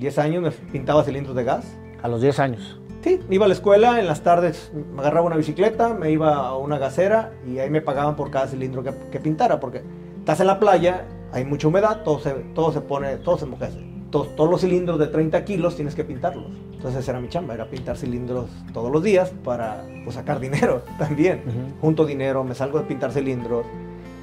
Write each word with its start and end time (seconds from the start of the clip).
10 0.00 0.18
años 0.18 0.42
me 0.42 0.50
pintaba 0.50 1.04
cilindros 1.04 1.36
de 1.36 1.44
gas. 1.44 1.76
A 2.02 2.08
los 2.08 2.22
10 2.22 2.38
años. 2.40 2.80
Sí, 3.02 3.20
iba 3.28 3.44
a 3.44 3.48
la 3.48 3.54
escuela, 3.54 4.00
en 4.00 4.06
las 4.06 4.22
tardes 4.22 4.72
me 4.74 5.00
agarraba 5.00 5.26
una 5.26 5.36
bicicleta, 5.36 5.94
me 5.94 6.10
iba 6.10 6.36
a 6.36 6.56
una 6.56 6.78
gasera 6.78 7.32
y 7.46 7.58
ahí 7.58 7.68
me 7.68 7.82
pagaban 7.82 8.16
por 8.16 8.30
cada 8.30 8.46
cilindro 8.46 8.82
que, 8.82 8.92
que 9.10 9.20
pintara, 9.20 9.60
porque 9.60 9.82
estás 10.18 10.40
en 10.40 10.46
la 10.46 10.58
playa, 10.58 11.06
hay 11.32 11.44
mucha 11.44 11.68
humedad, 11.68 12.02
todo 12.02 12.18
se, 12.18 12.30
todo 12.54 12.72
se 12.72 12.80
pone, 12.80 13.16
todo 13.18 13.36
se 13.36 13.44
enmojece. 13.44 13.78
Todos, 14.10 14.34
todos 14.36 14.50
los 14.50 14.62
cilindros 14.62 14.98
de 14.98 15.06
30 15.06 15.44
kilos 15.44 15.76
tienes 15.76 15.94
que 15.94 16.02
pintarlos. 16.02 16.50
Entonces 16.72 17.06
era 17.06 17.20
mi 17.20 17.28
chamba, 17.28 17.54
era 17.54 17.68
pintar 17.68 17.96
cilindros 17.98 18.48
todos 18.72 18.90
los 18.90 19.02
días 19.02 19.32
para 19.44 19.84
pues, 20.04 20.16
sacar 20.16 20.40
dinero 20.40 20.82
también. 20.98 21.42
Junto 21.80 22.06
dinero, 22.06 22.42
me 22.42 22.54
salgo 22.54 22.78
de 22.78 22.86
pintar 22.86 23.12
cilindros 23.12 23.66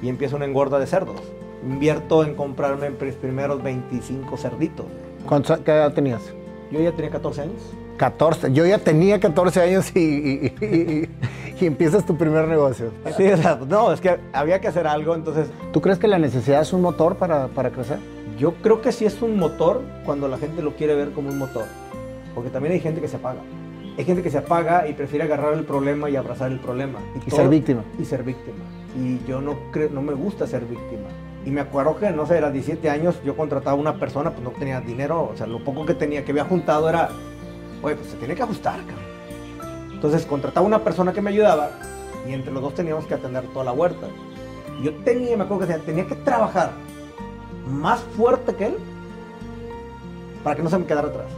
y 0.02 0.08
empiezo 0.08 0.36
una 0.36 0.44
engorda 0.44 0.80
de 0.80 0.86
cerdos. 0.86 1.20
Invierto 1.64 2.24
en 2.24 2.34
comprarme 2.34 2.90
mis 2.90 3.14
primeros 3.14 3.62
25 3.62 4.36
cerditos. 4.36 4.86
¿Cuántos- 5.28 5.58
¿Qué 5.60 5.70
edad 5.70 5.92
tenías? 5.92 6.22
Yo 6.70 6.80
ya 6.80 6.92
tenía 6.92 7.10
14 7.10 7.42
años. 7.42 7.62
14. 7.96 8.52
Yo 8.52 8.64
ya 8.66 8.78
tenía 8.78 9.18
14 9.20 9.60
años 9.60 9.90
y, 9.94 9.98
y- 10.00 10.54
y- 10.64 11.08
y 11.60 11.66
empiezas 11.66 12.06
tu 12.06 12.16
primer 12.16 12.46
negocio. 12.46 12.90
Sí, 13.16 13.26
o 13.28 13.36
sea, 13.36 13.58
no, 13.68 13.92
es 13.92 14.00
que 14.00 14.16
había 14.32 14.60
que 14.60 14.68
hacer 14.68 14.86
algo, 14.86 15.14
entonces 15.14 15.48
¿Tú 15.72 15.80
crees 15.80 15.98
que 15.98 16.06
la 16.06 16.18
necesidad 16.18 16.60
es 16.62 16.72
un 16.72 16.80
motor 16.82 17.16
para, 17.16 17.48
para 17.48 17.70
crecer? 17.70 17.98
yo 18.38 18.54
creo 18.62 18.80
que 18.80 18.92
sí 18.92 19.04
es 19.04 19.20
un 19.20 19.36
motor 19.36 19.82
cuando 20.04 20.28
la 20.28 20.38
gente 20.38 20.62
lo 20.62 20.76
quiere 20.76 20.94
ver 20.94 21.10
como 21.10 21.28
un 21.30 21.38
motor, 21.38 21.64
porque 22.36 22.50
también 22.50 22.72
hay 22.74 22.80
gente 22.80 23.00
que 23.00 23.08
se 23.08 23.16
apaga. 23.16 23.40
Hay 23.98 24.04
gente 24.04 24.22
que 24.22 24.30
se 24.30 24.38
apaga 24.38 24.86
y 24.86 24.92
prefiere 24.92 25.24
agarrar 25.24 25.54
el 25.54 25.64
problema 25.64 26.08
y 26.08 26.14
abrazar 26.14 26.52
el 26.52 26.60
problema. 26.60 27.00
Y 27.26 27.30
ser 27.32 27.48
víctima. 27.48 27.82
Y 27.98 28.04
ser 28.04 28.22
víctima. 28.22 28.58
Y 28.96 29.18
yo 29.26 29.40
no 29.40 29.56
creo, 29.72 29.90
no 29.90 30.00
me 30.02 30.14
gusta 30.14 30.46
ser 30.46 30.60
víctima. 30.66 31.08
Y 31.48 31.50
me 31.50 31.62
acuerdo 31.62 31.96
que, 31.96 32.10
no 32.10 32.26
sé, 32.26 32.36
era 32.36 32.50
17 32.50 32.90
años, 32.90 33.22
yo 33.24 33.34
contrataba 33.34 33.72
a 33.72 33.80
una 33.80 33.94
persona, 33.98 34.32
pues 34.32 34.42
no 34.42 34.50
tenía 34.50 34.82
dinero, 34.82 35.30
o 35.32 35.34
sea, 35.34 35.46
lo 35.46 35.64
poco 35.64 35.86
que 35.86 35.94
tenía, 35.94 36.22
que 36.22 36.32
había 36.32 36.44
juntado 36.44 36.90
era, 36.90 37.08
oye, 37.80 37.96
pues 37.96 38.10
se 38.10 38.18
tiene 38.18 38.34
que 38.34 38.42
ajustar, 38.42 38.80
cabrón. 38.80 39.94
Entonces 39.94 40.26
contrataba 40.26 40.64
a 40.64 40.68
una 40.68 40.84
persona 40.84 41.14
que 41.14 41.22
me 41.22 41.30
ayudaba 41.30 41.70
y 42.28 42.34
entre 42.34 42.52
los 42.52 42.62
dos 42.62 42.74
teníamos 42.74 43.06
que 43.06 43.14
atender 43.14 43.44
toda 43.44 43.64
la 43.64 43.72
huerta. 43.72 44.08
Yo 44.82 44.94
tenía, 44.96 45.38
me 45.38 45.44
acuerdo 45.44 45.66
que 45.66 45.72
tenía 45.78 46.06
que 46.06 46.16
trabajar 46.16 46.72
más 47.66 48.00
fuerte 48.14 48.54
que 48.54 48.66
él 48.66 48.76
para 50.44 50.54
que 50.54 50.62
no 50.62 50.68
se 50.68 50.78
me 50.78 50.84
quedara 50.84 51.08
atrás. 51.08 51.32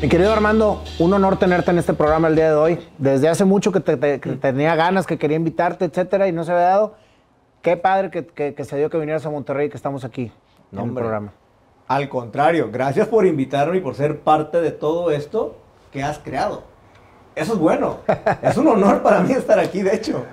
Mi 0.00 0.08
querido 0.08 0.32
Armando, 0.32 0.82
un 0.98 1.12
honor 1.12 1.38
tenerte 1.38 1.70
en 1.70 1.78
este 1.78 1.92
programa 1.92 2.28
el 2.28 2.34
día 2.36 2.48
de 2.48 2.54
hoy. 2.54 2.78
Desde 2.96 3.28
hace 3.28 3.44
mucho 3.44 3.70
que, 3.70 3.80
te- 3.80 3.96
te- 3.98 4.18
que 4.18 4.30
tenía 4.32 4.74
ganas, 4.74 5.06
que 5.06 5.18
quería 5.18 5.36
invitarte, 5.36 5.84
etcétera, 5.84 6.26
y 6.26 6.32
no 6.32 6.42
se 6.44 6.52
había 6.52 6.64
dado. 6.64 6.94
Qué 7.60 7.76
padre 7.76 8.10
que, 8.10 8.26
que- 8.26 8.54
que 8.54 8.64
se 8.64 8.78
dio 8.78 8.88
que 8.88 8.96
vinieras 8.96 9.26
a 9.26 9.30
Monterrey 9.30 9.66
y 9.66 9.70
que 9.70 9.76
estamos 9.76 10.04
aquí 10.04 10.32
en 10.72 10.78
el 10.78 10.94
programa. 10.94 11.32
Al 11.86 12.08
contrario, 12.08 12.70
gracias 12.72 13.08
por 13.08 13.26
invitarme 13.26 13.76
y 13.76 13.80
por 13.80 13.94
ser 13.94 14.20
parte 14.20 14.60
de 14.62 14.70
todo 14.70 15.10
esto 15.10 15.56
que 15.92 16.02
has 16.02 16.18
creado. 16.18 16.62
Eso 17.34 17.52
es 17.54 17.58
bueno. 17.58 17.98
es 18.42 18.56
un 18.56 18.68
honor 18.68 19.02
para 19.02 19.20
mí 19.20 19.32
estar 19.32 19.58
aquí, 19.58 19.82
de 19.82 19.96
hecho. 19.96 20.24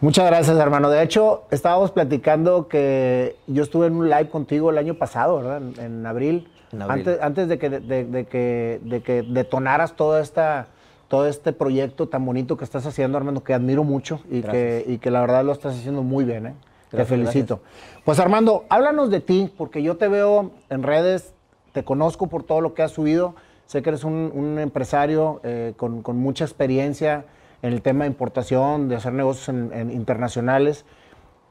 Muchas 0.00 0.24
gracias, 0.26 0.56
hermano. 0.56 0.88
De 0.88 1.02
hecho, 1.02 1.42
estábamos 1.50 1.90
platicando 1.90 2.68
que 2.68 3.36
yo 3.48 3.64
estuve 3.64 3.86
en 3.88 3.96
un 3.96 4.08
live 4.08 4.28
contigo 4.30 4.70
el 4.70 4.78
año 4.78 4.94
pasado, 4.94 5.38
¿verdad? 5.38 5.56
En, 5.58 5.80
en 5.80 6.06
abril. 6.06 6.48
Antes, 6.92 7.20
antes 7.20 7.48
de, 7.48 7.58
que, 7.58 7.70
de, 7.70 8.04
de 8.04 8.24
que, 8.26 8.80
de 8.84 9.02
que 9.02 9.22
detonaras 9.22 9.94
toda 9.96 10.20
esta, 10.20 10.68
todo 11.08 11.26
este 11.26 11.52
proyecto 11.52 12.08
tan 12.08 12.24
bonito 12.24 12.56
que 12.56 12.64
estás 12.64 12.86
haciendo, 12.86 13.18
Armando, 13.18 13.42
que 13.42 13.54
admiro 13.54 13.82
mucho 13.84 14.20
y, 14.30 14.42
que, 14.42 14.84
y 14.86 14.98
que 14.98 15.10
la 15.10 15.20
verdad 15.20 15.44
lo 15.44 15.52
estás 15.52 15.76
haciendo 15.76 16.02
muy 16.02 16.24
bien, 16.24 16.46
¿eh? 16.46 16.54
te 16.90 16.96
Gracias, 16.98 17.08
felicito. 17.18 17.60
Pues 18.04 18.18
Armando, 18.18 18.64
háblanos 18.68 19.10
de 19.10 19.20
ti, 19.20 19.52
porque 19.56 19.82
yo 19.82 19.96
te 19.96 20.08
veo 20.08 20.50
en 20.70 20.82
redes, 20.82 21.34
te 21.72 21.84
conozco 21.84 22.26
por 22.28 22.42
todo 22.42 22.60
lo 22.60 22.74
que 22.74 22.82
has 22.82 22.90
subido. 22.92 23.34
Sé 23.66 23.82
que 23.82 23.90
eres 23.90 24.02
un, 24.02 24.32
un 24.34 24.58
empresario 24.58 25.40
eh, 25.44 25.74
con, 25.76 26.02
con 26.02 26.16
mucha 26.16 26.44
experiencia 26.44 27.26
en 27.62 27.72
el 27.72 27.82
tema 27.82 28.02
de 28.04 28.08
importación, 28.10 28.88
de 28.88 28.96
hacer 28.96 29.12
negocios 29.12 29.48
en- 29.50 29.72
en 29.72 29.90
internacionales. 29.92 30.84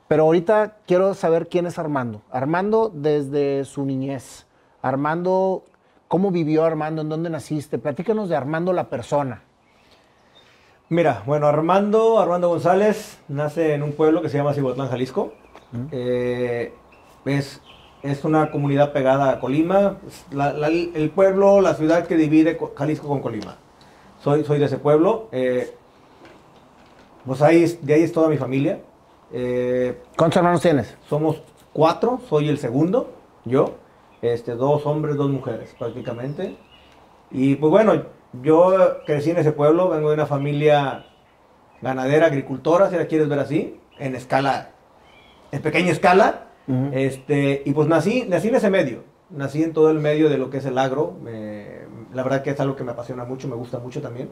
Pero 0.10 0.24
ahorita 0.24 0.78
quiero 0.88 1.14
saber 1.14 1.48
quién 1.48 1.66
es 1.68 1.80
Armando. 1.80 2.22
Armando 2.32 2.92
desde 2.94 3.64
su 3.64 3.86
niñez. 3.86 4.46
Armando, 4.82 5.64
¿cómo 6.08 6.32
vivió 6.32 6.64
Armando? 6.66 7.02
¿En 7.02 7.10
dónde 7.10 7.30
naciste? 7.30 7.78
Platícanos 7.78 8.30
de 8.30 8.36
Armando 8.36 8.74
la 8.74 8.86
persona. 8.90 9.42
Mira, 10.90 11.22
bueno, 11.26 11.48
Armando, 11.48 12.20
Armando 12.20 12.50
González 12.50 13.20
nace 13.28 13.74
en 13.76 13.84
un 13.84 13.92
pueblo 13.94 14.22
que 14.22 14.30
se 14.30 14.38
llama 14.38 14.54
Cibotlán, 14.54 14.90
Jalisco. 14.90 15.34
Eh, 15.92 16.74
es, 17.26 17.62
es 18.02 18.24
una 18.26 18.50
comunidad 18.50 18.92
pegada 18.92 19.30
a 19.30 19.40
Colima. 19.40 19.98
Es 20.08 20.26
la- 20.32 20.52
la- 20.54 20.68
el 20.70 21.12
pueblo, 21.14 21.62
la 21.62 21.76
ciudad 21.76 22.08
que 22.08 22.16
divide 22.16 22.58
Co- 22.58 22.74
Jalisco 22.76 23.08
con 23.08 23.22
Colima. 23.22 23.58
Soy, 24.24 24.44
soy 24.44 24.58
de 24.60 24.66
ese 24.66 24.78
pueblo. 24.78 25.28
eh, 25.32 25.76
pues 27.26 27.42
ahí, 27.44 27.78
de 27.84 27.94
ahí 27.94 28.02
es 28.04 28.12
toda 28.12 28.28
mi 28.30 28.38
familia. 28.38 28.80
Eh, 29.32 30.02
¿Cuántos 30.18 30.38
hermanos 30.38 30.62
tienes? 30.62 30.98
somos 31.08 31.44
cuatro, 31.74 32.20
soy 32.28 32.50
el 32.50 32.58
segundo, 32.58 33.12
yo. 33.46 33.76
Este, 34.22 34.56
dos 34.56 34.86
hombres, 34.86 35.16
dos 35.16 35.30
mujeres 35.30 35.76
prácticamente. 35.78 36.56
Y 37.32 37.56
pues 37.56 37.72
bueno, 37.72 38.04
yo 38.42 38.74
crecí 39.06 39.32
en 39.32 39.38
ese 39.38 39.52
pueblo, 39.52 39.90
vengo 39.90 40.10
de 40.10 40.16
una 40.16 40.26
familia 40.26 41.06
ganadera, 41.82 42.26
agricultora, 42.28 42.90
si 42.90 42.96
la 42.98 43.08
quieres 43.08 43.30
ver 43.30 43.40
así, 43.40 43.80
en 43.98 44.16
escala, 44.16 44.72
en 45.52 45.62
pequeña 45.62 45.92
escala. 45.92 46.48
Este, 46.94 47.64
y 47.66 47.72
pues 47.74 47.88
nací, 47.88 48.26
nací 48.28 48.50
en 48.50 48.56
ese 48.56 48.70
medio, 48.70 49.04
nací 49.30 49.64
en 49.64 49.74
todo 49.74 49.90
el 49.90 50.00
medio 50.00 50.30
de 50.30 50.38
lo 50.38 50.50
que 50.50 50.58
es 50.58 50.66
el 50.66 50.78
agro. 50.78 51.14
me- 51.24 51.80
la 52.14 52.24
verdad 52.24 52.42
que 52.42 52.50
es 52.50 52.60
algo 52.60 52.76
que 52.76 52.84
me 52.84 52.92
apasiona 52.92 53.24
mucho, 53.24 53.48
me 53.48 53.56
gusta 53.56 53.78
mucho 53.80 54.02
también. 54.02 54.32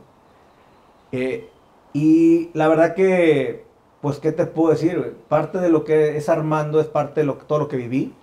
Eh, 1.12 1.48
y 1.94 2.50
la 2.54 2.68
verdad 2.68 2.96
que, 2.96 3.66
pues, 4.02 4.20
¿qué 4.20 4.32
te 4.32 4.46
puedo 4.46 4.72
decir? 4.72 5.16
Parte 5.30 5.60
de 5.60 5.70
lo 5.70 5.84
que 5.84 6.18
es 6.18 6.28
Armando 6.30 6.80
es 6.80 6.88
parte 6.88 7.22
de 7.22 7.28
lo, 7.28 7.36
todo 7.36 7.60
lo 7.60 7.68
que 7.68 7.78
viví. 7.78 8.14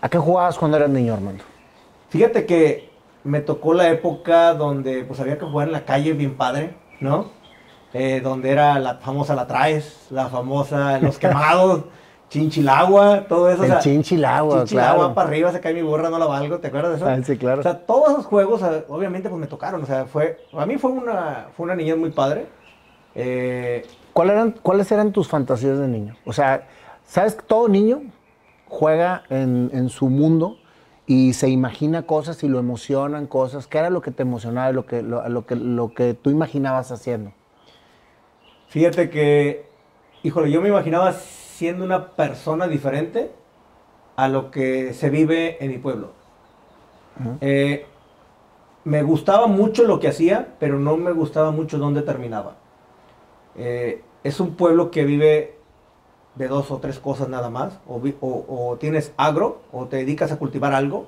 ¿A 0.00 0.08
qué 0.08 0.18
jugabas 0.18 0.58
cuando 0.58 0.76
eras 0.76 0.90
niño, 0.90 1.14
Armando? 1.14 1.44
Fíjate 2.08 2.46
que 2.46 2.90
me 3.24 3.40
tocó 3.40 3.74
la 3.74 3.88
época 3.90 4.54
donde 4.54 5.04
pues 5.04 5.20
había 5.20 5.38
que 5.38 5.44
jugar 5.44 5.68
en 5.68 5.72
la 5.72 5.84
calle 5.84 6.12
bien 6.14 6.36
padre, 6.36 6.74
¿no? 7.00 7.26
Eh, 7.92 8.20
donde 8.22 8.50
era 8.50 8.78
la 8.78 8.94
famosa 8.96 9.34
La 9.34 9.46
Traes, 9.46 10.06
la 10.10 10.28
famosa 10.28 10.98
Los 11.00 11.18
Quemados, 11.20 11.84
Chinchilagua, 12.30 13.26
todo 13.28 13.50
eso. 13.50 13.62
o 13.62 13.64
El 13.64 13.70
sea, 13.72 13.80
Chinchilagua, 13.80 14.58
Chinchilagua 14.60 14.98
claro. 14.98 15.14
para 15.14 15.28
arriba, 15.28 15.52
se 15.52 15.60
cae 15.60 15.74
mi 15.74 15.82
borra, 15.82 16.08
no 16.08 16.18
la 16.18 16.26
valgo, 16.26 16.58
¿te 16.58 16.68
acuerdas 16.68 16.92
de 16.92 16.96
eso? 16.98 17.06
Ah, 17.08 17.18
sí, 17.22 17.36
claro. 17.36 17.60
O 17.60 17.62
sea, 17.62 17.78
todos 17.84 18.10
esos 18.12 18.26
juegos, 18.26 18.62
eh, 18.62 18.84
obviamente, 18.88 19.28
pues 19.28 19.40
me 19.40 19.48
tocaron, 19.48 19.82
o 19.82 19.86
sea, 19.86 20.06
fue, 20.06 20.38
a 20.56 20.64
mí 20.64 20.78
fue 20.78 20.92
una, 20.92 21.48
fue 21.56 21.64
una 21.64 21.74
niñez 21.74 21.96
muy 21.96 22.10
padre. 22.10 22.46
Eh, 23.14 23.84
¿Cuál 24.12 24.30
eran, 24.30 24.52
¿Cuáles 24.62 24.90
eran 24.92 25.10
tus 25.12 25.26
fantasías 25.28 25.78
de 25.78 25.88
niño? 25.88 26.16
O 26.24 26.32
sea, 26.32 26.68
¿sabes 27.04 27.34
que 27.34 27.42
todo 27.42 27.68
niño 27.68 28.02
juega 28.70 29.24
en, 29.28 29.70
en 29.74 29.90
su 29.90 30.08
mundo 30.08 30.56
y 31.06 31.34
se 31.34 31.48
imagina 31.50 32.06
cosas 32.06 32.42
y 32.42 32.48
lo 32.48 32.58
emocionan 32.58 33.26
cosas? 33.26 33.66
¿Qué 33.66 33.78
era 33.78 33.90
lo 33.90 34.00
que 34.00 34.12
te 34.12 34.22
emocionaba 34.22 34.72
lo 34.72 34.86
que, 34.86 35.02
lo, 35.02 35.28
lo 35.28 35.44
que, 35.44 35.56
lo 35.56 35.92
que 35.92 36.14
tú 36.14 36.30
imaginabas 36.30 36.92
haciendo? 36.92 37.32
Fíjate 38.68 39.10
que, 39.10 39.66
híjole, 40.22 40.50
yo 40.50 40.62
me 40.62 40.68
imaginaba 40.68 41.12
siendo 41.12 41.84
una 41.84 42.12
persona 42.12 42.68
diferente 42.68 43.32
a 44.16 44.28
lo 44.28 44.50
que 44.50 44.94
se 44.94 45.10
vive 45.10 45.62
en 45.62 45.70
mi 45.72 45.78
pueblo. 45.78 46.12
Eh, 47.40 47.84
me 48.84 49.02
gustaba 49.02 49.46
mucho 49.46 49.84
lo 49.84 49.98
que 50.00 50.08
hacía, 50.08 50.54
pero 50.58 50.78
no 50.78 50.96
me 50.96 51.12
gustaba 51.12 51.50
mucho 51.50 51.78
dónde 51.78 52.02
terminaba. 52.02 52.56
Eh, 53.56 54.02
es 54.22 54.40
un 54.40 54.54
pueblo 54.54 54.90
que 54.90 55.04
vive 55.04 55.59
de 56.40 56.48
dos 56.48 56.70
o 56.70 56.78
tres 56.78 56.98
cosas 56.98 57.28
nada 57.28 57.50
más. 57.50 57.78
O, 57.86 58.00
o- 58.20 58.44
o 58.70 58.76
tienes 58.78 59.12
agro, 59.16 59.60
o 59.72 59.84
te 59.86 59.98
dedicas 59.98 60.32
a 60.32 60.38
cultivar 60.38 60.72
algo, 60.72 61.06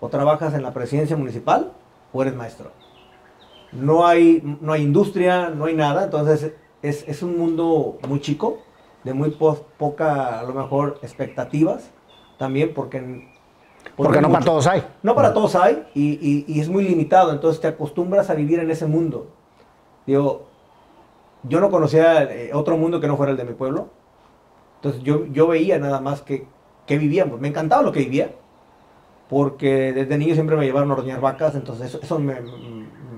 o 0.00 0.08
trabajas 0.08 0.54
en 0.54 0.62
la 0.62 0.72
presidencia 0.72 1.16
municipal, 1.16 1.72
o 2.12 2.22
eres 2.22 2.34
maestro. 2.36 2.70
No 3.72 4.06
hay, 4.06 4.40
no 4.60 4.72
hay 4.72 4.82
industria, 4.82 5.50
no 5.50 5.64
hay 5.66 5.74
nada, 5.74 6.04
entonces 6.04 6.52
es, 6.80 7.04
es 7.08 7.22
un 7.22 7.36
mundo 7.36 7.98
muy 8.08 8.20
chico, 8.20 8.58
de 9.04 9.12
muy 9.14 9.30
po- 9.30 9.66
poca, 9.76 10.38
a 10.40 10.42
lo 10.44 10.54
mejor, 10.54 10.98
expectativas, 11.02 11.90
también 12.38 12.72
porque... 12.72 13.28
Porque 13.96 14.20
no 14.20 14.28
para 14.28 14.40
mucho- 14.40 14.50
todos 14.52 14.66
hay. 14.68 14.82
no 15.02 15.14
para 15.14 15.32
todos 15.34 15.54
hay 15.56 15.86
y, 15.94 16.12
y- 16.20 16.44
y 16.46 16.60
es 16.60 16.68
muy 16.68 16.84
limitado, 16.84 17.32
entonces 17.32 17.60
te 17.60 17.66
acostumbras 17.68 18.30
a 18.30 18.34
vivir 18.34 18.58
en 18.60 18.70
ese 18.70 18.86
mundo. 18.86 19.26
Digo, 20.06 20.46
yo 21.42 21.60
no 21.60 21.68
conocía 21.70 22.22
eh, 22.24 22.50
otro 22.54 22.76
mundo 22.76 23.00
que 23.00 23.06
no 23.08 23.16
fuera 23.16 23.32
el 23.32 23.38
de 23.38 23.44
mi 23.44 23.54
pueblo, 23.54 23.88
entonces 24.78 25.02
yo, 25.02 25.26
yo 25.26 25.46
veía 25.46 25.78
nada 25.78 26.00
más 26.00 26.22
que 26.22 26.46
qué 26.86 26.96
vivíamos. 26.98 27.40
Me 27.40 27.48
encantaba 27.48 27.82
lo 27.82 27.92
que 27.92 28.00
vivía, 28.00 28.30
porque 29.28 29.92
desde 29.92 30.16
niño 30.16 30.34
siempre 30.34 30.56
me 30.56 30.64
llevaron 30.64 30.90
a 30.90 30.94
ordeñar 30.94 31.20
vacas, 31.20 31.54
entonces 31.54 31.88
eso, 31.88 32.00
eso 32.02 32.18
me, 32.18 32.36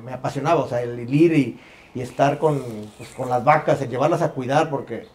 me, 0.05 0.13
apasionaba, 0.13 0.63
o 0.63 0.69
sea, 0.69 0.83
el 0.83 0.99
ir 1.15 1.33
y, 1.33 1.61
y 1.95 2.01
estar 2.01 2.39
con, 2.39 2.61
pues, 2.99 3.11
con 3.11 3.29
las 3.29 3.45
vacas, 3.45 3.81
el 3.83 3.91
llevarlas 3.91 4.23
a 4.23 4.33
cuidar, 4.33 4.71
porque 4.71 5.07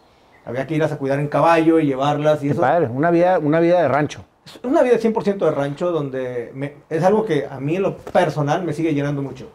había 0.46 0.66
que 0.68 0.76
irlas 0.76 0.92
a 0.94 0.98
cuidar 0.98 1.20
en 1.20 1.28
caballo 1.28 1.80
y 1.80 1.86
llevarlas. 1.88 2.40
Y 2.44 2.48
Qué 2.48 2.52
eso, 2.54 2.62
padre, 2.62 2.88
una 2.88 3.12
vida, 3.12 3.40
una 3.40 3.60
vida 3.60 3.82
de 3.82 3.88
rancho. 3.90 4.24
es 4.46 4.60
una 4.64 4.84
vida 4.84 4.98
100% 4.98 5.46
de 5.46 5.52
rancho 5.52 5.92
donde 5.92 6.52
me- 6.54 6.76
es 6.90 7.04
algo 7.04 7.26
que 7.26 7.46
a 7.50 7.60
mí 7.60 7.76
en 7.76 7.82
lo 7.82 7.98
personal 7.98 8.64
me 8.64 8.72
sigue 8.72 8.94
llenando 8.94 9.22
mucho. 9.22 9.50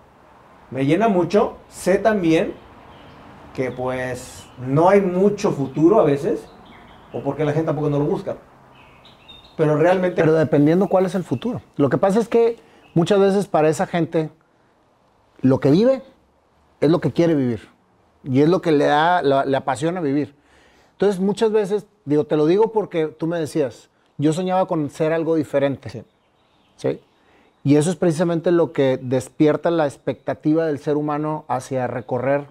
Me 0.70 0.84
llena 0.84 1.08
mucho. 1.08 1.56
Sé 1.70 1.96
también 1.98 2.52
que 3.54 3.70
pues 3.70 4.46
no 4.58 4.88
hay 4.90 5.00
mucho 5.00 5.52
futuro 5.52 6.00
a 6.00 6.04
veces, 6.04 6.44
o 7.12 7.22
porque 7.22 7.44
la 7.44 7.52
gente 7.52 7.66
tampoco 7.66 7.90
no 7.90 7.98
lo 7.98 8.04
busca. 8.04 8.36
Pero 9.56 9.76
realmente... 9.76 10.20
Pero 10.22 10.32
dependiendo 10.34 10.88
cuál 10.88 11.06
es 11.06 11.14
el 11.14 11.24
futuro. 11.24 11.60
Lo 11.76 11.88
que 11.90 11.98
pasa 11.98 12.18
es 12.20 12.28
que 12.28 12.56
muchas 12.94 13.18
veces 13.20 13.46
para 13.46 13.68
esa 13.68 13.86
gente 13.86 14.30
lo 15.42 15.60
que 15.60 15.70
vive 15.70 16.02
es 16.80 16.90
lo 16.90 17.00
que 17.00 17.12
quiere 17.12 17.34
vivir. 17.34 17.68
Y 18.24 18.40
es 18.40 18.48
lo 18.48 18.60
que 18.62 18.72
le 18.72 18.84
da, 18.86 19.22
la- 19.22 19.44
le 19.44 19.56
apasiona 19.56 20.00
vivir. 20.00 20.34
Entonces 20.92 21.20
muchas 21.20 21.50
veces, 21.52 21.86
digo, 22.04 22.24
te 22.24 22.36
lo 22.36 22.46
digo 22.46 22.72
porque 22.72 23.06
tú 23.06 23.26
me 23.26 23.38
decías, 23.38 23.88
yo 24.18 24.32
soñaba 24.32 24.66
con 24.66 24.90
ser 24.90 25.12
algo 25.12 25.34
diferente. 25.34 25.88
Sí. 25.90 26.02
¿sí? 26.76 27.00
Y 27.64 27.76
eso 27.76 27.90
es 27.90 27.96
precisamente 27.96 28.50
lo 28.52 28.72
que 28.72 28.98
despierta 29.02 29.70
la 29.70 29.86
expectativa 29.86 30.66
del 30.66 30.78
ser 30.78 30.96
humano 30.96 31.44
hacia 31.48 31.86
recorrer 31.86 32.46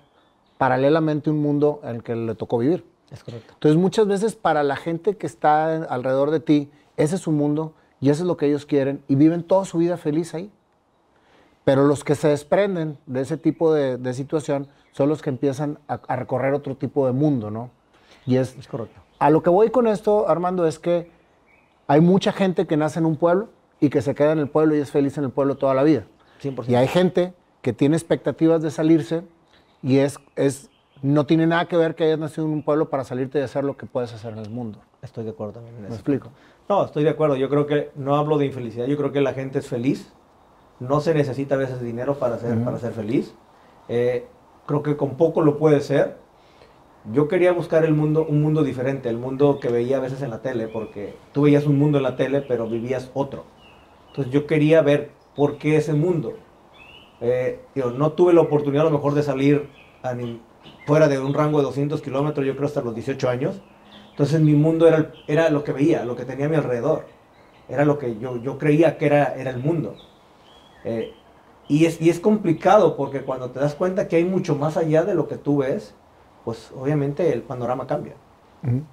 paralelamente 0.60 1.30
un 1.32 1.42
mundo 1.42 1.80
en 1.84 1.96
el 1.98 2.04
que 2.04 2.16
le 2.16 2.36
tocó 2.36 2.58
vivir. 2.60 2.84
Es 3.12 3.24
correcto. 3.24 3.54
Entonces 3.54 3.80
muchas 3.80 4.08
veces 4.08 4.36
para 4.36 4.64
la 4.64 4.76
gente 4.76 5.18
que 5.18 5.28
está 5.28 5.84
alrededor 5.86 6.32
de 6.32 6.40
ti, 6.40 6.70
ese 6.98 7.16
es 7.16 7.22
su 7.22 7.32
mundo 7.32 7.74
y 8.02 8.10
eso 8.10 8.24
es 8.24 8.28
lo 8.28 8.38
que 8.38 8.46
ellos 8.48 8.66
quieren 8.66 9.04
y 9.08 9.16
viven 9.16 9.44
toda 9.44 9.66
su 9.66 9.78
vida 9.78 9.98
feliz 9.98 10.34
ahí. 10.34 10.52
Pero 11.66 11.86
los 11.86 12.04
que 12.04 12.16
se 12.16 12.30
desprenden 12.30 12.98
de 13.06 13.22
ese 13.22 13.38
tipo 13.38 13.74
de, 13.74 13.98
de 13.98 14.14
situación 14.14 14.68
son 14.92 15.10
los 15.10 15.22
que 15.22 15.30
empiezan 15.30 15.78
a, 15.88 16.00
a 16.08 16.16
recorrer 16.16 16.54
otro 16.54 16.76
tipo 16.76 17.06
de 17.06 17.12
mundo, 17.14 17.52
¿no? 17.52 17.70
Y 18.26 18.38
es, 18.38 18.56
Es 18.58 18.68
correcto. 18.68 19.00
a 19.20 19.30
lo 19.30 19.44
que 19.44 19.50
voy 19.50 19.70
con 19.70 19.88
esto, 19.88 20.28
Armando, 20.30 20.66
es 20.66 20.80
que 20.80 21.12
hay 21.88 22.02
mucha 22.02 22.32
gente 22.32 22.66
que 22.68 22.78
nace 22.78 23.00
en 23.00 23.06
un 23.06 23.16
pueblo 23.18 23.50
y 23.80 23.90
que 23.90 24.02
se 24.02 24.16
queda 24.16 24.32
en 24.32 24.40
el 24.40 24.50
pueblo 24.50 24.76
y 24.76 24.80
es 24.80 24.92
feliz 24.92 25.18
en 25.18 25.24
el 25.26 25.32
pueblo 25.32 25.56
toda 25.58 25.74
la 25.74 25.84
vida. 25.84 26.06
100%. 26.42 26.70
Y 26.70 26.76
hay 26.76 26.88
gente 26.88 27.34
que 27.62 27.74
tiene 27.74 27.96
expectativas 27.98 28.62
de 28.62 28.72
salirse 28.72 29.24
y 29.82 29.98
es, 29.98 30.18
es, 30.36 30.70
no 31.01 31.25
tiene 31.25 31.48
nada 31.48 31.66
que 31.66 31.78
ver 31.78 31.96
que 31.96 32.04
hayas 32.06 32.19
nacido 32.19 32.46
en 32.48 32.54
un 32.54 32.63
pueblo 32.63 32.90
para 32.90 33.04
salirte 33.04 33.40
y 33.40 33.42
hacer 33.42 33.63
lo 33.63 33.78
que 33.78 33.86
puedes 33.86 34.13
hacer 34.13 34.34
en 34.34 34.40
el 34.40 34.50
mundo. 34.50 34.80
Estoy 35.01 35.24
de 35.24 35.31
acuerdo 35.31 35.54
también 35.54 35.75
en 35.75 35.81
¿Me 35.84 35.88
eso. 35.88 35.96
explico? 35.96 36.30
No, 36.68 36.86
estoy 36.86 37.04
de 37.04 37.10
acuerdo. 37.10 37.36
Yo 37.36 37.50
creo 37.50 37.66
que 37.66 37.92
no 37.96 38.16
hablo 38.16 38.38
de 38.38 38.46
infelicidad. 38.46 38.86
Yo 38.86 38.98
creo 38.98 39.12
que 39.12 39.22
la 39.22 39.34
gente 39.34 39.60
es 39.60 39.68
feliz. 39.68 40.12
No 40.80 41.00
se 41.00 41.13
necesita 41.13 41.56
a 41.56 41.57
veces 41.57 41.81
dinero 41.81 42.16
para 42.16 42.38
ser, 42.38 42.63
para 42.63 42.78
ser 42.80 42.94
feliz. 42.94 43.34
Eh, 43.88 44.25
creo 44.66 44.84
que 44.84 44.98
con 44.98 45.16
poco 45.16 45.42
lo 45.42 45.57
puede 45.57 45.81
ser. 45.81 46.18
Yo 47.13 47.28
quería 47.28 47.54
buscar 47.54 47.86
el 47.86 47.94
mundo, 47.94 48.25
un 48.28 48.42
mundo 48.42 48.62
diferente, 48.63 49.10
el 49.10 49.18
mundo 49.18 49.60
que 49.60 49.69
veía 49.69 49.98
a 49.98 50.00
veces 50.01 50.22
en 50.22 50.30
la 50.30 50.42
tele, 50.42 50.68
porque 50.68 51.13
tú 51.34 51.44
veías 51.44 51.66
un 51.66 51.80
mundo 51.80 51.98
en 51.98 52.04
la 52.04 52.16
tele, 52.18 52.42
pero 52.42 52.68
vivías 52.68 53.10
otro. 53.13 53.46
Entonces 54.10 54.34
yo 54.34 54.46
quería 54.46 54.81
ver 54.81 55.10
por 55.36 55.57
qué 55.57 55.78
ese 55.78 55.94
mundo. 55.94 56.34
Eh, 57.22 57.60
digo, 57.74 57.92
no 57.92 58.12
tuve 58.12 58.34
la 58.34 58.42
oportunidad 58.42 58.86
a 58.86 58.90
lo 58.90 58.96
mejor 58.98 59.13
de 59.13 59.24
salir 59.24 59.68
a 60.04 60.13
ni- 60.13 60.42
fuera 60.89 61.07
de 61.07 61.19
un 61.19 61.36
rango 61.36 61.59
de 61.59 61.65
200 61.65 62.01
kilómetros, 62.01 62.47
yo 62.47 62.56
creo 62.56 62.65
hasta 62.65 62.81
los 62.81 62.95
18 62.95 63.30
años. 63.30 63.62
Entonces 64.09 64.41
mi 64.41 64.53
mundo 64.53 64.88
era, 64.88 65.12
era 65.27 65.51
lo 65.51 65.63
que 65.63 65.71
veía, 65.71 66.03
lo 66.03 66.15
que 66.15 66.25
tenía 66.25 66.47
a 66.47 66.50
mi 66.50 66.56
alrededor. 66.56 67.06
Era 67.69 67.86
lo 67.86 68.00
que 68.00 68.18
yo, 68.18 68.38
yo 68.38 68.57
creía 68.57 68.97
que 68.97 69.06
era, 69.06 69.36
era 69.36 69.51
el 69.51 69.59
mundo. 69.59 69.95
Eh, 70.83 71.13
y, 71.68 71.86
es, 71.86 72.01
y 72.01 72.09
es 72.09 72.19
complicado 72.19 72.97
porque 72.97 73.21
cuando 73.21 73.51
te 73.51 73.59
das 73.59 73.75
cuenta 73.75 74.07
que 74.07 74.15
hay 74.15 74.25
mucho 74.25 74.56
más 74.56 74.77
allá 74.77 75.03
de 75.03 75.13
lo 75.13 75.27
que 75.27 75.38
tú 75.38 75.57
ves, 75.57 75.94
pues 76.44 76.71
obviamente 76.75 77.31
el 77.31 77.44
panorama 77.44 77.86
cambia. 77.86 78.15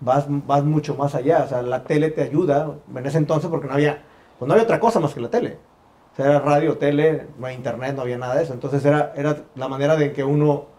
Vas, 0.01 0.27
vas 0.29 0.65
mucho 0.65 0.97
más 0.97 1.15
allá. 1.15 1.45
O 1.45 1.49
sea, 1.49 1.63
la 1.63 1.83
tele 1.85 2.11
te 2.11 2.21
ayuda 2.21 2.75
en 2.95 3.07
ese 3.07 3.17
entonces 3.17 3.49
porque 3.49 3.69
no 3.69 3.73
había, 3.73 4.03
pues 4.39 4.47
no 4.47 4.53
había 4.53 4.65
otra 4.65 4.81
cosa 4.81 5.01
más 5.01 5.15
que 5.15 5.21
la 5.23 5.31
tele. 5.31 5.57
O 6.13 6.17
sea, 6.17 6.27
era 6.27 6.41
radio, 6.41 6.77
tele, 6.77 7.27
no 7.39 7.47
había 7.47 7.57
internet, 7.57 7.97
no 7.97 8.03
había 8.03 8.19
nada 8.19 8.35
de 8.35 8.43
eso. 8.43 8.53
Entonces 8.53 8.85
era, 8.85 9.15
era 9.17 9.45
la 9.55 9.67
manera 9.67 9.97
de 9.97 10.13
que 10.13 10.23
uno 10.23 10.76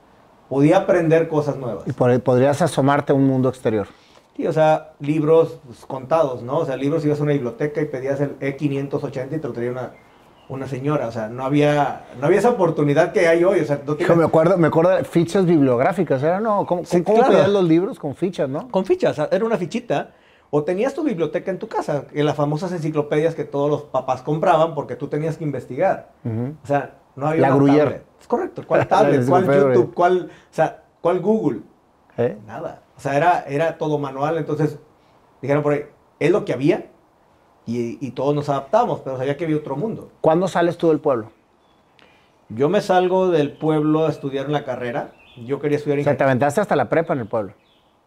podía 0.50 0.78
aprender 0.78 1.28
cosas 1.28 1.58
nuevas. 1.58 1.88
Y 1.88 1.92
por 1.94 2.18
podrías 2.22 2.62
asomarte 2.62 3.12
a 3.12 3.16
un 3.16 3.26
mundo 3.26 3.50
exterior. 3.50 3.88
Sí, 4.36 4.46
o 4.46 4.54
sea, 4.54 4.94
libros 5.00 5.60
pues, 5.66 5.86
contados, 5.86 6.44
¿no? 6.44 6.60
O 6.60 6.66
sea, 6.66 6.78
libros 6.78 7.04
ibas 7.06 7.20
a 7.20 7.24
una 7.24 7.34
biblioteca 7.34 7.82
y 7.82 7.86
pedías 7.86 8.22
el 8.22 8.38
E580 8.40 9.36
y 9.36 9.40
te 9.40 9.48
lo 9.48 9.54
traía 9.54 9.72
una, 9.72 9.94
una 10.48 10.68
señora. 10.68 11.08
O 11.08 11.12
sea, 11.12 11.28
no 11.28 11.44
había, 11.44 12.06
no 12.20 12.28
había 12.28 12.38
esa 12.40 12.52
oportunidad 12.52 13.14
que 13.14 13.28
hay 13.28 13.44
hoy. 13.44 13.62
O 13.62 13.66
sea, 13.66 13.78
no 13.78 13.94
Hijo, 13.94 13.98
me 14.00 14.06
tienes... 14.06 14.26
acuerdo, 14.28 14.58
me 14.58 14.68
acuerdo 14.68 14.92
de 14.92 15.04
fichas 15.06 15.46
bibliográficas, 15.46 16.22
¿era? 16.22 16.40
No, 16.40 16.68
¿cómo, 16.68 16.86
Sí, 16.86 17.02
cómo 17.02 17.18
claro. 17.18 17.34
pedías 17.34 17.50
los 17.50 17.64
libros? 17.64 17.98
Con 17.98 18.16
fichas, 18.16 18.48
¿no? 18.48 18.68
Con 18.70 18.86
fichas, 18.86 19.18
era 19.32 19.44
una 19.44 19.58
fichita. 19.58 20.12
O 20.50 20.64
tenías 20.64 20.94
tu 20.94 21.04
biblioteca 21.04 21.52
en 21.52 21.60
tu 21.60 21.68
casa, 21.68 22.06
en 22.14 22.26
las 22.26 22.36
famosas 22.36 22.72
enciclopedias 22.72 23.36
que 23.36 23.44
todos 23.44 23.70
los 23.70 23.82
papás 23.82 24.22
compraban 24.22 24.76
porque 24.76 24.96
tú 24.96 25.08
tenías 25.08 25.36
que 25.36 25.44
investigar. 25.44 26.12
O 26.64 26.66
sea, 26.68 26.96
no 27.18 27.28
había 27.28 27.42
La 27.42 27.50
tablet. 27.50 28.04
Es 28.28 28.30
correcto. 28.30 28.64
¿Cuál 28.68 28.88
tablet? 28.90 29.26
¿Cuál 29.26 29.46
YouTube? 29.46 29.94
¿Cuál, 29.94 30.30
o 30.32 30.54
sea, 30.54 30.84
¿cuál 31.00 31.22
Google? 31.22 31.62
¿Eh? 32.18 32.38
Nada. 32.46 32.82
O 32.98 33.00
sea, 33.00 33.16
era, 33.16 33.46
era 33.48 33.78
todo 33.78 33.98
manual. 33.98 34.38
Entonces, 34.38 34.78
dijeron 35.42 35.64
por 35.64 35.74
ahí, 35.74 35.86
es 36.20 36.32
lo 36.32 36.44
que 36.44 36.52
había 36.52 36.88
y, 37.66 38.06
y 38.06 38.12
todos 38.12 38.36
nos 38.36 38.50
adaptamos, 38.50 39.00
pero 39.02 39.18
sabía 39.18 39.38
que 39.38 39.46
había 39.46 39.56
otro 39.58 39.78
mundo. 39.78 40.12
¿Cuándo 40.20 40.48
sales 40.48 40.78
tú 40.78 40.90
del 40.90 41.00
pueblo? 41.00 41.32
Yo 42.50 42.70
me 42.70 42.82
salgo 42.82 43.30
del 43.30 43.54
pueblo 43.58 44.06
a 44.06 44.10
estudiar 44.10 44.46
en 44.48 44.54
la 44.54 44.66
carrera. 44.66 45.14
Yo 45.46 45.60
quería 45.60 45.78
estudiar 45.78 46.00
O 46.00 46.04
sea, 46.04 46.12
te 46.12 46.16
ingeniería. 46.16 46.26
aventaste 46.26 46.62
hasta 46.62 46.76
la 46.76 46.90
prepa 46.90 47.14
en 47.14 47.20
el 47.20 47.28
pueblo. 47.28 47.54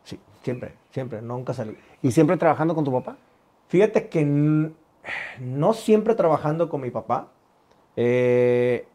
Sí, 0.03 0.19
siempre, 0.43 0.75
siempre, 0.91 1.23
nunca 1.23 1.55
salí. 1.55 1.77
¿Y 2.03 2.11
siempre 2.11 2.37
trabajando 2.37 2.75
con 2.75 2.85
tu 2.85 2.93
papá? 2.93 3.17
Fíjate 3.69 4.09
que 4.09 4.25
no 5.39 5.73
siempre 5.73 6.15
trabajando 6.15 6.69
con 6.69 6.81
mi 6.81 6.91
papá. 6.91 7.29
Eh, 7.97 8.87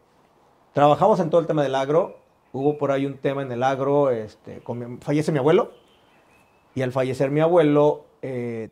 trabajamos 0.75 1.22
en 1.22 1.30
todo 1.30 1.39
el 1.39 1.48
tema 1.48 1.63
del 1.63 1.74
agro. 1.74 2.18
Hubo 2.51 2.77
por 2.77 2.92
ahí 2.92 3.06
un 3.06 3.18
tema 3.18 3.42
en 3.42 3.51
el 3.51 3.63
agro. 3.63 4.12
Este, 4.12 4.62
fallece 5.00 5.31
mi 5.31 5.39
abuelo. 5.39 5.72
Y 6.75 6.81
al 6.81 6.92
fallecer 6.92 7.31
mi 7.31 7.39
abuelo, 7.39 8.06
eh, 8.22 8.69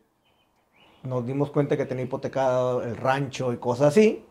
nos 1.04 1.26
dimos 1.26 1.50
cuenta 1.50 1.78
que 1.78 1.86
tenía 1.86 2.04
hipotecado 2.04 2.84
el 2.84 2.98
rancho 2.98 3.54
y 3.54 3.58
cosas 3.58 3.88
así. 3.88 4.26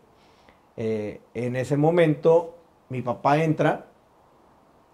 Eh, 0.77 1.19
en 1.33 1.55
ese 1.55 1.75
momento, 1.75 2.55
mi 2.89 3.01
papá 3.01 3.43
entra 3.43 3.87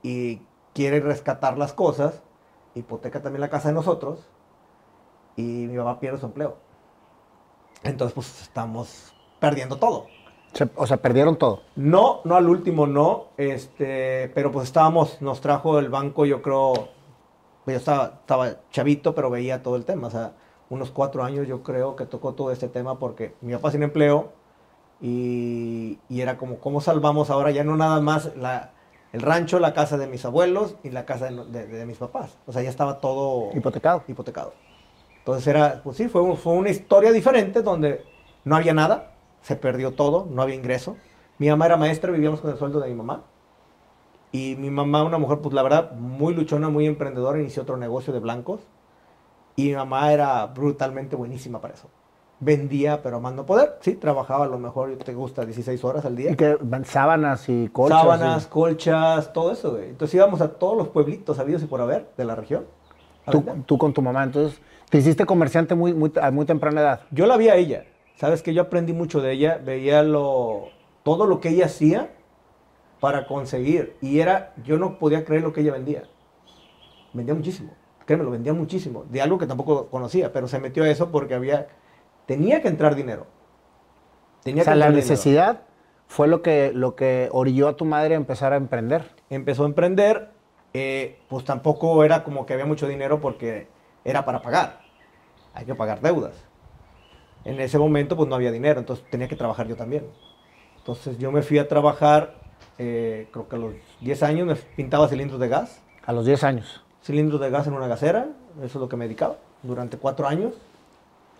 y 0.01 0.41
quiere 0.74 1.01
rescatar 1.01 1.57
las 1.57 1.74
cosas. 1.74 2.24
Hipoteca 2.75 3.21
también 3.21 3.41
la 3.41 3.50
casa 3.50 3.67
de 3.67 3.74
nosotros 3.74 4.25
y 5.36 5.41
mi 5.41 5.75
papá 5.75 6.00
pierde 6.00 6.17
su 6.17 6.27
empleo. 6.27 6.55
Entonces, 7.83 8.13
pues 8.13 8.41
estamos 8.41 9.13
perdiendo 9.41 9.77
todo. 9.79 10.07
O 10.75 10.88
sea, 10.88 10.98
perdieron 10.98 11.38
todo. 11.38 11.62
No, 11.75 12.22
no 12.25 12.36
al 12.36 12.50
último, 12.50 12.88
no. 12.88 13.27
Este, 13.38 14.29
pero 14.34 14.51
pues 14.51 14.65
estábamos, 14.68 15.22
nos 15.22 15.41
trajo 15.41 15.79
el 15.79 15.89
banco, 15.89 16.25
yo 16.25 16.41
creo, 16.41 16.74
pues, 17.65 17.75
yo 17.75 17.77
estaba, 17.77 18.06
estaba 18.22 18.50
chavito, 18.72 19.13
pero 19.15 19.29
veía 19.29 19.62
todo 19.63 19.75
el 19.75 19.86
tema. 19.86 20.08
O 20.08 20.12
sea, 20.12 20.34
unos 20.70 20.91
cuatro 20.91 21.24
años 21.24 21.48
yo 21.48 21.63
creo 21.63 21.96
que 21.96 22.06
tocó 22.06 22.34
todo 22.34 22.51
este 22.51 22.68
tema 22.68 23.00
porque 23.00 23.36
mi 23.41 23.53
papá 23.53 23.72
sin 23.72 23.84
empleo 23.84 24.32
y, 25.01 26.00
y 26.10 26.22
era 26.22 26.38
como, 26.38 26.58
¿cómo 26.60 26.82
salvamos 26.82 27.29
ahora 27.29 27.51
ya 27.51 27.63
no 27.63 27.75
nada 27.77 28.01
más 28.01 28.36
la, 28.36 28.72
el 29.13 29.22
rancho, 29.22 29.60
la 29.60 29.74
casa 29.74 29.98
de 29.98 30.08
mis 30.08 30.25
abuelos 30.25 30.75
y 30.84 30.89
la 30.89 31.06
casa 31.06 31.25
de, 31.32 31.46
de- 31.46 31.68
de 31.68 31.86
mis 31.86 31.98
papás? 31.98 32.38
O 32.48 32.51
sea, 32.53 32.62
ya 32.62 32.70
estaba 32.70 33.00
todo 33.00 33.50
Hipotecado. 33.56 34.03
hipotecado. 34.08 34.53
Entonces 35.20 35.48
era, 35.48 35.82
pues 35.84 35.98
sí, 35.98 36.08
fue, 36.10 36.22
un- 36.22 36.38
fue 36.38 36.53
una 36.53 36.70
historia 36.70 37.12
diferente 37.12 37.62
donde 37.62 38.03
no 38.44 38.56
había 38.56 38.74
nada, 38.74 39.13
se 39.41 39.55
perdió 39.55 39.91
todo, 39.91 40.27
no 40.29 40.41
había 40.41 40.55
ingreso. 40.55 40.98
Mi 41.38 41.50
mamá 41.50 41.65
era 41.67 41.77
maestra, 41.77 42.12
vivíamos 42.12 42.41
con 42.41 42.51
el 42.51 42.58
sueldo 42.58 42.79
de 42.79 42.89
mi 42.89 42.96
mamá. 42.96 43.24
Y 44.31 44.55
mi 44.58 44.69
mamá, 44.69 45.03
una 45.03 45.17
mujer, 45.17 45.39
pues 45.39 45.53
la 45.55 45.63
verdad, 45.63 45.91
muy 45.93 46.36
luchona, 46.36 46.69
muy 46.69 46.86
emprendedora, 46.86 47.39
inició 47.39 47.63
otro 47.63 47.77
negocio 47.77 48.13
de 48.13 48.19
blancos. 48.19 48.62
Y 49.55 49.69
mi 49.69 49.75
mamá 49.75 50.13
era 50.13 50.46
brutalmente 50.48 51.15
buenísima 51.15 51.60
para 51.60 51.74
eso. 51.74 51.88
Vendía, 52.41 53.01
pero 53.01 53.19
más 53.19 53.34
no 53.34 53.46
poder. 53.46 53.77
Sí, 53.81 53.96
trabajaba 53.96 54.46
a 54.46 54.48
lo 54.48 54.60
mejor, 54.60 54.96
te 54.98 55.13
gusta, 55.13 55.46
16 55.46 55.84
horas 55.84 56.05
al 56.05 56.15
día. 56.15 56.31
Y 56.31 56.36
que 56.36 56.58
sábanas 56.86 57.50
y 57.50 57.67
colchas. 57.69 58.00
Sábanas, 58.01 58.46
y- 58.46 58.50
colchas, 58.50 59.34
todo 59.34 59.51
eso, 59.51 59.72
güey. 59.72 59.89
Entonces 59.89 60.15
íbamos 60.15 60.39
a 60.39 60.50
todos 60.53 60.77
los 60.77 60.88
pueblitos 60.89 61.39
habidos 61.39 61.63
y 61.63 61.65
por 61.65 61.81
haber 61.81 62.08
de 62.15 62.24
la 62.25 62.36
región. 62.36 62.65
Tú, 63.29 63.43
tú 63.65 63.77
con 63.77 63.93
tu 63.93 64.01
mamá. 64.01 64.24
Entonces, 64.24 64.62
te 64.89 65.00
hiciste 65.00 65.25
comerciante 65.25 65.75
muy, 65.75 65.93
muy, 65.93 66.12
a 66.22 66.31
muy 66.31 66.46
temprana 66.46 66.81
edad. 66.81 67.01
Yo 67.12 67.25
la 67.25 67.36
vi 67.36 67.50
a 67.50 67.55
ella. 67.55 67.84
Sabes 68.19 68.43
que 68.43 68.53
yo 68.53 68.63
aprendí 68.63 68.91
mucho 68.91 69.21
de 69.21 69.31
ella. 69.31 69.61
Veía 69.63 70.03
lo, 70.03 70.67
todo 71.03 71.25
lo 71.25 71.39
que 71.39 71.49
ella 71.49 71.67
hacía 71.67 72.09
para 72.99 73.25
conseguir. 73.27 73.95
Y 74.01 74.19
era, 74.19 74.53
yo 74.65 74.77
no 74.77 74.99
podía 74.99 75.23
creer 75.23 75.41
lo 75.41 75.53
que 75.53 75.61
ella 75.61 75.71
vendía. 75.71 76.03
Vendía 77.13 77.33
muchísimo. 77.33 77.71
créeme, 78.05 78.25
lo 78.25 78.31
vendía 78.31 78.53
muchísimo, 78.53 79.05
de 79.05 79.21
algo 79.21 79.38
que 79.38 79.47
tampoco 79.47 79.88
conocía, 79.88 80.33
pero 80.33 80.49
se 80.49 80.59
metió 80.59 80.83
a 80.83 80.89
eso 80.89 81.11
porque 81.11 81.33
había, 81.33 81.67
tenía 82.25 82.61
que 82.61 82.67
entrar 82.67 82.95
dinero. 82.95 83.25
Tenía 84.43 84.63
o 84.63 84.65
sea, 84.65 84.75
la 84.75 84.89
necesidad 84.89 85.61
fue 86.07 86.27
lo 86.27 86.41
que, 86.41 86.73
lo 86.73 86.95
que 86.95 87.29
orilló 87.31 87.69
a 87.69 87.77
tu 87.77 87.85
madre 87.85 88.15
a 88.15 88.17
empezar 88.17 88.51
a 88.51 88.57
emprender. 88.57 89.15
Empezó 89.29 89.63
a 89.63 89.67
emprender, 89.67 90.31
eh, 90.73 91.19
pues 91.29 91.45
tampoco 91.45 92.03
era 92.03 92.25
como 92.25 92.45
que 92.45 92.53
había 92.53 92.65
mucho 92.65 92.85
dinero 92.85 93.21
porque 93.21 93.69
era 94.03 94.25
para 94.25 94.41
pagar. 94.41 94.81
Hay 95.53 95.65
que 95.65 95.73
pagar 95.73 96.01
deudas. 96.01 96.49
En 97.46 97.60
ese 97.60 97.77
momento 97.77 98.15
pues 98.15 98.27
no 98.27 98.36
había 98.36 98.51
dinero, 98.51 98.79
entonces 98.79 99.05
tenía 99.10 99.27
que 99.27 99.36
trabajar 99.36 99.67
yo 99.67 99.75
también. 99.75 100.05
Entonces 100.77 101.17
yo 101.17 101.31
me 101.31 101.41
fui 101.41 101.58
a 101.58 101.67
trabajar, 101.67 102.36
eh, 102.77 103.27
creo 103.31 103.48
que 103.48 103.55
a 103.55 103.60
los 103.60 103.74
10 104.01 104.24
años 104.24 104.48
me 104.48 104.55
pintaba 104.55 105.08
cilindros 105.08 105.39
de 105.39 105.48
gas. 105.48 105.81
A 106.05 106.13
los 106.13 106.25
10 106.25 106.43
años. 106.43 106.84
Cilindros 107.03 107.39
de 107.39 107.50
gas 107.50 107.67
en 107.67 107.74
una 107.74 107.88
gasera, 107.88 108.27
eso 108.58 108.65
es 108.65 108.75
lo 108.75 108.89
que 108.89 108.98
me 108.98 109.05
dedicaba 109.05 109.38
durante 109.63 109.98
cuatro 109.98 110.27
años. 110.27 110.53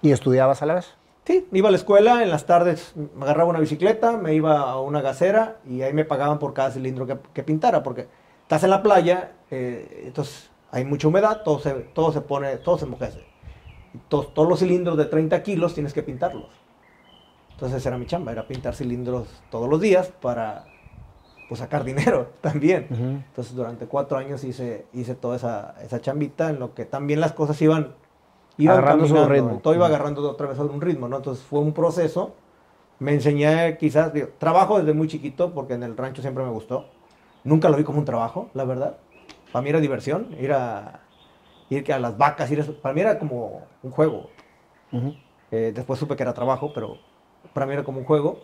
¿Y 0.01 0.12
estudiabas 0.12 0.62
a 0.62 0.65
la 0.65 0.75
vez? 0.75 0.94
Sí, 1.25 1.48
iba 1.51 1.68
a 1.68 1.72
la 1.72 1.77
escuela, 1.77 2.24
en 2.24 2.32
las 2.32 2.46
tardes 2.46 2.94
me 2.96 3.24
agarraba 3.24 3.50
una 3.50 3.60
bicicleta, 3.60 4.13
me 4.13 4.34
iba 4.34 4.60
a 4.60 4.79
una 4.79 5.01
gasera 5.01 5.58
y 5.70 5.82
ahí 5.84 5.94
me 5.94 6.06
pagaban 6.06 6.39
por 6.39 6.53
cada 6.53 6.72
cilindro 6.72 7.06
que, 7.06 7.44
pintara, 7.44 7.84
porque 7.84 8.08
estás 8.41 8.63
en 8.63 8.72
la 8.72 8.82
playa, 8.82 9.34
eh, 9.51 10.03
entonces 10.06 10.50
hay 10.72 10.86
mucha 10.86 11.08
humedad, 11.08 11.44
todo 11.44 11.60
se, 11.60 11.72
todo 11.72 12.12
se 12.12 12.22
pone, 12.22 12.58
todo 12.58 12.79
se 12.79 12.86
enmojece. 12.86 13.28
Todos, 14.08 14.34
todos 14.34 14.48
los 14.48 14.60
cilindros 14.60 14.98
de 14.98 15.05
30 15.05 15.41
kilos 15.43 15.74
tienes 15.74 15.93
que 15.93 16.03
pintarlos. 16.03 16.50
Entonces 17.51 17.86
era 17.86 17.98
mi 17.98 18.05
chamba, 18.05 18.31
era 18.31 18.48
pintar 18.48 18.74
cilindros 18.74 19.27
todos 19.51 19.69
los 19.69 19.81
días 19.81 20.13
para 20.22 20.65
pues, 21.50 21.60
sacar 21.60 21.84
dinero 21.84 22.29
también. 22.41 22.88
Entonces 23.27 23.53
durante 23.53 23.86
cuatro 23.86 24.17
años 24.17 24.43
hice, 24.43 24.86
hice 24.93 25.15
toda 25.15 25.36
esa, 25.36 25.75
esa 25.84 26.00
chambita 26.00 26.50
en 26.50 26.60
lo 26.60 26.74
que 26.74 26.86
también 26.86 27.19
las 27.19 27.34
cosas 27.34 27.62
iban 27.62 27.96
iba 28.58 28.74
agarrando 28.74 29.08
su 29.08 29.25
ritmo. 29.25 29.60
Todo 29.62 29.74
iba 29.74 29.88
agarrando 29.88 30.29
otra 30.29 30.48
vez 30.48 30.60
un 30.60 30.81
ritmo, 30.81 31.08
¿no? 31.08 31.17
Entonces 31.17 31.43
fue 31.43 31.60
un 31.60 31.74
proceso. 31.74 32.34
Me 33.00 33.13
enseñé 33.13 33.77
quizás, 33.77 34.12
trabajo 34.38 34.77
desde 34.77 34.93
muy 34.93 35.08
chiquito 35.08 35.53
porque 35.53 35.74
en 35.74 35.84
el 35.84 35.98
rancho 35.98 36.22
siempre 36.22 36.43
me 36.43 36.51
gustó. 36.51 36.86
Nunca 37.43 37.69
lo 37.69 37.77
vi 37.77 37.84
como 37.84 38.00
un 38.00 38.05
trabajo, 38.05 38.50
la 38.53 38.65
verdad. 38.65 38.98
Para 39.51 39.63
mí 39.63 39.69
era 39.69 39.79
diversión, 39.79 40.27
ir 40.39 40.51
a, 40.51 41.00
ir 41.69 41.93
a 41.93 41.99
las 41.99 42.17
vacas, 42.17 42.51
ir 42.51 42.75
para 42.81 42.93
mí 42.93 43.01
era 43.01 43.19
como 43.19 43.61
un 43.83 43.91
juego. 43.91 44.29
Eh, 45.51 45.71
después 45.73 45.99
supe 45.99 46.15
que 46.15 46.23
era 46.23 46.33
trabajo, 46.33 46.71
pero 46.73 46.97
para 47.53 47.65
mí 47.65 47.73
era 47.73 47.83
como 47.83 47.99
un 47.99 48.05
juego. 48.05 48.39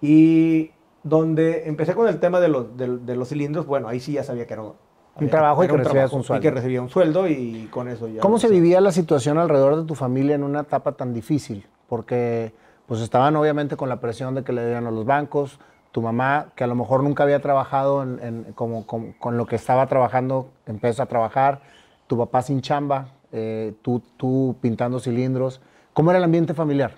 Y 0.00 0.70
donde 1.02 1.68
empecé 1.68 1.94
con 1.94 2.08
el 2.08 2.20
tema 2.20 2.40
de 2.40 2.48
los, 2.48 2.76
de 2.76 3.16
los 3.16 3.28
cilindros, 3.28 3.66
bueno, 3.66 3.88
ahí 3.88 4.00
sí 4.00 4.12
ya 4.12 4.24
sabía 4.24 4.46
que 4.46 4.54
era 4.54 4.62
un 4.62 5.28
trabajo 5.28 5.64
y 5.64 5.68
que 5.68 5.76
recibías 5.76 6.12
un 6.12 6.24
sueldo. 6.24 6.40
Y 6.40 6.42
que 6.42 6.50
recibía 6.50 6.82
un 6.82 6.88
sueldo 6.88 7.28
y 7.28 7.68
con 7.70 7.88
eso 7.88 8.08
ya. 8.08 8.20
¿Cómo 8.20 8.38
se 8.38 8.48
vivía 8.48 8.80
la 8.80 8.92
situación 8.92 9.38
alrededor 9.38 9.76
de 9.76 9.84
tu 9.84 9.94
familia 9.94 10.34
en 10.34 10.44
una 10.44 10.60
etapa 10.60 10.92
tan 10.92 11.14
difícil? 11.14 11.66
Porque 11.88 12.52
pues 12.86 13.00
estaban 13.00 13.34
obviamente 13.36 13.76
con 13.76 13.88
la 13.88 14.00
presión 14.00 14.34
de 14.34 14.44
que 14.44 14.52
le 14.52 14.62
debían 14.62 14.86
a 14.86 14.90
los 14.90 15.06
bancos, 15.06 15.58
tu 15.92 16.02
mamá, 16.02 16.48
que 16.56 16.64
a 16.64 16.66
lo 16.66 16.74
mejor 16.74 17.02
nunca 17.02 17.22
había 17.22 17.40
trabajado 17.40 18.02
en, 18.02 18.52
como, 18.54 18.84
con 18.86 19.36
lo 19.36 19.46
que 19.46 19.56
estaba 19.56 19.86
trabajando, 19.86 20.50
empezó 20.66 21.02
a 21.04 21.06
trabajar, 21.06 21.60
tu 22.06 22.18
papá 22.18 22.42
sin 22.42 22.60
chamba, 22.60 23.08
eh, 23.32 23.74
tú, 23.82 24.02
tú 24.16 24.56
pintando 24.60 25.00
cilindros. 25.00 25.60
¿Cómo 25.92 26.10
era 26.10 26.18
el 26.18 26.24
ambiente 26.24 26.54
familiar? 26.54 26.94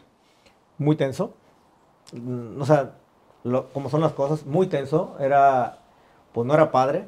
Muy 0.79 0.97
tenso. 0.97 1.35
Mm, 2.13 2.61
o 2.61 2.65
sea, 2.65 2.93
como 3.73 3.89
son 3.91 4.01
las 4.01 4.13
cosas, 4.13 4.47
muy 4.47 4.67
tenso. 4.67 5.17
Era, 5.21 5.79
pues 6.33 6.47
no 6.47 6.55
era 6.55 6.71
padre 6.71 7.07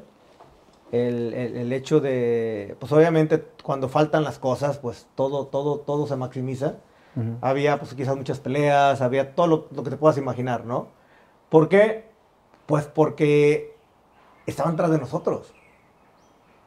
el, 0.91 1.33
el, 1.33 1.73
hecho 1.73 1.99
de, 1.99 2.75
pues 2.79 2.91
obviamente 2.91 3.45
cuando 3.63 3.89
faltan 3.89 4.23
las 4.23 4.39
cosas, 4.39 4.79
pues 4.79 5.07
todo, 5.15 5.47
todo, 5.47 5.79
todo 5.79 6.07
se 6.07 6.15
maximiza. 6.15 6.75
Había 7.41 7.77
pues 7.79 7.93
quizás 7.95 8.15
muchas 8.15 8.39
peleas, 8.39 9.01
había 9.01 9.35
todo 9.35 9.67
lo, 9.75 9.83
que 9.83 9.89
te 9.89 9.97
puedas 9.97 10.17
imaginar, 10.17 10.63
¿no? 10.63 10.87
¿Por 11.49 11.67
qué? 11.67 12.05
Pues 12.65 12.85
porque 12.85 13.75
estaban 14.45 14.77
tras 14.77 14.89
de 14.89 14.99
nosotros. 14.99 15.53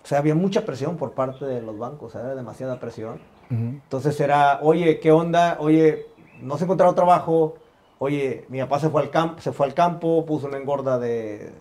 O 0.02 0.06
sea, 0.06 0.18
había 0.18 0.34
mucha 0.34 0.64
presión 0.64 0.96
por 0.96 1.12
parte 1.12 1.44
de 1.44 1.62
los 1.62 1.78
bancos, 1.78 2.14
era 2.14 2.34
demasiada 2.34 2.80
presión. 2.80 3.20
Entonces 3.50 4.18
era, 4.18 4.60
oye, 4.62 4.98
¿qué 4.98 5.12
onda? 5.12 5.58
Oye, 5.60 6.06
no 6.40 6.56
se 6.56 6.64
encontraba 6.64 6.94
trabajo. 6.94 7.56
Oye, 7.98 8.46
mi 8.48 8.58
papá 8.60 8.80
se 8.80 8.88
fue 8.88 9.02
al, 9.02 9.10
campo, 9.10 9.42
se 9.42 9.52
fue 9.52 9.66
al 9.66 9.74
campo, 9.74 10.24
puso 10.24 10.46
una 10.46 10.56
engorda 10.56 10.98
de, 10.98 11.52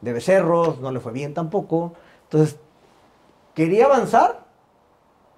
de 0.00 0.12
becerros, 0.12 0.80
no 0.80 0.92
le 0.92 1.00
fue 1.00 1.12
bien 1.12 1.34
tampoco. 1.34 1.94
Entonces, 2.24 2.58
quería 3.54 3.86
avanzar 3.86 4.46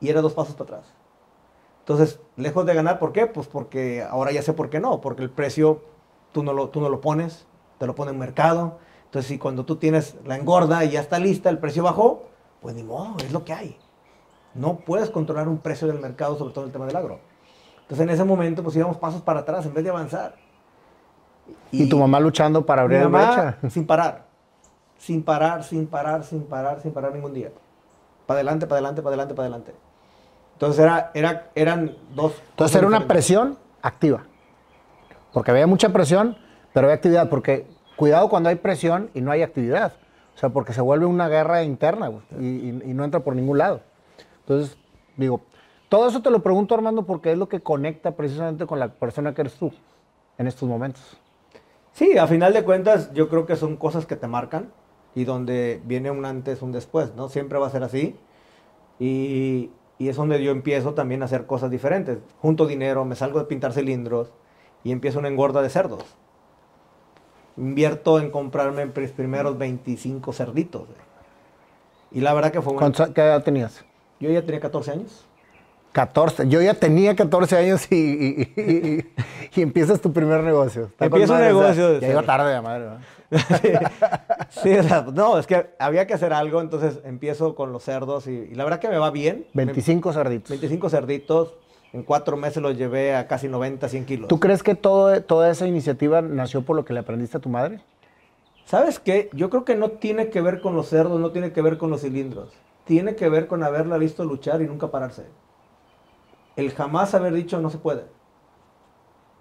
y 0.01 0.11
era 0.11 0.21
dos 0.21 0.35
pasos 0.35 0.55
para 0.55 0.77
atrás. 0.77 0.93
Entonces, 1.81 2.21
lejos 2.37 2.65
de 2.67 2.75
ganar, 2.75 2.99
¿por 2.99 3.13
qué? 3.13 3.27
Pues 3.27 3.47
porque 3.47 4.03
ahora 4.03 4.31
ya 4.31 4.43
sé 4.43 4.53
por 4.53 4.71
qué 4.71 4.81
no, 4.81 5.01
porque 5.01 5.23
el 5.23 5.31
precio 5.31 5.83
tú 6.33 6.43
no 6.43 6.53
lo, 6.53 6.69
tú 6.69 6.81
no 6.81 6.89
lo 6.89 7.01
pones, 7.01 7.47
te 7.79 7.87
lo 7.87 7.95
pone 7.95 8.11
el 8.11 8.19
mercado. 8.19 8.79
Entonces, 9.07 9.29
si 9.29 9.39
cuando 9.39 9.65
tú 9.65 9.77
tienes 9.77 10.17
la 10.25 10.37
engorda 10.37 10.85
y 10.85 10.91
ya 10.91 11.01
está 11.01 11.19
lista, 11.19 11.51
el 11.51 11.59
precio 11.59 11.83
bajó, 11.83 12.25
pues 12.65 12.75
ni 12.75 12.83
modo, 12.83 13.15
es 13.19 13.31
lo 13.31 13.45
que 13.45 13.53
hay. 13.53 13.79
No 14.55 14.79
puedes 14.79 15.11
controlar 15.11 15.47
un 15.47 15.59
precio 15.59 15.87
del 15.87 16.01
mercado, 16.01 16.37
sobre 16.37 16.53
todo 16.53 16.65
el 16.65 16.73
tema 16.73 16.87
del 16.87 16.97
agro. 16.97 17.21
Entonces, 17.83 18.01
en 18.01 18.11
ese 18.11 18.25
momento, 18.25 18.65
pues 18.65 18.75
íbamos 18.75 18.97
pasos 18.97 19.23
para 19.23 19.41
atrás 19.41 19.65
en 19.67 19.75
vez 19.75 19.85
de 19.85 19.91
avanzar. 19.91 20.35
¿Y, 21.71 21.89
tu 21.89 21.99
mamá 21.99 22.19
luchando 22.19 22.67
para 22.67 22.83
abrir 22.83 23.03
la 23.03 23.07
brecha? 23.07 23.59
Sin 23.69 23.87
parar 23.87 24.25
sin 25.05 25.23
parar, 25.23 25.63
sin 25.65 25.87
parar, 25.87 26.25
sin 26.25 26.45
parar, 26.45 26.81
sin 26.81 26.93
parar 26.93 27.13
ningún 27.13 27.35
día. 27.35 27.51
Para 28.27 28.39
adelante, 28.39 28.67
para 28.67 28.79
adelante, 28.79 29.03
para 29.03 29.15
adelante, 29.15 29.35
para 29.35 29.49
adelante. 29.49 29.75
Entonces 30.55 30.83
era, 30.83 31.11
era, 31.13 31.51
eran 31.55 31.95
dos. 32.15 32.41
Entonces 32.51 32.77
era 32.77 32.87
una 32.87 33.07
presión 33.07 33.59
activa. 33.83 34.25
Porque 35.35 35.51
había 35.51 35.67
mucha 35.67 35.91
presión, 35.91 36.39
pero 36.73 36.87
había 36.87 36.95
actividad. 36.95 37.29
Porque 37.29 37.67
cuidado 37.97 38.31
cuando 38.31 38.49
hay 38.49 38.55
presión 38.55 39.11
y 39.13 39.21
no 39.21 39.31
hay 39.31 39.43
actividad. 39.43 39.93
O 40.35 40.39
sea, 40.39 40.49
porque 40.49 40.73
se 40.73 40.81
vuelve 40.81 41.07
una 41.07 41.29
guerra 41.29 41.63
interna 41.63 42.11
y, 42.33 42.73
no 42.95 43.05
entra 43.05 43.21
por 43.21 43.37
ningún 43.37 43.59
lado. 43.59 43.81
Entonces, 44.41 44.77
digo, 45.17 45.43
todo 45.89 46.09
eso 46.09 46.23
te 46.23 46.31
lo 46.31 46.43
pregunto, 46.43 46.75
Armando, 46.75 47.05
porque 47.05 47.33
es 47.33 47.39
lo 47.39 47.49
que 47.49 47.61
conecta 47.61 48.17
precisamente 48.17 48.67
con 48.67 48.81
la 48.81 48.89
persona 48.89 49.35
que 49.35 49.43
eres 49.43 49.55
tú 49.55 49.73
en 50.39 50.47
estos 50.49 50.69
momentos. 50.69 51.19
Sí, 51.93 52.19
a 52.19 52.27
final 52.27 52.53
de 52.53 52.65
cuentas, 52.65 53.13
yo 53.15 53.29
creo 53.29 53.47
que 53.47 53.55
son 53.55 53.77
cosas 53.77 54.07
que 54.07 54.17
te 54.17 54.27
marcan 54.27 54.73
y 55.15 55.25
donde 55.25 55.81
viene 55.85 56.11
un 56.11 56.25
antes, 56.25 56.63
un 56.63 56.73
después, 56.73 57.15
¿no? 57.15 57.29
Siempre 57.29 57.59
va 57.59 57.69
a 57.69 57.71
ser 57.71 57.85
así. 57.85 58.17
Y, 58.99 59.71
y, 59.99 60.09
es 60.09 60.17
donde 60.17 60.43
yo 60.43 60.51
empiezo 60.51 60.95
también 60.95 61.23
a 61.23 61.27
hacer 61.27 61.47
cosas 61.47 61.71
diferentes. 61.71 62.19
Junto 62.41 62.67
dinero, 62.67 63.05
me 63.05 63.15
salgo 63.15 63.39
de 63.39 63.45
pintar 63.45 63.73
cilindros 63.73 64.33
y 64.83 64.91
empiezo 64.91 65.21
una 65.21 65.29
engorda 65.29 65.63
de 65.63 65.71
cerdos. 65.71 66.17
Invierto 67.57 68.19
en 68.19 68.31
comprarme 68.31 68.87
mis 68.87 69.11
primeros 69.11 69.57
25 69.57 70.33
cerditos. 70.33 70.83
Y 72.11 72.21
la 72.21 72.33
verdad 72.35 72.53
que 72.53 72.63
fue... 72.63 72.75
¿Qué 73.15 73.21
edad 73.21 73.43
tenías? 73.43 73.85
Yo 74.21 74.31
ya 74.31 74.43
tenía 74.43 74.61
14 74.61 74.91
años. 74.93 75.27
14. 75.95 76.49
Yo 76.49 76.61
ya 76.61 76.75
tenía 76.75 77.15
14 77.15 77.57
años 77.57 77.87
y, 77.93 78.51
y, 79.55 79.61
empiezas 79.61 80.01
tu 80.01 80.13
primer 80.13 80.43
negocio. 80.43 80.91
Empiezo 80.99 81.35
un 81.35 81.41
negocio. 81.41 82.01
ya 82.01 82.11
iba 82.11 82.23
tarde, 82.25 82.61
madre. 82.61 82.87
sí, 84.51 84.71
no, 85.13 85.39
es 85.39 85.47
que 85.47 85.71
había 85.79 86.07
que 86.07 86.15
hacer 86.15 86.33
algo, 86.33 86.61
entonces 86.61 86.99
empiezo 87.05 87.55
con 87.55 87.73
los 87.73 87.85
cerdos 87.85 88.27
y, 88.27 88.55
la 88.55 88.65
verdad 88.65 88.81
que 88.81 88.89
me 88.89 88.99
va 88.99 89.11
bien. 89.13 89.47
25 89.55 90.13
cerditos. 90.13 90.51
25 90.51 90.91
cerditos. 90.91 91.55
En 91.95 92.03
cuatro 92.03 92.37
meses 92.37 92.63
los 92.63 92.77
llevé 92.77 93.17
a 93.17 93.27
casi 93.27 93.49
90, 93.49 93.89
100 93.89 94.05
kilos. 94.05 94.29
¿Tú 94.29 94.39
crees 94.39 94.63
que 94.63 94.75
todo, 94.75 95.23
toda 95.23 95.51
esa 95.51 95.67
iniciativa 95.67 96.21
nació 96.21 96.63
por 96.63 96.77
lo 96.77 96.85
que 96.85 96.93
le 96.93 97.01
aprendiste 97.01 97.39
a 97.39 97.41
tu 97.41 97.49
madre? 97.49 97.81
¿Sabes 98.67 99.01
qué? 99.01 99.31
Yo 99.33 99.49
creo 99.49 99.65
que 99.65 99.75
no 99.75 99.93
tiene 99.93 100.29
que 100.29 100.43
ver 100.43 100.61
con 100.61 100.77
los 100.77 100.89
cerdos, 100.89 101.19
no 101.19 101.31
tiene 101.31 101.53
que 101.53 101.63
ver 101.63 101.79
con 101.79 101.89
los 101.89 102.03
cilindros. 102.03 102.53
Tiene 102.85 103.17
que 103.17 103.31
ver 103.31 103.47
con 103.47 103.63
haberla 103.63 103.97
visto 103.97 104.27
luchar 104.27 104.61
y 104.61 104.67
nunca 104.67 104.91
pararse 104.91 105.25
el 106.57 106.73
jamás 106.73 107.15
haber 107.15 107.33
dicho 107.33 107.61
no 107.61 107.71
se 107.71 107.79
puede. 107.79 108.05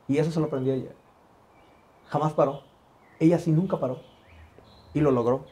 Y 0.08 0.18
eso 0.18 0.32
se 0.32 0.40
lo 0.40 0.48
aprendió 0.48 0.74
ella. 0.74 0.92
Jamás 2.08 2.34
paró. 2.34 2.64
Ella 3.20 3.40
sí 3.40 3.52
nunca 3.52 3.80
paró. 3.80 4.02
Y 4.94 5.00
lo 5.00 5.12
logró. 5.12 5.46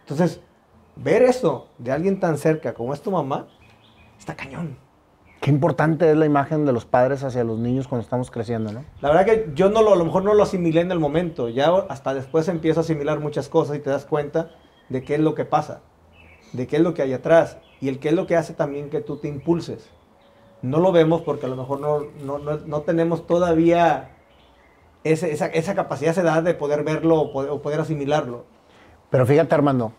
Entonces, 0.00 0.40
ver 0.96 1.22
eso 1.22 1.68
de 1.78 1.92
alguien 1.92 2.20
tan 2.20 2.38
cerca 2.38 2.74
como 2.74 2.94
es 2.94 3.02
tu 3.02 3.10
mamá, 3.10 3.48
está 4.18 4.36
cañón. 4.36 4.78
Qué 5.44 5.50
importante 5.50 6.10
es 6.10 6.16
la 6.16 6.24
imagen 6.24 6.64
de 6.64 6.72
los 6.72 6.86
padres 6.86 7.22
hacia 7.22 7.44
los 7.44 7.58
niños 7.58 7.86
cuando 7.86 8.02
estamos 8.02 8.30
creciendo, 8.30 8.72
¿no? 8.72 8.82
La 9.02 9.10
verdad 9.10 9.26
que 9.26 9.50
yo 9.54 9.68
no 9.68 9.82
lo, 9.82 9.92
a 9.92 9.96
lo 9.96 10.06
mejor 10.06 10.24
no 10.24 10.32
lo 10.32 10.42
asimilé 10.42 10.80
en 10.80 10.90
el 10.90 10.98
momento. 10.98 11.50
Ya 11.50 11.68
hasta 11.90 12.14
después 12.14 12.48
empiezo 12.48 12.80
a 12.80 12.82
asimilar 12.82 13.20
muchas 13.20 13.50
cosas 13.50 13.76
y 13.76 13.80
te 13.80 13.90
das 13.90 14.06
cuenta 14.06 14.52
de 14.88 15.04
qué 15.04 15.16
es 15.16 15.20
lo 15.20 15.34
que 15.34 15.44
pasa, 15.44 15.82
de 16.54 16.66
qué 16.66 16.76
es 16.76 16.82
lo 16.82 16.94
que 16.94 17.02
hay 17.02 17.12
atrás 17.12 17.58
y 17.82 17.88
el 17.88 17.98
qué 17.98 18.08
es 18.08 18.14
lo 18.14 18.26
que 18.26 18.36
hace 18.36 18.54
también 18.54 18.88
que 18.88 19.02
tú 19.02 19.18
te 19.18 19.28
impulses 19.28 19.90
no 20.64 20.80
lo 20.80 20.92
vemos 20.92 21.20
porque 21.20 21.44
a 21.44 21.48
lo 21.50 21.56
mejor 21.56 21.80
no, 21.80 22.80
tenemos 22.80 23.26
todavía 23.26 24.12
esa, 25.04 25.74
capacidad, 25.74 26.12
esa 26.12 26.22
edad 26.22 26.42
de 26.42 26.54
poder 26.54 26.84
verlo 26.84 27.20
o 27.20 27.60
poder, 27.60 27.80
asimilarlo. 27.80 28.46
Pero 29.10 29.26
fíjate, 29.26 29.54
Armando, 29.54 29.92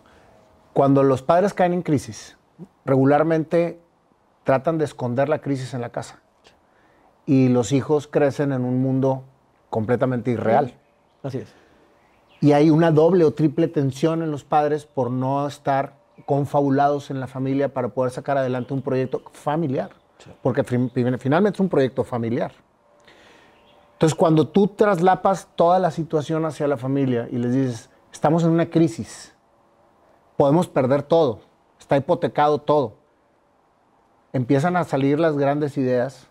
cuando 0.74 1.04
los 1.04 1.22
padres 1.22 1.54
caen 1.54 1.74
en 1.74 1.84
crisis, 1.84 2.36
regularmente 2.84 3.80
tratan 4.46 4.78
de 4.78 4.86
esconder 4.86 5.28
la 5.28 5.40
crisis 5.40 5.74
en 5.74 5.82
la 5.82 5.90
casa. 5.90 6.22
Y 7.26 7.50
los 7.50 7.74
hijos 7.74 8.08
crecen 8.08 8.54
en 8.54 8.64
un 8.64 8.82
mundo 8.82 9.24
completamente 9.70 10.32
irreal. 10.32 10.74
Así 11.24 11.40
es. 11.40 11.54
Y 12.40 12.54
hay 12.54 12.70
una 12.70 12.92
doble 12.92 13.26
o 13.26 13.34
triple 13.34 13.68
tensión 13.68 14.22
en 14.22 14.30
los 14.32 14.44
padres 14.44 14.86
por 14.86 15.10
no 15.10 15.48
estar 15.48 15.94
confabulados 16.26 17.10
en 17.10 17.20
la 17.20 17.28
familia 17.28 17.74
para 17.74 17.90
poder 17.90 18.12
sacar 18.12 18.38
adelante 18.38 18.74
un 18.74 18.82
proyecto 18.82 19.24
familiar. 19.32 19.90
Porque 20.42 20.64
finalmente 20.64 21.58
es 21.58 21.60
un 21.60 21.70
proyecto 21.70 22.04
familiar. 22.04 22.52
Entonces, 23.94 24.16
cuando 24.16 24.48
tú 24.48 24.68
traslapas 24.68 25.48
toda 25.56 25.80
la 25.80 25.90
situación 25.90 26.46
hacia 26.46 26.68
la 26.68 26.78
familia 26.78 27.28
y 27.32 27.38
les 27.38 27.54
dices, 27.54 27.90
estamos 28.12 28.44
en 28.44 28.52
una 28.52 28.70
crisis, 28.70 29.34
podemos 30.38 30.68
perder 30.68 31.02
todo, 31.02 31.40
está 31.80 31.98
hipotecado 31.98 32.60
todo, 32.60 32.98
empiezan 34.36 34.76
a 34.76 34.84
salir 34.84 35.18
las 35.18 35.38
grandes 35.38 35.78
ideas 35.78 36.28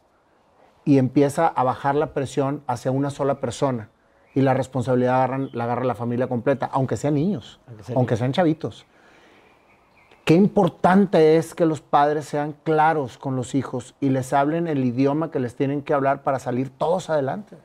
y 0.85 0.99
empieza 0.99 1.47
a 1.47 1.65
bajar 1.65 1.95
la 1.95 2.13
presión 2.13 2.63
hacia 2.67 2.91
una 2.91 3.09
sola 3.09 3.41
persona 3.41 3.89
y 4.35 4.43
la 4.43 4.53
responsabilidad 4.53 5.31
la 5.53 5.65
agarra 5.65 5.85
la 5.85 5.95
familia 5.95 6.29
completa, 6.29 6.69
aunque 6.71 6.99
sean 6.99 7.15
niños, 7.15 7.61
aunque 7.95 8.19
sean 8.19 8.33
chavitos. 8.33 8.85
Qué 10.27 10.35
importante 10.35 11.39
es 11.39 11.55
que 11.55 11.65
los 11.65 11.81
padres 11.81 12.27
sean 12.27 12.55
claros 12.63 13.17
con 13.17 13.37
los 13.37 13.55
hijos 13.55 13.95
y 14.01 14.11
les 14.11 14.35
hablen 14.35 14.69
el 14.69 14.85
idioma 14.85 15.31
que 15.31 15.41
les 15.41 15.57
tienen 15.57 15.81
que 15.81 15.95
hablar 15.95 16.23
para 16.23 16.39
salir 16.39 16.69
todos 16.69 17.09
adelante. 17.09 17.57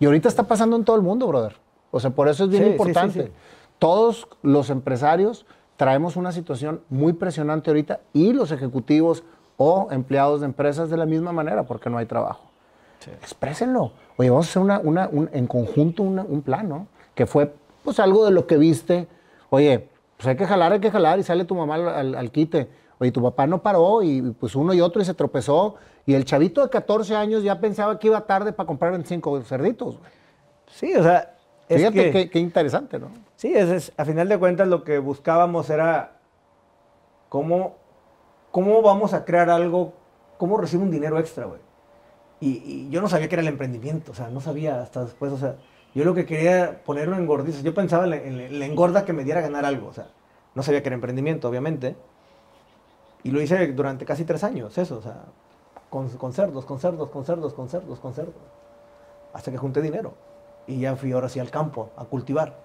Y 0.00 0.06
ahorita 0.06 0.28
está 0.28 0.42
pasando 0.48 0.74
en 0.74 0.84
todo 0.84 0.96
el 0.96 1.02
mundo, 1.02 1.28
brother. 1.28 1.54
O 1.92 2.00
sea, 2.00 2.10
por 2.10 2.26
eso 2.26 2.44
es 2.44 2.50
bien 2.50 2.66
importante. 2.66 3.30
Todos 3.78 4.26
los 4.42 4.70
empresarios 4.70 5.46
traemos 5.76 6.16
una 6.16 6.32
situación 6.32 6.80
muy 6.88 7.12
presionante 7.12 7.70
ahorita 7.70 8.00
y 8.12 8.32
los 8.32 8.50
ejecutivos 8.50 9.22
o 9.56 9.88
empleados 9.90 10.40
de 10.40 10.46
empresas 10.46 10.90
de 10.90 10.96
la 10.96 11.06
misma 11.06 11.32
manera 11.32 11.64
porque 11.64 11.90
no 11.90 11.98
hay 11.98 12.06
trabajo. 12.06 12.50
Exprésenlo. 13.20 13.92
Oye, 14.16 14.30
vamos 14.30 14.46
a 14.46 14.50
hacer 14.50 14.80
una, 14.84 15.10
en 15.32 15.46
conjunto 15.46 16.02
un 16.02 16.42
plan, 16.42 16.68
¿no? 16.68 16.86
Que 17.14 17.26
fue 17.26 17.52
pues 17.82 17.98
algo 18.00 18.24
de 18.24 18.30
lo 18.30 18.46
que 18.46 18.56
viste. 18.56 19.08
Oye, 19.50 19.88
pues 20.16 20.28
hay 20.28 20.36
que 20.36 20.46
jalar, 20.46 20.72
hay 20.72 20.80
que 20.80 20.90
jalar 20.90 21.18
y 21.18 21.22
sale 21.22 21.44
tu 21.44 21.54
mamá 21.54 21.74
al, 21.74 22.30
quite. 22.30 22.68
Oye, 22.98 23.10
tu 23.10 23.22
papá 23.22 23.46
no 23.46 23.62
paró 23.62 24.02
y 24.02 24.22
pues 24.22 24.54
uno 24.54 24.72
y 24.72 24.80
otro 24.80 25.02
y 25.02 25.04
se 25.04 25.14
tropezó. 25.14 25.74
Y 26.06 26.14
el 26.14 26.24
chavito 26.24 26.62
de 26.62 26.70
14 26.70 27.16
años 27.16 27.42
ya 27.42 27.60
pensaba 27.60 27.98
que 27.98 28.06
iba 28.08 28.20
tarde 28.26 28.52
para 28.52 28.66
comprar 28.66 28.92
25 28.92 29.42
cerditos. 29.42 29.98
Sí, 30.70 30.94
o 30.94 31.02
sea. 31.02 31.34
Fíjate 31.68 32.28
qué, 32.28 32.38
interesante, 32.38 32.98
¿no? 32.98 33.08
Sí, 33.36 33.52
es, 33.54 33.92
a 33.96 34.04
final 34.04 34.28
de 34.28 34.38
cuentas 34.38 34.68
lo 34.68 34.84
que 34.84 34.98
buscábamos 34.98 35.70
era 35.70 36.18
cómo, 37.30 37.76
cómo 38.52 38.80
vamos 38.82 39.14
a 39.14 39.24
crear 39.24 39.50
algo, 39.50 39.94
cómo 40.38 40.56
recibo 40.56 40.84
un 40.84 40.92
dinero 40.92 41.18
extra, 41.18 41.46
güey. 41.46 41.60
Y, 42.40 42.88
yo 42.90 43.00
no 43.00 43.08
sabía 43.08 43.28
que 43.28 43.34
era 43.34 43.42
el 43.42 43.48
emprendimiento, 43.48 44.12
o 44.12 44.14
sea, 44.14 44.28
no 44.28 44.40
sabía 44.40 44.82
hasta 44.82 45.04
después, 45.04 45.32
o 45.32 45.38
sea, 45.38 45.56
yo 45.94 46.04
lo 46.04 46.14
que 46.14 46.26
quería 46.26 46.82
ponerlo 46.84 47.16
en 47.16 47.26
gordizo. 47.26 47.62
Yo 47.62 47.74
pensaba 47.74 48.04
en 48.04 48.58
la, 48.58 48.66
engorda 48.66 49.04
que 49.04 49.12
me 49.12 49.24
diera 49.24 49.40
ganar 49.40 49.64
algo. 49.64 49.88
O 49.88 49.92
sea, 49.92 50.08
no 50.54 50.62
sabía 50.62 50.82
que 50.82 50.88
era 50.88 50.94
emprendimiento, 50.94 51.48
obviamente. 51.48 51.96
Y 53.24 53.30
lo 53.30 53.40
hice 53.40 53.66
durante 53.72 54.04
casi 54.04 54.24
tres 54.24 54.42
años, 54.42 54.76
eso, 54.78 54.98
o 54.98 55.02
sea, 55.02 55.24
con, 55.90 56.08
cerdos, 56.32 56.64
con 56.64 56.80
cerdos, 56.80 57.10
con 57.10 57.24
cerdos, 57.24 57.54
con 57.54 57.68
cerdos, 57.68 58.00
con 58.00 58.14
cerdos. 58.14 58.34
Hasta 59.32 59.50
que 59.50 59.58
junté 59.58 59.80
dinero. 59.80 60.14
Y 60.66 60.80
ya 60.80 60.96
fui 60.96 61.12
ahora 61.12 61.28
sí 61.28 61.38
al 61.38 61.50
campo, 61.50 61.90
a 61.96 62.04
cultivar. 62.06 62.56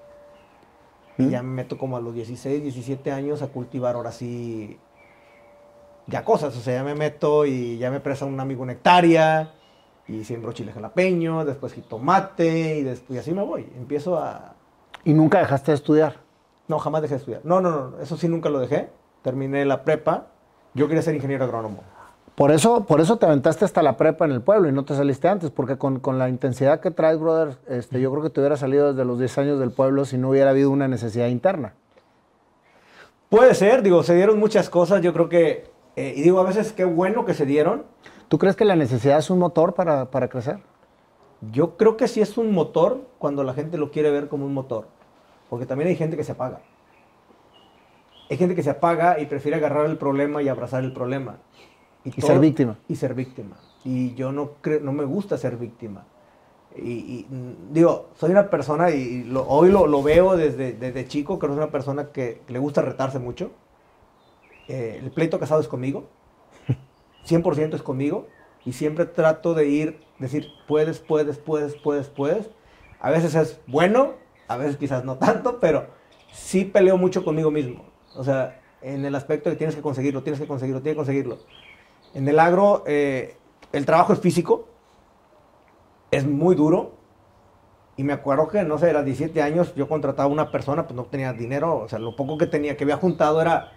Y 1.17 1.24
¿Mm? 1.24 1.29
ya 1.29 1.44
me 1.44 1.50
meto 1.50 1.77
como 1.77 1.98
a 1.98 2.01
los 2.01 2.13
16, 2.13 2.63
17 2.63 3.12
años 3.12 3.41
a 3.41 3.48
cultivar 3.50 3.96
ahora 3.96 4.12
sí 4.12 4.79
ya 6.07 6.23
cosas. 6.23 6.55
O 6.57 6.61
sea, 6.61 6.75
ya 6.75 6.83
me 6.83 6.95
meto 6.95 7.45
y 7.45 7.77
ya 7.77 7.91
me 7.91 7.99
presta 7.99 8.25
un 8.25 8.39
amigo 8.39 8.63
una 8.63 8.73
hectárea 8.73 9.53
y 10.07 10.23
siembro 10.23 10.53
chile 10.53 10.71
jalapeño, 10.71 11.45
después 11.45 11.73
jitomate 11.73 12.77
y 12.77 12.83
después 12.83 13.19
así 13.19 13.33
me 13.33 13.43
voy. 13.43 13.69
Empiezo 13.77 14.17
a... 14.17 14.53
¿Y 15.03 15.13
nunca 15.13 15.39
dejaste 15.39 15.71
de 15.71 15.75
estudiar? 15.75 16.17
No, 16.67 16.79
jamás 16.79 17.01
dejé 17.01 17.15
de 17.15 17.19
estudiar. 17.19 17.41
No, 17.43 17.62
no, 17.62 17.69
no, 17.69 18.01
eso 18.01 18.17
sí 18.17 18.27
nunca 18.27 18.49
lo 18.49 18.60
dejé. 18.60 18.89
Terminé 19.21 19.65
la 19.65 19.84
prepa. 19.84 20.27
Yo 20.73 20.88
quería 20.88 21.01
ser 21.01 21.15
ingeniero 21.15 21.45
agrónomo. 21.45 21.84
Por 22.36 22.51
eso, 22.51 22.86
por 22.86 23.01
eso 23.01 23.17
te 23.17 23.25
aventaste 23.25 23.65
hasta 23.65 23.82
la 23.82 23.97
prepa 23.97 24.25
en 24.25 24.32
el 24.32 24.41
pueblo 24.41 24.69
y 24.69 24.71
no 24.71 24.86
te 24.86 24.95
saliste 24.95 25.27
antes, 25.27 25.49
porque 25.49 25.77
con, 25.77 25.99
con 25.99 26.19
la 26.19 26.29
intensidad 26.29 26.79
que 26.79 26.91
traes, 26.91 27.19
brother, 27.19 27.58
este, 27.67 27.99
yo 27.99 28.12
creo 28.12 28.21
que 28.21 28.29
te 28.29 28.39
hubiera 28.39 28.55
salido 28.58 28.93
desde 28.93 29.05
los 29.05 29.17
10 29.17 29.38
años 29.39 29.60
del 29.60 29.71
pueblo 29.71 30.05
si 30.05 30.19
no 30.19 30.29
hubiera 30.29 30.51
habido 30.51 30.69
una 30.69 30.88
necesidad 30.88 31.29
interna. 31.29 31.73
Puede 33.29 33.55
ser, 33.55 33.82
digo, 33.82 34.03
se 34.03 34.13
dieron 34.13 34.39
muchas 34.39 34.69
cosas, 34.69 35.01
yo 35.01 35.13
creo 35.13 35.29
que, 35.29 35.65
eh, 35.97 36.13
y 36.15 36.21
digo, 36.21 36.39
a 36.39 36.43
veces 36.43 36.71
qué 36.71 36.86
bueno 36.86 37.25
que 37.25 37.33
se 37.33 37.45
dieron, 37.45 37.83
¿Tú 38.27 38.38
crees 38.38 38.57
que 38.57 38.65
la 38.65 38.75
necesidad 38.75 39.19
es 39.19 39.29
un 39.29 39.39
motor 39.39 39.73
para, 39.73 40.27
crecer? 40.27 40.60
Yo 41.51 41.77
creo 41.77 41.95
que 41.95 42.07
sí 42.07 42.19
es 42.19 42.38
un 42.38 42.51
motor 42.51 43.07
cuando 43.19 43.43
la 43.43 43.53
gente 43.53 43.77
lo 43.77 43.89
quiere 43.89 44.12
ver 44.12 44.27
como 44.27 44.45
un 44.45 44.53
motor. 44.53 44.88
Porque 45.49 45.65
también 45.65 45.89
hay 45.89 45.95
gente 45.95 46.17
que 46.17 46.25
se 46.25 46.33
apaga. 46.33 46.60
Hay 48.29 48.36
gente 48.36 48.53
que 48.53 48.63
se 48.63 48.69
apaga 48.69 49.19
y 49.19 49.27
prefiere 49.27 49.55
agarrar 49.55 49.86
el 49.86 49.97
problema 49.97 50.41
y 50.41 50.49
abrazar 50.49 50.83
el 50.83 50.91
problema. 50.91 51.38
Y, 52.03 52.12
ser 52.21 52.39
víctima. 52.39 52.77
Y 52.89 52.95
ser 52.97 53.13
víctima. 53.13 53.55
Y 53.86 54.13
yo 54.15 54.33
no, 54.33 54.51
creo, 54.60 54.81
no 54.81 54.91
me 54.91 55.05
gusta 55.05 55.38
ser 55.38 55.55
víctima. 55.55 56.03
Y, 56.75 57.25
digo, 57.71 58.10
soy 58.15 58.31
una 58.31 58.49
persona, 58.49 58.91
y 58.91 59.33
hoy 59.47 59.71
lo, 59.71 60.03
veo 60.03 60.36
desde, 60.36 60.73
desde 60.73 61.07
chico, 61.07 61.39
que 61.39 61.47
soy 61.47 61.55
una 61.55 61.71
persona 61.71 62.12
que 62.12 62.41
le 62.49 62.60
gusta 62.60 62.81
retarse 62.81 63.19
mucho. 63.19 63.51
Eh, 64.67 64.99
el 65.01 65.12
pleito 65.12 65.39
casado 65.39 65.62
es 65.62 65.67
conmigo. 65.67 66.10
100% 67.27 67.75
es 67.75 67.82
conmigo 67.82 68.27
y 68.65 68.73
siempre 68.73 69.06
trato 69.06 69.53
de 69.53 69.67
ir, 69.67 69.99
decir, 70.19 70.49
puedes, 70.67 70.99
puedes, 70.99 71.38
puedes, 71.38 71.75
puedes, 71.75 72.08
puedes. 72.08 72.49
A 72.99 73.12
veces 73.12 73.36
es 73.36 73.62
bueno, 73.67 74.13
a 74.47 74.58
veces 74.58 74.77
quizás 74.77 75.03
no 75.06 75.17
tanto, 75.17 75.60
pero 75.60 75.88
sí 76.32 76.65
peleo 76.65 76.97
mucho 76.97 77.23
conmigo 77.23 77.51
mismo. 77.51 77.86
O 78.15 78.23
sea, 78.23 78.62
en 78.82 79.06
el 79.06 79.15
aspecto 79.15 79.49
de 79.49 79.56
que 79.56 79.60
tienes 79.60 79.75
que 79.75 79.82
conseguirlo, 79.82 80.23
tienes 80.23 80.39
que 80.39 80.47
conseguirlo, 80.47 80.82
tienes 80.82 80.95
que 80.95 80.97
conseguirlo. 80.97 81.38
En 82.13 82.27
el 82.27 82.39
agro, 82.39 82.84
eh, 82.88 83.38
el 83.71 83.86
trabajo 83.86 84.13
es 84.13 84.19
físico, 84.19 84.67
es 86.12 86.25
muy 86.25 86.56
duro. 86.56 86.97
Y 87.95 88.03
me 88.03 88.13
acuerdo 88.13 88.47
que, 88.47 88.63
no 88.63 88.77
sé, 88.77 88.91
a 88.91 89.01
17 89.01 89.41
años 89.41 89.73
yo 89.75 89.88
contrataba 89.89 90.30
a 90.30 90.32
una 90.32 90.51
persona, 90.51 90.86
pues 90.86 90.95
no 90.95 91.06
tenía 91.06 91.34
dinero, 91.34 91.77
o 91.77 91.89
sea, 91.89 91.97
lo 91.97 92.15
poco 92.15 92.38
que 92.38 92.45
tenía, 92.45 92.77
que 92.77 92.84
había 92.84 92.97
juntado 92.97 93.41
era, 93.41 93.71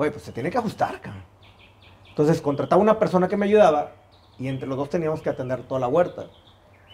oye, 0.00 0.10
pues 0.10 0.22
se 0.22 0.32
tiene 0.32 0.50
que 0.50 0.56
ajustar, 0.56 0.98
cabrón. 0.98 1.22
Entonces 2.08 2.40
contrataba 2.40 2.80
una 2.80 2.98
persona 2.98 3.28
que 3.28 3.36
me 3.36 3.44
ayudaba 3.44 3.92
y 4.38 4.48
entre 4.48 4.66
los 4.66 4.78
dos 4.78 4.88
teníamos 4.88 5.20
que 5.20 5.28
atender 5.28 5.62
toda 5.64 5.78
la 5.78 5.88
huerta. 5.88 6.24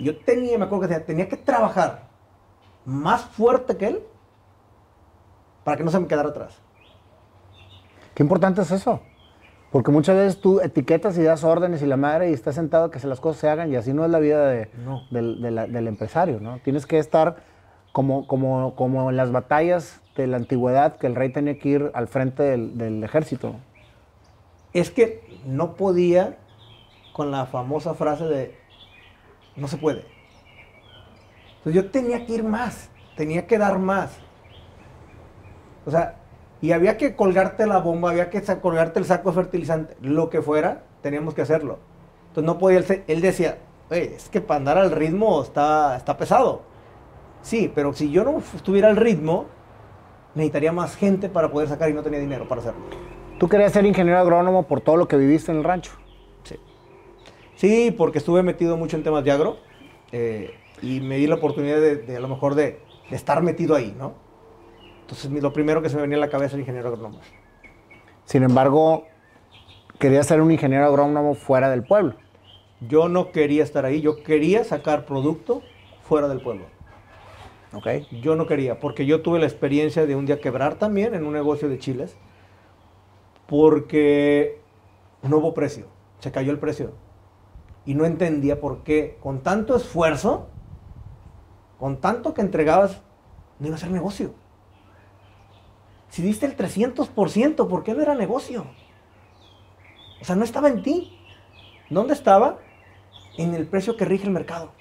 Y 0.00 0.04
yo 0.04 0.18
tenía, 0.18 0.58
me 0.58 0.64
acuerdo 0.64 0.88
que 0.88 1.00
tenía, 1.00 1.28
que 1.28 1.36
trabajar 1.36 2.08
más 2.84 3.22
fuerte 3.22 3.76
que 3.76 3.86
él 3.86 4.02
para 5.62 5.76
que 5.76 5.84
no 5.84 5.92
se 5.92 6.00
me 6.00 6.08
quedara 6.08 6.30
atrás. 6.30 6.58
Qué 8.12 8.24
importante 8.24 8.62
es 8.62 8.72
eso. 8.72 9.00
Porque 9.70 9.92
muchas 9.92 10.16
veces 10.16 10.40
tú 10.40 10.58
etiquetas 10.60 11.16
y 11.16 11.22
das 11.22 11.44
órdenes 11.44 11.82
y 11.82 11.86
la 11.86 11.96
madre 11.96 12.30
y 12.30 12.32
estás 12.32 12.56
sentado 12.56 12.86
a 12.86 12.90
que 12.90 13.06
las 13.06 13.20
cosas 13.20 13.40
se 13.40 13.48
hagan 13.48 13.70
y 13.70 13.76
así 13.76 13.92
no 13.92 14.04
es 14.04 14.10
la 14.10 14.18
vida 14.18 14.48
de, 14.48 14.68
del, 15.10 15.86
empresario, 15.86 16.40
¿no? 16.40 16.58
Tienes 16.64 16.86
que 16.86 16.98
estar 16.98 17.36
como, 17.92 18.26
como, 18.26 18.74
como 18.74 19.10
en 19.10 19.16
las 19.16 19.30
batallas 19.30 20.00
de 20.22 20.28
la 20.28 20.36
antigüedad 20.36 20.96
que 20.96 21.06
el 21.06 21.14
rey 21.14 21.30
tenía 21.30 21.58
que 21.58 21.68
ir 21.68 21.90
al 21.94 22.08
frente 22.08 22.42
del, 22.42 22.78
del 22.78 23.04
ejército 23.04 23.56
es 24.72 24.90
que 24.90 25.22
no 25.46 25.74
podía 25.74 26.36
con 27.14 27.30
la 27.30 27.46
famosa 27.46 27.94
frase 27.94 28.24
de 28.24 28.54
no 29.56 29.68
se 29.68 29.78
puede. 29.78 30.04
Entonces 31.58 31.82
yo 31.82 31.90
tenía 31.90 32.26
que 32.26 32.34
ir 32.34 32.44
más, 32.44 32.90
tenía 33.16 33.46
que 33.46 33.56
dar 33.56 33.78
más. 33.78 34.18
O 35.86 35.90
sea, 35.90 36.16
y 36.60 36.72
había 36.72 36.98
que 36.98 37.16
colgarte 37.16 37.66
la 37.66 37.78
bomba, 37.78 38.10
había 38.10 38.28
que 38.28 38.42
colgarte 38.60 38.98
el 38.98 39.06
saco 39.06 39.30
de 39.30 39.36
fertilizante, 39.36 39.96
lo 40.02 40.28
que 40.28 40.42
fuera, 40.42 40.82
teníamos 41.00 41.32
que 41.32 41.42
hacerlo. 41.42 41.78
Entonces 42.28 42.44
no 42.44 42.58
podía, 42.58 42.84
él 43.06 43.20
decía, 43.22 43.58
es 43.88 44.28
que 44.28 44.42
para 44.42 44.58
andar 44.58 44.78
al 44.78 44.90
ritmo 44.90 45.42
está, 45.42 45.96
está 45.96 46.18
pesado. 46.18 46.62
Sí, 47.40 47.72
pero 47.74 47.94
si 47.94 48.10
yo 48.10 48.24
no 48.24 48.42
estuviera 48.54 48.88
al 48.88 48.96
ritmo, 48.96 49.46
necesitaría 50.36 50.70
más 50.70 50.94
gente 50.96 51.28
para 51.28 51.50
poder 51.50 51.68
sacar 51.68 51.90
y 51.90 51.94
no 51.94 52.02
tenía 52.02 52.20
dinero 52.20 52.46
para 52.46 52.60
hacerlo. 52.60 52.80
¿Tú 53.38 53.48
querías 53.48 53.72
ser 53.72 53.84
ingeniero 53.86 54.18
agrónomo 54.18 54.64
por 54.64 54.80
todo 54.80 54.96
lo 54.96 55.08
que 55.08 55.16
viviste 55.16 55.50
en 55.50 55.58
el 55.58 55.64
rancho? 55.64 55.92
Sí. 56.44 56.56
Sí, 57.56 57.90
porque 57.90 58.18
estuve 58.18 58.42
metido 58.42 58.76
mucho 58.76 58.96
en 58.96 59.02
temas 59.02 59.24
de 59.24 59.30
agro 59.30 59.56
eh, 60.12 60.54
y 60.82 61.00
me 61.00 61.16
di 61.16 61.26
la 61.26 61.36
oportunidad 61.36 61.80
de, 61.80 62.16
a 62.16 62.20
lo 62.20 62.28
mejor 62.28 62.54
de, 62.54 62.80
estar 63.10 63.42
metido 63.42 63.74
ahí, 63.74 63.94
¿no? 63.98 64.14
Entonces 65.02 65.30
lo 65.30 65.52
primero 65.52 65.80
que 65.80 65.88
se 65.88 65.96
me 65.96 66.02
venía 66.02 66.18
a 66.18 66.20
la 66.20 66.28
cabeza 66.28 66.54
era 66.54 66.60
ingeniero 66.60 66.88
agrónomo. 66.88 67.20
Sin 68.24 68.42
embargo, 68.42 69.06
querías 69.98 70.26
ser 70.26 70.40
un 70.40 70.50
ingeniero 70.50 70.84
agrónomo 70.84 71.34
fuera 71.34 71.70
del 71.70 71.84
pueblo. 71.84 72.14
Yo 72.80 73.08
no 73.08 73.30
quería 73.30 73.62
estar 73.62 73.84
ahí, 73.86 74.00
yo 74.02 74.22
quería 74.22 74.64
sacar 74.64 75.06
producto 75.06 75.62
fuera 76.02 76.28
del 76.28 76.42
pueblo. 76.42 76.66
Yo 78.22 78.36
no 78.36 78.46
quería, 78.46 78.80
porque 78.80 79.06
yo 79.06 79.22
tuve 79.22 79.38
la 79.38 79.46
experiencia 79.46 80.06
de 80.06 80.16
un 80.16 80.26
día 80.26 80.40
quebrar 80.40 80.74
también 80.76 81.14
en 81.14 81.26
un 81.26 81.32
negocio 81.32 81.68
de 81.68 81.78
chiles 81.78 82.16
Porque 83.46 84.60
no 85.22 85.38
hubo 85.38 85.54
precio, 85.54 85.86
se 86.20 86.32
cayó 86.32 86.52
el 86.52 86.58
precio. 86.58 86.92
Y 87.84 87.94
no 87.94 88.04
entendía 88.04 88.60
por 88.60 88.82
qué, 88.82 89.18
con 89.20 89.42
tanto 89.42 89.76
esfuerzo, 89.76 90.48
con 91.78 92.00
tanto 92.00 92.34
que 92.34 92.40
entregabas, 92.40 93.02
no 93.58 93.68
iba 93.68 93.76
a 93.76 93.78
ser 93.78 93.90
negocio. 93.90 94.34
Si 96.08 96.22
diste 96.22 96.46
el 96.46 96.56
300%, 96.56 97.68
¿por 97.68 97.84
qué 97.84 97.94
no 97.94 98.02
era 98.02 98.14
negocio? 98.14 98.66
O 100.20 100.24
sea, 100.24 100.34
no 100.34 100.44
estaba 100.44 100.68
en 100.68 100.82
ti. 100.82 101.18
¿Dónde 101.90 102.14
estaba? 102.14 102.58
En 103.36 103.54
el 103.54 103.66
precio 103.66 103.96
que 103.96 104.04
rige 104.04 104.24
el 104.24 104.30
mercado. 104.30 104.72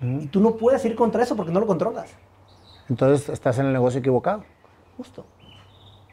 Y 0.00 0.26
tú 0.26 0.40
no 0.40 0.56
puedes 0.56 0.84
ir 0.84 0.94
contra 0.94 1.22
eso 1.22 1.36
porque 1.36 1.52
no 1.52 1.60
lo 1.60 1.66
controlas. 1.66 2.14
Entonces 2.88 3.28
estás 3.28 3.58
en 3.58 3.66
el 3.66 3.72
negocio 3.72 4.00
equivocado. 4.00 4.44
Justo. 4.96 5.24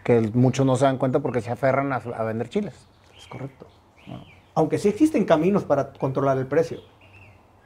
Que 0.04 0.20
muchos 0.34 0.66
no 0.66 0.76
se 0.76 0.86
dan 0.86 0.98
cuenta 0.98 1.20
porque 1.20 1.42
se 1.42 1.52
aferran 1.52 1.94
a, 1.94 1.98
a 1.98 2.24
vender 2.24 2.50
chiles. 2.50 2.88
Es 3.18 3.28
correcto. 3.28 3.68
Aunque 4.56 4.78
sí 4.78 4.90
existen 4.90 5.26
caminos 5.26 5.64
para 5.64 5.94
controlar 5.94 6.38
el 6.38 6.48
precio, 6.48 6.80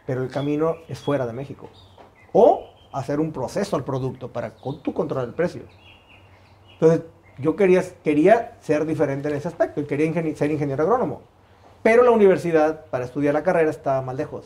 pero 0.05 0.23
el 0.23 0.29
camino 0.29 0.75
es 0.87 0.99
fuera 0.99 1.25
de 1.25 1.33
México. 1.33 1.69
O 2.33 2.69
hacer 2.93 3.19
un 3.19 3.31
proceso 3.31 3.75
al 3.75 3.83
producto 3.83 4.31
para 4.31 4.55
con- 4.55 4.81
tú 4.81 4.93
controlar 4.93 5.27
el 5.27 5.33
precio. 5.33 5.63
Entonces, 6.73 7.01
yo 7.39 7.55
quería, 7.55 7.83
quería 8.03 8.57
ser 8.61 8.85
diferente 8.85 9.29
en 9.29 9.35
ese 9.35 9.47
aspecto 9.47 9.81
y 9.81 9.85
quería 9.85 10.11
ser 10.35 10.51
ingeniero 10.51 10.83
agrónomo. 10.83 11.21
Pero 11.83 12.03
la 12.03 12.11
universidad, 12.11 12.85
para 12.85 13.05
estudiar 13.05 13.33
la 13.33 13.43
carrera, 13.43 13.69
estaba 13.69 14.01
más 14.01 14.15
lejos 14.15 14.45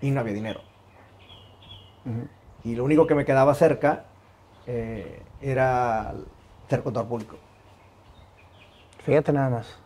y 0.00 0.10
no 0.10 0.20
había 0.20 0.34
dinero. 0.34 0.60
Y 2.64 2.74
lo 2.74 2.84
único 2.84 3.06
que 3.06 3.14
me 3.14 3.24
quedaba 3.24 3.54
cerca 3.54 4.04
eh, 4.66 5.22
era 5.40 6.14
ser 6.68 6.82
contador 6.82 7.08
público. 7.08 7.36
Fíjate 9.04 9.32
nada 9.32 9.50
más. 9.50 9.78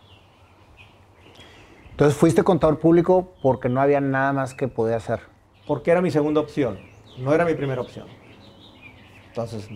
Entonces 1.90 2.18
fuiste 2.18 2.42
contador 2.42 2.80
público 2.80 3.32
porque 3.42 3.68
no 3.68 3.80
había 3.80 4.00
nada 4.00 4.32
más 4.32 4.54
que 4.54 4.66
podía 4.68 4.96
hacer. 4.96 5.20
porque 5.66 5.90
era 5.92 6.02
mi 6.02 6.10
segunda 6.10 6.40
opción, 6.40 6.78
no 7.18 7.32
era 7.32 7.44
mi 7.44 7.54
primera 7.54 7.80
opción. 7.80 8.06
Entonces 9.28 9.68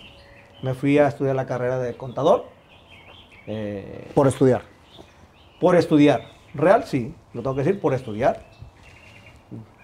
me 0.62 0.74
fui 0.74 0.98
a 0.98 1.06
estudiar 1.08 1.34
la 1.36 1.46
carrera 1.46 1.78
de 1.78 1.96
contador 1.96 2.46
eh, 3.46 4.10
Por 4.14 4.26
estudiar. 4.26 4.62
por 5.60 5.76
estudiar. 5.76 6.22
Real, 6.54 6.84
sí, 6.84 7.14
lo 7.32 7.42
tengo 7.42 7.54
que 7.56 7.62
decir, 7.62 7.80
por 7.80 7.94
estudiar. 7.94 8.44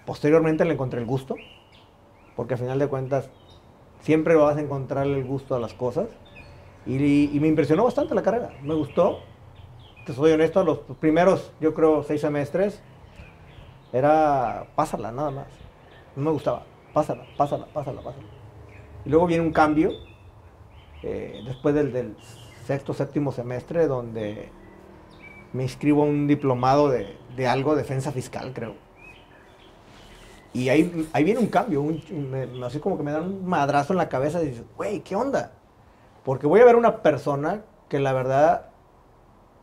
Posteriormente 0.04 0.64
le 0.64 0.74
encontré 0.74 1.00
el 1.00 1.06
gusto, 1.06 1.36
porque 2.36 2.54
al 2.54 2.60
final 2.60 2.78
de 2.78 2.88
cuentas 2.88 3.28
siempre 4.00 4.34
vas 4.34 4.56
a 4.56 4.60
encontrar 4.60 5.06
el 5.06 5.24
gusto 5.24 5.54
a 5.54 5.60
las 5.60 5.74
cosas. 5.74 6.08
Y, 6.86 7.38
me 7.40 7.48
impresionó 7.48 7.84
bastante 7.84 8.14
la 8.14 8.22
carrera, 8.22 8.50
me 8.62 8.74
gustó. 8.74 9.20
Te 10.04 10.12
soy 10.12 10.32
honesto, 10.32 10.62
los 10.62 10.80
primeros, 11.00 11.50
yo 11.60 11.72
creo, 11.72 12.02
seis 12.02 12.20
semestres, 12.20 12.82
era 13.90 14.66
pásala, 14.74 15.10
nada 15.10 15.30
más. 15.30 15.46
No 16.14 16.24
me 16.24 16.30
gustaba, 16.30 16.64
pásala, 16.92 17.24
pásala, 17.38 17.66
pásala, 17.72 18.02
pásala. 18.02 18.26
Y 19.06 19.08
luego 19.08 19.26
viene 19.26 19.42
un 19.42 19.52
cambio, 19.52 19.92
eh, 21.02 21.42
después 21.46 21.74
del, 21.74 22.16
sexto, 22.66 22.92
séptimo 22.92 23.32
semestre, 23.32 23.86
donde 23.86 24.50
me 25.54 25.62
inscribo 25.62 26.02
a 26.02 26.06
un 26.06 26.26
diplomado 26.26 26.90
de 26.90 27.46
algo, 27.46 27.76
defensa 27.76 28.12
fiscal, 28.12 28.52
creo. 28.52 28.83
Y 30.54 30.68
ahí, 30.70 31.08
ahí 31.12 31.24
viene 31.24 31.40
un 31.40 31.48
cambio, 31.48 31.82
un- 31.82 32.00
me- 32.30 32.64
así 32.64 32.78
como 32.78 32.96
que 32.96 33.02
me 33.02 33.10
dan 33.12 33.24
un 33.24 33.46
madrazo 33.46 33.92
en 33.92 33.98
la 33.98 34.08
cabeza 34.08 34.42
y 34.42 34.46
dices, 34.46 34.64
güey, 34.76 35.00
¿qué 35.00 35.16
onda? 35.16 35.52
Porque 36.24 36.46
voy 36.46 36.60
a 36.60 36.64
ver 36.64 36.76
una 36.76 37.02
persona 37.02 37.62
que 37.88 37.98
la 37.98 38.12
verdad 38.14 38.66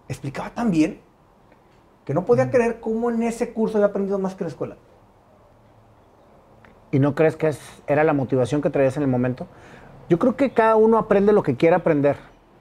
explicaba 0.09 0.49
tan 0.51 0.69
bien 0.69 0.99
que 2.05 2.13
no 2.13 2.25
podía 2.25 2.51
creer 2.51 2.79
cómo 2.81 3.09
en 3.09 3.23
ese 3.23 3.53
curso 3.53 3.77
había 3.77 3.87
aprendido 3.87 4.19
más 4.19 4.35
que 4.35 4.43
en 4.43 4.47
la 4.47 4.51
escuela. 4.51 4.75
¿Y 6.91 6.99
no 6.99 7.15
crees 7.15 7.37
que 7.37 7.47
es- 7.47 7.81
era 7.87 8.03
la 8.03 8.13
motivación 8.13 8.61
que 8.61 8.69
traías 8.69 8.97
en 8.97 9.03
el 9.03 9.09
momento? 9.09 9.47
Yo 10.09 10.19
creo 10.19 10.35
que 10.35 10.51
cada 10.51 10.75
uno 10.75 10.97
aprende 10.97 11.31
lo 11.31 11.41
que 11.41 11.55
quiere 11.55 11.75
aprender. 11.75 12.17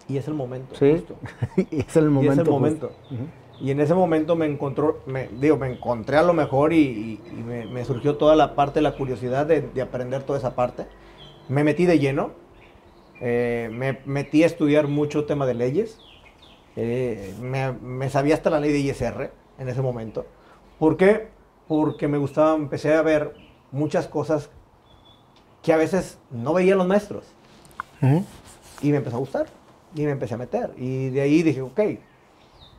Y 0.06 0.18
es 0.18 0.28
el 0.28 0.34
momento. 0.34 0.76
Sí. 0.76 0.92
justo. 0.92 1.16
y 1.70 1.80
es 1.80 1.96
el 1.96 2.04
Y 2.06 2.08
momento. 2.10 2.32
es 2.34 2.38
el 2.38 2.50
momento. 2.52 2.92
Y 3.60 3.70
en 3.70 3.80
ese 3.80 3.94
momento 3.94 4.36
me 4.36 4.46
encontró, 4.46 5.00
me, 5.06 5.28
digo, 5.38 5.56
me 5.58 5.70
encontré 5.70 6.16
a 6.16 6.22
lo 6.22 6.32
mejor 6.32 6.72
y, 6.72 6.78
y- 6.78 7.20
y 7.38 7.42
me, 7.42 7.66
me 7.66 7.84
surgió 7.84 8.16
toda 8.16 8.34
la 8.36 8.54
parte 8.54 8.80
la 8.80 8.96
curiosidad 8.96 9.44
de, 9.46 9.60
de 9.60 9.82
aprender 9.82 10.22
toda 10.22 10.38
esa 10.38 10.54
parte. 10.54 10.86
Me 11.48 11.62
metí 11.64 11.84
de 11.86 11.98
lleno. 11.98 12.30
eh, 13.20 13.68
me 13.72 13.98
metí 14.06 14.42
a 14.42 14.46
estudiar 14.46 14.88
mucho 14.88 15.24
tema 15.26 15.44
de 15.46 15.54
leyes. 15.54 15.98
eh, 16.76 17.34
me, 17.40 17.72
me 17.72 18.08
sabía 18.08 18.34
hasta 18.34 18.48
la 18.48 18.60
ley 18.60 18.72
de 18.72 18.78
ISR 18.78 19.30
en 19.58 19.68
ese 19.68 19.82
momento. 19.82 20.24
¿Por 20.78 20.96
qué? 20.96 21.28
Porque 21.68 22.08
me 22.08 22.16
gustaba, 22.16 22.54
empecé 22.54 22.94
a 22.94 23.02
ver 23.02 23.34
muchas 23.72 24.06
cosas 24.08 24.48
que 25.62 25.72
a 25.72 25.76
veces 25.76 26.16
no 26.30 26.54
veían 26.54 26.78
los 26.78 26.86
maestros. 26.86 27.24
Y 28.80 28.90
me 28.90 28.96
empezó 28.98 29.16
a 29.16 29.20
gustar. 29.20 29.46
Y 29.94 30.02
me 30.06 30.12
empecé 30.12 30.34
a 30.34 30.38
meter. 30.38 30.70
Y 30.78 31.10
de 31.10 31.20
ahí 31.20 31.42
dije, 31.42 31.60
ok. 31.60 31.80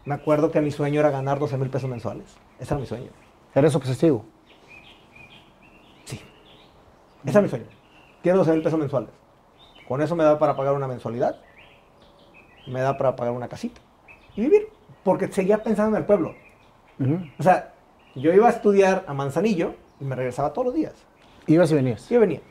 Me 0.03 0.15
acuerdo 0.15 0.51
que 0.51 0.61
mi 0.61 0.71
sueño 0.71 0.99
era 0.99 1.11
ganar 1.11 1.37
12 1.39 1.57
mil 1.57 1.69
pesos 1.69 1.89
mensuales. 1.89 2.25
Ese 2.59 2.73
era 2.73 2.81
mi 2.81 2.87
sueño. 2.87 3.09
Eres 3.53 3.75
obsesivo. 3.75 4.25
Sí. 6.05 6.19
Ese 7.23 7.31
era 7.31 7.41
mi 7.41 7.49
sueño. 7.49 7.65
Quiero 8.23 8.39
12 8.39 8.51
mil 8.53 8.63
pesos 8.63 8.79
mensuales. 8.79 9.09
Con 9.87 10.01
eso 10.01 10.15
me 10.15 10.23
da 10.23 10.39
para 10.39 10.55
pagar 10.55 10.73
una 10.73 10.87
mensualidad. 10.87 11.39
Me 12.67 12.81
da 12.81 12.97
para 12.97 13.15
pagar 13.15 13.33
una 13.33 13.47
casita. 13.47 13.79
Y 14.35 14.41
vivir. 14.41 14.69
Porque 15.03 15.31
seguía 15.31 15.61
pensando 15.61 15.95
en 15.95 16.01
el 16.01 16.05
pueblo. 16.05 16.35
O 17.39 17.43
sea, 17.43 17.73
yo 18.15 18.31
iba 18.33 18.47
a 18.47 18.51
estudiar 18.51 19.03
a 19.07 19.13
Manzanillo 19.13 19.73
y 19.99 20.05
me 20.05 20.15
regresaba 20.15 20.53
todos 20.53 20.67
los 20.67 20.75
días. 20.75 20.93
Ibas 21.47 21.71
y 21.71 21.75
venías. 21.75 22.09
Yo 22.09 22.19
venía. 22.19 22.41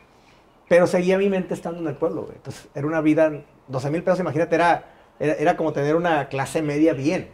Pero 0.68 0.86
seguía 0.86 1.18
mi 1.18 1.28
mente 1.28 1.54
estando 1.54 1.80
en 1.80 1.86
el 1.86 1.96
pueblo, 1.96 2.22
güey. 2.22 2.36
Entonces, 2.36 2.68
era 2.74 2.86
una 2.86 3.00
vida, 3.00 3.30
12 3.68 3.90
mil 3.90 4.02
pesos, 4.02 4.20
imagínate, 4.20 4.54
era, 4.56 4.84
era, 5.20 5.34
era 5.34 5.56
como 5.56 5.72
tener 5.72 5.94
una 5.94 6.28
clase 6.28 6.62
media 6.62 6.92
bien 6.92 7.28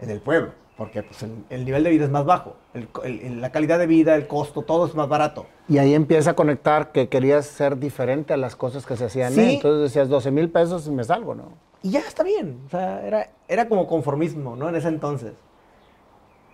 en 0.00 0.10
el 0.10 0.20
pueblo. 0.20 0.52
Porque 0.76 1.02
pues, 1.02 1.22
el, 1.22 1.44
el 1.50 1.64
nivel 1.66 1.84
de 1.84 1.90
vida 1.90 2.04
es 2.04 2.10
más 2.10 2.24
bajo. 2.24 2.56
El 2.72 2.88
el- 3.04 3.40
la 3.42 3.52
calidad 3.52 3.78
de 3.78 3.86
vida, 3.86 4.14
el 4.14 4.26
costo, 4.26 4.62
todo 4.62 4.86
es 4.86 4.94
más 4.94 5.08
barato. 5.08 5.46
Y 5.68 5.76
ahí 5.78 5.94
empieza 5.94 6.30
a 6.30 6.34
conectar 6.34 6.90
que 6.92 7.08
querías 7.08 7.44
ser 7.46 7.78
diferente 7.78 8.32
a 8.32 8.38
las 8.38 8.56
cosas 8.56 8.86
que 8.86 8.96
se 8.96 9.04
hacían. 9.04 9.32
Sí. 9.34 9.40
¿eh? 9.40 9.54
Entonces 9.54 9.82
decías 9.82 10.08
12 10.08 10.30
mil 10.30 10.48
pesos 10.48 10.86
y 10.86 10.90
me 10.90 11.04
salgo, 11.04 11.34
¿no? 11.34 11.52
Y 11.82 11.90
ya 11.90 12.00
está 12.00 12.22
bien. 12.22 12.60
O 12.66 12.70
sea, 12.70 13.06
era, 13.06 13.30
era 13.46 13.68
como 13.68 13.86
conformismo, 13.86 14.56
¿no? 14.56 14.68
En 14.70 14.76
ese 14.76 14.88
entonces. 14.88 15.32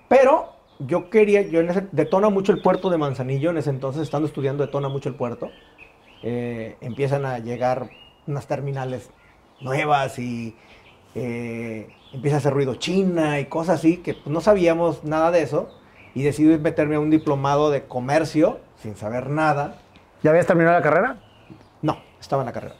Pero 0.08 0.52
yo 0.80 1.10
quería, 1.10 1.42
yo 1.42 1.60
en 1.60 1.70
ese, 1.70 1.86
detona 1.92 2.28
mucho 2.28 2.52
el 2.52 2.62
puerto 2.62 2.90
de 2.90 2.98
Manzanillo, 2.98 3.50
en 3.50 3.58
ese 3.58 3.70
entonces, 3.70 4.02
estando 4.02 4.26
estudiando, 4.28 4.64
detona 4.64 4.88
mucho 4.88 5.08
el 5.08 5.14
puerto. 5.14 5.50
Eh, 6.22 6.76
empiezan 6.80 7.24
a 7.24 7.38
llegar 7.38 7.90
unas 8.26 8.46
terminales 8.46 9.10
nuevas 9.60 10.18
y 10.18 10.56
eh, 11.18 11.88
empieza 12.12 12.36
a 12.36 12.38
hacer 12.38 12.52
ruido 12.52 12.74
China 12.74 13.40
y 13.40 13.46
cosas 13.46 13.78
así, 13.78 13.96
que 13.96 14.12
pues, 14.12 14.26
no 14.26 14.42
sabíamos 14.42 15.02
nada 15.02 15.30
de 15.30 15.42
eso. 15.42 15.70
Y 16.14 16.22
decidí 16.22 16.58
meterme 16.58 16.96
a 16.96 17.00
un 17.00 17.10
diplomado 17.10 17.70
de 17.70 17.84
comercio, 17.84 18.60
sin 18.82 18.96
saber 18.96 19.30
nada. 19.30 19.78
¿Ya 20.22 20.30
habías 20.30 20.46
terminado 20.46 20.76
la 20.76 20.82
carrera? 20.82 21.20
No, 21.82 21.98
estaba 22.20 22.42
en 22.42 22.46
la 22.46 22.52
carrera. 22.52 22.74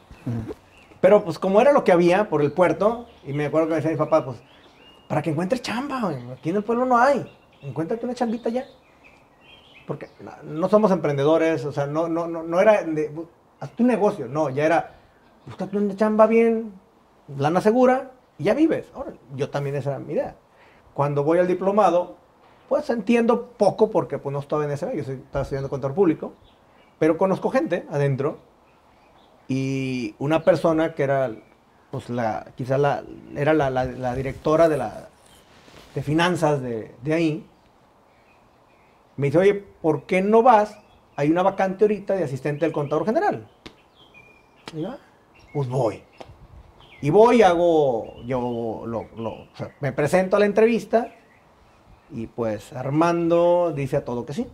Pero 1.01 1.25
pues 1.25 1.39
como 1.39 1.61
era 1.61 1.73
lo 1.73 1.85
que 1.85 1.93
había 1.93 2.29
por 2.29 2.43
el 2.43 2.53
puerto, 2.53 3.07
y 3.27 3.33
me 3.33 3.47
acuerdo 3.47 3.69
que 3.69 3.71
me 3.71 3.77
decía 3.77 3.91
mi 3.91 3.97
papá, 3.97 4.25
pues, 4.25 4.39
para 5.09 5.23
que 5.23 5.31
encuentres 5.31 5.63
chamba, 5.63 6.09
aquí 6.33 6.51
en 6.51 6.57
el 6.57 6.65
pueblo 6.65 6.85
no 6.85 6.99
hay. 6.99 7.31
Encuéntrate 7.63 8.05
una 8.05 8.15
chambita 8.15 8.49
ya. 8.49 8.65
Porque 9.87 10.09
no, 10.43 10.69
somos 10.69 10.91
emprendedores, 10.91 11.65
o 11.65 11.73
sea, 11.73 11.87
no, 11.87 12.09
no, 12.09 12.27
no, 12.27 12.43
no 12.43 12.61
era 12.61 12.83
de, 12.83 13.11
haz 13.61 13.71
tu 13.73 13.85
negocio, 13.85 14.27
no, 14.27 14.51
ya 14.51 14.67
era, 14.67 14.95
búscate 15.47 15.77
una 15.77 15.95
chamba 15.95 16.27
bien, 16.27 16.73
lana 17.39 17.61
segura, 17.61 18.11
ya 18.39 18.55
vives. 18.55 18.91
Ahora, 18.95 19.13
yo 19.35 19.51
también 19.51 19.77
esa 19.77 19.91
era 19.91 19.99
mi 19.99 20.13
idea. 20.15 20.37
Cuando 20.95 21.25
voy 21.25 21.39
al 21.39 21.47
diplomado, 21.47 22.17
pues 22.69 22.89
entiendo 22.91 23.49
poco 23.57 23.91
porque 23.91 24.19
pues 24.19 24.33
no 24.33 24.41
estaba 24.41 24.65
en 24.65 24.71
ese, 24.71 24.97
yo 24.97 25.05
soy- 25.05 25.15
estaba 25.17 25.43
estudiando 25.43 25.69
contador 25.71 25.95
público, 25.95 26.33
pero 26.99 27.17
conozco 27.19 27.51
gente 27.51 27.87
adentro 27.91 28.39
y 29.49 30.15
una 30.19 30.43
persona 30.43 30.95
que 30.95 31.03
era, 31.05 31.31
pues 31.91 32.11
la, 32.11 32.47
quizá 32.57 32.79
la, 32.79 33.05
era 33.37 33.53
la 33.55 34.15
directora 34.15 34.69
de, 34.69 34.77
la, 34.79 35.09
de 35.95 36.03
finanzas 36.03 36.61
de, 36.61 36.95
de 37.03 37.15
ahí, 37.15 37.47
me 39.17 39.29
dice, 39.29 39.39
oye, 39.39 39.55
¿por 39.55 40.03
qué 40.05 40.21
no 40.23 40.43
vas? 40.43 40.77
Hay 41.17 41.31
una 41.31 41.43
vacante 41.43 41.85
ahorita 41.85 42.15
de 42.15 42.25
asistente 42.25 42.65
del 42.67 42.73
contador 42.73 43.07
general. 43.07 43.47
Y 44.75 44.83
yo, 44.83 44.91
"Ah, 44.91 44.99
pues 45.55 45.69
voy. 45.69 46.03
Y 47.03 47.11
voy, 47.11 47.43
hago, 47.43 48.23
yo 48.25 48.85
lo, 48.87 49.07
lo- 49.17 49.31
o 49.31 49.49
sea, 49.57 49.71
me 49.81 49.93
presento 49.93 50.37
a 50.37 50.39
la 50.41 50.47
entrevista 50.47 51.09
y 52.11 52.27
pues 52.27 52.73
Armando 52.73 53.73
dice 53.75 53.97
a 53.97 54.05
todo 54.05 54.25
que 54.25 54.33
sí. 54.33 54.47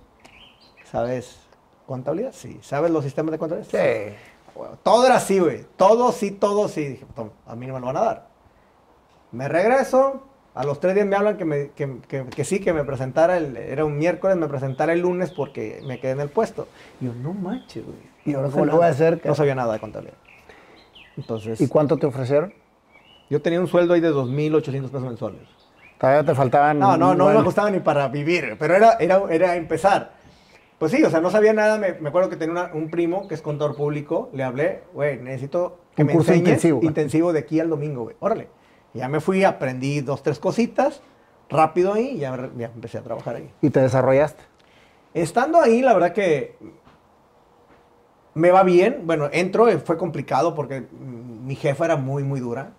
¿Sabes 0.91 1.39
contabilidad? 1.87 2.33
Sí. 2.33 2.59
¿Sabes 2.63 2.91
los 2.91 3.05
sistemas 3.05 3.33
de 3.33 3.39
contabilidad? 3.39 3.71
Bueno, 4.55 4.77
todo 4.83 5.07
era 5.07 5.17
así, 5.17 5.39
güey. 5.39 5.65
Todo 5.77 6.13
sí, 6.13 6.31
todo 6.31 6.69
sí. 6.69 6.85
Dije, 6.87 7.07
"Tom, 7.15 7.31
a 7.47 7.55
mí 7.57 7.67
no 7.67 7.75
me 7.75 7.81
lo 7.81 7.87
van 7.87 7.97
a 7.97 8.01
dar. 8.03 8.29
Me 9.31 9.49
regreso, 9.49 10.23
a 10.55 10.65
los 10.65 10.79
tres 10.81 10.95
días 10.95 11.07
me 11.07 11.17
hablan 11.17 11.39
que, 11.39 11.45
me, 11.47 11.71
que, 11.71 11.99
que- 12.07 12.27
que 12.27 12.45
sí, 12.45 12.61
que 12.61 12.73
me 12.75 12.85
presentara, 12.85 13.39
el, 13.39 13.57
era 13.57 13.85
un 13.87 13.97
miércoles, 13.97 14.37
me 14.37 14.49
presentara 14.49 14.93
el 14.93 15.01
lunes 15.01 15.31
porque 15.31 15.81
me 15.87 15.99
quedé 16.01 16.13
en 16.13 16.21
el 16.21 16.29
puesto. 16.29 16.69
Y 17.01 17.07
yo, 17.07 17.15
no 17.15 17.33
manches, 17.33 17.85
güey. 17.85 17.97
¿Y 18.27 18.35
ahora 18.35 18.49
No 18.49 18.53
cómo 18.53 18.67
le 18.67 18.73
voy 18.73 18.85
a 18.85 18.89
hacer, 18.89 19.21
No 19.25 19.35
sabía 19.35 19.55
nada 19.55 19.73
de 19.73 19.81
contabilidad. 19.81 20.19
Entonces, 21.17 21.61
¿Y 21.61 21.69
cuánto 21.69 21.97
te 21.99 22.07
ofrecieron? 22.07 22.53
yo 23.31 23.41
tenía 23.43 23.61
un 23.61 23.67
sueldo 23.69 23.95
ahí 23.95 24.01
de 24.01 24.13
2.800 24.13 24.83
pesos 24.91 25.03
mensuales. 25.03 25.41
Todavía 25.99 26.25
te 26.25 26.35
faltaban. 26.35 26.79
No, 26.79 26.97
no, 26.97 27.15
no 27.15 27.25
bueno, 27.25 27.39
me 27.41 27.45
costaba 27.45 27.71
ni 27.71 27.81
para 27.81 28.09
vivir, 28.09 28.57
pero 28.59 28.75
era, 28.75 28.95
era, 28.99 29.23
era 29.31 29.57
empezar. 29.57 30.13
Pues 30.79 30.91
sí, 30.91 31.03
o 31.05 31.11
sea, 31.11 31.21
no 31.21 31.31
sabía 31.31 31.53
nada. 31.53 31.79
Me, 31.79 31.93
me 31.95 32.09
acuerdo 32.09 32.29
que 32.29 32.37
tenía 32.37 32.53
una- 32.53 32.75
un 32.75 32.91
primo 32.91 33.29
que 33.29 33.35
es 33.35 33.43
contador 33.43 33.77
público. 33.77 34.29
Le 34.33 34.43
hablé, 34.43 34.83
güey, 34.93 35.19
necesito 35.21 35.79
que 35.95 36.03
Un 36.03 36.07
me 36.09 36.13
curso 36.15 36.33
enseñes 36.33 36.49
intensivo. 36.49 36.81
intensivo 36.83 37.33
de 37.33 37.39
aquí 37.39 37.61
al 37.61 37.71
domingo, 37.71 38.03
güey. 38.03 38.17
Órale. 38.19 38.49
Ya 38.95 39.09
me 39.09 39.21
fui, 39.21 39.45
aprendí 39.45 40.01
dos, 40.01 40.23
tres 40.25 40.39
cositas, 40.41 41.01
rápido 41.49 41.95
ahí, 41.95 42.15
y 42.17 42.19
ya, 42.19 42.37
ya 42.59 42.67
empecé 42.67 42.99
a 42.99 43.03
trabajar 43.03 43.37
ahí. 43.37 43.49
Y 43.63 43.71
te 43.71 43.81
desarrollaste. 43.81 44.43
Estando 45.15 45.61
ahí, 45.61 45.83
la 45.83 45.95
verdad 45.95 46.13
que 46.13 46.57
me 48.35 48.51
va 48.51 48.63
bien. 48.63 49.03
Bueno, 49.05 49.29
entro, 49.33 49.69
eh, 49.69 49.79
fue 49.79 49.97
complicado 49.99 50.55
porque 50.55 50.87
mi 50.93 51.55
jefa 51.55 51.85
era 51.85 51.97
muy, 51.97 52.23
muy 52.25 52.41
dura. 52.41 52.73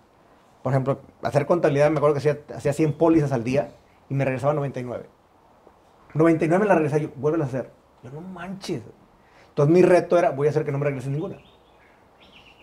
Por 0.62 0.72
ejemplo, 0.72 1.00
hacer 1.22 1.46
contabilidad, 1.46 1.90
me 1.90 1.98
acuerdo 1.98 2.14
que 2.14 2.18
hacía, 2.18 2.38
hacía 2.56 2.72
100 2.72 2.94
pólizas 2.94 3.32
al 3.32 3.44
día 3.44 3.72
y 4.08 4.14
me 4.14 4.24
regresaba 4.24 4.54
99. 4.54 5.06
99 6.14 6.62
me 6.62 6.68
la 6.68 6.74
regresaba 6.74 7.02
yo, 7.02 7.08
vuelve 7.16 7.42
a 7.42 7.46
hacer. 7.46 7.70
Yo, 8.02 8.10
no 8.10 8.20
manches. 8.20 8.82
Entonces 9.50 9.72
mi 9.74 9.82
reto 9.82 10.18
era, 10.18 10.30
voy 10.30 10.46
a 10.46 10.50
hacer 10.50 10.64
que 10.64 10.72
no 10.72 10.78
me 10.78 10.84
regrese 10.86 11.10
ninguna. 11.10 11.36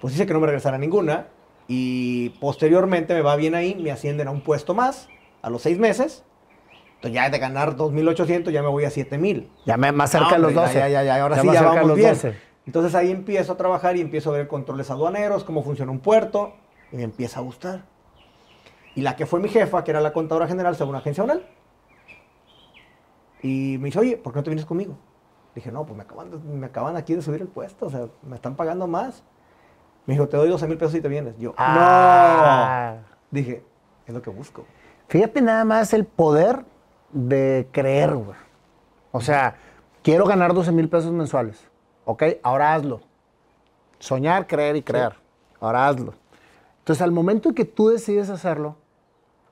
Pues 0.01 0.13
hice 0.15 0.25
que 0.25 0.33
no 0.33 0.39
me 0.39 0.47
regresara 0.47 0.77
ninguna 0.77 1.27
y 1.67 2.29
posteriormente 2.41 3.13
me 3.13 3.21
va 3.21 3.35
bien 3.35 3.53
ahí, 3.55 3.75
me 3.75 3.91
ascienden 3.91 4.27
a 4.27 4.31
un 4.31 4.41
puesto 4.41 4.73
más 4.73 5.07
a 5.41 5.49
los 5.49 5.61
seis 5.61 5.77
meses. 5.77 6.23
Entonces 6.95 7.13
ya 7.13 7.29
de 7.29 7.39
ganar 7.39 7.75
2.800 7.75 8.51
ya 8.51 8.61
me 8.61 8.67
voy 8.69 8.85
a 8.85 8.89
7.000. 8.89 9.47
Ya 9.65 9.77
me- 9.77 9.91
más 9.91 10.11
cerca 10.11 10.25
No, 10.29 10.31
de 10.33 10.39
los 10.39 10.47
hombre, 10.49 10.63
12. 10.63 10.79
Ya, 10.79 10.89
ya, 10.89 11.03
ya, 11.03 11.21
ahora 11.23 11.41
sí 11.41 11.47
ya 11.51 11.61
vamos 11.61 11.87
los 11.87 11.97
bien. 11.97 12.09
12. 12.09 12.35
Entonces 12.65 12.93
ahí 12.95 13.09
empiezo 13.11 13.53
a 13.53 13.57
trabajar 13.57 13.97
y 13.97 14.01
empiezo 14.01 14.29
a 14.29 14.37
ver 14.37 14.47
controles 14.47 14.89
aduaneros, 14.91 15.43
cómo 15.43 15.63
funciona 15.63 15.91
un 15.91 15.99
puerto, 15.99 16.53
y 16.91 16.97
me 16.97 17.03
empieza 17.03 17.39
a 17.39 17.43
gustar. 17.43 17.83
Y 18.95 19.01
la 19.01 19.15
que 19.15 19.25
fue 19.25 19.39
mi 19.39 19.49
jefa, 19.49 19.83
que 19.83 19.91
era 19.91 20.01
la 20.01 20.13
contadora 20.13 20.47
general 20.47 20.75
según 20.75 20.95
agencia 20.95 21.23
oral, 21.23 21.45
y 23.41 23.77
me 23.79 23.85
dice, 23.85 23.99
oye, 23.99 24.17
¿por 24.17 24.33
qué 24.33 24.39
no 24.39 24.43
te 24.43 24.49
vienes 24.51 24.65
conmigo? 24.65 24.97
Dije, 25.55 25.71
no, 25.71 25.85
pues 25.85 25.97
me 25.97 26.03
acaban, 26.03 26.29
de- 26.31 26.37
me 26.37 26.67
acaban 26.67 26.95
aquí 26.95 27.15
de 27.15 27.21
subir 27.21 27.41
el 27.41 27.47
puesto, 27.47 27.87
o 27.87 27.89
sea, 27.89 28.07
me 28.21 28.35
están 28.35 28.55
pagando 28.55 28.87
más. 28.87 29.23
Me 30.05 30.13
dijo, 30.13 30.27
te 30.27 30.37
doy 30.37 30.49
12 30.49 30.67
mil 30.67 30.77
pesos 30.77 30.95
y 30.95 31.01
te 31.01 31.07
vienes. 31.07 31.37
Yo, 31.39 31.53
Ah. 31.57 32.95
no. 32.97 33.03
Dije, 33.31 33.63
es 34.05 34.13
lo 34.13 34.21
que 34.21 34.29
busco. 34.29 34.65
Fíjate 35.07 35.41
nada 35.41 35.65
más 35.65 35.93
el 35.93 36.05
poder 36.05 36.63
de 37.11 37.67
creer, 37.71 38.13
güey. 38.15 38.37
O 39.11 39.19
sea, 39.21 39.55
quiero 40.03 40.25
ganar 40.25 40.53
12 40.53 40.71
mil 40.71 40.87
pesos 40.89 41.11
mensuales. 41.11 41.69
¿Ok? 42.11 42.23
Ahora 42.43 42.73
hazlo. 42.73 42.99
Soñar, 43.99 44.45
creer 44.45 44.75
y 44.75 44.81
creer. 44.81 45.13
Ahora 45.61 45.87
hazlo. 45.87 46.13
Entonces, 46.79 47.01
al 47.01 47.11
momento 47.11 47.49
en 47.49 47.55
que 47.55 47.63
tú 47.63 47.87
decides 47.87 48.29
hacerlo, 48.29 48.75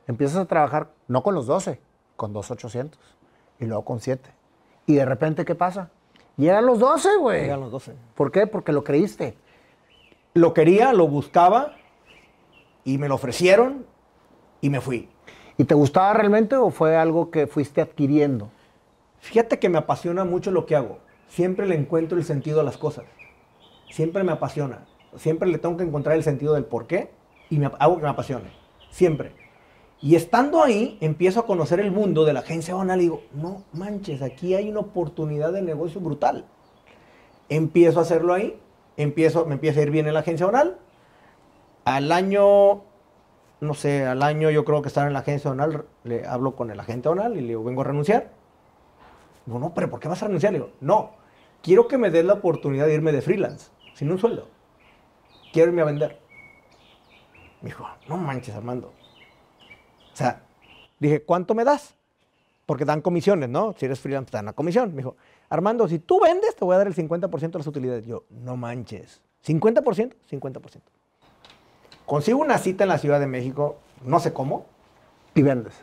empiezas 0.07 0.35
a 0.35 0.45
trabajar 0.45 0.89
no 1.07 1.23
con 1.23 1.35
los 1.35 1.45
12, 1.45 1.79
con 2.17 2.33
2,800 2.33 2.99
y 3.59 3.65
luego 3.65 3.85
con 3.85 4.01
7. 4.01 4.29
Y 4.87 4.95
de 4.95 5.05
repente, 5.05 5.45
¿qué 5.45 5.55
pasa? 5.55 5.89
Llegan 6.35 6.65
los 6.65 6.79
12, 6.79 7.15
güey. 7.17 7.43
Llegan 7.43 7.61
los 7.61 7.71
12. 7.71 7.95
¿Por 8.13 8.29
qué? 8.29 8.45
Porque 8.45 8.73
lo 8.73 8.83
creíste. 8.83 9.37
Lo 10.33 10.53
quería, 10.53 10.91
lo 10.91 11.07
buscaba, 11.07 11.77
y 12.83 12.97
me 12.97 13.07
lo 13.07 13.15
ofrecieron, 13.15 13.85
y 14.59 14.69
me 14.69 14.81
fui. 14.81 15.07
¿Y 15.55 15.63
te 15.63 15.75
gustaba 15.75 16.11
realmente 16.11 16.57
o 16.57 16.71
fue 16.71 16.97
algo 16.97 17.31
que 17.31 17.47
fuiste 17.47 17.79
adquiriendo? 17.79 18.49
Fíjate 19.19 19.59
que 19.59 19.69
me 19.69 19.77
apasiona 19.77 20.25
mucho 20.25 20.51
lo 20.51 20.65
que 20.65 20.75
hago. 20.75 20.99
Siempre 21.29 21.67
le 21.67 21.75
encuentro 21.75 22.17
el 22.17 22.23
sentido 22.23 22.59
a 22.59 22.63
las 22.63 22.77
cosas. 22.77 23.05
Siempre 23.89 24.23
me 24.23 24.31
apasiona. 24.31 24.85
Siempre 25.15 25.47
le 25.47 25.57
tengo 25.57 25.77
que 25.77 25.83
encontrar 25.83 26.15
el 26.15 26.23
sentido 26.23 26.53
del 26.53 26.65
por 26.65 26.87
qué 26.87 27.11
y 27.49 27.59
me, 27.59 27.71
hago 27.79 27.97
que 27.97 28.03
me 28.03 28.09
apasione. 28.09 28.49
Siempre. 28.89 29.31
Y 30.01 30.15
estando 30.15 30.63
ahí, 30.63 30.97
empiezo 31.01 31.41
a 31.41 31.45
conocer 31.45 31.79
el 31.79 31.91
mundo 31.91 32.25
de 32.25 32.33
la 32.33 32.39
agencia 32.39 32.73
banal 32.73 32.99
y 32.99 33.03
digo, 33.03 33.23
no 33.33 33.63
manches, 33.73 34.21
aquí 34.21 34.55
hay 34.55 34.69
una 34.69 34.79
oportunidad 34.79 35.51
de 35.51 35.61
negocio 35.61 35.99
brutal. 35.99 36.45
Empiezo 37.49 37.99
a 37.99 38.03
hacerlo 38.03 38.33
ahí, 38.33 38.59
empiezo, 38.97 39.45
me 39.45 39.55
empieza 39.55 39.79
a 39.79 39.83
ir 39.83 39.91
bien 39.91 40.07
en 40.07 40.13
la 40.13 40.21
agencia 40.21 40.45
banal. 40.45 40.77
Al 41.83 42.11
año, 42.11 42.83
no 43.59 43.73
sé, 43.73 44.05
al 44.05 44.23
año 44.23 44.49
yo 44.51 44.63
creo 44.63 44.81
que 44.81 44.87
estar 44.87 45.05
en 45.05 45.13
la 45.13 45.19
agencia 45.19 45.49
banal, 45.49 45.85
le 46.03 46.25
hablo 46.25 46.55
con 46.55 46.71
el 46.71 46.79
agente 46.79 47.09
banal 47.09 47.35
y 47.35 47.41
le 47.41 47.47
digo, 47.49 47.63
vengo 47.63 47.81
a 47.81 47.85
renunciar. 47.85 48.31
Digo, 49.45 49.59
no, 49.59 49.73
pero 49.73 49.89
¿por 49.89 49.99
qué 49.99 50.07
vas 50.07 50.23
a 50.23 50.27
renunciar? 50.27 50.53
Le 50.53 50.59
digo, 50.59 50.71
no, 50.79 51.18
quiero 51.61 51.87
que 51.87 51.97
me 51.97 52.09
des 52.09 52.25
la 52.25 52.33
oportunidad 52.33 52.85
de 52.87 52.93
irme 52.95 53.11
de 53.11 53.21
freelance, 53.21 53.71
sin 53.93 54.11
un 54.11 54.17
sueldo. 54.17 54.47
Quiero 55.53 55.69
irme 55.69 55.81
a 55.81 55.85
vender. 55.85 56.19
Me 57.61 57.69
dijo, 57.69 57.85
no 58.07 58.17
manches, 58.17 58.55
Armando. 58.55 58.93
O 60.13 60.15
sea, 60.15 60.43
dije, 60.99 61.23
¿cuánto 61.23 61.53
me 61.55 61.63
das? 61.63 61.95
Porque 62.65 62.85
dan 62.85 63.01
comisiones, 63.01 63.49
¿no? 63.49 63.73
Si 63.77 63.85
eres 63.85 63.99
freelance, 63.99 64.29
te 64.31 64.37
dan 64.37 64.45
una 64.45 64.53
comisión. 64.53 64.91
Me 64.91 64.97
dijo, 64.97 65.15
Armando, 65.49 65.87
si 65.87 65.99
tú 65.99 66.19
vendes, 66.21 66.55
te 66.55 66.63
voy 66.63 66.75
a 66.75 66.77
dar 66.77 66.87
el 66.87 66.95
50% 66.95 67.51
de 67.51 67.57
las 67.57 67.67
utilidades. 67.67 68.05
Yo, 68.05 68.25
no 68.29 68.55
manches. 68.55 69.21
¿50%? 69.45 70.13
50%. 70.29 70.81
Consigo 72.05 72.39
una 72.39 72.57
cita 72.57 72.83
en 72.83 72.89
la 72.89 72.97
Ciudad 72.97 73.19
de 73.19 73.27
México, 73.27 73.77
no 74.03 74.19
sé 74.19 74.33
cómo, 74.33 74.65
Y 75.35 75.41
vendes. 75.41 75.73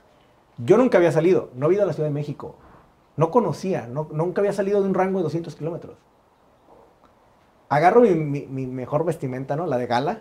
yo 0.58 0.76
nunca 0.76 0.98
había 0.98 1.12
salido, 1.12 1.50
no 1.54 1.66
había 1.66 1.76
ido 1.76 1.84
a 1.84 1.86
la 1.86 1.92
Ciudad 1.92 2.08
de 2.08 2.14
México. 2.14 2.56
No 3.16 3.30
conocía, 3.30 3.86
no- 3.86 4.08
nunca 4.12 4.40
había 4.40 4.52
salido 4.52 4.80
de 4.82 4.88
un 4.88 4.94
rango 4.94 5.18
de 5.18 5.24
200 5.24 5.54
kilómetros. 5.56 5.96
Agarro 7.68 8.02
mi, 8.02 8.10
mi- 8.14 8.46
mi 8.46 8.66
mejor 8.66 9.04
vestimenta, 9.04 9.56
¿no? 9.56 9.66
La 9.66 9.78
de 9.78 9.86
gala. 9.86 10.20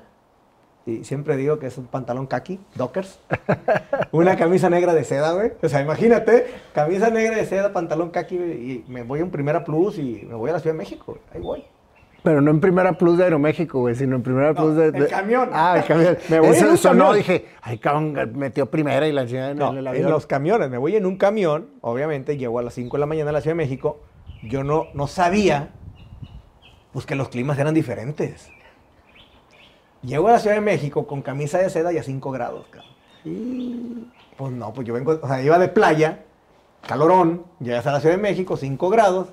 Y 0.87 1.03
siempre 1.03 1.35
digo 1.35 1.57
que 1.57 1.65
es 1.67 1.77
un 1.79 1.87
pantalón 1.87 2.27
kaki, 2.27 2.59
Dockers. 2.75 3.19
Una 4.11 4.35
camisa 4.37 4.69
negra 4.69 4.93
de 4.93 5.03
seda, 5.03 5.33
güey. 5.33 5.53
O 5.63 5.67
sea, 5.67 5.81
imagínate, 5.81 6.45
camisa 6.73 7.09
negra 7.09 7.35
de 7.37 7.45
seda, 7.45 7.73
pantalón 7.73 8.11
kaki, 8.11 8.35
y 8.35 8.85
me 8.87 9.01
voy 9.03 9.19
en 9.21 9.31
Primera 9.31 9.63
Plus 9.63 9.97
y 9.97 10.25
me 10.27 10.35
voy 10.35 10.51
a 10.51 10.53
la 10.53 10.59
Ciudad 10.59 10.75
de 10.75 10.77
México. 10.79 11.17
Ahí 11.33 11.41
voy. 11.41 11.63
Pero 12.25 12.41
no 12.41 12.51
en 12.51 12.59
Primera 12.59 12.91
Plus 12.97 13.17
de 13.17 13.23
Aeroméxico, 13.23 13.79
güey, 13.79 13.95
sino 13.95 14.17
en 14.17 14.23
Primera 14.23 14.49
No, 14.51 14.55
Plus 14.55 14.75
de, 14.75 14.85
el 14.87 14.91
de- 14.91 15.07
camión. 15.07 15.49
Ah, 15.53 15.75
el 15.77 15.85
camión. 15.85 16.17
Me 16.29 16.39
voy 16.41 16.49
Eso 16.49 16.65
en 16.65 16.71
un 16.71 16.77
sonó, 16.77 17.03
camión. 17.05 17.17
dije, 17.17 17.45
ay, 17.61 17.77
cabrón, 17.77 18.31
metió 18.35 18.65
Primera 18.69 19.07
y 19.07 19.13
la 19.13 19.21
en 19.21 19.57
No, 19.57 19.71
el 19.71 19.87
en 19.87 20.09
los 20.09 20.27
camiones. 20.27 20.69
Me 20.69 20.77
voy 20.77 20.95
en 20.97 21.05
un 21.05 21.15
camión, 21.17 21.69
obviamente, 21.81 22.35
llego 22.37 22.59
a 22.59 22.63
las 22.63 22.73
5 22.73 22.97
de 22.97 22.99
la 22.99 23.05
mañana 23.05 23.29
a 23.29 23.33
la 23.33 23.39
Ciudad 23.41 23.53
de 23.55 23.63
México. 23.63 24.01
Yo 24.43 24.63
no, 24.63 24.87
no 24.93 25.07
sabía, 25.07 25.69
pues 26.91 27.05
que 27.05 27.15
los 27.15 27.29
climas 27.29 27.57
eran 27.59 27.73
diferentes. 27.73 28.49
Llego 30.01 30.27
a 30.27 30.33
la 30.33 30.39
Ciudad 30.39 30.55
de 30.55 30.61
México 30.61 31.07
con 31.07 31.21
camisa 31.21 31.57
de 31.59 31.69
seda 31.69 31.91
y 31.93 31.97
a 31.97 32.03
5 32.03 32.31
grados, 32.31 32.65
cabrón. 32.69 34.11
Pues 34.37 34.51
no, 34.51 34.73
pues 34.73 34.85
yo 34.87 34.93
vengo, 34.93 35.17
o 35.21 35.27
sea, 35.27 35.41
iba 35.41 35.57
de 35.57 35.67
playa, 35.67 36.25
calorón, 36.87 37.43
llegas 37.59 37.87
a 37.87 37.91
la 37.91 37.99
Ciudad 37.99 38.15
de 38.15 38.21
México, 38.21 38.55
5 38.57 38.89
grados, 38.89 39.29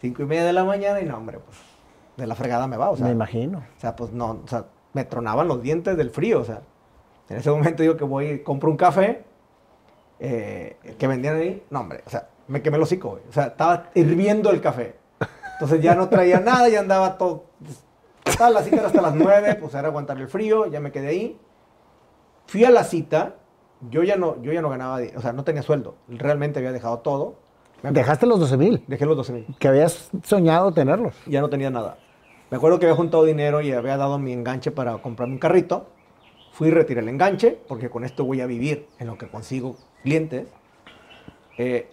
5 0.00 0.22
y 0.22 0.26
media 0.26 0.44
de 0.44 0.52
la 0.52 0.64
mañana 0.64 1.00
y 1.00 1.04
no, 1.04 1.16
hombre, 1.16 1.38
pues 1.38 1.56
de 2.16 2.26
la 2.26 2.34
fregada 2.34 2.66
me 2.66 2.76
va, 2.76 2.90
o 2.90 2.96
sea. 2.96 3.06
Me 3.06 3.12
imagino. 3.12 3.58
O 3.58 3.80
sea, 3.80 3.94
pues 3.96 4.12
no, 4.12 4.40
o 4.44 4.48
sea, 4.48 4.66
me 4.92 5.04
tronaban 5.04 5.48
los 5.48 5.62
dientes 5.62 5.96
del 5.96 6.10
frío, 6.10 6.40
o 6.40 6.44
sea. 6.44 6.62
En 7.28 7.38
ese 7.38 7.50
momento 7.50 7.82
digo 7.82 7.96
que 7.96 8.04
voy, 8.04 8.40
compro 8.40 8.70
un 8.70 8.76
café 8.76 9.24
eh, 10.20 10.76
que 10.98 11.06
vendían 11.06 11.36
ahí, 11.36 11.64
no 11.70 11.80
hombre, 11.80 12.02
o 12.06 12.10
sea, 12.10 12.28
me 12.46 12.62
quemé 12.62 12.76
el 12.76 12.84
hocico, 12.84 13.10
güey. 13.10 13.22
O 13.28 13.32
sea, 13.32 13.46
estaba 13.46 13.90
hirviendo 13.94 14.50
el 14.50 14.60
café. 14.60 14.96
Entonces 15.54 15.82
ya 15.82 15.94
no 15.94 16.08
traía 16.08 16.40
nada, 16.44 16.68
ya 16.68 16.80
andaba 16.80 17.18
todo, 17.18 17.44
la 18.38 18.62
cita 18.62 18.76
era 18.76 18.86
hasta 18.86 19.02
las 19.02 19.14
9, 19.14 19.56
pues 19.60 19.74
era 19.74 19.88
aguantar 19.88 20.18
el 20.18 20.28
frío, 20.28 20.66
ya 20.66 20.80
me 20.80 20.92
quedé 20.92 21.08
ahí. 21.08 21.38
Fui 22.46 22.64
a 22.64 22.70
la 22.70 22.84
cita, 22.84 23.36
yo 23.90 24.02
ya 24.02 24.16
no, 24.16 24.40
yo 24.42 24.52
ya 24.52 24.62
no 24.62 24.68
ganaba, 24.68 25.00
o 25.16 25.20
sea, 25.20 25.32
no 25.32 25.44
tenía 25.44 25.62
sueldo, 25.62 25.96
realmente 26.08 26.58
había 26.58 26.72
dejado 26.72 26.98
todo. 27.00 27.36
Dejaste 27.82 28.26
los 28.26 28.40
12 28.40 28.56
mil, 28.56 28.84
Dejé 28.86 29.04
los 29.06 29.16
12 29.16 29.32
mil 29.32 29.46
que 29.58 29.68
habías 29.68 30.10
soñado 30.24 30.72
tenerlos. 30.72 31.14
ya 31.26 31.40
no 31.40 31.48
tenía 31.48 31.70
nada. 31.70 31.98
Me 32.50 32.58
acuerdo 32.58 32.78
que 32.78 32.86
había 32.86 32.96
juntado 32.96 33.24
dinero 33.24 33.60
y 33.60 33.72
había 33.72 33.96
dado 33.96 34.18
mi 34.18 34.32
enganche 34.32 34.70
para 34.70 34.96
comprarme 34.98 35.34
un 35.34 35.40
carrito. 35.40 35.88
Fui 36.52 36.68
y 36.68 36.70
retiré 36.70 37.00
el 37.00 37.08
enganche, 37.08 37.58
porque 37.68 37.90
con 37.90 38.04
esto 38.04 38.24
voy 38.24 38.40
a 38.40 38.46
vivir 38.46 38.88
en 38.98 39.08
lo 39.08 39.18
que 39.18 39.28
consigo 39.28 39.76
clientes. 40.02 40.48
Eh, 41.58 41.90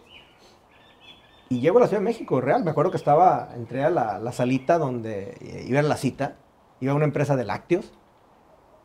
y 1.50 1.60
llego 1.60 1.78
a 1.78 1.82
la 1.82 1.88
Ciudad 1.88 2.02
de 2.02 2.06
México, 2.06 2.40
real. 2.40 2.64
Me 2.64 2.72
acuerdo 2.72 2.92
que 2.92 2.98
estaba, 2.98 3.50
entré 3.56 3.84
a 3.84 3.90
la, 3.90 4.20
la 4.20 4.32
salita 4.32 4.78
donde 4.78 5.36
eh, 5.42 5.66
iba 5.68 5.80
a 5.80 5.84
la 5.84 5.98
cita. 5.98 6.36
Iba 6.80 6.94
a 6.94 6.96
una 6.96 7.06
empresa 7.06 7.36
de 7.36 7.46
lácteos. 7.46 7.92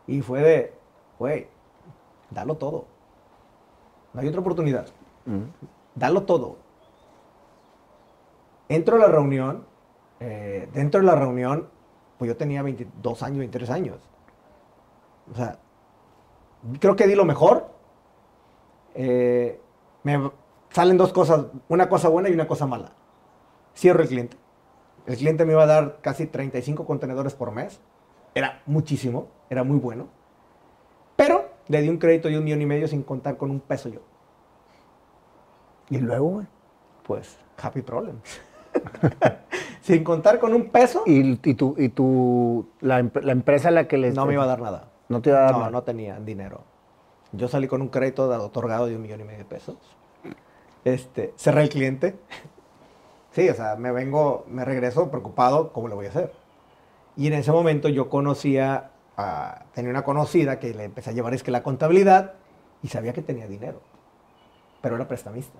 Y 0.06 0.22
fue 0.22 0.40
de, 0.42 0.74
güey, 1.18 1.48
dalo 2.30 2.56
todo. 2.56 2.86
No 4.14 4.20
hay 4.22 4.28
otra 4.28 4.40
oportunidad. 4.40 4.86
Dalo 5.94 6.22
todo. 6.22 6.56
Entro 8.70 8.96
a 8.96 8.98
la 8.98 9.08
reunión. 9.08 9.67
Eh, 10.20 10.68
dentro 10.72 11.00
de 11.00 11.06
la 11.06 11.14
reunión, 11.14 11.68
pues 12.18 12.28
yo 12.28 12.36
tenía 12.36 12.62
22 12.62 13.22
años, 13.22 13.38
23 13.38 13.70
años. 13.70 13.96
O 15.32 15.36
sea, 15.36 15.58
creo 16.80 16.96
que 16.96 17.06
di 17.06 17.14
lo 17.14 17.24
mejor. 17.24 17.68
Eh, 18.94 19.60
me 20.02 20.30
salen 20.70 20.96
dos 20.96 21.12
cosas, 21.12 21.46
una 21.68 21.88
cosa 21.88 22.08
buena 22.08 22.28
y 22.28 22.32
una 22.32 22.48
cosa 22.48 22.66
mala. 22.66 22.92
Cierro 23.76 24.02
el 24.02 24.08
cliente. 24.08 24.36
El 25.06 25.16
cliente 25.16 25.44
me 25.44 25.52
iba 25.52 25.62
a 25.62 25.66
dar 25.66 26.00
casi 26.00 26.26
35 26.26 26.84
contenedores 26.84 27.34
por 27.34 27.52
mes. 27.52 27.80
Era 28.34 28.62
muchísimo, 28.66 29.28
era 29.48 29.64
muy 29.64 29.78
bueno. 29.78 30.08
Pero 31.16 31.48
le 31.68 31.80
di 31.80 31.88
un 31.88 31.98
crédito 31.98 32.28
de 32.28 32.38
un 32.38 32.44
millón 32.44 32.62
y 32.62 32.66
medio 32.66 32.88
sin 32.88 33.02
contar 33.02 33.36
con 33.36 33.50
un 33.50 33.60
peso 33.60 33.88
yo. 33.88 34.00
Y 35.90 35.98
luego. 35.98 36.44
Pues, 37.04 37.38
happy 37.56 37.80
problem. 37.82 38.20
sin 39.88 40.04
contar 40.04 40.38
con 40.38 40.52
un 40.54 40.68
peso. 40.68 41.02
¿Y, 41.06 41.38
y, 41.50 41.54
tu, 41.54 41.74
y 41.78 41.88
tu, 41.88 42.68
la, 42.80 42.98
em- 42.98 43.10
la 43.22 43.32
empresa 43.32 43.68
a 43.68 43.70
la 43.70 43.88
que 43.88 43.96
les... 43.96 44.14
No 44.14 44.26
me 44.26 44.34
iba 44.34 44.44
a 44.44 44.46
dar 44.46 44.60
nada. 44.60 44.90
No 45.08 45.22
te 45.22 45.30
iba 45.30 45.38
a 45.38 45.42
dar 45.44 45.52
No, 45.52 45.58
nada. 45.60 45.70
no 45.70 45.82
tenía 45.82 46.20
dinero. 46.20 46.60
Yo 47.32 47.48
salí 47.48 47.66
con 47.68 47.80
un 47.80 47.88
crédito 47.88 48.28
de- 48.28 48.36
otorgado 48.36 48.86
de 48.86 48.96
un 48.96 49.02
millón 49.02 49.20
y 49.22 49.24
medio 49.24 49.38
de 49.38 49.44
pesos. 49.46 49.76
Este, 50.84 51.32
cerré 51.36 51.62
el 51.62 51.68
cliente. 51.70 52.16
Sí, 53.30 53.48
o 53.50 53.54
sea, 53.54 53.76
me 53.76 53.92
vengo, 53.92 54.46
me 54.48 54.64
regreso 54.64 55.10
preocupado, 55.10 55.72
¿cómo 55.72 55.86
le 55.86 55.94
voy 55.94 56.06
a 56.06 56.08
hacer? 56.08 56.32
Y 57.14 57.26
en 57.28 57.34
ese 57.34 57.52
momento 57.52 57.88
yo 57.88 58.08
conocía, 58.08 58.90
a- 59.16 59.64
tenía 59.74 59.90
una 59.90 60.02
conocida 60.02 60.58
que 60.58 60.72
le 60.74 60.84
empecé 60.84 61.10
a 61.10 61.12
llevar 61.12 61.34
es 61.34 61.42
que 61.42 61.50
la 61.52 61.62
contabilidad 61.62 62.32
y 62.82 62.88
sabía 62.88 63.12
que 63.12 63.22
tenía 63.22 63.46
dinero, 63.46 63.80
pero 64.80 64.96
era 64.96 65.06
prestamista. 65.06 65.58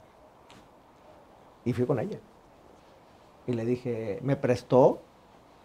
Y 1.64 1.72
fui 1.74 1.84
con 1.86 2.00
ella. 2.00 2.18
Y 3.48 3.54
le 3.54 3.64
dije, 3.64 4.18
me 4.22 4.36
prestó 4.36 5.00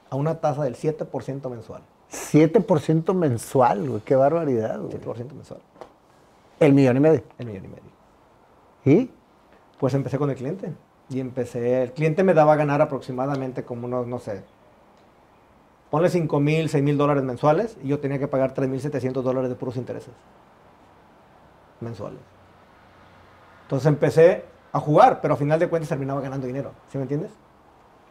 a 0.09 0.15
una 0.15 0.39
tasa 0.39 0.63
del 0.63 0.75
7% 0.75 1.49
mensual. 1.49 1.81
7% 2.09 3.13
mensual, 3.13 3.89
güey. 3.89 4.01
Qué 4.01 4.15
barbaridad, 4.15 4.79
güey. 4.79 4.93
7% 4.93 5.33
mensual. 5.33 5.59
El 6.61 6.73
millón 6.73 6.95
y 6.95 6.99
medio. 7.01 7.23
El 7.37 7.45
millón 7.45 7.65
y 7.65 7.67
medio. 7.67 7.83
¿Y? 8.85 9.11
Pues 9.77 9.93
empecé 9.93 10.17
con 10.17 10.29
el 10.29 10.37
cliente. 10.37 10.73
Y 11.09 11.19
empecé, 11.19 11.83
el 11.83 11.91
cliente 11.91 12.23
me 12.23 12.33
daba 12.33 12.53
a 12.53 12.55
ganar 12.55 12.81
aproximadamente 12.81 13.65
como 13.65 13.87
unos, 13.87 14.07
no 14.07 14.19
sé, 14.19 14.43
ponle 15.91 16.09
5 16.09 16.39
mil, 16.39 16.69
6 16.69 16.81
mil 16.81 16.97
dólares 16.97 17.23
mensuales 17.23 17.77
y 17.83 17.89
yo 17.89 17.99
tenía 17.99 18.17
que 18.17 18.29
pagar 18.29 18.53
3 18.53 18.69
mil 18.69 18.79
700 18.79 19.21
dólares 19.23 19.49
de 19.49 19.55
puros 19.55 19.75
intereses 19.75 20.13
mensuales. 21.81 22.21
Entonces 23.63 23.85
empecé 23.87 24.45
a 24.71 24.79
jugar, 24.79 25.19
pero 25.21 25.33
a 25.33 25.37
final 25.37 25.59
de 25.59 25.67
cuentas 25.67 25.89
terminaba 25.89 26.21
ganando 26.21 26.47
dinero. 26.47 26.71
¿Sí 26.89 26.97
me 26.97 27.03
entiendes? 27.03 27.31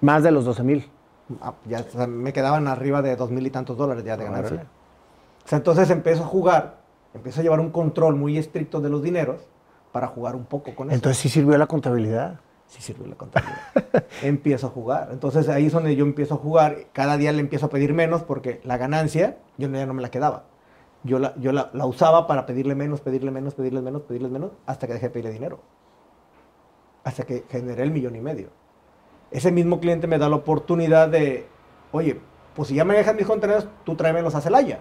Más 0.03 0.23
de 0.23 0.33
los 0.33 0.45
12 0.45 0.63
mil. 0.65 0.91
Ah, 1.41 1.55
ya 1.65 1.81
o 1.81 1.91
sea, 1.91 2.07
me 2.07 2.33
quedaban 2.33 2.67
arriba 2.69 3.01
de 3.01 3.17
dos 3.17 3.31
mil 3.31 3.47
y 3.47 3.51
tantos 3.51 3.77
dólares 3.77 4.05
ya 4.05 4.17
de 4.17 4.25
ganancia. 4.25 4.55
Órale. 4.55 4.69
O 5.45 5.49
sea, 5.49 5.59
entonces 5.59 5.89
empiezo 5.91 6.25
a 6.25 6.27
jugar, 6.27 6.79
empiezo 7.15 7.41
a 7.41 7.43
llevar 7.43 7.61
un 7.61 7.71
control 7.71 8.17
muy 8.17 8.37
estricto 8.37 8.81
de 8.81 8.91
los 8.91 9.03
dineros 9.03 9.41
para 9.93 10.09
jugar 10.09 10.35
un 10.35 10.45
poco 10.45 10.75
con 10.75 10.89
eso. 10.89 10.97
Entonces 10.97 11.23
sí 11.23 11.29
sirvió 11.29 11.57
la 11.57 11.69
contabilidad. 11.69 12.41
sí 12.67 12.83
sirvió 12.83 13.07
la 13.07 13.15
contabilidad. 13.15 13.61
empiezo 14.23 14.67
a 14.67 14.71
jugar. 14.71 15.09
Entonces 15.13 15.49
ahí 15.49 15.67
es 15.67 15.73
donde 15.73 15.95
yo 15.95 16.05
empiezo 16.05 16.35
a 16.35 16.39
jugar. 16.39 16.87
Cada 16.93 17.17
día 17.17 17.31
le 17.31 17.41
empiezo 17.41 17.67
a 17.67 17.71
pedir 17.71 17.95
menos 17.95 18.25
porque 18.25 18.61
la 18.65 18.77
ganancia 18.79 19.39
yo 19.57 19.69
ya 19.69 19.87
no 19.87 19.95
me 19.95 20.03
la 20.03 20.11
quedaba. 20.11 20.47
Yo, 21.05 21.21
la, 21.21 21.35
yo 21.37 21.53
la, 21.53 21.71
la 21.73 21.87
usaba 21.87 22.27
para 22.27 22.45
pedirle 22.45 22.75
menos, 22.75 23.01
pedirle 23.01 23.31
menos, 23.31 23.55
pedirle 23.55 23.83
menos, 23.83 24.03
pedirle 24.03 24.29
menos, 24.29 24.51
hasta 24.67 24.87
que 24.89 24.95
dejé 24.95 25.07
de 25.07 25.11
pedirle 25.11 25.33
dinero. 25.33 25.61
Hasta 27.05 27.25
que 27.25 27.45
generé 27.49 27.83
el 27.83 27.91
millón 27.91 28.17
y 28.17 28.21
medio. 28.21 28.51
Ese 29.33 29.51
mismo 29.51 29.81
cliente 29.81 30.07
me 30.07 30.19
da 30.19 30.29
la 30.29 30.37
oportunidad 30.37 31.09
de, 31.09 31.47
oye, 31.93 32.21
pues 32.55 32.69
si 32.69 32.75
ya 32.75 32.85
me 32.85 32.95
dejan 32.95 33.17
mis 33.17 33.27
contenedores, 33.27 33.69
tú 33.85 33.95
tráemelos 33.97 34.35
a 34.35 34.41
Celaya. 34.41 34.81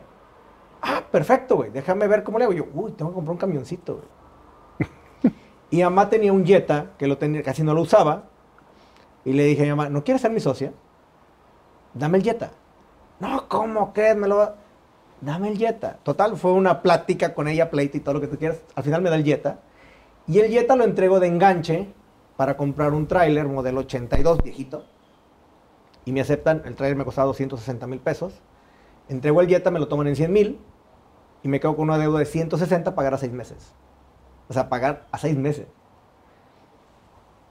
Ah, 0.81 1.01
perfecto, 1.11 1.55
güey. 1.57 1.69
Déjame 1.71 2.07
ver 2.07 2.23
cómo 2.23 2.37
le 2.37 2.45
hago. 2.45 2.53
Yo, 2.53 2.65
uy, 2.73 2.91
tengo 2.91 3.11
que 3.11 3.15
comprar 3.15 3.31
un 3.33 3.37
camioncito, 3.37 3.95
güey. 3.97 4.89
Y 5.69 5.81
mamá 5.83 6.09
tenía 6.09 6.33
un 6.33 6.45
Jetta 6.45 6.87
que 6.97 7.07
lo 7.07 7.17
tenía, 7.17 7.43
casi 7.43 7.63
no 7.63 7.73
lo 7.73 7.81
usaba. 7.81 8.23
Y 9.23 9.31
le 9.33 9.45
dije 9.45 9.61
a 9.61 9.63
mi 9.65 9.69
mamá, 9.69 9.87
¿no 9.89 10.03
quieres 10.03 10.21
ser 10.21 10.31
mi 10.31 10.41
socia? 10.41 10.73
Dame 11.93 12.17
el 12.17 12.23
Jetta. 12.25 12.51
No, 13.21 13.47
¿cómo 13.47 13.93
que 13.93 14.13
me 14.15 14.27
lo 14.27 14.37
va- 14.37 14.55
Dame 15.21 15.49
el 15.49 15.57
Jetta. 15.57 15.97
Total, 16.03 16.35
fue 16.35 16.51
una 16.51 16.81
plática 16.81 17.33
con 17.33 17.47
ella, 17.47 17.69
pleito 17.69 17.95
y 17.95 17.99
todo 18.01 18.15
lo 18.15 18.21
que 18.21 18.27
tú 18.27 18.37
quieras. 18.37 18.59
Al 18.75 18.83
final 18.83 19.01
me 19.01 19.09
da 19.09 19.15
el 19.15 19.23
Jetta. 19.23 19.59
Y 20.27 20.39
el 20.39 20.51
Jetta 20.51 20.75
lo 20.75 20.83
entrego 20.83 21.19
de 21.21 21.27
enganche 21.27 21.87
para 22.41 22.57
comprar 22.57 22.95
un 22.95 23.05
tráiler 23.05 23.47
modelo 23.47 23.81
82 23.81 24.41
viejito. 24.41 24.83
Y 26.05 26.11
me 26.11 26.21
aceptan, 26.21 26.63
el 26.65 26.73
tráiler 26.75 26.97
me 26.97 27.05
costaba 27.05 27.27
260 27.27 27.85
mil 27.85 27.99
pesos. 27.99 28.41
Entrego 29.09 29.41
el 29.41 29.47
Jetta, 29.47 29.69
me 29.69 29.77
lo 29.77 29.87
toman 29.87 30.07
en 30.07 30.15
100 30.15 30.33
mil. 30.33 30.59
Y 31.43 31.47
me 31.49 31.59
quedo 31.59 31.75
con 31.75 31.83
una 31.83 31.99
deuda 31.99 32.17
de 32.17 32.25
160 32.25 32.95
pagar 32.95 33.13
a 33.13 33.19
seis 33.19 33.31
meses. 33.31 33.75
O 34.49 34.53
sea, 34.53 34.69
pagar 34.69 35.05
a 35.11 35.19
seis 35.19 35.37
meses. 35.37 35.67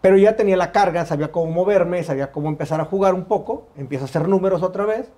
Pero 0.01 0.17
ya 0.17 0.35
tenía 0.35 0.57
la 0.57 0.73
carga, 0.73 1.07
sabía 1.07 1.31
cómo 1.31 1.53
moverme, 1.53 2.03
sabía 2.03 2.33
cómo 2.33 2.49
empezar 2.49 2.81
a 2.81 2.85
jugar 2.85 3.15
un 3.15 3.27
poco. 3.27 3.69
Empiezo 3.77 4.07
a 4.07 4.09
hacer 4.09 4.27
números 4.27 4.61
otra 4.65 4.87
vez. 4.87 5.13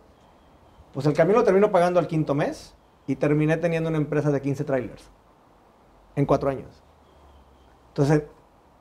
Pues 0.92 1.06
el 1.06 1.14
camión 1.14 1.38
lo 1.38 1.44
termino 1.44 1.72
pagando 1.72 1.98
al 1.98 2.08
quinto 2.08 2.34
mes 2.34 2.74
y 3.06 3.16
terminé 3.16 3.56
teniendo 3.56 3.88
una 3.88 3.96
empresa 3.96 4.30
de 4.30 4.42
15 4.42 4.64
trailers 4.64 5.10
en 6.14 6.26
cuatro 6.26 6.50
años. 6.50 6.68
Entonces, 7.88 8.24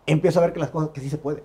empiezo 0.06 0.40
a 0.40 0.44
ver 0.44 0.54
que 0.54 0.60
las 0.60 0.70
cosas, 0.72 0.90
que 0.90 1.02
sí 1.02 1.10
se 1.10 1.18
puede. 1.18 1.44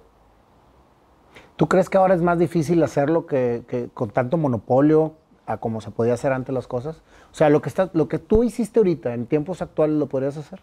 ¿Tú 1.57 1.69
crees 1.69 1.89
que 1.89 1.97
ahora 1.99 2.15
es 2.15 2.23
más 2.23 2.39
difícil 2.39 2.83
hacerlo 2.83 3.27
que, 3.27 3.63
que 3.67 3.89
con 3.95 4.11
tanto 4.11 4.37
monopolio 4.37 5.15
a 5.47 5.57
como 5.59 5.81
se 5.81 5.91
podía 5.91 6.15
hacer 6.15 6.33
antes 6.33 6.55
las 6.55 6.67
cosas? 6.67 7.03
O 7.33 7.35
sea, 7.35 7.49
lo 7.49 7.63
que, 7.63 7.69
está, 7.69 7.91
lo 7.95 8.09
que 8.09 8.19
tú 8.19 8.45
hiciste 8.45 8.81
ahorita 8.81 9.15
en 9.15 9.27
tiempos 9.27 9.63
actuales 9.63 9.97
lo 9.97 10.07
podrías 10.07 10.37
hacer. 10.37 10.61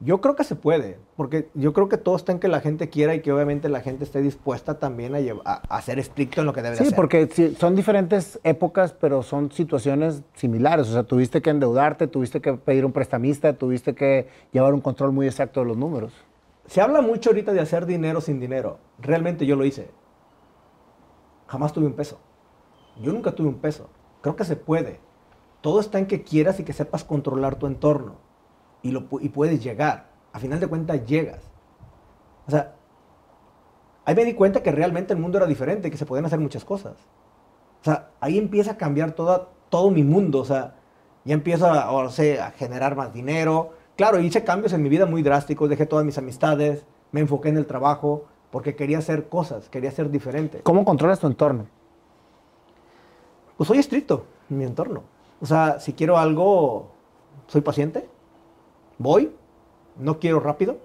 Yo 0.00 0.20
creo 0.20 0.36
que 0.36 0.44
se 0.44 0.56
puede, 0.56 0.98
porque 1.16 1.48
yo 1.54 1.72
creo 1.72 1.88
que 1.88 1.96
todo 1.96 2.16
está 2.16 2.30
en 2.30 2.38
que 2.38 2.48
la 2.48 2.60
gente 2.60 2.90
quiera 2.90 3.14
y 3.14 3.22
que 3.22 3.32
obviamente 3.32 3.70
la 3.70 3.80
gente 3.80 4.04
esté 4.04 4.20
dispuesta 4.20 4.78
también 4.78 5.14
a, 5.14 5.20
llev- 5.20 5.40
a, 5.46 5.62
a 5.74 5.80
ser 5.80 5.98
estricto 5.98 6.40
en 6.42 6.46
lo 6.46 6.52
que 6.52 6.60
debe 6.60 6.74
de 6.76 6.82
Sí, 6.82 6.88
hacer. 6.88 6.96
porque 6.96 7.28
sí, 7.32 7.56
son 7.58 7.74
diferentes 7.74 8.38
épocas, 8.44 8.92
pero 8.92 9.22
son 9.22 9.50
situaciones 9.52 10.22
similares. 10.34 10.88
O 10.90 10.92
sea, 10.92 11.04
tuviste 11.04 11.40
que 11.40 11.48
endeudarte, 11.48 12.08
tuviste 12.08 12.42
que 12.42 12.52
pedir 12.54 12.84
un 12.84 12.92
prestamista, 12.92 13.54
tuviste 13.54 13.94
que 13.94 14.28
llevar 14.52 14.74
un 14.74 14.82
control 14.82 15.12
muy 15.12 15.26
exacto 15.26 15.60
de 15.60 15.66
los 15.66 15.78
números. 15.78 16.12
Se 16.66 16.80
habla 16.80 17.00
mucho 17.00 17.30
ahorita 17.30 17.52
de 17.52 17.60
hacer 17.60 17.86
dinero 17.86 18.20
sin 18.20 18.40
dinero. 18.40 18.78
Realmente 18.98 19.46
yo 19.46 19.56
lo 19.56 19.64
hice. 19.64 19.90
Jamás 21.46 21.72
tuve 21.72 21.86
un 21.86 21.92
peso. 21.92 22.18
Yo 23.00 23.12
nunca 23.12 23.32
tuve 23.32 23.48
un 23.48 23.58
peso. 23.58 23.88
Creo 24.20 24.36
que 24.36 24.44
se 24.44 24.56
puede. 24.56 25.00
Todo 25.60 25.80
está 25.80 25.98
en 25.98 26.06
que 26.06 26.22
quieras 26.22 26.58
y 26.58 26.64
que 26.64 26.72
sepas 26.72 27.04
controlar 27.04 27.56
tu 27.56 27.66
entorno. 27.66 28.16
Y, 28.82 28.90
lo, 28.90 29.06
y 29.20 29.28
puedes 29.28 29.62
llegar. 29.62 30.10
A 30.32 30.38
final 30.38 30.60
de 30.60 30.66
cuentas 30.66 31.06
llegas. 31.06 31.50
O 32.46 32.50
sea, 32.50 32.74
ahí 34.04 34.14
me 34.14 34.24
di 34.24 34.34
cuenta 34.34 34.62
que 34.62 34.72
realmente 34.72 35.12
el 35.12 35.20
mundo 35.20 35.38
era 35.38 35.46
diferente 35.46 35.88
y 35.88 35.90
que 35.90 35.96
se 35.96 36.06
podían 36.06 36.26
hacer 36.26 36.40
muchas 36.40 36.64
cosas. 36.64 36.94
O 37.80 37.84
sea, 37.84 38.10
ahí 38.20 38.38
empieza 38.38 38.72
a 38.72 38.76
cambiar 38.76 39.12
toda, 39.12 39.48
todo 39.68 39.90
mi 39.90 40.02
mundo. 40.02 40.40
O 40.40 40.44
sea, 40.44 40.74
ya 41.24 41.34
empiezo 41.34 41.66
a, 41.66 41.90
o 41.92 42.00
a 42.00 42.50
generar 42.50 42.96
más 42.96 43.12
dinero. 43.12 43.72
Claro, 43.96 44.20
hice 44.20 44.44
cambios 44.44 44.72
en 44.72 44.82
mi 44.82 44.88
vida 44.88 45.06
muy 45.06 45.22
drásticos. 45.22 45.70
Dejé 45.70 45.86
todas 45.86 46.04
mis 46.04 46.18
amistades. 46.18 46.84
Me 47.12 47.20
enfoqué 47.20 47.48
en 47.48 47.56
el 47.56 47.66
trabajo 47.66 48.26
porque 48.50 48.76
quería 48.76 48.98
hacer 48.98 49.28
cosas, 49.28 49.68
quería 49.68 49.90
ser 49.90 50.10
diferente. 50.10 50.60
¿Cómo 50.62 50.84
controlas 50.84 51.20
tu 51.20 51.26
entorno? 51.26 51.66
Pues 53.56 53.68
soy 53.68 53.78
estricto 53.78 54.26
en 54.50 54.58
mi 54.58 54.64
entorno. 54.64 55.02
O 55.40 55.46
sea, 55.46 55.80
si 55.80 55.92
quiero 55.92 56.18
algo, 56.18 56.90
soy 57.46 57.60
paciente. 57.60 58.08
Voy. 58.98 59.34
No 59.96 60.18
quiero 60.18 60.40
rápido. 60.40 60.78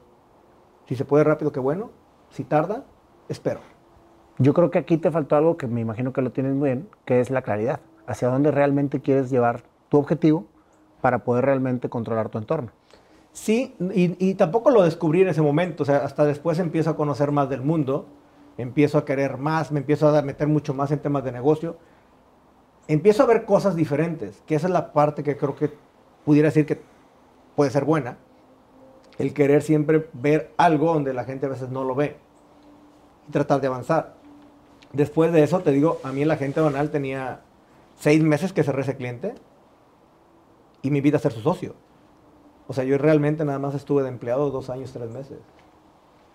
Si 0.88 0.95
se 0.95 1.06
puede 1.06 1.24
rápido, 1.24 1.52
qué 1.52 1.60
bueno. 1.60 1.91
Si 2.30 2.43
tarda, 2.43 2.86
espero. 3.28 3.60
Yo 4.38 4.54
creo 4.54 4.71
que 4.71 4.80
aquí 4.80 4.97
te 4.97 5.12
faltó 5.12 5.36
algo 5.36 5.58
que 5.58 5.67
me 5.67 5.82
imagino 5.82 6.13
que 6.13 6.21
lo 6.21 6.32
tienes 6.32 6.54
muy 6.54 6.69
bien, 6.69 6.89
que 7.06 7.19
es 7.19 7.30
la 7.30 7.41
claridad. 7.41 7.82
Hacia 8.08 8.30
dónde 8.30 8.52
realmente 8.52 9.02
quieres 9.02 9.30
llevar 9.30 9.63
tu 9.89 9.97
objetivo 9.97 10.45
para 11.02 11.19
poder 11.19 11.45
realmente 11.45 11.89
controlar 11.89 12.30
tu 12.30 12.38
entorno. 12.38 12.72
Sí, 13.34 13.76
y, 13.94 14.30
y 14.30 14.36
tampoco 14.36 14.72
lo 14.72 14.84
descubrí 14.84 15.22
en 15.22 15.30
ese 15.30 15.42
momento. 15.42 15.84
O 15.84 15.86
sea, 15.86 15.98
hasta 15.98 16.26
después 16.26 16.60
empiezo 16.60 16.90
a 16.90 16.96
conocer 16.96 17.32
más 17.32 17.50
del 17.50 17.62
mundo. 17.62 18.06
Empiezo 18.58 18.98
a 18.98 19.06
querer 19.06 19.38
más, 19.38 19.72
me 19.72 19.80
empiezo 19.80 20.16
a 20.16 20.22
meter 20.22 20.48
mucho 20.48 20.74
más 20.74 20.92
en 20.92 21.00
temas 21.00 21.24
de 21.24 21.32
negocio. 21.32 21.78
Empiezo 22.88 23.24
a 23.24 23.26
ver 23.26 23.46
cosas 23.46 23.76
diferentes, 23.76 24.44
que 24.46 24.56
esa 24.56 24.68
es 24.68 24.74
la 24.74 24.92
parte 24.92 25.24
que 25.24 25.38
creo 25.38 25.56
que 25.56 25.72
pudiera 26.26 26.50
decir 26.50 26.66
que 26.66 26.82
puede 27.56 27.72
ser 27.72 27.86
buena. 27.86 28.18
El 29.18 29.34
querer 29.34 29.62
siempre 29.62 30.10
ver 30.14 30.52
algo 30.58 30.94
donde 30.94 31.14
la 31.14 31.24
gente 31.24 31.46
a 31.46 31.50
veces 31.50 31.70
no 31.70 31.84
lo 31.84 31.96
ve 31.96 32.18
y 33.28 33.32
tratar 33.32 33.62
de 33.62 33.68
avanzar. 33.68 34.16
Después 34.94 35.32
de 35.32 35.44
eso, 35.44 35.62
te 35.62 35.72
digo, 35.72 36.00
a 36.04 36.12
mí 36.12 36.24
el 36.24 36.32
agente 36.32 36.60
banal 36.60 36.90
tenía 36.90 37.42
seis 37.98 38.22
meses 38.22 38.52
que 38.52 38.64
cerré 38.64 38.82
ese 38.82 38.98
cliente 38.98 39.36
y 40.82 40.92
me 40.92 40.98
invita 40.98 41.18
a 41.18 41.22
ser 41.22 41.32
su 41.32 41.42
socio. 41.42 41.76
O 42.72 42.74
sea, 42.74 42.86
yo 42.86 42.97
realmente 42.97 43.43
nada 43.43 43.59
más 43.59 43.76
estuve 43.76 44.01
de 44.01 44.07
empleado 44.07 44.49
dos 44.49 44.69
años, 44.69 44.93
tres 44.93 45.11
meses. 45.11 45.38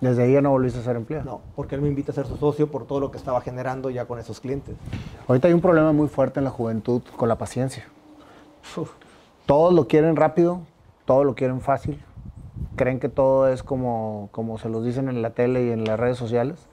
Desde 0.03 0.25
ahí 0.25 0.35
ya 0.35 0.43
no 0.43 0.51
volviste 0.51 0.79
a 0.79 0.83
ser 0.83 0.95
empleado. 0.95 1.25
No, 1.25 1.41
porque 1.55 1.77
él 1.77 1.81
me 1.81 1.89
invita 1.89 2.13
a 2.13 2.15
ser 2.15 2.27
su 2.27 2.37
socio 2.37 2.71
por 2.71 2.87
todo 2.87 3.01
lo 3.01 3.11
que 3.11 3.17
estaba 3.17 3.41
generando 3.41 3.89
ya 3.89 4.05
con 4.05 4.19
esos 4.19 4.39
clientes. 4.39 4.77
Ahorita 5.27 5.49
hay 5.49 5.55
un 5.55 5.63
problema 5.63 5.93
muy 5.93 6.09
fuerte 6.09 6.39
en 6.39 6.45
la 6.45 6.51
juventud 6.51 7.01
con 7.17 7.31
la 7.31 7.39
paciencia. 7.39 7.85
Todos 9.47 9.73
lo 9.73 9.89
quieren 9.89 10.15
rápido, 10.15 10.61
todo 11.07 11.25
lo 11.25 11.35
quieren 11.35 11.63
fácil, 11.63 12.05
creen 12.77 13.01
que 13.01 13.09
todo 13.09 13.49
es 13.49 13.63
como, 13.63 14.29
como 14.31 14.59
se 14.59 14.69
los 14.69 14.85
dicen 14.85 15.09
en 15.09 15.23
la 15.23 15.31
tele 15.31 15.65
y 15.65 15.71
en 15.71 15.85
las 15.85 15.99
redes 15.99 16.19
sociales. 16.19 16.69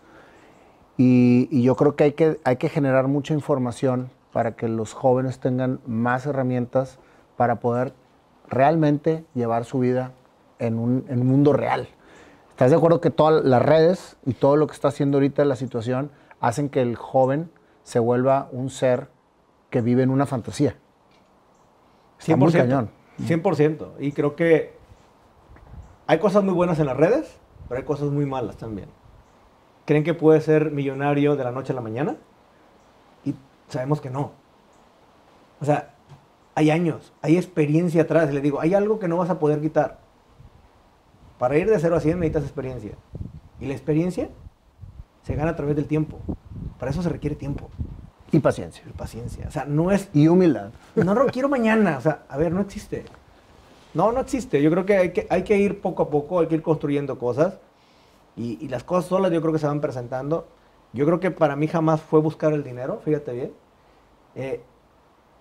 Y, 0.98 1.48
y 1.52 1.64
yo 1.64 1.78
creo 1.78 1.96
que 1.96 2.04
hay, 2.04 2.12
que 2.12 2.38
hay 2.44 2.58
que 2.58 2.68
generar 2.68 3.08
mucha 3.08 3.34
información 3.34 4.10
para 4.34 4.58
que 4.58 4.68
los 4.68 4.92
jóvenes 4.92 5.40
tengan 5.40 5.80
más 5.88 6.26
herramientas 6.26 7.00
para 7.38 7.62
poder 7.62 7.94
realmente 8.54 9.26
llevar 9.34 9.66
su 9.66 9.80
vida 9.80 10.12
en 10.60 10.80
un, 10.80 11.06
en 11.10 11.22
un 11.22 11.28
mundo 11.28 11.54
real. 11.54 11.88
¿Estás 12.50 12.70
de 12.72 12.78
acuerdo 12.78 13.02
que 13.02 13.10
todas 13.10 13.44
las 13.44 13.62
redes 13.62 14.16
y 14.26 14.34
todo 14.34 14.56
lo 14.56 14.68
que 14.68 14.74
está 14.74 14.90
haciendo 14.90 15.18
ahorita 15.18 15.44
la 15.44 15.56
situación 15.56 16.12
hacen 16.40 16.70
que 16.70 16.82
el 16.82 16.96
joven 16.96 17.50
se 17.84 18.00
vuelva 18.00 18.48
un 18.52 18.70
ser 18.70 19.10
que 19.70 19.82
vive 19.82 20.04
en 20.04 20.10
una 20.10 20.26
fantasía? 20.26 20.78
Está 22.20 22.36
100%. 22.36 22.38
muy 22.38 22.52
cañón. 22.52 22.90
100%. 23.20 23.94
Y 24.00 24.12
creo 24.12 24.36
que 24.36 24.74
hay 26.08 26.20
cosas 26.20 26.44
muy 26.44 26.54
buenas 26.54 26.80
en 26.80 26.86
las 26.86 26.98
redes, 26.98 27.38
pero 27.68 27.80
hay 27.80 27.86
cosas 27.86 28.10
muy 28.10 28.26
malas 28.26 28.58
también. 28.58 28.90
¿Creen 29.86 30.04
que 30.04 30.14
puede 30.14 30.40
ser 30.42 30.72
millonario 30.72 31.36
de 31.36 31.44
la 31.44 31.52
noche 31.52 31.74
a 31.74 31.76
la 31.76 31.82
mañana? 31.82 32.16
Y 33.26 33.36
sabemos 33.68 34.00
que 34.00 34.10
no. 34.10 34.32
O 35.60 35.66
sea, 35.66 35.93
hay 36.56 36.70
años, 36.72 37.14
hay 37.22 37.38
experiencia 37.38 38.04
atrás. 38.04 38.34
Le 38.34 38.42
digo, 38.42 38.60
hay 38.62 38.74
algo 38.74 39.00
que 39.00 39.08
no 39.08 39.18
vas 39.18 39.30
a 39.30 39.40
poder 39.40 39.60
quitar. 39.62 40.00
Para 41.40 41.58
ir 41.58 41.70
de 41.70 41.80
0 41.80 41.96
a 41.96 42.00
100 42.00 42.20
necesitas 42.20 42.44
experiencia. 42.44 42.92
Y 43.60 43.66
la 43.66 43.74
experiencia 43.74 44.30
se 45.24 45.36
gana 45.36 45.52
a 45.52 45.56
través 45.56 45.76
del 45.76 45.88
tiempo. 45.88 46.20
Para 46.80 46.92
eso 46.92 47.02
se 47.02 47.10
requiere 47.10 47.36
tiempo 47.36 47.70
Y 48.32 48.40
paciencia. 48.40 48.84
y 48.88 48.92
paciencia. 48.92 49.46
O 49.48 49.52
sea, 49.52 49.66
no 49.66 49.92
es 49.92 50.10
Y 50.14 50.28
humildad. 50.28 50.72
no 50.96 51.14
lo 51.14 51.26
quiero 51.28 51.50
mañana. 51.50 51.98
O 51.98 52.02
sea, 52.02 52.24
a 52.30 52.38
ver, 52.38 52.52
no 52.52 52.62
existe. 52.62 53.06
No, 53.94 54.12
no 54.12 54.20
existe. 54.22 54.62
Yo 54.62 54.70
creo 54.72 54.86
que 54.86 54.98
hay 54.98 55.12
que, 55.14 55.28
hay 55.30 55.44
que 55.44 55.58
ir 55.58 55.82
poco 55.82 56.04
a 56.04 56.10
poco, 56.10 56.40
hay 56.40 56.48
que 56.48 56.56
ir 56.56 56.62
construyendo 56.62 57.18
cosas. 57.18 57.58
Y, 58.36 58.58
y 58.64 58.68
las 58.70 58.84
cosas 58.84 59.06
solas 59.06 59.32
yo 59.32 59.42
creo 59.42 59.54
que 59.54 59.60
se 59.60 59.68
van 59.68 59.82
presentando. 59.82 60.48
Yo 60.94 61.06
creo 61.06 61.20
que 61.20 61.32
para 61.32 61.56
mí 61.56 61.68
jamás 61.68 62.02
fue 62.02 62.20
buscar 62.20 62.54
el 62.54 62.64
dinero, 62.64 63.02
fíjate 63.04 63.34
bien. 63.34 63.54
Eh, 64.36 64.62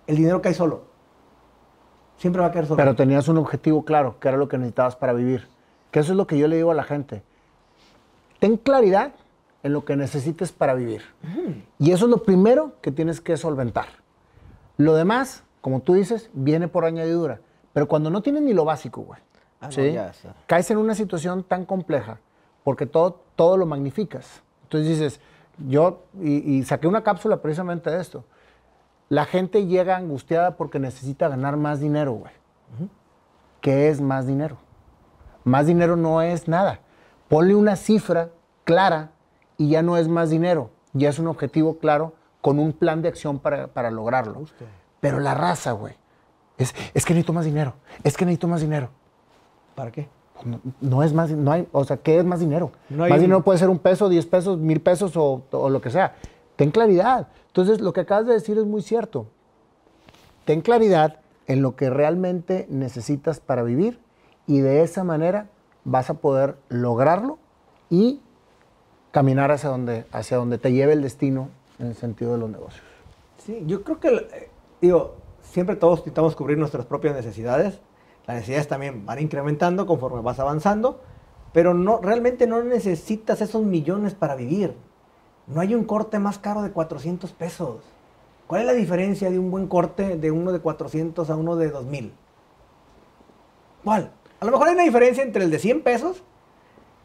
el 0.07 0.15
dinero 0.15 0.41
cae 0.41 0.53
solo. 0.53 0.83
Siempre 2.17 2.41
va 2.41 2.47
a 2.47 2.51
caer 2.51 2.65
solo. 2.65 2.77
Pero 2.77 2.95
tenías 2.95 3.27
un 3.27 3.37
objetivo 3.37 3.83
claro, 3.83 4.19
que 4.19 4.27
era 4.29 4.37
lo 4.37 4.47
que 4.47 4.57
necesitabas 4.57 4.95
para 4.95 5.13
vivir. 5.13 5.47
Que 5.91 5.99
eso 5.99 6.13
es 6.13 6.17
lo 6.17 6.25
que 6.27 6.37
yo 6.37 6.47
le 6.47 6.55
digo 6.55 6.71
a 6.71 6.75
la 6.75 6.83
gente. 6.83 7.21
Ten 8.39 8.57
claridad 8.57 9.13
en 9.63 9.73
lo 9.73 9.85
que 9.85 9.95
necesites 9.95 10.51
para 10.51 10.73
vivir. 10.73 11.03
Y 11.79 11.91
eso 11.91 12.05
es 12.05 12.11
lo 12.11 12.23
primero 12.23 12.73
que 12.81 12.91
tienes 12.91 13.21
que 13.21 13.37
solventar. 13.37 13.85
Lo 14.77 14.95
demás, 14.95 15.43
como 15.61 15.81
tú 15.81 15.93
dices, 15.93 16.29
viene 16.33 16.67
por 16.67 16.85
añadidura. 16.85 17.39
Pero 17.73 17.87
cuando 17.87 18.09
no 18.09 18.21
tienes 18.21 18.41
ni 18.43 18.53
lo 18.53 18.65
básico, 18.65 19.01
güey, 19.01 19.19
Ah, 19.61 19.67
no, 19.67 19.71
¿sí? 19.71 19.93
ya 19.93 20.11
caes 20.45 20.69
en 20.71 20.77
una 20.77 20.93
situación 20.93 21.41
tan 21.43 21.65
compleja 21.65 22.19
porque 22.65 22.85
todo, 22.85 23.21
todo 23.37 23.55
lo 23.55 23.65
magnificas. 23.65 24.41
Entonces 24.63 24.89
dices, 24.89 25.19
yo, 25.69 26.03
y, 26.21 26.57
y 26.57 26.63
saqué 26.63 26.85
una 26.87 27.01
cápsula 27.01 27.41
precisamente 27.41 27.89
de 27.89 28.01
esto. 28.01 28.25
La 29.13 29.25
gente 29.25 29.67
llega 29.67 29.95
angustiada 29.95 30.57
porque 30.57 30.79
necesita 30.79 31.27
ganar 31.27 31.55
más 31.55 31.79
dinero, 31.79 32.13
güey. 32.13 32.33
¿Qué 33.61 33.89
es 33.89 34.01
más 34.01 34.25
dinero? 34.25 34.57
Más 35.43 35.67
dinero 35.67 35.95
no 35.95 36.23
es 36.23 36.47
nada. 36.47 36.79
Ponle 37.29 37.53
una 37.53 37.75
cifra 37.75 38.29
clara 38.63 39.11
y 39.55 39.69
ya 39.69 39.83
no 39.83 39.97
es 39.97 40.07
más 40.07 40.31
dinero. 40.31 40.71
Ya 40.93 41.09
es 41.09 41.19
un 41.19 41.27
objetivo 41.27 41.77
claro 41.77 42.13
con 42.41 42.57
un 42.57 42.73
plan 42.73 43.03
de 43.03 43.09
acción 43.09 43.37
para, 43.37 43.67
para 43.67 43.91
lograrlo. 43.91 44.41
Pero 44.99 45.19
la 45.19 45.35
raza, 45.35 45.73
güey, 45.73 45.93
es, 46.57 46.73
es 46.95 47.05
que 47.05 47.13
necesito 47.13 47.33
más 47.33 47.45
dinero. 47.45 47.73
Es 48.03 48.17
que 48.17 48.25
necesito 48.25 48.47
más 48.47 48.61
dinero. 48.61 48.89
¿Para 49.75 49.91
qué? 49.91 50.09
Pues 50.33 50.47
No, 50.47 50.59
no 50.81 51.03
es 51.03 51.13
más, 51.13 51.29
no 51.29 51.51
hay, 51.51 51.67
o 51.71 51.83
sea, 51.83 51.97
¿qué 51.97 52.17
es 52.17 52.25
más 52.25 52.39
dinero? 52.39 52.71
No 52.89 53.03
hay 53.03 53.11
más 53.11 53.17
un- 53.19 53.25
dinero 53.25 53.43
puede 53.43 53.59
ser 53.59 53.69
un 53.69 53.77
peso, 53.77 54.09
diez 54.09 54.25
pesos, 54.25 54.57
mil 54.57 54.81
pesos 54.81 55.15
o, 55.15 55.43
o 55.51 55.69
lo 55.69 55.81
que 55.81 55.91
sea. 55.91 56.15
Ten 56.55 56.71
claridad. 56.71 57.27
Entonces, 57.47 57.81
lo 57.81 57.93
que 57.93 58.01
acabas 58.01 58.25
de 58.25 58.33
decir 58.33 58.57
es 58.57 58.65
muy 58.65 58.81
cierto. 58.81 59.27
Ten 60.45 60.61
claridad 60.61 61.19
en 61.47 61.61
lo 61.61 61.75
que 61.75 61.89
realmente 61.89 62.65
necesitas 62.69 63.39
para 63.39 63.63
vivir 63.63 63.99
y 64.47 64.59
de 64.59 64.83
esa 64.83 65.03
manera 65.03 65.49
vas 65.83 66.09
a 66.09 66.15
poder 66.15 66.55
lograrlo 66.69 67.39
y 67.89 68.21
caminar 69.11 69.51
hacia 69.51 69.69
donde, 69.69 70.05
hacia 70.11 70.37
donde 70.37 70.57
te 70.57 70.71
lleve 70.71 70.93
el 70.93 71.01
destino 71.01 71.49
en 71.79 71.87
el 71.87 71.95
sentido 71.95 72.33
de 72.33 72.39
los 72.39 72.49
negocios. 72.49 72.83
Sí, 73.37 73.63
yo 73.65 73.83
creo 73.83 73.99
que, 73.99 74.09
eh, 74.09 74.49
digo, 74.81 75.15
siempre 75.41 75.75
todos 75.75 75.99
necesitamos 75.99 76.35
cubrir 76.35 76.57
nuestras 76.57 76.85
propias 76.85 77.15
necesidades. 77.15 77.79
Las 78.25 78.37
necesidades 78.37 78.67
también 78.67 79.05
van 79.05 79.19
incrementando 79.19 79.85
conforme 79.85 80.21
vas 80.21 80.39
avanzando, 80.39 81.01
pero 81.51 81.73
no, 81.73 81.99
realmente 81.99 82.47
no 82.47 82.63
necesitas 82.63 83.41
esos 83.41 83.63
millones 83.63 84.13
para 84.13 84.35
vivir. 84.35 84.75
No 85.47 85.61
hay 85.61 85.75
un 85.75 85.83
corte 85.83 86.19
más 86.19 86.39
caro 86.39 86.61
de 86.61 86.71
400 86.71 87.31
pesos. 87.33 87.83
¿Cuál 88.47 88.61
es 88.61 88.67
la 88.67 88.73
diferencia 88.73 89.29
de 89.29 89.39
un 89.39 89.51
buen 89.51 89.67
corte 89.67 90.17
de 90.17 90.31
uno 90.31 90.51
de 90.51 90.59
400 90.59 91.29
a 91.29 91.35
uno 91.35 91.55
de 91.55 91.69
2000? 91.69 92.13
¿Cuál? 93.83 94.11
A 94.39 94.45
lo 94.45 94.51
mejor 94.51 94.67
hay 94.67 94.73
una 94.73 94.83
diferencia 94.83 95.23
entre 95.23 95.43
el 95.43 95.51
de 95.51 95.59
100 95.59 95.83
pesos 95.83 96.23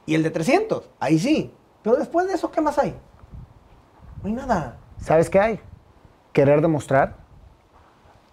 y 0.06 0.14
el 0.14 0.22
de 0.22 0.30
300. 0.30 0.90
Ahí 1.00 1.18
sí. 1.18 1.52
Pero 1.82 1.96
después 1.96 2.26
de 2.26 2.34
eso, 2.34 2.50
¿qué 2.50 2.60
más 2.60 2.78
hay? 2.78 2.94
No 4.22 4.28
hay 4.28 4.32
nada. 4.32 4.78
¿Sabes 4.98 5.30
qué 5.30 5.38
hay? 5.38 5.60
Querer 6.32 6.60
demostrar, 6.60 7.16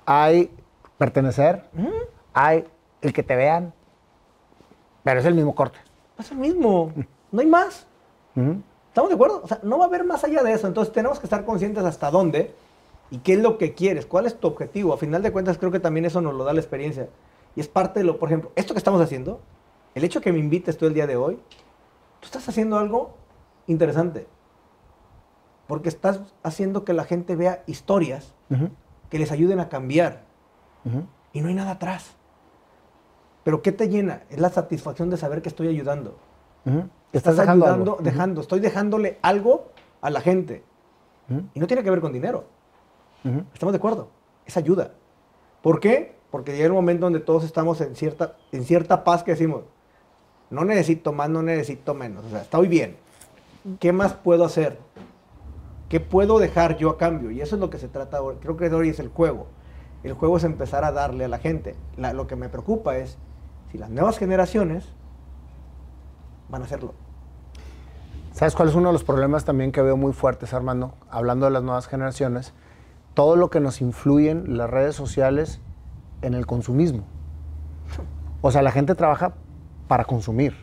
hay 0.05 0.51
pertenecer, 0.97 1.69
hay 2.33 2.67
el 3.01 3.13
que 3.13 3.23
te 3.23 3.35
vean, 3.35 3.73
pero 5.03 5.19
es 5.19 5.25
el 5.25 5.35
mismo 5.35 5.55
corte. 5.55 5.79
Es 6.17 6.31
el 6.31 6.37
mismo. 6.37 6.91
No 7.31 7.41
hay 7.41 7.47
más. 7.47 7.87
¿Estamos 8.95 9.09
de 9.09 9.15
acuerdo? 9.15 9.41
O 9.43 9.47
sea, 9.49 9.59
no 9.61 9.77
va 9.77 9.83
a 9.83 9.87
haber 9.89 10.05
más 10.05 10.23
allá 10.23 10.41
de 10.41 10.53
eso. 10.53 10.67
Entonces 10.67 10.93
tenemos 10.93 11.19
que 11.19 11.25
estar 11.25 11.43
conscientes 11.43 11.83
hasta 11.83 12.09
dónde 12.09 12.55
y 13.11 13.17
qué 13.17 13.33
es 13.33 13.39
lo 13.39 13.57
que 13.57 13.73
quieres, 13.73 14.05
cuál 14.05 14.25
es 14.25 14.39
tu 14.39 14.47
objetivo. 14.47 14.93
A 14.93 14.97
final 14.97 15.21
de 15.21 15.33
cuentas 15.33 15.57
creo 15.57 15.69
que 15.69 15.81
también 15.81 16.05
eso 16.05 16.21
nos 16.21 16.33
lo 16.33 16.45
da 16.45 16.53
la 16.53 16.61
experiencia. 16.61 17.09
Y 17.57 17.59
es 17.59 17.67
parte 17.67 17.99
de 17.99 18.05
lo, 18.05 18.17
por 18.17 18.29
ejemplo, 18.29 18.53
esto 18.55 18.73
que 18.73 18.77
estamos 18.77 19.01
haciendo, 19.01 19.41
el 19.95 20.05
hecho 20.05 20.21
que 20.21 20.31
me 20.31 20.39
invites 20.39 20.77
tú 20.77 20.85
el 20.85 20.93
día 20.93 21.07
de 21.07 21.17
hoy, 21.17 21.35
tú 22.21 22.25
estás 22.27 22.47
haciendo 22.47 22.77
algo 22.77 23.15
interesante. 23.67 24.27
Porque 25.67 25.89
estás 25.89 26.21
haciendo 26.41 26.85
que 26.85 26.93
la 26.93 27.03
gente 27.03 27.35
vea 27.35 27.63
historias 27.67 28.33
que 29.09 29.19
les 29.19 29.29
ayuden 29.29 29.59
a 29.59 29.67
cambiar. 29.67 30.21
Y 31.33 31.41
no 31.41 31.49
hay 31.49 31.53
nada 31.53 31.71
atrás. 31.71 32.13
Pero 33.43 33.61
¿qué 33.61 33.73
te 33.73 33.89
llena? 33.89 34.23
Es 34.29 34.39
la 34.39 34.51
satisfacción 34.51 35.09
de 35.09 35.17
saber 35.17 35.41
que 35.41 35.49
estoy 35.49 35.67
ayudando. 35.67 36.15
Ujú. 36.65 36.87
Estás, 37.17 37.37
dejando 37.37 37.65
ayudando, 37.65 37.91
algo. 37.93 38.03
dejando, 38.03 38.41
estoy 38.41 38.59
dejándole 38.59 39.17
algo 39.21 39.69
a 40.01 40.09
la 40.09 40.21
gente. 40.21 40.63
Y 41.53 41.59
no 41.59 41.65
tiene 41.67 41.83
que 41.83 41.89
ver 41.89 42.01
con 42.01 42.13
dinero. 42.13 42.45
Estamos 43.53 43.73
de 43.73 43.77
acuerdo. 43.77 44.09
Es 44.45 44.55
ayuda. 44.57 44.91
¿Por 45.63 45.79
qué? 45.79 46.15
Porque 46.29 46.55
llega 46.55 46.69
un 46.69 46.75
momento 46.75 47.05
donde 47.05 47.19
todos 47.19 47.43
estamos 47.43 47.81
en 47.81 47.95
cierta, 47.95 48.35
en 48.51 48.63
cierta 48.65 49.03
paz 49.03 49.23
que 49.23 49.31
decimos, 49.31 49.63
no 50.51 50.63
necesito 50.65 51.11
más, 51.13 51.29
no 51.29 51.41
necesito 51.41 51.93
menos. 51.95 52.23
O 52.25 52.29
sea, 52.29 52.41
estoy 52.41 52.67
bien. 52.67 52.97
¿Qué 53.79 53.91
más 53.91 54.13
puedo 54.13 54.45
hacer? 54.45 54.77
¿Qué 55.89 55.99
puedo 55.99 56.37
dejar 56.37 56.77
yo 56.77 56.89
a 56.91 56.97
cambio? 56.97 57.31
Y 57.31 57.41
eso 57.41 57.55
es 57.55 57.59
lo 57.61 57.69
que 57.71 57.79
se 57.79 57.87
trata 57.87 58.17
ahora. 58.17 58.37
Creo 58.39 58.57
que 58.57 58.67
hoy 58.73 58.89
es 58.89 58.99
el 58.99 59.07
juego. 59.07 59.47
El 60.03 60.13
juego 60.13 60.37
es 60.37 60.43
empezar 60.43 60.83
a 60.83 60.91
darle 60.91 61.25
a 61.25 61.27
la 61.27 61.39
gente. 61.39 61.75
La- 61.97 62.13
lo 62.13 62.27
que 62.27 62.35
me 62.35 62.49
preocupa 62.49 62.97
es 62.97 63.17
si 63.71 63.79
las 63.79 63.89
nuevas 63.89 64.19
generaciones 64.19 64.85
van 66.49 66.61
a 66.61 66.65
hacerlo. 66.65 66.93
¿Sabes 68.35 68.53
cuál 68.53 68.67
es 68.67 68.75
uno 68.75 68.89
de 68.89 68.93
los 68.93 69.05
problemas 69.05 69.45
también 69.45 69.71
que 69.71 69.81
veo 69.81 69.95
muy 69.95 70.11
fuertes, 70.11 70.53
Armando? 70.53 70.93
Hablando 71.09 71.45
de 71.45 71.53
las 71.53 71.63
nuevas 71.63 71.87
generaciones, 71.87 72.51
todo 73.13 73.37
lo 73.37 73.49
que 73.49 73.61
nos 73.61 73.79
influyen 73.79 74.57
las 74.57 74.69
redes 74.69 74.93
sociales 74.93 75.61
en 76.21 76.33
el 76.33 76.45
consumismo. 76.45 77.05
O 78.41 78.51
sea, 78.51 78.61
la 78.61 78.71
gente 78.71 78.93
trabaja 78.93 79.35
para 79.87 80.03
consumir, 80.03 80.53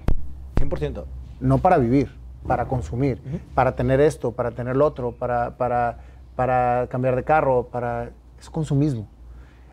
100%. 0.57 1.07
no 1.41 1.59
para 1.59 1.79
vivir, 1.79 2.15
para 2.47 2.67
consumir, 2.67 3.23
para 3.55 3.75
tener 3.75 4.03
esto, 4.03 4.33
para 4.33 4.51
tener 4.51 4.77
lo 4.77 4.85
otro, 4.85 5.13
para, 5.13 5.57
para, 5.57 6.01
para 6.37 6.89
cambiar 6.91 7.17
de 7.17 7.25
carro, 7.25 7.69
para... 7.69 8.11
Es 8.39 8.51
consumismo. 8.51 9.09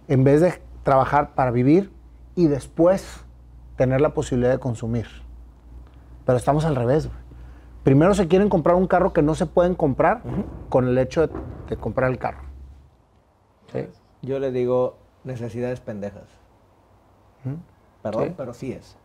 En 0.07 0.23
vez 0.23 0.39
de 0.39 0.53
trabajar 0.83 1.35
para 1.35 1.51
vivir 1.51 1.91
y 2.33 2.47
después 2.47 3.25
tener 3.75 3.99
la 3.99 4.13
posibilidad 4.13 4.51
de 4.51 4.59
consumir. 4.59 5.07
Pero 6.25 6.37
estamos 6.37 6.63
al 6.63 6.77
revés. 6.77 7.07
güey. 7.07 7.18
Primero 7.83 8.13
se 8.13 8.27
quieren 8.27 8.49
comprar 8.49 8.75
un 8.75 8.87
carro 8.87 9.13
que 9.13 9.21
no 9.21 9.35
se 9.35 9.45
pueden 9.45 9.75
comprar 9.75 10.21
con 10.69 10.87
el 10.87 10.97
hecho 10.97 11.27
de, 11.27 11.33
de 11.69 11.77
comprar 11.77 12.11
el 12.11 12.17
carro. 12.19 12.41
¿Sí? 13.71 13.87
Yo 14.21 14.39
le 14.39 14.51
digo 14.51 14.95
necesidades 15.23 15.79
pendejas. 15.79 16.23
Perdón, 18.03 18.27
Sí. 18.27 18.33
pero 18.37 18.53
sí 18.53 18.71
es. 18.73 18.95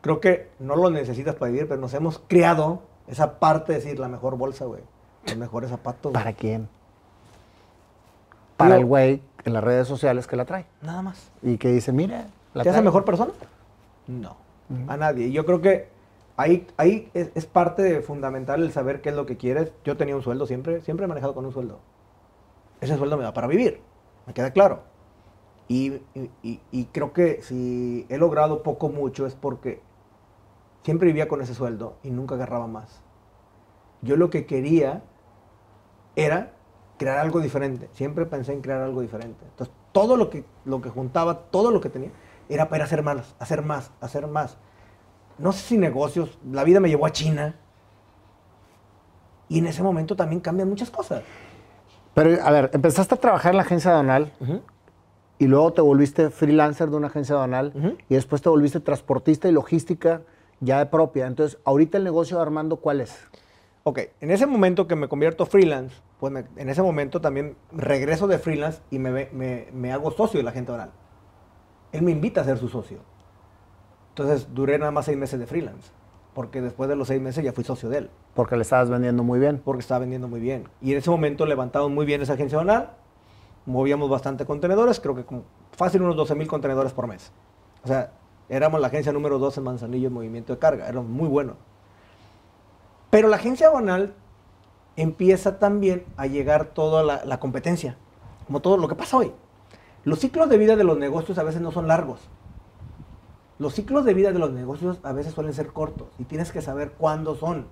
Creo 0.00 0.20
que 0.20 0.50
no 0.58 0.76
lo 0.76 0.90
necesitas 0.90 1.34
para 1.34 1.50
vivir, 1.50 1.68
pero 1.68 1.80
nos 1.80 1.94
hemos 1.94 2.20
creado 2.28 2.82
esa 3.06 3.38
parte 3.38 3.72
de 3.72 3.78
decir 3.80 3.98
la 3.98 4.08
mejor 4.08 4.36
bolsa, 4.36 4.64
güey. 4.64 4.82
Los 5.26 5.36
mejores 5.36 5.70
zapatos. 5.70 6.12
güey. 6.12 6.22
¿Para 6.24 6.32
quién? 6.36 6.68
Para 8.56 8.76
el 8.76 8.84
güey 8.84 9.22
en 9.44 9.52
las 9.52 9.62
redes 9.62 9.86
sociales 9.86 10.26
que 10.26 10.36
la 10.36 10.44
trae. 10.44 10.66
Nada 10.82 11.02
más. 11.02 11.30
Y 11.42 11.58
que 11.58 11.70
dice, 11.72 11.92
mira, 11.92 12.26
la 12.54 12.62
¿Te 12.62 12.70
hace 12.70 12.82
mejor 12.82 13.04
persona? 13.04 13.32
No, 14.06 14.36
a 14.88 14.96
nadie. 14.96 15.30
Yo 15.30 15.44
creo 15.44 15.60
que 15.60 15.88
ahí, 16.36 16.66
ahí 16.76 17.10
es, 17.14 17.46
parte 17.46 17.82
de 17.82 18.00
fundamental 18.02 18.62
el 18.62 18.72
saber 18.72 19.00
qué 19.00 19.10
es 19.10 19.16
lo 19.16 19.26
que 19.26 19.36
quieres. 19.36 19.72
Yo 19.84 19.96
tenía 19.96 20.16
un 20.16 20.22
sueldo 20.22 20.46
siempre, 20.46 20.80
siempre 20.82 21.04
he 21.04 21.08
manejado 21.08 21.34
con 21.34 21.44
un 21.46 21.52
sueldo. 21.52 21.80
Ese 22.80 22.96
sueldo 22.96 23.16
me 23.16 23.22
da 23.22 23.32
para 23.32 23.46
vivir, 23.46 23.80
me 24.26 24.34
queda 24.34 24.52
claro. 24.52 24.82
Y 25.68 25.98
creo 26.92 27.12
que 27.12 27.42
si 27.42 28.06
he 28.08 28.18
logrado 28.18 28.62
poco 28.62 28.88
mucho 28.88 29.26
es 29.26 29.34
porque 29.34 29.80
siempre 30.82 31.08
vivía 31.08 31.26
con 31.26 31.42
ese 31.42 31.54
sueldo 31.54 31.96
y 32.04 32.10
nunca 32.10 32.36
agarraba 32.36 32.68
más. 32.68 33.02
Yo 34.02 34.16
lo 34.16 34.30
que 34.30 34.46
quería 34.46 35.02
era 36.14 36.52
crear 36.98 37.18
algo 37.18 37.40
diferente. 37.40 37.88
Siempre 37.92 38.26
pensé 38.26 38.52
en 38.52 38.60
crear 38.60 38.80
algo 38.80 39.00
diferente. 39.00 39.44
Entonces, 39.44 39.74
todo 39.92 40.16
lo 40.16 40.30
que, 40.30 40.44
lo 40.64 40.80
que 40.80 40.90
juntaba, 40.90 41.50
todo 41.50 41.70
lo 41.70 41.80
que 41.80 41.90
tenía, 41.90 42.10
era 42.48 42.68
para 42.68 42.84
hacer 42.84 43.02
más, 43.02 43.34
hacer 43.38 43.62
más, 43.62 43.90
hacer 44.00 44.26
más. 44.26 44.58
No 45.38 45.52
sé 45.52 45.60
si 45.60 45.78
negocios, 45.78 46.38
la 46.50 46.64
vida 46.64 46.80
me 46.80 46.88
llevó 46.88 47.06
a 47.06 47.12
China. 47.12 47.54
Y 49.48 49.58
en 49.58 49.66
ese 49.66 49.82
momento 49.82 50.16
también 50.16 50.40
cambian 50.40 50.68
muchas 50.68 50.90
cosas. 50.90 51.22
Pero, 52.14 52.42
a 52.42 52.50
ver, 52.50 52.70
empezaste 52.72 53.14
a 53.14 53.18
trabajar 53.18 53.52
en 53.52 53.56
la 53.58 53.62
agencia 53.62 53.90
aduanal 53.90 54.32
y 55.38 55.46
luego 55.46 55.72
te 55.74 55.82
volviste 55.82 56.30
freelancer 56.30 56.88
de 56.90 56.96
una 56.96 57.08
agencia 57.08 57.34
aduanal 57.34 57.72
Ujú. 57.76 57.96
y 58.08 58.14
después 58.14 58.40
te 58.40 58.48
volviste 58.48 58.80
transportista 58.80 59.48
y 59.48 59.52
logística 59.52 60.22
ya 60.60 60.78
de 60.78 60.86
propia. 60.86 61.26
Entonces, 61.26 61.58
ahorita 61.64 61.98
el 61.98 62.04
negocio 62.04 62.36
de 62.38 62.42
Armando, 62.42 62.76
¿cuál 62.78 63.02
es? 63.02 63.14
Ok, 63.84 64.00
en 64.20 64.30
ese 64.30 64.46
momento 64.46 64.88
que 64.88 64.96
me 64.96 65.08
convierto 65.08 65.44
freelance, 65.46 65.94
pues 66.18 66.32
me- 66.32 66.46
en 66.56 66.68
ese 66.70 66.82
momento 66.82 67.20
también 67.20 67.56
regreso 67.70 68.26
de 68.26 68.38
freelance 68.38 68.80
y 68.90 68.98
me, 68.98 69.28
me, 69.32 69.68
me 69.72 69.92
hago 69.92 70.10
socio 70.10 70.38
de 70.38 70.44
la 70.44 70.52
gente 70.52 70.72
oral. 70.72 70.90
Él 71.92 72.02
me 72.02 72.10
invita 72.10 72.40
a 72.40 72.44
ser 72.44 72.56
su 72.58 72.68
socio. 72.68 72.98
Entonces 74.16 74.48
duré 74.54 74.78
nada 74.78 74.90
más 74.92 75.04
seis 75.04 75.18
meses 75.18 75.38
de 75.38 75.46
freelance, 75.46 75.90
porque 76.32 76.62
después 76.62 76.88
de 76.88 76.96
los 76.96 77.08
seis 77.08 77.20
meses 77.20 77.44
ya 77.44 77.52
fui 77.52 77.64
socio 77.64 77.90
de 77.90 77.98
él, 77.98 78.10
Porque 78.32 78.56
le 78.56 78.62
estabas 78.62 78.88
vendiendo 78.88 79.22
muy 79.22 79.38
bien. 79.38 79.60
porque 79.62 79.80
estaba 79.80 79.98
vendiendo 79.98 80.26
muy 80.26 80.40
bien. 80.40 80.66
Y 80.80 80.92
en 80.92 80.98
ese 80.98 81.10
momento 81.10 81.44
levantamos 81.44 81.90
muy 81.90 82.06
bien 82.06 82.22
esa 82.22 82.32
agencia 82.32 82.58
oral, 82.58 82.92
movíamos 83.66 84.08
bastante 84.08 84.46
contenedores, 84.46 85.00
creo 85.00 85.14
que 85.14 85.24
como 85.26 85.42
fácil 85.72 86.00
unos 86.00 86.16
12 86.16 86.34
mil 86.34 86.46
contenedores 86.48 86.94
por 86.94 87.06
mes. 87.06 87.30
O 87.84 87.88
sea, 87.88 88.10
éramos 88.48 88.80
la 88.80 88.86
agencia 88.86 89.12
número 89.12 89.38
2 89.38 89.58
en 89.58 89.64
Manzanillo 89.64 90.08
en 90.08 90.14
movimiento 90.14 90.54
de 90.54 90.58
carga, 90.58 90.88
éramos 90.88 91.10
muy 91.10 91.28
buenos. 91.28 91.56
Pero 93.10 93.28
la 93.28 93.36
agencia 93.36 93.66
aduanal 93.66 94.14
empieza 94.96 95.58
también 95.58 96.06
a 96.16 96.26
llegar 96.26 96.68
toda 96.68 97.02
la, 97.02 97.22
la 97.26 97.38
competencia, 97.38 97.98
como 98.46 98.60
todo 98.60 98.78
lo 98.78 98.88
que 98.88 98.94
pasa 98.94 99.18
hoy. 99.18 99.32
Los 100.04 100.20
ciclos 100.20 100.48
de 100.48 100.56
vida 100.56 100.74
de 100.74 100.84
los 100.84 100.96
negocios 100.96 101.36
a 101.36 101.42
veces 101.42 101.60
no 101.60 101.70
son 101.70 101.86
largos. 101.86 102.20
Los 103.58 103.74
ciclos 103.74 104.04
de 104.04 104.14
vida 104.14 104.32
de 104.32 104.38
los 104.38 104.50
negocios 104.50 104.98
a 105.02 105.12
veces 105.12 105.32
suelen 105.32 105.54
ser 105.54 105.68
cortos 105.68 106.08
y 106.18 106.24
tienes 106.24 106.52
que 106.52 106.60
saber 106.60 106.92
cuándo 106.92 107.34
son. 107.34 107.66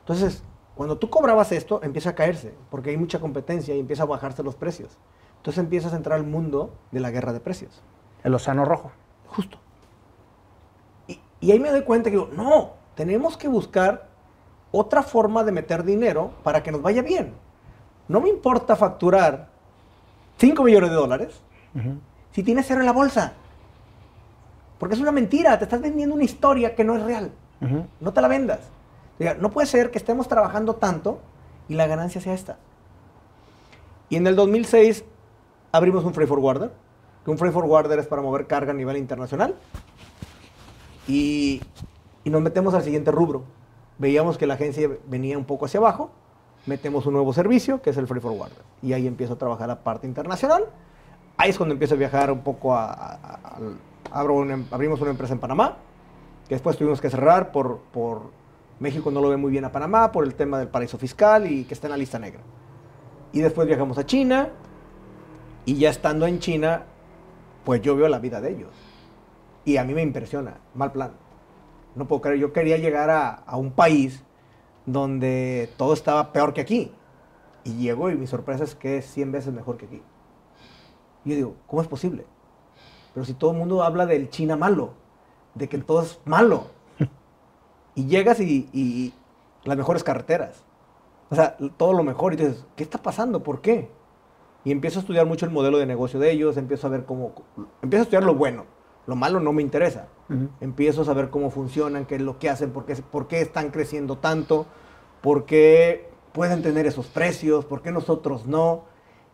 Entonces, 0.00 0.42
cuando 0.74 0.98
tú 0.98 1.10
cobrabas 1.10 1.52
esto, 1.52 1.80
empieza 1.82 2.10
a 2.10 2.14
caerse, 2.14 2.54
porque 2.70 2.90
hay 2.90 2.96
mucha 2.96 3.20
competencia 3.20 3.74
y 3.74 3.80
empieza 3.80 4.04
a 4.04 4.06
bajarse 4.06 4.42
los 4.42 4.54
precios. 4.54 4.96
Entonces 5.36 5.62
empiezas 5.62 5.92
a 5.92 5.96
entrar 5.96 6.18
al 6.18 6.24
mundo 6.24 6.72
de 6.92 7.00
la 7.00 7.10
guerra 7.10 7.32
de 7.32 7.40
precios. 7.40 7.82
El 8.24 8.34
océano 8.34 8.64
rojo. 8.64 8.90
Justo. 9.26 9.58
Y, 11.06 11.20
y 11.40 11.52
ahí 11.52 11.60
me 11.60 11.70
doy 11.70 11.82
cuenta 11.82 12.10
que 12.10 12.16
digo, 12.16 12.30
no, 12.32 12.72
tenemos 12.94 13.36
que 13.36 13.48
buscar 13.48 14.08
otra 14.72 15.02
forma 15.02 15.44
de 15.44 15.52
meter 15.52 15.84
dinero 15.84 16.32
para 16.42 16.62
que 16.62 16.72
nos 16.72 16.82
vaya 16.82 17.02
bien. 17.02 17.34
No 18.06 18.20
me 18.20 18.28
importa 18.28 18.76
facturar 18.76 19.48
5 20.38 20.62
millones 20.62 20.90
de 20.90 20.96
dólares 20.96 21.42
si 22.32 22.42
tienes 22.42 22.66
cero 22.66 22.80
en 22.80 22.86
la 22.86 22.92
bolsa. 22.92 23.34
Porque 24.78 24.94
es 24.94 25.00
una 25.00 25.12
mentira, 25.12 25.58
te 25.58 25.64
estás 25.64 25.80
vendiendo 25.80 26.14
una 26.14 26.24
historia 26.24 26.74
que 26.74 26.84
no 26.84 26.94
es 26.96 27.02
real. 27.02 27.30
No 28.00 28.12
te 28.12 28.20
la 28.20 28.28
vendas. 28.28 28.60
No 29.40 29.50
puede 29.50 29.66
ser 29.66 29.90
que 29.90 29.98
estemos 29.98 30.28
trabajando 30.28 30.76
tanto 30.76 31.18
y 31.68 31.74
la 31.74 31.86
ganancia 31.86 32.20
sea 32.20 32.34
esta. 32.34 32.56
Y 34.08 34.16
en 34.16 34.26
el 34.26 34.36
2006 34.36 35.04
abrimos 35.72 36.04
un 36.04 36.14
freight 36.14 36.28
forwarder, 36.28 36.70
que 37.24 37.30
un 37.30 37.36
freight 37.38 37.52
forwarder 37.52 37.98
es 37.98 38.06
para 38.06 38.22
mover 38.22 38.46
carga 38.46 38.70
a 38.70 38.74
nivel 38.74 38.96
internacional. 38.96 39.54
Y, 41.06 41.60
y 42.24 42.30
nos 42.30 42.40
metemos 42.42 42.74
al 42.74 42.82
siguiente 42.82 43.10
rubro. 43.10 43.42
Veíamos 43.98 44.38
que 44.38 44.46
la 44.46 44.54
agencia 44.54 44.88
venía 45.08 45.36
un 45.36 45.44
poco 45.44 45.64
hacia 45.66 45.78
abajo, 45.80 46.10
metemos 46.66 47.04
un 47.06 47.14
nuevo 47.14 47.32
servicio, 47.32 47.82
que 47.82 47.90
es 47.90 47.96
el 47.96 48.06
freight 48.06 48.22
forwarder. 48.22 48.58
Y 48.82 48.92
ahí 48.92 49.06
empiezo 49.06 49.32
a 49.34 49.38
trabajar 49.38 49.66
la 49.68 49.80
parte 49.82 50.06
internacional. 50.06 50.66
Ahí 51.36 51.50
es 51.50 51.56
cuando 51.56 51.72
empiezo 51.72 51.94
a 51.94 51.98
viajar 51.98 52.30
un 52.30 52.40
poco 52.42 52.74
a... 52.74 52.92
a- 52.92 53.58
em- 54.50 54.66
abrimos 54.70 55.00
una 55.00 55.10
empresa 55.10 55.32
en 55.32 55.40
Panamá, 55.40 55.76
que 56.48 56.54
después 56.54 56.76
tuvimos 56.76 57.00
que 57.00 57.10
cerrar 57.10 57.52
por, 57.52 57.78
por 57.92 58.30
México 58.80 59.10
no 59.10 59.20
lo 59.20 59.28
ve 59.28 59.36
muy 59.36 59.50
bien 59.50 59.64
a 59.64 59.72
Panamá, 59.72 60.12
por 60.12 60.24
el 60.24 60.34
tema 60.34 60.58
del 60.58 60.68
paraíso 60.68 60.98
fiscal 60.98 61.50
y 61.50 61.64
que 61.64 61.74
está 61.74 61.86
en 61.86 61.92
la 61.92 61.96
lista 61.96 62.18
negra. 62.18 62.40
Y 63.32 63.40
después 63.40 63.66
viajamos 63.66 63.98
a 63.98 64.06
China, 64.06 64.50
y 65.68 65.74
ya 65.74 65.90
estando 65.90 66.26
en 66.26 66.38
China, 66.38 66.84
pues 67.64 67.82
yo 67.82 67.94
veo 67.94 68.08
la 68.08 68.18
vida 68.18 68.40
de 68.40 68.52
ellos. 68.52 68.70
Y 69.66 69.76
a 69.76 69.84
mí 69.84 69.92
me 69.92 70.00
impresiona, 70.00 70.56
mal 70.74 70.92
plan. 70.92 71.12
No 71.94 72.08
puedo 72.08 72.22
creer, 72.22 72.38
yo 72.38 72.54
quería 72.54 72.78
llegar 72.78 73.10
a, 73.10 73.28
a 73.28 73.58
un 73.58 73.72
país 73.72 74.24
donde 74.86 75.70
todo 75.76 75.92
estaba 75.92 76.32
peor 76.32 76.54
que 76.54 76.62
aquí. 76.62 76.90
Y 77.64 77.74
llego 77.74 78.10
y 78.10 78.16
mi 78.16 78.26
sorpresa 78.26 78.64
es 78.64 78.74
que 78.74 78.96
es 78.96 79.12
100 79.12 79.30
veces 79.30 79.52
mejor 79.52 79.76
que 79.76 79.84
aquí. 79.84 80.02
Y 81.26 81.30
yo 81.30 81.36
digo, 81.36 81.54
¿cómo 81.66 81.82
es 81.82 81.88
posible? 81.88 82.24
Pero 83.18 83.26
si 83.26 83.34
todo 83.34 83.50
el 83.50 83.56
mundo 83.56 83.82
habla 83.82 84.06
del 84.06 84.30
China 84.30 84.56
malo, 84.56 84.90
de 85.54 85.68
que 85.68 85.76
todo 85.78 86.02
es 86.02 86.20
malo. 86.24 86.66
Y 87.96 88.06
llegas 88.06 88.38
y, 88.38 88.68
y 88.72 89.12
las 89.64 89.76
mejores 89.76 90.04
carreteras. 90.04 90.62
O 91.28 91.34
sea, 91.34 91.56
todo 91.76 91.94
lo 91.94 92.04
mejor. 92.04 92.32
Y 92.32 92.36
dices, 92.36 92.64
¿qué 92.76 92.84
está 92.84 93.02
pasando? 93.02 93.42
¿Por 93.42 93.60
qué? 93.60 93.90
Y 94.62 94.70
empiezo 94.70 95.00
a 95.00 95.02
estudiar 95.02 95.26
mucho 95.26 95.46
el 95.46 95.50
modelo 95.50 95.78
de 95.78 95.86
negocio 95.86 96.20
de 96.20 96.30
ellos, 96.30 96.56
empiezo 96.56 96.86
a 96.86 96.90
ver 96.90 97.06
cómo... 97.06 97.32
Empiezo 97.82 98.02
a 98.02 98.04
estudiar 98.04 98.22
lo 98.22 98.36
bueno. 98.36 98.66
Lo 99.08 99.16
malo 99.16 99.40
no 99.40 99.52
me 99.52 99.62
interesa. 99.62 100.06
Empiezo 100.60 101.02
a 101.02 101.04
saber 101.04 101.28
cómo 101.28 101.50
funcionan, 101.50 102.06
qué 102.06 102.14
es 102.14 102.20
lo 102.20 102.38
que 102.38 102.48
hacen, 102.48 102.70
por 102.70 102.84
qué, 102.84 102.94
por 102.94 103.26
qué 103.26 103.40
están 103.40 103.72
creciendo 103.72 104.18
tanto, 104.18 104.66
por 105.22 105.44
qué 105.44 106.08
pueden 106.32 106.62
tener 106.62 106.86
esos 106.86 107.08
precios, 107.08 107.64
por 107.64 107.82
qué 107.82 107.90
nosotros 107.90 108.46
no. 108.46 108.84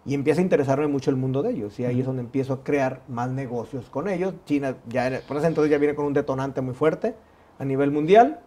Y 0.07 0.15
empieza 0.15 0.41
a 0.41 0.43
interesarme 0.43 0.87
mucho 0.87 1.11
el 1.11 1.17
mundo 1.17 1.43
de 1.43 1.51
ellos. 1.53 1.79
Y 1.81 1.85
ahí 1.87 2.01
es 2.01 2.07
donde 2.07 2.23
empiezo 2.23 2.53
a 2.53 2.63
crear 2.65 3.01
más 3.09 3.31
negocios 3.31 3.89
con 3.89 4.07
ellos. 4.09 4.35
China 4.45 4.77
ya, 4.89 5.07
era- 5.07 5.21
por 5.21 5.39
ese 5.39 5.47
entonces 5.47 5.71
ya 5.71 5.79
viene 5.79 5.95
con 5.95 6.05
un 6.05 6.13
detonante 6.13 6.61
muy 6.61 6.75
fuerte 6.75 7.15
a 7.59 7.65
nivel 7.65 7.91
mundial. 7.91 8.41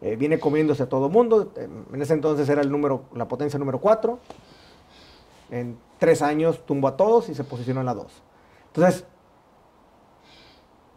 Eh, 0.00 0.16
viene 0.16 0.38
comiéndose 0.40 0.82
a 0.82 0.88
todo 0.88 1.08
mundo. 1.08 1.52
Eh, 1.56 1.68
En 1.92 2.02
ese 2.02 2.14
entonces 2.14 2.48
era 2.48 2.62
el 2.62 2.70
número, 2.70 3.04
la 3.14 3.28
potencia 3.28 3.58
número 3.58 3.80
4. 3.80 4.18
En 5.50 5.78
tres 5.98 6.20
años 6.20 6.64
tumbó 6.66 6.88
a 6.88 6.96
todos 6.96 7.28
y 7.28 7.34
se 7.34 7.44
posicionó 7.44 7.80
en 7.80 7.86
la 7.86 7.94
2. 7.94 8.22
Entonces, 8.68 9.04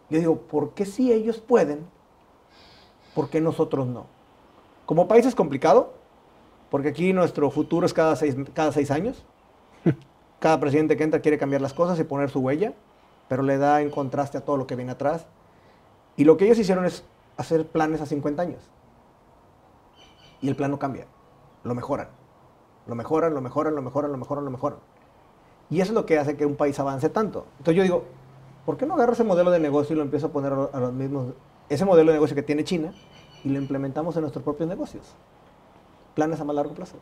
yo 0.09 0.19
digo, 0.19 0.37
¿por 0.41 0.73
qué 0.73 0.85
si 0.85 1.11
ellos 1.11 1.39
pueden? 1.39 1.85
¿Por 3.15 3.29
qué 3.29 3.39
nosotros 3.39 3.87
no? 3.87 4.07
Como 4.85 5.07
país 5.07 5.25
es 5.25 5.35
complicado, 5.35 5.93
porque 6.69 6.89
aquí 6.89 7.13
nuestro 7.13 7.49
futuro 7.49 7.85
es 7.85 7.93
cada 7.93 8.15
seis, 8.15 8.35
cada 8.53 8.71
seis 8.71 8.91
años. 8.91 9.23
Cada 10.41 10.59
presidente 10.59 10.97
que 10.97 11.03
entra 11.03 11.19
quiere 11.19 11.37
cambiar 11.37 11.61
las 11.61 11.75
cosas 11.75 11.99
y 11.99 12.03
poner 12.03 12.31
su 12.31 12.39
huella, 12.39 12.73
pero 13.27 13.43
le 13.43 13.59
da 13.59 13.79
en 13.81 13.91
contraste 13.91 14.39
a 14.39 14.41
todo 14.41 14.57
lo 14.57 14.65
que 14.65 14.75
viene 14.75 14.91
atrás. 14.91 15.27
Y 16.17 16.23
lo 16.23 16.35
que 16.35 16.45
ellos 16.45 16.57
hicieron 16.57 16.83
es 16.83 17.03
hacer 17.37 17.67
planes 17.67 18.01
a 18.01 18.07
50 18.07 18.41
años. 18.41 18.59
Y 20.41 20.49
el 20.49 20.55
plan 20.55 20.71
no 20.71 20.79
cambia, 20.79 21.05
lo 21.63 21.75
mejoran. 21.75 22.07
Lo 22.87 22.95
mejoran, 22.95 23.35
lo 23.35 23.41
mejoran, 23.41 23.75
lo 23.75 23.83
mejoran, 23.83 24.11
lo 24.11 24.17
mejoran, 24.17 24.43
lo 24.43 24.49
mejoran. 24.49 24.79
Y 25.69 25.79
eso 25.79 25.91
es 25.91 25.93
lo 25.95 26.07
que 26.07 26.17
hace 26.17 26.35
que 26.35 26.47
un 26.47 26.55
país 26.55 26.79
avance 26.79 27.09
tanto. 27.09 27.45
Entonces 27.59 27.75
yo 27.75 27.83
digo, 27.83 28.05
¿por 28.65 28.77
qué 28.77 28.87
no 28.87 28.95
agarro 28.95 29.13
ese 29.13 29.23
modelo 29.23 29.51
de 29.51 29.59
negocio 29.59 29.93
y 29.93 29.97
lo 29.97 30.03
empiezo 30.03 30.25
a 30.25 30.31
poner 30.31 30.53
a 30.53 30.79
los 30.79 30.91
mismos, 30.91 31.35
ese 31.69 31.85
modelo 31.85 32.09
de 32.09 32.15
negocio 32.15 32.35
que 32.35 32.41
tiene 32.41 32.63
China 32.63 32.95
y 33.43 33.49
lo 33.49 33.59
implementamos 33.59 34.15
en 34.15 34.21
nuestros 34.21 34.43
propios 34.43 34.67
negocios? 34.67 35.13
Planes 36.15 36.41
a 36.41 36.45
más 36.45 36.55
largo 36.55 36.73
plazo. 36.73 36.97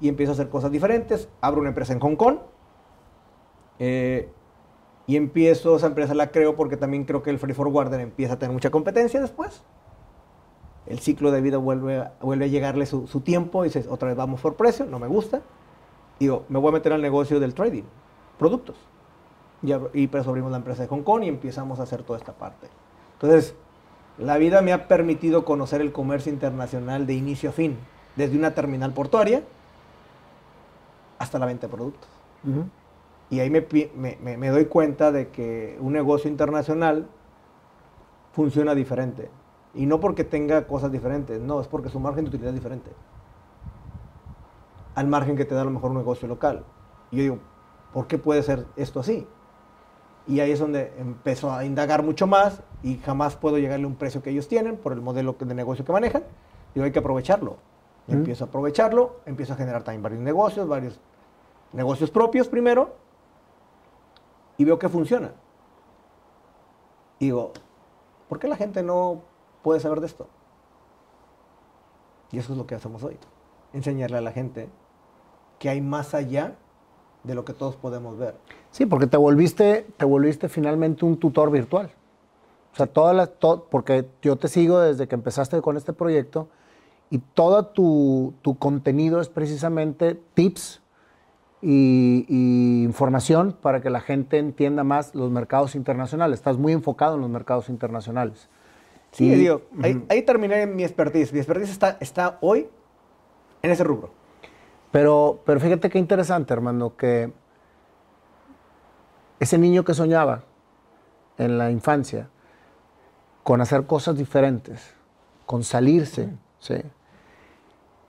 Y 0.00 0.08
empiezo 0.08 0.32
a 0.32 0.34
hacer 0.34 0.48
cosas 0.48 0.70
diferentes. 0.70 1.28
Abro 1.40 1.60
una 1.60 1.70
empresa 1.70 1.92
en 1.92 2.00
Hong 2.00 2.16
Kong. 2.16 2.38
eh, 3.78 4.28
y 5.08 5.16
empiezo, 5.16 5.74
esa 5.76 5.86
empresa 5.86 6.12
la 6.12 6.30
creo 6.30 6.54
porque 6.54 6.76
también 6.76 7.04
creo 7.04 7.22
que 7.22 7.30
el 7.30 7.38
Free 7.38 7.54
Forwarder 7.54 7.98
empieza 8.00 8.34
a 8.34 8.38
tener 8.38 8.52
mucha 8.52 8.70
competencia 8.70 9.22
después. 9.22 9.62
El 10.84 10.98
ciclo 10.98 11.30
de 11.30 11.40
vida 11.40 11.56
vuelve, 11.56 12.04
vuelve 12.20 12.44
a 12.44 12.48
llegarle 12.48 12.84
su, 12.84 13.06
su 13.06 13.20
tiempo 13.22 13.64
y 13.64 13.68
dices, 13.68 13.86
otra 13.88 14.08
vez 14.08 14.18
vamos 14.18 14.42
por 14.42 14.56
precio, 14.56 14.84
no 14.84 14.98
me 14.98 15.06
gusta. 15.06 15.40
Digo, 16.20 16.44
me 16.50 16.58
voy 16.58 16.68
a 16.68 16.72
meter 16.72 16.92
al 16.92 17.00
negocio 17.00 17.40
del 17.40 17.54
trading, 17.54 17.84
productos. 18.38 18.76
Y, 19.62 19.72
y 19.94 20.08
por 20.08 20.20
eso 20.20 20.28
abrimos 20.28 20.50
la 20.50 20.58
empresa 20.58 20.82
de 20.82 20.88
Hong 20.88 21.02
Kong 21.02 21.24
y 21.24 21.28
empezamos 21.28 21.80
a 21.80 21.84
hacer 21.84 22.02
toda 22.02 22.18
esta 22.18 22.34
parte. 22.34 22.68
Entonces, 23.14 23.54
la 24.18 24.36
vida 24.36 24.60
me 24.60 24.74
ha 24.74 24.88
permitido 24.88 25.46
conocer 25.46 25.80
el 25.80 25.90
comercio 25.90 26.30
internacional 26.30 27.06
de 27.06 27.14
inicio 27.14 27.48
a 27.48 27.52
fin, 27.54 27.78
desde 28.14 28.36
una 28.36 28.54
terminal 28.54 28.92
portuaria 28.92 29.42
hasta 31.18 31.38
la 31.38 31.46
venta 31.46 31.66
de 31.66 31.72
productos. 31.74 32.08
Y 33.30 33.40
ahí 33.40 33.50
me, 33.50 33.60
pi- 33.62 33.90
me- 33.94 34.16
me- 34.22 34.36
me 34.36 34.48
doy 34.48 34.66
cuenta 34.66 35.12
de 35.12 35.28
que 35.28 35.76
un 35.80 35.92
negocio 35.92 36.30
internacional 36.30 37.06
funciona 38.32 38.74
diferente. 38.74 39.30
Y 39.74 39.86
no 39.86 40.00
porque 40.00 40.24
tenga 40.24 40.66
cosas 40.66 40.90
diferentes, 40.90 41.40
no, 41.40 41.60
es 41.60 41.66
porque 41.68 41.88
su 41.90 42.00
margen 42.00 42.24
de 42.24 42.28
utilidad 42.30 42.50
es 42.50 42.54
diferente. 42.54 42.90
Al 44.94 45.06
margen 45.06 45.36
que 45.36 45.44
te 45.44 45.54
da 45.54 45.60
a 45.62 45.64
lo 45.64 45.70
mejor 45.70 45.90
un 45.90 45.98
negocio 45.98 46.26
local. 46.26 46.64
Y 47.10 47.16
yo 47.18 47.22
digo, 47.22 47.38
¿por 47.92 48.06
qué 48.06 48.18
puede 48.18 48.42
ser 48.42 48.66
esto 48.76 49.00
así? 49.00 49.26
Y 50.26 50.40
ahí 50.40 50.50
es 50.50 50.58
donde 50.58 50.92
empezó 50.98 51.52
a 51.52 51.64
indagar 51.64 52.02
mucho 52.02 52.26
más 52.26 52.62
y 52.82 52.98
jamás 52.98 53.36
puedo 53.36 53.58
llegarle 53.58 53.84
a 53.84 53.88
un 53.88 53.96
precio 53.96 54.22
que 54.22 54.30
ellos 54.30 54.48
tienen 54.48 54.76
por 54.76 54.92
el 54.92 55.00
modelo 55.00 55.36
de 55.38 55.54
negocio 55.54 55.84
que 55.84 55.92
manejan. 55.92 56.22
Digo, 56.74 56.84
hay 56.84 56.92
que 56.92 56.98
aprovecharlo. 56.98 57.56
Empiezo 58.08 58.44
a 58.44 58.46
aprovecharlo, 58.46 59.20
empiezo 59.26 59.52
a 59.52 59.56
generar 59.56 59.82
también 59.82 60.02
varios 60.02 60.20
negocios, 60.22 60.66
varios 60.66 60.98
negocios 61.72 62.10
propios 62.10 62.48
primero, 62.48 62.94
y 64.56 64.64
veo 64.64 64.78
que 64.78 64.88
funciona. 64.88 65.32
Y 67.18 67.26
digo, 67.26 67.52
¿por 68.28 68.38
qué 68.38 68.48
la 68.48 68.56
gente 68.56 68.82
no 68.82 69.22
puede 69.62 69.80
saber 69.80 70.00
de 70.00 70.06
esto? 70.06 70.26
Y 72.32 72.38
eso 72.38 72.52
es 72.52 72.58
lo 72.58 72.66
que 72.66 72.74
hacemos 72.74 73.02
hoy. 73.02 73.18
Enseñarle 73.72 74.18
a 74.18 74.20
la 74.22 74.32
gente 74.32 74.68
que 75.58 75.68
hay 75.68 75.80
más 75.80 76.14
allá 76.14 76.56
de 77.24 77.34
lo 77.34 77.44
que 77.44 77.52
todos 77.52 77.76
podemos 77.76 78.16
ver. 78.18 78.36
Sí, 78.70 78.86
porque 78.86 79.06
te 79.06 79.16
volviste, 79.16 79.86
te 79.96 80.04
volviste 80.04 80.48
finalmente 80.48 81.04
un 81.04 81.18
tutor 81.18 81.50
virtual. 81.50 81.90
O 82.72 82.76
sea, 82.76 82.86
toda 82.86 83.12
la, 83.12 83.26
porque 83.70 84.08
yo 84.22 84.36
te 84.36 84.48
sigo 84.48 84.78
desde 84.78 85.08
que 85.08 85.14
empezaste 85.14 85.60
con 85.60 85.76
este 85.76 85.92
proyecto 85.92 86.48
y 87.10 87.18
todo 87.18 87.66
tu, 87.66 88.34
contenido 88.58 89.20
es 89.20 89.28
precisamente 89.28 90.20
tips 90.34 90.82
y, 91.62 92.26
información 92.84 93.56
para 93.60 93.80
que 93.80 93.90
la 93.90 94.00
gente 94.00 94.38
entienda 94.38 94.84
más 94.84 95.14
los 95.14 95.30
mercados 95.30 95.74
internacionales. 95.74 96.38
Estás 96.38 96.58
muy 96.58 96.72
enfocado 96.72 97.14
en 97.14 97.22
los 97.22 97.30
mercados 97.30 97.68
internacionales. 97.68 98.48
Sí, 99.12 99.30
digo, 99.30 99.62
ahí, 99.82 100.22
terminé 100.22 100.66
mi 100.66 100.84
expertise. 100.84 101.32
Mi 101.32 101.38
expertise 101.38 101.70
está, 101.70 101.96
está 102.00 102.38
hoy 102.42 102.68
en 103.62 103.70
ese 103.70 103.84
rubro. 103.84 104.10
Pero, 104.92 105.40
pero 105.46 105.60
fíjate 105.60 105.88
qué 105.88 105.98
interesante, 105.98 106.52
hermano, 106.52 106.96
que 106.96 107.32
ese 109.40 109.56
niño 109.56 109.84
que 109.84 109.94
soñaba 109.94 110.44
en 111.38 111.56
la 111.56 111.70
infancia 111.70 112.28
con 113.42 113.62
hacer 113.62 113.86
cosas 113.86 114.18
diferentes, 114.18 114.94
con 115.46 115.64
salirse, 115.64 116.28
¿sí? 116.58 116.74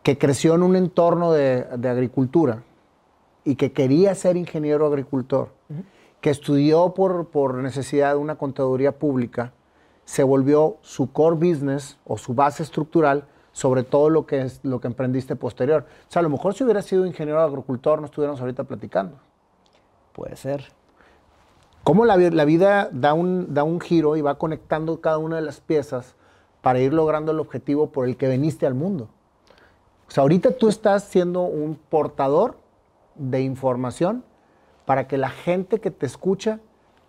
Que 0.09 0.17
creció 0.17 0.55
en 0.55 0.63
un 0.63 0.75
entorno 0.75 1.33
de, 1.33 1.67
agricultura 1.87 2.63
y 3.45 3.57
que 3.57 3.73
quería 3.73 4.15
ser 4.15 4.37
ingeniero 4.37 4.87
agricultor, 4.87 5.49
que 6.19 6.31
estudió 6.31 6.95
por, 6.95 7.27
por 7.27 7.53
necesidad 7.53 8.13
de 8.13 8.17
una 8.17 8.33
contaduría 8.33 8.97
pública, 8.97 9.53
se 10.05 10.23
volvió 10.23 10.77
su 10.81 11.11
core 11.11 11.35
business 11.35 11.99
o 12.05 12.17
su 12.17 12.33
base 12.33 12.63
estructural 12.63 13.27
sobre 13.51 13.83
todo 13.83 14.09
lo 14.09 14.25
que, 14.25 14.41
es, 14.41 14.61
lo 14.63 14.81
que 14.81 14.87
emprendiste 14.87 15.35
posterior. 15.35 15.85
O 16.07 16.11
sea, 16.11 16.21
a 16.21 16.23
lo 16.23 16.31
mejor 16.31 16.55
si 16.55 16.63
hubiera 16.63 16.81
sido 16.81 17.05
ingeniero 17.05 17.39
agricultor 17.39 17.99
no 17.99 18.05
estuviéramos 18.05 18.41
ahorita 18.41 18.63
platicando. 18.63 19.15
Puede 20.13 20.35
ser. 20.37 20.73
¿Cómo 21.83 22.03
la, 22.05 22.17
la, 22.17 22.45
vida 22.45 22.89
da 22.91 23.13
un, 23.13 23.53
da 23.53 23.63
un 23.63 23.79
giro 23.79 24.17
y 24.17 24.21
va 24.21 24.39
conectando 24.39 25.01
cada 25.01 25.19
una 25.19 25.35
de 25.35 25.43
las 25.43 25.61
piezas 25.61 26.15
para 26.63 26.79
ir 26.79 26.95
logrando 26.95 27.31
el 27.31 27.39
objetivo 27.39 27.91
por 27.91 28.07
el 28.07 28.17
que 28.17 28.27
veniste 28.27 28.65
al 28.65 28.73
mundo? 28.73 29.09
O 30.09 30.11
sea, 30.11 30.23
ahorita 30.23 30.57
tú 30.57 30.69
estás 30.69 31.03
siendo 31.03 31.41
un 31.41 31.75
portador 31.75 32.57
de 33.13 33.41
información 33.41 34.23
para 34.85 35.07
que 35.07 35.19
la 35.19 35.29
gente 35.29 35.79
que 35.79 35.91
te 35.91 36.07
escucha 36.07 36.59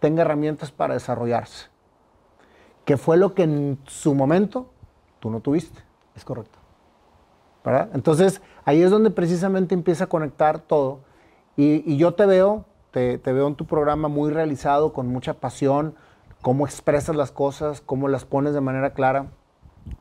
tenga 0.00 0.20
herramientas 0.20 0.70
para 0.70 0.92
desarrollarse. 0.92 1.68
Que 2.84 2.98
fue 2.98 3.16
lo 3.16 3.32
que 3.32 3.44
en 3.44 3.78
su 3.86 4.14
momento 4.14 4.66
tú 5.18 5.30
no 5.30 5.40
tuviste. 5.40 5.80
Es 6.14 6.26
correcto. 6.26 6.58
¿Verdad? 7.64 7.88
Entonces, 7.94 8.42
ahí 8.66 8.82
es 8.82 8.90
donde 8.90 9.10
precisamente 9.10 9.74
empieza 9.74 10.04
a 10.04 10.08
conectar 10.08 10.58
todo. 10.58 11.00
Y, 11.56 11.96
yo 11.96 12.12
te 12.12 12.26
veo, 12.26 12.66
te, 12.90 13.16
te, 13.16 13.32
veo 13.32 13.48
en 13.48 13.54
tu 13.54 13.64
programa 13.64 14.08
muy 14.08 14.30
realizado, 14.30 14.92
con 14.92 15.06
mucha 15.06 15.34
pasión, 15.34 15.94
cómo 16.42 16.66
expresas 16.66 17.16
las 17.16 17.32
cosas, 17.32 17.80
cómo 17.80 18.08
las 18.08 18.26
pones 18.26 18.52
de 18.52 18.60
manera 18.60 18.92
clara, 18.92 19.28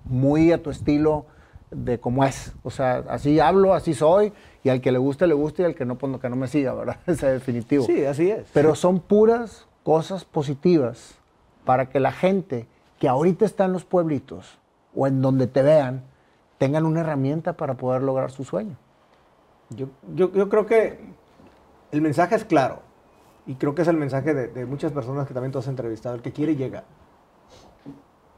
muy 0.04 0.52
a 0.52 0.62
tu 0.62 0.70
estilo 0.70 1.26
de 1.72 2.00
cómo 2.00 2.24
es. 2.24 2.54
O 2.64 2.70
sea, 2.70 3.04
así 3.10 3.40
hablo, 3.40 3.74
así 3.74 3.94
soy, 3.94 4.34
y 4.64 4.70
al 4.70 4.82
que 4.82 4.92
le 4.92 4.98
guste, 4.98 5.28
le 5.28 5.34
guste, 5.34 5.64
y 5.64 5.66
al 5.66 5.76
que 5.76 5.86
no, 5.86 5.98
pues 5.98 6.20
que 6.20 6.30
no 6.30 6.36
me 6.36 6.48
siga, 6.48 6.74
¿verdad? 6.74 6.98
es 7.08 7.22
definitivo. 7.22 7.86
Sí, 7.86 8.06
así 8.06 8.32
es. 8.32 8.48
Pero 8.54 8.76
son 8.76 9.00
puras 9.00 9.68
cosas 9.84 10.26
positivas 10.26 11.16
para 11.66 11.90
que 11.90 12.00
la 12.00 12.12
gente 12.12 12.68
que 13.00 13.08
ahorita 13.08 13.46
está 13.46 13.66
en 13.66 13.74
los 13.74 13.86
pueblitos 13.86 14.60
o 14.96 15.08
en 15.08 15.22
donde 15.22 15.48
te 15.48 15.62
vean, 15.62 16.04
tengan 16.58 16.86
una 16.86 17.02
herramienta 17.02 17.54
para 17.54 17.76
poder 17.76 18.02
lograr 18.02 18.32
su 18.32 18.44
sueño. 18.44 18.76
Yo, 19.70 19.88
yo, 20.16 20.34
yo 20.34 20.50
creo 20.50 20.66
que 20.66 21.00
el 21.92 22.02
mensaje 22.02 22.36
es 22.36 22.44
claro. 22.44 22.82
Y 23.46 23.56
creo 23.56 23.74
que 23.74 23.82
es 23.82 23.88
el 23.88 23.98
mensaje 23.98 24.34
de, 24.34 24.48
de 24.48 24.66
muchas 24.66 24.92
personas 24.92 25.28
que 25.28 25.34
también 25.34 25.52
tú 25.52 25.60
has 25.60 25.68
entrevistado. 25.68 26.16
El 26.16 26.22
que 26.22 26.32
quiere 26.32 26.56
llega. 26.56 26.84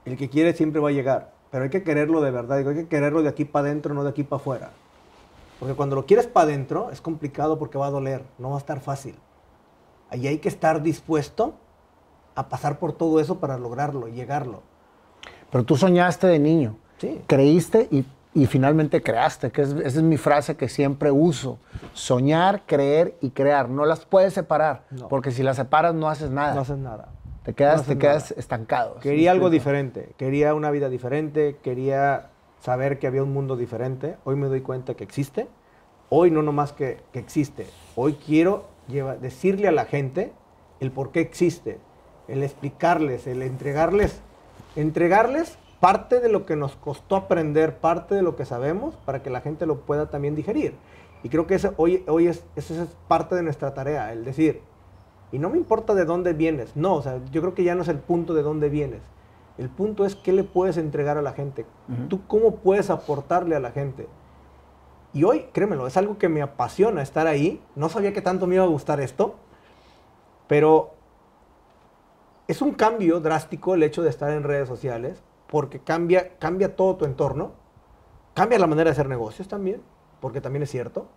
El 0.06 0.16
que 0.16 0.30
quiere 0.30 0.54
siempre 0.54 0.80
va 0.80 0.90
a 0.90 0.92
llegar 0.92 1.41
pero 1.52 1.66
hay 1.66 1.70
que 1.70 1.84
quererlo 1.84 2.22
de 2.22 2.32
verdad, 2.32 2.58
hay 2.58 2.64
que 2.64 2.88
quererlo 2.88 3.22
de 3.22 3.30
aquí 3.30 3.45
para 3.45 3.68
adentro, 3.68 3.93
no 3.93 4.04
de 4.04 4.10
aquí 4.10 4.24
para 4.24 4.41
afuera. 4.41 4.72
Porque 5.60 5.76
cuando 5.76 5.95
lo 5.95 6.06
quieres 6.06 6.26
para 6.26 6.45
adentro 6.45 6.89
es 6.91 7.02
complicado 7.02 7.60
porque 7.60 7.78
va 7.78 7.88
a 7.88 7.91
doler, 7.91 8.24
no 8.39 8.49
va 8.49 8.56
a 8.56 8.60
estar 8.60 8.80
fácil. 8.80 9.16
Ahí 10.10 10.28
hay 10.28 10.39
que 10.39 10.49
estar 10.49 10.82
dispuesto 10.82 11.54
a 12.36 12.49
pasar 12.49 12.80
por 12.80 12.93
todo 12.93 13.20
eso 13.20 13.39
para 13.39 13.58
lograrlo 13.58 14.08
y 14.08 14.14
llegarlo. 14.14 14.64
Pero 15.52 15.64
tú 15.66 15.76
soñaste 15.76 16.26
de 16.28 16.39
niño, 16.39 16.78
sí. 16.97 17.22
creíste 17.28 17.89
y, 17.91 18.45
finalmente 18.47 19.04
creaste, 19.04 19.52
que 19.52 19.62
esa 19.62 19.78
es 19.78 20.02
mi 20.02 20.18
frase 20.18 20.56
que 20.56 20.70
siempre 20.70 21.12
uso. 21.12 21.60
Soñar, 21.93 22.64
creer 22.66 23.18
y 23.22 23.32
crear. 23.32 23.70
No 23.70 23.86
las 23.86 24.06
puedes 24.06 24.34
separar, 24.34 24.86
porque 25.10 25.32
si 25.32 25.43
las 25.43 25.58
separas 25.58 25.93
no 25.93 26.10
haces 26.10 26.32
nada. 26.32 26.56
No 26.56 26.62
haces 26.62 26.78
nada. 26.78 27.10
Te 27.44 27.54
quedas, 27.54 27.88
te 27.88 27.98
quedas 27.98 28.32
estancado. 28.32 29.00
Quería 29.00 29.32
algo 29.32 29.50
diferente, 29.50 30.14
quería 30.18 30.54
una 30.54 30.70
vida 30.70 30.89
diferente, 30.89 31.58
quería 31.64 32.30
saber 32.60 33.00
que 33.00 33.08
había 33.08 33.24
un 33.24 33.34
mundo 33.34 33.58
diferente. 33.58 34.18
Hoy 34.26 34.36
me 34.36 34.48
doy 34.48 34.62
cuenta 34.62 34.94
que 34.94 35.04
existe. 35.04 35.48
Hoy 36.10 36.30
no 36.30 36.44
nomás 36.44 36.72
que, 36.72 37.00
que 37.12 37.20
existe. 37.20 37.66
Hoy 37.96 38.14
quiero 38.14 38.66
decirle 39.22 39.68
a 39.68 39.72
la 39.72 39.86
gente 39.86 40.34
el 40.80 40.92
por 40.92 41.12
qué 41.12 41.22
existe, 41.22 41.80
el 42.28 42.44
explicarles, 42.44 43.26
el 43.26 43.42
entregarles, 43.42 44.22
entregarles 44.76 45.58
parte 45.80 46.20
de 46.20 46.30
lo 46.30 46.46
que 46.46 46.56
nos 46.56 46.76
costó 46.76 47.16
aprender, 47.16 47.78
parte 47.78 48.14
de 48.14 48.22
lo 48.22 48.36
que 48.36 48.46
sabemos, 48.46 48.96
para 48.98 49.24
que 49.24 49.32
la 49.32 49.42
gente 49.42 49.66
lo 49.66 49.82
pueda 49.82 50.12
también 50.12 50.36
digerir. 50.36 50.76
Y 51.24 51.30
creo 51.30 51.48
que 51.48 51.60
hoy, 51.78 52.04
hoy 52.08 52.28
es, 52.28 52.44
esa 52.56 52.84
es 52.84 52.89
parte 53.08 53.36
de 53.36 53.42
nuestra 53.42 53.74
tarea, 53.74 54.12
el 54.14 54.24
decir, 54.24 54.62
y 55.32 55.40
no 55.40 55.50
me 55.50 55.58
importa 55.58 55.94
de 55.94 56.06
dónde 56.06 56.34
vienes. 56.34 56.76
No, 56.76 56.96
o 56.96 57.02
sea, 57.02 57.20
yo 57.32 57.42
creo 57.42 57.54
que 57.54 57.64
ya 57.64 57.76
no 57.76 57.84
es 57.84 57.88
el 57.88 58.00
punto 58.00 58.34
de 58.34 58.44
dónde 58.44 58.70
vienes. 58.70 59.02
El 59.58 59.70
punto 59.70 60.06
es 60.06 60.16
qué 60.16 60.34
le 60.34 60.44
puedes 60.44 60.78
entregar 60.78 61.18
a 61.18 61.22
la 61.22 61.34
gente. 61.34 61.66
Tú 62.10 62.26
cómo 62.28 62.58
puedes 62.58 62.90
aportarle 62.90 63.56
a 63.56 63.60
la 63.60 63.72
gente. 63.72 64.08
Y 65.14 65.24
hoy, 65.24 65.48
créemelo, 65.52 65.88
es 65.88 65.98
algo 65.98 66.18
que 66.18 66.30
me 66.30 66.42
apasiona 66.42 67.02
estar 67.02 67.28
ahí. 67.28 67.62
No 67.76 67.90
sabía 67.90 68.14
que 68.14 68.22
tanto 68.22 68.48
me 68.48 68.56
iba 68.56 68.64
a 68.64 68.68
gustar 68.68 69.02
esto, 69.02 69.36
pero 70.48 70.92
es 72.48 72.62
un 72.62 72.74
cambio 72.74 73.20
drástico 73.20 73.76
el 73.76 73.84
hecho 73.84 74.02
de 74.02 74.10
estar 74.10 74.32
en 74.32 74.44
redes 74.44 74.68
sociales, 74.68 75.22
porque 75.48 75.80
cambia, 75.80 76.38
cambia 76.38 76.76
todo 76.76 76.96
tu 76.96 77.06
entorno, 77.06 77.52
cambia 78.34 78.60
la 78.60 78.68
manera 78.68 78.90
de 78.90 78.92
hacer 78.92 79.10
negocios 79.10 79.48
también, 79.48 79.82
porque 80.22 80.42
también 80.42 80.64
es 80.64 80.72
cierto, 80.72 81.08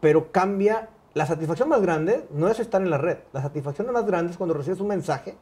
pero 0.00 0.30
cambia 0.30 0.90
la 1.16 1.24
satisfacción 1.24 1.70
más 1.70 1.80
grande 1.80 2.28
no 2.30 2.46
es 2.48 2.60
estar 2.60 2.82
en 2.82 2.90
la 2.90 2.98
red. 2.98 3.16
La 3.32 3.40
satisfacción 3.40 3.90
más 3.90 4.04
grande 4.04 4.32
es 4.32 4.36
cuando 4.36 4.52
recibes 4.52 4.80
un 4.80 4.88
mensaje 4.88 5.34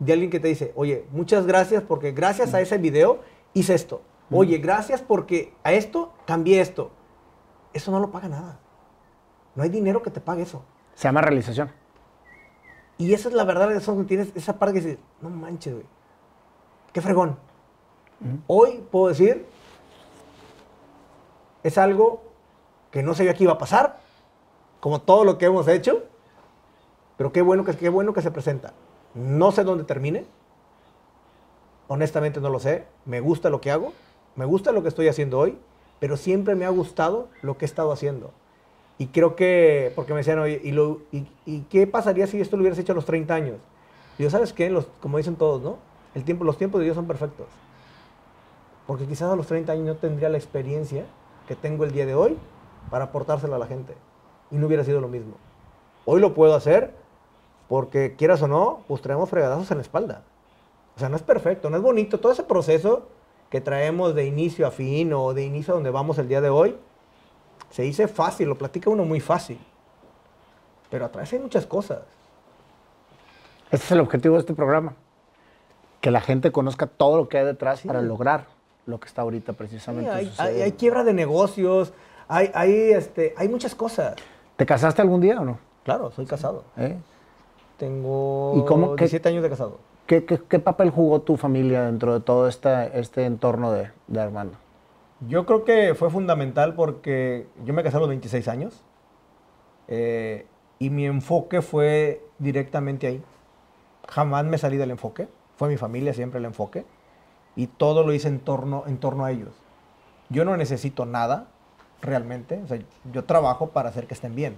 de 0.00 0.12
alguien 0.12 0.28
que 0.28 0.40
te 0.40 0.48
dice, 0.48 0.72
oye, 0.74 1.06
muchas 1.12 1.46
gracias 1.46 1.84
porque 1.84 2.10
gracias 2.10 2.52
a 2.52 2.60
ese 2.60 2.78
video 2.78 3.20
hice 3.54 3.74
esto. 3.74 4.02
Oye, 4.28 4.58
gracias 4.58 5.00
porque 5.00 5.54
a 5.62 5.72
esto 5.72 6.12
cambié 6.26 6.60
esto. 6.60 6.90
Eso 7.72 7.92
no 7.92 8.00
lo 8.00 8.10
paga 8.10 8.28
nada. 8.28 8.58
No 9.54 9.62
hay 9.62 9.68
dinero 9.68 10.02
que 10.02 10.10
te 10.10 10.20
pague 10.20 10.42
eso. 10.42 10.64
Se 10.96 11.04
llama 11.04 11.20
realización. 11.20 11.70
Y 12.96 13.14
esa 13.14 13.28
es 13.28 13.36
la 13.36 13.44
verdad, 13.44 13.70
eso 13.70 13.94
tienes 14.04 14.32
esa 14.34 14.58
parte 14.58 14.80
que 14.80 14.84
dices, 14.84 15.04
no 15.20 15.30
manches, 15.30 15.74
güey. 15.74 15.86
Qué 16.92 17.00
fregón. 17.00 17.38
Hoy 18.48 18.84
puedo 18.90 19.06
decir, 19.06 19.46
es 21.62 21.78
algo 21.78 22.20
que 22.90 23.04
no 23.04 23.14
sabía 23.14 23.34
que 23.34 23.44
iba 23.44 23.52
a 23.52 23.58
pasar, 23.58 24.07
como 24.80 25.00
todo 25.00 25.24
lo 25.24 25.38
que 25.38 25.46
hemos 25.46 25.66
hecho, 25.68 26.04
pero 27.16 27.32
qué 27.32 27.42
bueno 27.42 27.64
que, 27.64 27.76
qué 27.76 27.88
bueno 27.88 28.12
que 28.12 28.22
se 28.22 28.30
presenta. 28.30 28.74
No 29.14 29.50
sé 29.52 29.64
dónde 29.64 29.84
termine, 29.84 30.26
honestamente 31.88 32.40
no 32.40 32.50
lo 32.50 32.60
sé, 32.60 32.84
me 33.04 33.20
gusta 33.20 33.50
lo 33.50 33.60
que 33.60 33.70
hago, 33.70 33.92
me 34.36 34.44
gusta 34.44 34.72
lo 34.72 34.82
que 34.82 34.88
estoy 34.88 35.08
haciendo 35.08 35.38
hoy, 35.38 35.58
pero 35.98 36.16
siempre 36.16 36.54
me 36.54 36.64
ha 36.64 36.70
gustado 36.70 37.28
lo 37.42 37.58
que 37.58 37.64
he 37.64 37.66
estado 37.66 37.90
haciendo. 37.90 38.30
Y 38.98 39.08
creo 39.08 39.36
que, 39.36 39.92
porque 39.94 40.12
me 40.12 40.18
decían, 40.18 40.38
oye, 40.38 40.60
¿y, 40.62 40.72
lo, 40.72 41.00
y, 41.12 41.60
qué 41.70 41.86
pasaría 41.86 42.26
si 42.26 42.40
esto 42.40 42.56
lo 42.56 42.62
hubieras 42.62 42.78
hecho 42.78 42.92
a 42.92 42.94
los 42.94 43.04
30 43.04 43.34
años? 43.34 43.56
Y 44.18 44.24
yo, 44.24 44.30
¿sabes 44.30 44.52
qué? 44.52 44.76
Como 45.00 45.18
dicen 45.18 45.36
todos, 45.36 45.62
¿no? 45.62 45.78
El 46.14 46.24
tiempo, 46.24 46.44
los 46.44 46.58
tiempos 46.58 46.80
de 46.80 46.86
Dios 46.86 46.96
son 46.96 47.06
perfectos. 47.06 47.46
Porque 48.86 49.06
quizás 49.06 49.30
a 49.30 49.36
los 49.36 49.46
30 49.46 49.72
años 49.72 49.86
no 49.86 49.94
tendría 49.96 50.28
la 50.28 50.38
experiencia 50.38 51.06
que 51.46 51.54
tengo 51.54 51.84
el 51.84 51.92
día 51.92 52.06
de 52.06 52.14
hoy 52.14 52.36
para 52.90 53.04
aportársela 53.06 53.56
a 53.56 53.58
la 53.58 53.66
gente. 53.66 53.94
Y 54.50 54.56
no 54.56 54.66
hubiera 54.66 54.84
sido 54.84 55.00
lo 55.00 55.08
mismo. 55.08 55.34
Hoy 56.04 56.20
lo 56.20 56.34
puedo 56.34 56.54
hacer 56.54 56.92
porque, 57.68 58.14
quieras 58.16 58.40
o 58.42 58.48
no, 58.48 58.82
pues 58.88 59.02
traemos 59.02 59.28
fregadazos 59.28 59.70
en 59.70 59.78
la 59.78 59.82
espalda. 59.82 60.22
O 60.96 60.98
sea, 60.98 61.08
no 61.08 61.16
es 61.16 61.22
perfecto, 61.22 61.68
no 61.70 61.76
es 61.76 61.82
bonito. 61.82 62.18
Todo 62.18 62.32
ese 62.32 62.42
proceso 62.42 63.08
que 63.50 63.60
traemos 63.60 64.14
de 64.14 64.24
inicio 64.26 64.66
a 64.66 64.70
fin 64.70 65.12
o 65.12 65.34
de 65.34 65.44
inicio 65.44 65.74
a 65.74 65.76
donde 65.76 65.90
vamos 65.90 66.18
el 66.18 66.28
día 66.28 66.40
de 66.40 66.48
hoy, 66.50 66.76
se 67.70 67.82
dice 67.82 68.08
fácil, 68.08 68.48
lo 68.48 68.56
platica 68.56 68.88
uno 68.90 69.04
muy 69.04 69.20
fácil. 69.20 69.58
Pero 70.90 71.04
atrás 71.04 71.32
hay 71.32 71.38
muchas 71.38 71.66
cosas. 71.66 72.00
Este 73.70 73.84
es 73.84 73.92
el 73.92 74.00
objetivo 74.00 74.34
de 74.36 74.40
este 74.40 74.54
programa. 74.54 74.94
Que 76.00 76.10
la 76.10 76.20
gente 76.22 76.52
conozca 76.52 76.86
todo 76.86 77.16
lo 77.18 77.28
que 77.28 77.38
hay 77.38 77.44
detrás 77.44 77.80
Sí. 77.80 77.88
para 77.88 78.00
lograr 78.00 78.46
lo 78.86 78.98
que 78.98 79.06
está 79.08 79.22
ahorita 79.22 79.52
precisamente 79.52 80.10
Sí, 80.10 80.30
hay, 80.38 80.46
hay- 80.54 80.62
hay 80.62 80.72
quiebra 80.72 81.04
de 81.04 81.12
negocios, 81.12 81.92
hay, 82.28 82.50
hay, 82.54 82.72
este, 82.92 83.34
hay 83.36 83.48
muchas 83.48 83.74
cosas. 83.74 84.14
¿Te 84.58 84.66
casaste 84.66 85.00
algún 85.00 85.20
día 85.20 85.40
o 85.40 85.44
no? 85.44 85.58
Claro, 85.84 86.10
soy 86.10 86.26
casado. 86.26 86.64
¿Eh? 86.76 86.98
Tengo 87.78 88.54
¿Y 88.56 88.64
cómo 88.66 88.90
que- 88.96 89.04
17 89.04 89.28
años 89.30 89.42
de 89.44 89.48
casado. 89.50 89.78
¿Qué, 90.06 90.24
qué, 90.24 90.40
qué 90.48 90.58
papel 90.58 90.90
jugó 90.90 91.20
tu 91.20 91.36
familia 91.36 91.84
dentro 91.84 92.12
de 92.14 92.20
todo 92.20 92.48
este, 92.48 92.98
este 92.98 93.24
entorno 93.24 93.70
de, 93.72 93.90
de 94.08 94.20
Armando? 94.20 94.56
Yo 95.28 95.46
creo 95.46 95.64
que 95.64 95.94
fue 95.94 96.10
fundamental 96.10 96.74
porque 96.74 97.46
yo 97.64 97.72
me 97.72 97.82
casé 97.84 97.98
a 97.98 98.00
los 98.00 98.08
26 98.08 98.48
años 98.48 98.82
eh, 99.86 100.46
y 100.80 100.90
mi 100.90 101.06
enfoque 101.06 101.62
fue 101.62 102.20
directamente 102.40 103.06
ahí. 103.06 103.22
Jamás 104.08 104.44
me 104.44 104.58
salí 104.58 104.76
del 104.76 104.90
enfoque. 104.90 105.28
Fue 105.56 105.68
mi 105.68 105.76
familia 105.76 106.12
siempre 106.14 106.38
el 106.40 106.46
enfoque. 106.46 106.84
Y 107.54 107.68
todo 107.68 108.04
lo 108.04 108.12
hice 108.12 108.26
en 108.28 108.40
torno, 108.40 108.84
en 108.88 108.98
torno 108.98 109.24
a 109.24 109.30
ellos. 109.30 109.50
Yo 110.30 110.44
no 110.44 110.56
necesito 110.56 111.06
nada 111.06 111.46
realmente. 112.02 112.60
O 112.62 112.66
sea, 112.66 112.78
yo 113.12 113.24
trabajo 113.24 113.68
para 113.70 113.88
hacer 113.88 114.06
que 114.06 114.14
estén 114.14 114.34
bien. 114.34 114.56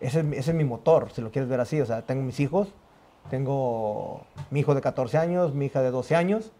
Ese 0.00 0.20
es, 0.20 0.24
mi- 0.24 0.36
ese 0.36 0.50
es 0.50 0.56
mi 0.56 0.64
motor, 0.64 1.10
si 1.12 1.20
lo 1.22 1.30
quieres 1.30 1.48
ver 1.48 1.60
así. 1.60 1.80
O 1.80 1.86
sea, 1.86 2.02
tengo 2.02 2.22
mis 2.22 2.40
hijos. 2.40 2.72
Tengo 3.30 4.22
mi 4.50 4.60
hijo 4.60 4.74
de 4.74 4.80
14 4.80 5.16
años, 5.18 5.54
mi 5.54 5.66
hija 5.66 5.80
de 5.80 5.90
12 5.90 6.16
años. 6.16 6.52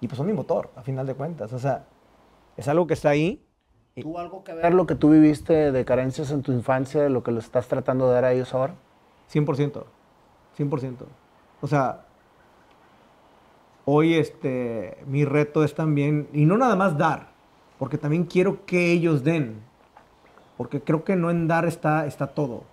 Y 0.00 0.08
pues 0.08 0.16
son 0.16 0.26
mi 0.26 0.32
motor, 0.32 0.70
a 0.76 0.82
final 0.82 1.06
de 1.06 1.14
cuentas. 1.14 1.52
O 1.52 1.58
sea, 1.58 1.84
es 2.56 2.68
algo 2.68 2.86
que 2.86 2.94
está 2.94 3.10
ahí. 3.10 3.42
Y- 3.94 4.02
¿Tuvo 4.02 4.18
algo 4.18 4.42
que 4.44 4.52
ver 4.54 4.74
lo 4.74 4.86
que 4.86 4.94
tú 4.94 5.10
viviste 5.10 5.72
de 5.72 5.84
carencias 5.84 6.30
en 6.30 6.42
tu 6.42 6.52
infancia, 6.52 7.02
de 7.02 7.10
lo 7.10 7.22
que 7.22 7.32
le 7.32 7.38
estás 7.40 7.66
tratando 7.68 8.08
de 8.08 8.14
dar 8.14 8.24
a 8.24 8.32
ellos 8.32 8.52
ahora? 8.54 8.74
100%. 9.30 9.86
100%. 10.56 11.06
O 11.60 11.66
sea, 11.66 12.02
hoy 13.84 14.14
este, 14.14 14.98
mi 15.06 15.24
reto 15.24 15.64
es 15.64 15.74
también, 15.74 16.28
y 16.32 16.44
no 16.44 16.56
nada 16.58 16.76
más 16.76 16.96
dar, 16.98 17.28
porque 17.78 17.98
también 17.98 18.24
quiero 18.24 18.64
que 18.64 18.92
ellos 18.92 19.22
den. 19.24 19.60
Porque 20.56 20.80
creo 20.80 21.04
que 21.04 21.16
no 21.16 21.30
en 21.30 21.48
dar 21.48 21.66
está, 21.66 22.06
está 22.06 22.28
todo. 22.28 22.64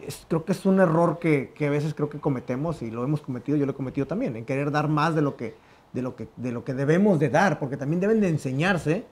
Es- 0.00 0.26
creo 0.28 0.44
que 0.44 0.52
es 0.52 0.64
un 0.66 0.80
error 0.80 1.18
que, 1.18 1.52
que 1.54 1.66
a 1.66 1.70
veces 1.70 1.94
creo 1.94 2.08
que 2.10 2.20
cometemos 2.20 2.82
y 2.82 2.90
lo 2.90 3.04
hemos 3.04 3.20
cometido, 3.20 3.56
yo 3.58 3.66
lo 3.66 3.72
he 3.72 3.76
cometido 3.76 4.06
también, 4.06 4.36
en 4.36 4.44
querer 4.44 4.70
dar 4.70 4.88
más 4.88 5.14
de 5.14 5.22
lo 5.22 5.36
que, 5.36 5.56
de 5.92 6.02
lo 6.02 6.16
que, 6.16 6.28
de 6.36 6.52
lo 6.52 6.64
que 6.64 6.74
debemos 6.74 7.18
de 7.18 7.28
dar, 7.28 7.58
porque 7.58 7.76
también 7.76 8.00
deben 8.00 8.20
de 8.20 8.28
enseñarse 8.28 9.06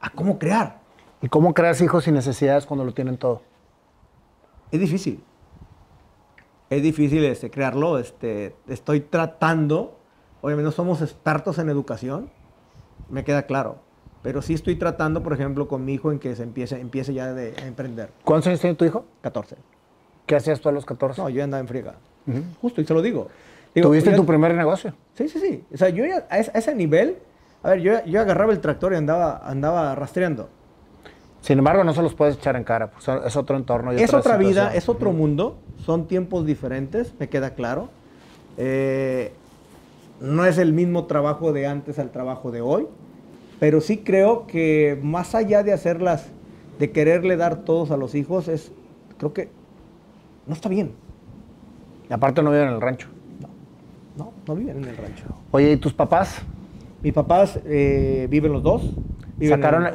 a 0.00 0.10
cómo 0.10 0.38
crear. 0.38 0.80
¿Y 1.22 1.28
cómo 1.28 1.52
creas 1.54 1.80
hijos 1.80 2.04
sin 2.04 2.14
necesidades 2.14 2.66
cuando 2.66 2.84
lo 2.84 2.94
tienen 2.94 3.18
todo? 3.18 3.42
Es 4.70 4.80
difícil. 4.80 5.22
Es 6.70 6.82
difícil 6.82 7.24
este, 7.24 7.50
crearlo. 7.50 7.98
Este, 7.98 8.54
estoy 8.68 9.00
tratando, 9.00 9.98
obviamente 10.40 10.66
no 10.66 10.72
somos 10.72 11.02
expertos 11.02 11.58
en 11.58 11.68
educación, 11.68 12.30
me 13.08 13.24
queda 13.24 13.42
claro. 13.42 13.78
Pero 14.22 14.42
sí 14.42 14.54
estoy 14.54 14.76
tratando, 14.76 15.22
por 15.22 15.32
ejemplo, 15.32 15.66
con 15.66 15.84
mi 15.84 15.94
hijo 15.94 16.12
en 16.12 16.18
que 16.18 16.36
se 16.36 16.42
empiece, 16.42 16.78
empiece 16.78 17.14
ya 17.14 17.32
de, 17.32 17.54
a 17.62 17.66
emprender. 17.66 18.10
¿Cuántos 18.24 18.48
años 18.48 18.60
tiene 18.60 18.76
tu 18.76 18.84
hijo? 18.84 19.04
14. 19.22 19.56
¿Qué 20.26 20.36
hacías 20.36 20.60
tú 20.60 20.68
a 20.68 20.72
los 20.72 20.84
14? 20.84 21.22
No, 21.22 21.28
yo 21.30 21.42
andaba 21.42 21.60
en 21.60 21.68
friega. 21.68 21.94
Justo, 22.60 22.80
y 22.80 22.84
se 22.86 22.92
lo 22.94 23.02
digo. 23.02 23.28
Digo, 23.74 23.88
¿Tuviste 23.88 24.10
ya- 24.10 24.16
tu 24.16 24.26
primer 24.26 24.54
negocio? 24.54 24.94
Sí, 25.14 25.28
sí, 25.28 25.38
sí. 25.40 25.64
O 25.72 25.76
sea, 25.76 25.88
yo 25.88 26.04
ya 26.04 26.26
a 26.28 26.38
ese, 26.38 26.50
a 26.54 26.58
ese 26.58 26.74
nivel, 26.74 27.16
a 27.62 27.70
ver, 27.70 27.80
yo, 27.80 28.04
yo 28.04 28.20
agarraba 28.20 28.52
el 28.52 28.60
tractor 28.60 28.92
y 28.92 28.96
andaba, 28.96 29.38
andaba 29.44 29.94
rastreando. 29.94 30.48
Sin 31.40 31.58
embargo, 31.58 31.82
no 31.84 31.94
se 31.94 32.02
los 32.02 32.14
puedes 32.14 32.36
echar 32.36 32.56
en 32.56 32.64
cara, 32.64 32.90
pues, 32.90 33.08
es 33.24 33.34
otro 33.36 33.56
entorno. 33.56 33.94
y 33.94 33.96
es 34.02 34.12
otra 34.12 34.36
vida, 34.36 34.48
situación. 34.50 34.76
es 34.76 34.88
otro 34.90 35.12
mundo, 35.12 35.58
son 35.78 36.06
tiempos 36.06 36.44
diferentes, 36.44 37.14
me 37.18 37.28
queda 37.30 37.54
claro. 37.54 37.88
Eh, 38.58 39.32
no 40.20 40.44
es 40.44 40.58
el 40.58 40.74
mismo 40.74 41.06
trabajo 41.06 41.52
de 41.54 41.66
antes 41.66 41.98
al 41.98 42.10
trabajo 42.10 42.50
de 42.50 42.60
hoy, 42.60 42.86
pero 43.60 43.80
sí 43.80 43.98
creo 43.98 44.46
que 44.48 44.98
más 45.02 45.36
allá 45.36 45.62
de 45.62 45.72
hacerlas, 45.72 46.26
de 46.80 46.90
quererle 46.90 47.36
dar 47.36 47.58
todos 47.58 47.90
a 47.92 47.96
los 47.96 48.14
hijos, 48.16 48.48
es, 48.48 48.72
creo 49.18 49.32
que 49.32 49.50
no 50.46 50.54
está 50.54 50.68
bien. 50.68 50.92
Y 52.08 52.12
aparte 52.12 52.42
no 52.42 52.50
viven 52.50 52.68
en 52.68 52.74
el 52.74 52.80
rancho. 52.80 53.06
No, 54.16 54.32
no 54.48 54.56
viven 54.56 54.78
en 54.78 54.84
el 54.88 54.96
rancho. 54.96 55.24
Oye, 55.52 55.72
¿y 55.72 55.76
tus 55.76 55.92
papás? 55.92 56.42
Mis 57.02 57.12
papás 57.12 57.60
eh, 57.64 58.26
viven 58.30 58.52
los 58.52 58.62
dos. 58.62 58.82
viven 59.36 59.58
Sacaron, 59.60 59.86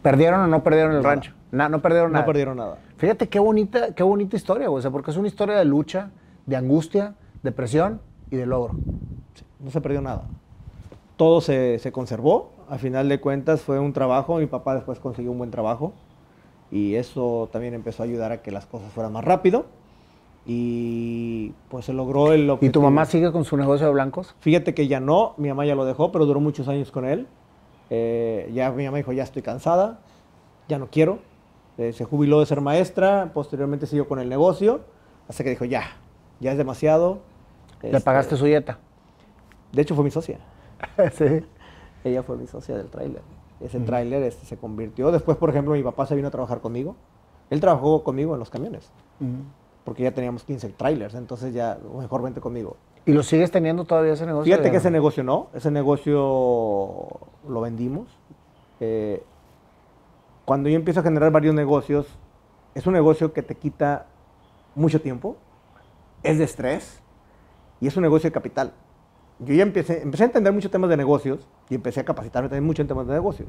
¿Perdieron 0.00 0.40
o 0.40 0.46
no 0.46 0.62
perdieron 0.62 0.92
el 0.92 1.02
Nada. 1.02 1.14
rancho? 1.14 1.32
Na- 1.50 1.68
no 1.68 1.82
perdieron 1.82 2.10
no 2.10 2.14
nada. 2.14 2.24
perdieron 2.26 2.56
nada. 2.56 2.78
Fíjate 2.96 3.28
qué 3.28 3.38
bonita, 3.38 3.94
qué 3.94 4.02
bonita 4.02 4.36
historia, 4.36 4.68
güey. 4.68 4.78
O 4.78 4.82
sea, 4.82 4.90
porque 4.90 5.10
es 5.10 5.16
una 5.16 5.28
historia 5.28 5.56
de 5.56 5.64
lucha, 5.64 6.10
de 6.46 6.56
angustia, 6.56 7.14
depresión 7.42 8.00
y 8.30 8.36
de 8.36 8.46
logro. 8.46 8.74
no 9.60 9.70
se 9.70 9.80
perdió 9.80 10.00
nada. 10.00 10.22
Todo 11.16 11.40
se, 11.40 11.78
se 11.78 11.92
conservó. 11.92 12.52
Al 12.72 12.78
final 12.78 13.06
de 13.10 13.20
cuentas 13.20 13.60
fue 13.60 13.78
un 13.78 13.92
trabajo. 13.92 14.38
Mi 14.38 14.46
papá 14.46 14.74
después 14.74 14.98
consiguió 14.98 15.30
un 15.30 15.36
buen 15.36 15.50
trabajo. 15.50 15.92
Y 16.70 16.94
eso 16.94 17.50
también 17.52 17.74
empezó 17.74 18.02
a 18.02 18.06
ayudar 18.06 18.32
a 18.32 18.40
que 18.40 18.50
las 18.50 18.64
cosas 18.64 18.90
fueran 18.92 19.12
más 19.12 19.22
rápido. 19.26 19.66
Y 20.46 21.52
pues 21.68 21.84
se 21.84 21.92
logró 21.92 22.32
el 22.32 22.44
¿Y 22.44 22.46
tu 22.46 22.52
objetivo. 22.54 22.84
mamá 22.84 23.04
sigue 23.04 23.30
con 23.30 23.44
su 23.44 23.58
negocio 23.58 23.86
de 23.86 23.92
blancos? 23.92 24.34
Fíjate 24.40 24.72
que 24.72 24.88
ya 24.88 25.00
no. 25.00 25.34
Mi 25.36 25.50
mamá 25.50 25.66
ya 25.66 25.74
lo 25.74 25.84
dejó, 25.84 26.12
pero 26.12 26.24
duró 26.24 26.40
muchos 26.40 26.66
años 26.66 26.90
con 26.90 27.04
él. 27.04 27.26
Eh, 27.90 28.50
ya 28.54 28.70
mi 28.70 28.86
mamá 28.86 28.96
dijo, 28.96 29.12
ya 29.12 29.22
estoy 29.22 29.42
cansada. 29.42 29.98
Ya 30.66 30.78
no 30.78 30.88
quiero. 30.90 31.18
Eh, 31.76 31.92
se 31.92 32.06
jubiló 32.06 32.40
de 32.40 32.46
ser 32.46 32.62
maestra. 32.62 33.32
Posteriormente 33.34 33.86
siguió 33.86 34.08
con 34.08 34.18
el 34.18 34.30
negocio. 34.30 34.80
Hasta 35.28 35.44
que 35.44 35.50
dijo, 35.50 35.66
ya. 35.66 35.82
Ya 36.40 36.52
es 36.52 36.56
demasiado. 36.56 37.18
¿Le 37.82 37.90
Este, 37.90 38.00
pagaste 38.00 38.36
su 38.38 38.46
dieta? 38.46 38.78
De 39.72 39.82
hecho 39.82 39.94
fue 39.94 40.04
mi 40.04 40.10
socia. 40.10 40.38
sí. 41.18 41.44
Ella 42.04 42.22
fue 42.22 42.36
mi 42.36 42.46
socia 42.46 42.76
del 42.76 42.88
tráiler. 42.88 43.22
Ese 43.60 43.78
tráiler 43.80 44.22
este, 44.24 44.44
se 44.44 44.56
convirtió. 44.56 45.12
Después, 45.12 45.36
por 45.36 45.50
ejemplo, 45.50 45.74
mi 45.74 45.82
papá 45.82 46.06
se 46.06 46.16
vino 46.16 46.28
a 46.28 46.30
trabajar 46.30 46.60
conmigo. 46.60 46.96
Él 47.50 47.60
trabajó 47.60 48.02
conmigo 48.02 48.32
en 48.32 48.38
los 48.38 48.50
camiones, 48.50 48.90
porque 49.84 50.02
ya 50.02 50.12
teníamos 50.12 50.42
15 50.42 50.70
trailers, 50.70 51.14
entonces 51.14 51.52
ya 51.52 51.78
mejor 51.98 52.22
vente 52.22 52.40
conmigo. 52.40 52.76
¿Y 53.04 53.12
lo 53.12 53.22
sigues 53.22 53.50
teniendo 53.50 53.84
todavía 53.84 54.14
ese 54.14 54.24
negocio? 54.24 54.44
Fíjate 54.44 54.70
que 54.70 54.78
ese 54.78 54.90
negocio 54.90 55.22
no, 55.22 55.48
ese 55.52 55.70
negocio 55.70 57.08
lo 57.46 57.60
vendimos. 57.60 58.08
Eh, 58.80 59.22
cuando 60.44 60.68
yo 60.68 60.76
empiezo 60.76 61.00
a 61.00 61.02
generar 61.02 61.30
varios 61.30 61.54
negocios, 61.54 62.06
es 62.74 62.86
un 62.86 62.94
negocio 62.94 63.32
que 63.32 63.42
te 63.42 63.54
quita 63.54 64.06
mucho 64.74 65.00
tiempo, 65.00 65.36
es 66.22 66.38
de 66.38 66.44
estrés 66.44 67.00
y 67.80 67.86
es 67.86 67.96
un 67.96 68.02
negocio 68.02 68.30
de 68.30 68.32
capital. 68.32 68.72
Yo 69.44 69.54
ya 69.54 69.62
empecé, 69.62 70.02
empecé 70.02 70.24
a 70.24 70.26
entender 70.26 70.52
muchos 70.52 70.70
temas 70.70 70.88
de 70.88 70.96
negocios 70.96 71.46
y 71.68 71.74
empecé 71.74 72.00
a 72.00 72.04
capacitarme 72.04 72.48
también 72.48 72.64
mucho 72.64 72.82
en 72.82 72.88
temas 72.88 73.06
de 73.06 73.14
negocios. 73.14 73.48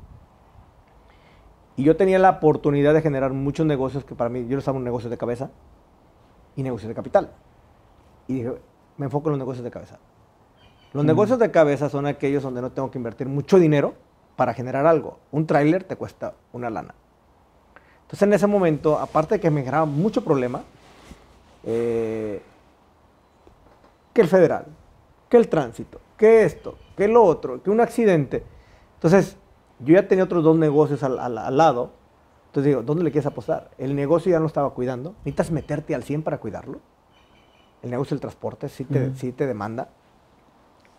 Y 1.75 1.83
yo 1.83 1.95
tenía 1.95 2.19
la 2.19 2.31
oportunidad 2.31 2.93
de 2.93 3.01
generar 3.01 3.33
muchos 3.33 3.65
negocios 3.65 4.03
que 4.03 4.15
para 4.15 4.29
mí, 4.29 4.45
yo 4.47 4.55
les 4.55 4.65
llamo 4.65 4.79
negocios 4.79 5.11
de 5.11 5.17
cabeza 5.17 5.49
y 6.55 6.63
negocios 6.63 6.89
de 6.89 6.95
capital. 6.95 7.31
Y 8.27 8.35
dije, 8.35 8.53
me 8.97 9.05
enfoco 9.05 9.29
en 9.29 9.31
los 9.31 9.39
negocios 9.39 9.63
de 9.63 9.71
cabeza. 9.71 9.99
Los 10.93 11.03
negocios 11.03 11.39
de 11.39 11.49
cabeza 11.49 11.89
son 11.89 12.05
aquellos 12.05 12.43
donde 12.43 12.61
no 12.61 12.71
tengo 12.71 12.91
que 12.91 12.99
invertir 12.99 13.27
mucho 13.27 13.57
dinero 13.57 13.95
para 14.35 14.53
generar 14.53 14.85
algo. 14.85 15.19
Un 15.31 15.47
tráiler 15.47 15.83
te 15.83 15.95
cuesta 15.95 16.35
una 16.51 16.69
lana. 16.69 16.93
Entonces 18.03 18.21
en 18.21 18.33
ese 18.33 18.45
momento, 18.45 18.99
aparte 18.99 19.35
de 19.35 19.41
que 19.41 19.49
me 19.49 19.61
generaba 19.61 19.85
mucho 19.85 20.23
problema, 20.23 20.61
eh, 21.63 22.41
que 24.13 24.21
el 24.21 24.27
federal, 24.27 24.67
que 25.33 25.37
el 25.37 25.47
tránsito, 25.49 25.99
que 26.15 26.43
esto, 26.43 26.77
que 26.95 27.07
lo 27.07 27.23
otro, 27.23 27.63
que 27.63 27.71
un 27.71 27.81
accidente. 27.81 28.43
Entonces, 28.93 29.35
yo 29.79 29.95
ya 29.95 30.07
tenía 30.07 30.25
otros 30.25 30.43
dos 30.43 30.55
negocios 30.59 31.01
al, 31.01 31.17
al- 31.17 31.39
al 31.39 31.57
lado. 31.57 31.89
Entonces 32.45 32.69
digo, 32.69 32.83
¿dónde 32.83 33.03
le 33.03 33.09
quieres 33.11 33.25
apostar? 33.25 33.71
El 33.79 33.95
negocio 33.95 34.31
ya 34.31 34.39
no 34.39 34.45
estaba 34.45 34.75
cuidando. 34.75 35.15
¿Necesitas 35.25 35.49
meterte 35.49 35.95
al 35.95 36.03
100 36.03 36.21
para 36.21 36.37
cuidarlo? 36.37 36.81
El 37.81 37.89
negocio 37.89 38.13
del 38.13 38.21
transporte 38.21 38.69
sí 38.69 38.85
te, 38.85 39.15
sí 39.15 39.31
te 39.31 39.47
demanda. 39.47 39.89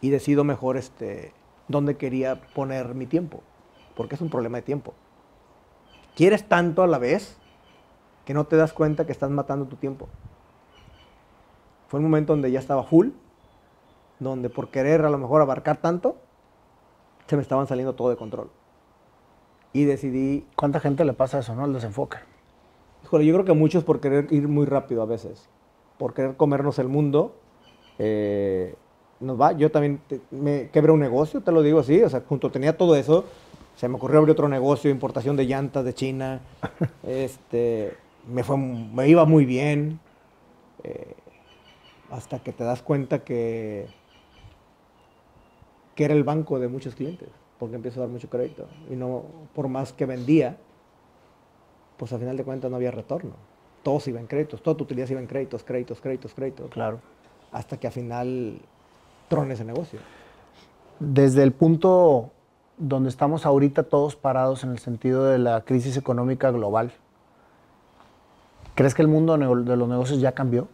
Y 0.01 0.11
decido 0.11 0.43
mejor 0.43 0.77
este, 0.79 1.33
dónde 1.69 1.97
quería 1.97 2.41
poner 2.57 2.97
mi 2.97 3.07
tiempo. 3.07 3.41
Porque 3.95 4.17
es 4.17 4.21
un 4.21 4.31
problema 4.31 4.57
de 4.59 4.63
tiempo. 4.63 4.95
Quieres 6.17 6.49
tanto 6.49 6.83
a 6.83 6.89
la 6.89 6.99
vez 6.99 7.39
que 8.25 8.35
no 8.35 8.47
te 8.47 8.57
das 8.57 8.73
cuenta 8.73 9.07
que 9.07 9.13
estás 9.13 9.31
matando 9.31 9.67
tu 9.67 9.77
tiempo. 9.77 10.09
Fue 11.87 12.01
un 12.01 12.05
momento 12.07 12.33
donde 12.33 12.51
ya 12.51 12.59
estaba 12.59 12.83
full, 12.83 13.11
donde 14.19 14.51
por 14.51 14.69
querer 14.69 15.05
a 15.05 15.11
lo 15.11 15.19
mejor 15.19 15.41
abarcar 15.43 15.79
tanto, 15.79 16.17
se 17.27 17.37
me 17.37 17.43
estaban 17.43 17.67
saliendo 17.67 17.95
todo 17.95 18.11
de 18.11 18.17
control. 18.17 18.51
Y 19.73 19.85
decidí... 19.85 20.47
¿Cuánta 20.57 20.81
gente 20.81 21.05
le 21.05 21.15
pasa 21.15 21.41
eso, 21.41 21.55
no? 21.55 21.65
El 21.65 21.73
desenfoque. 21.73 22.19
Híjole, 23.03 23.27
yo 23.27 23.35
creo 23.35 23.45
que 23.45 23.53
muchos 23.53 23.85
por 23.85 24.01
querer 24.01 24.33
ir 24.33 24.49
muy 24.49 24.67
rápido 24.67 25.03
a 25.03 25.07
veces. 25.07 25.49
Por 25.99 26.15
querer 26.15 26.37
comernos 26.37 26.79
el 26.79 26.89
mundo. 26.89 27.35
Eh, 27.99 28.75
nos 29.21 29.41
va. 29.41 29.53
Yo 29.53 29.71
también 29.71 30.01
me 30.31 30.71
quebré 30.71 30.93
un 30.93 31.01
negocio, 31.01 31.41
te 31.41 31.51
lo 31.51 31.63
digo 31.63 31.81
así. 31.81 32.03
O 32.03 32.09
sea, 32.09 32.23
junto 32.29 32.51
tenía 32.51 32.77
todo 32.77 32.95
eso. 32.95 33.25
Se 33.77 33.89
me 33.89 33.97
ocurrió 33.97 34.19
abrir 34.19 34.33
otro 34.33 34.49
negocio, 34.49 34.91
importación 34.91 35.37
de 35.37 35.47
llantas 35.47 35.85
de 35.85 35.93
China. 35.93 36.41
este, 37.03 37.95
me, 38.29 38.45
fue, 38.45 38.57
me 38.57 39.09
iba 39.09 39.25
muy 39.25 39.45
bien. 39.45 39.99
Eh, 40.85 41.15
hasta 42.11 42.39
que 42.39 42.53
te 42.53 42.63
das 42.63 42.83
cuenta 42.83 43.25
que, 43.25 43.89
que 45.95 46.05
era 46.05 46.15
el 46.15 46.25
banco 46.25 46.59
de 46.59 46.69
muchos 46.69 46.95
clientes, 46.95 47.29
porque 47.59 47.77
empiezo 47.77 48.01
a 48.01 48.05
dar 48.05 48.11
mucho 48.11 48.29
crédito. 48.29 48.67
Y 48.91 48.97
no, 48.97 49.25
por 49.55 49.69
más 49.69 49.93
que 49.93 50.07
vendía, 50.07 50.57
pues 51.97 52.13
al 52.13 52.21
final 52.21 52.37
de 52.37 52.45
cuentas 52.45 52.71
no 52.71 52.77
había 52.77 52.91
retorno. 52.91 53.33
Todos 53.83 54.09
iban 54.09 54.23
en 54.23 54.27
créditos, 54.27 54.63
toda 54.63 54.77
tu 54.77 54.85
utilidad 54.85 55.09
iba 55.09 55.21
en 55.21 55.27
créditos, 55.27 55.63
créditos, 55.63 56.01
créditos, 56.01 56.35
créditos. 56.35 56.71
Claro. 56.71 57.01
Hasta 57.53 57.77
que 57.77 57.87
al 57.87 57.93
final 57.93 58.59
trone 59.29 59.55
ese 59.55 59.65
negocio. 59.65 60.01
Desde 60.99 61.43
el 61.43 61.53
punto 61.53 62.31
donde 62.77 63.09
estamos 63.09 63.47
ahorita 63.47 63.85
todos 63.85 64.17
parados 64.17 64.65
en 64.65 64.71
el 64.71 64.79
sentido 64.79 65.25
de 65.25 65.39
la 65.39 65.61
crisis 65.61 65.97
económica 65.97 66.51
global, 66.51 66.93
¿crees 68.75 68.95
que 68.95 69.03
el 69.03 69.09
mundo 69.09 69.37
de 69.37 69.77
los 69.77 69.89
negocios 69.89 70.21
ya 70.21 70.33
cambió? 70.33 70.67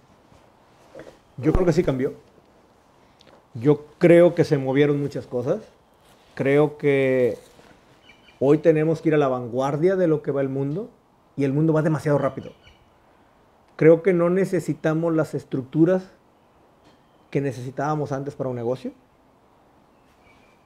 Yo 1.37 1.53
creo 1.53 1.67
que 1.67 1.73
sí 1.73 1.83
cambió. 1.83 2.15
Yo 3.55 3.85
creo 3.99 4.35
que 4.35 4.45
se 4.45 4.59
movieron 4.59 5.01
muchas 5.01 5.27
cosas. 5.27 5.61
Creo 6.35 6.79
que 6.79 7.37
hoy 8.39 8.59
tenemos 8.59 9.01
que 9.01 9.09
ir 9.09 9.15
a 9.15 9.19
la 9.19 9.29
vanguardia 9.29 9.97
de 9.97 10.07
lo 10.07 10.23
que 10.23 10.31
va 10.31 10.41
el 10.41 10.49
mundo 10.49 10.89
y 11.37 11.45
el 11.45 11.53
mundo 11.53 11.73
va 11.73 11.83
demasiado 11.83 12.19
rápido. 12.19 12.53
Creo 13.75 14.03
que 14.03 14.13
no 14.13 14.31
necesitamos 14.31 15.15
las 15.15 15.35
estructuras 15.35 16.11
que 17.31 17.41
necesitábamos 17.41 18.13
antes 18.13 18.35
para 18.35 18.51
un 18.51 18.57
negocio. 18.57 18.93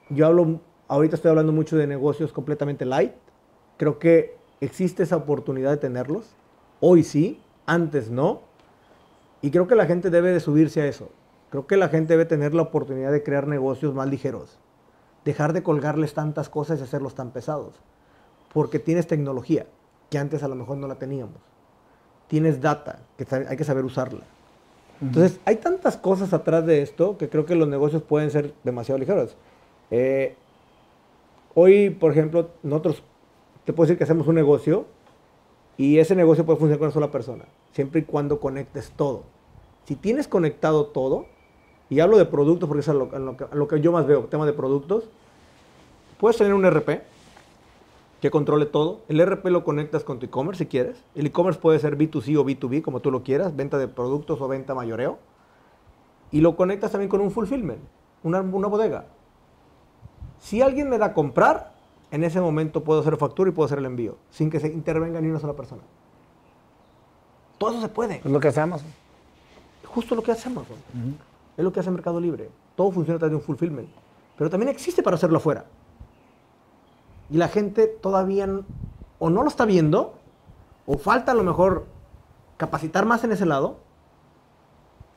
Yo 0.09 0.27
hablo, 0.27 0.59
ahorita 0.87 1.15
estoy 1.15 1.29
hablando 1.29 1.53
mucho 1.53 1.77
de 1.77 1.87
negocios 1.87 2.31
completamente 2.33 2.85
light. 2.85 3.13
Creo 3.77 3.97
que 3.97 4.37
existe 4.61 5.03
esa 5.03 5.15
oportunidad 5.15 5.71
de 5.71 5.77
tenerlos. 5.77 6.35
Hoy 6.81 7.03
sí, 7.03 7.41
antes 7.65 8.11
no. 8.11 8.41
Y 9.41 9.49
creo 9.49 9.67
que 9.67 9.75
la 9.75 9.85
gente 9.85 10.09
debe 10.11 10.31
de 10.31 10.39
subirse 10.39 10.81
a 10.81 10.85
eso. 10.85 11.09
Creo 11.49 11.67
que 11.67 11.77
la 11.77 11.89
gente 11.89 12.13
debe 12.13 12.25
tener 12.25 12.53
la 12.53 12.63
oportunidad 12.63 13.11
de 13.11 13.23
crear 13.23 13.47
negocios 13.47 13.93
más 13.93 14.09
ligeros. 14.09 14.57
Dejar 15.23 15.53
de 15.53 15.63
colgarles 15.63 16.13
tantas 16.13 16.49
cosas 16.49 16.79
y 16.79 16.83
hacerlos 16.83 17.15
tan 17.15 17.31
pesados. 17.31 17.73
Porque 18.53 18.79
tienes 18.79 19.07
tecnología, 19.07 19.67
que 20.09 20.17
antes 20.17 20.43
a 20.43 20.47
lo 20.47 20.55
mejor 20.55 20.77
no 20.77 20.87
la 20.87 20.95
teníamos. 20.95 21.37
Tienes 22.27 22.61
data, 22.61 22.99
que 23.17 23.27
hay 23.35 23.57
que 23.57 23.63
saber 23.63 23.85
usarla. 23.85 24.23
Entonces, 25.01 25.39
hay 25.45 25.57
tantas 25.57 25.97
cosas 25.97 26.33
atrás 26.33 26.65
de 26.65 26.81
esto 26.81 27.17
que 27.17 27.29
creo 27.29 27.45
que 27.45 27.55
los 27.55 27.67
negocios 27.67 28.01
pueden 28.01 28.31
ser 28.31 28.53
demasiado 28.63 28.97
ligeros. 28.97 29.35
Eh, 29.91 30.35
hoy, 31.53 31.89
por 31.89 32.11
ejemplo, 32.11 32.49
nosotros, 32.63 33.03
te 33.65 33.73
puedo 33.73 33.87
decir 33.87 33.97
que 33.97 34.05
hacemos 34.05 34.27
un 34.27 34.35
negocio 34.35 34.85
y 35.77 35.99
ese 35.99 36.15
negocio 36.15 36.45
puede 36.45 36.59
funcionar 36.59 36.79
con 36.79 36.87
una 36.87 36.93
sola 36.93 37.11
persona, 37.11 37.45
siempre 37.73 38.01
y 38.01 38.03
cuando 38.03 38.39
conectes 38.39 38.91
todo. 38.95 39.23
Si 39.83 39.95
tienes 39.95 40.27
conectado 40.27 40.87
todo, 40.87 41.25
y 41.89 41.99
hablo 41.99 42.17
de 42.17 42.25
productos 42.25 42.67
porque 42.67 42.81
es 42.81 42.89
a 42.89 42.93
lo, 42.93 43.67
que, 43.67 43.81
yo 43.81 43.91
más 43.91 44.07
veo, 44.07 44.23
tema 44.25 44.45
de 44.45 44.53
productos, 44.53 45.03
puedes 46.19 46.37
tener 46.37 46.53
un 46.53 46.69
RP 46.69 47.03
que 48.21 48.31
controle 48.31 48.65
todo. 48.65 49.01
El 49.07 49.23
RP 49.23 49.45
lo 49.47 49.63
conectas 49.63 50.03
con 50.03 50.19
tu 50.19 50.25
e-commerce 50.25 50.63
si 50.63 50.69
quieres. 50.69 51.03
El 51.13 51.27
e-commerce 51.27 51.59
puede 51.59 51.79
ser 51.79 51.97
B2C 51.97 52.37
o 52.37 52.45
B2B, 52.45 52.81
como 52.81 52.99
tú 53.01 53.11
lo 53.11 53.23
quieras, 53.23 53.55
venta 53.55 53.77
de 53.77 53.87
productos 53.87 54.41
o 54.41 54.47
venta 54.47 54.73
mayoreo. 54.73 55.19
Y 56.31 56.41
lo 56.41 56.55
conectas 56.55 56.91
también 56.91 57.09
con 57.09 57.21
un 57.21 57.31
fulfillment, 57.31 57.81
una, 58.23 58.41
una 58.41 58.67
bodega. 58.67 59.05
Si 60.39 60.61
alguien 60.61 60.89
me 60.89 60.97
da 60.97 61.07
a 61.07 61.13
comprar, 61.13 61.75
en 62.11 62.23
ese 62.23 62.41
momento 62.41 62.83
puedo 62.83 63.01
hacer 63.01 63.15
factura 63.17 63.49
y 63.49 63.53
puedo 63.53 63.65
hacer 63.65 63.77
el 63.77 63.85
envío, 63.85 64.17
sin 64.31 64.49
que 64.49 64.59
se 64.59 64.67
intervenga 64.67 65.21
ni 65.21 65.29
una 65.29 65.39
sola 65.39 65.53
persona. 65.53 65.83
Todo 67.57 67.71
eso 67.71 67.81
se 67.81 67.89
puede. 67.89 68.15
Es 68.17 68.25
lo 68.25 68.39
que 68.39 68.47
hacemos 68.47 68.83
justo 69.95 70.13
lo 70.13 70.21
que 70.21 70.31
hace 70.31 70.49
Amazon. 70.49 70.75
Es 71.57 71.63
lo 71.63 71.71
que 71.71 71.79
hace 71.79 71.91
Mercado 71.91 72.19
Libre. 72.19 72.49
Todo 72.75 72.91
funciona 72.91 73.15
a 73.15 73.19
través 73.19 73.31
de 73.31 73.37
un 73.37 73.41
fulfillment. 73.41 73.89
Pero 74.37 74.49
también 74.49 74.69
existe 74.69 75.01
para 75.01 75.15
hacerlo 75.15 75.37
afuera. 75.37 75.65
Y 77.29 77.37
la 77.37 77.47
gente 77.47 77.87
todavía 77.87 78.47
o 79.19 79.29
no 79.29 79.43
lo 79.43 79.49
está 79.49 79.65
viendo, 79.65 80.15
o 80.85 80.97
falta 80.97 81.31
a 81.31 81.35
lo 81.35 81.43
mejor 81.43 81.85
capacitar 82.57 83.05
más 83.05 83.23
en 83.23 83.31
ese 83.31 83.45
lado. 83.45 83.77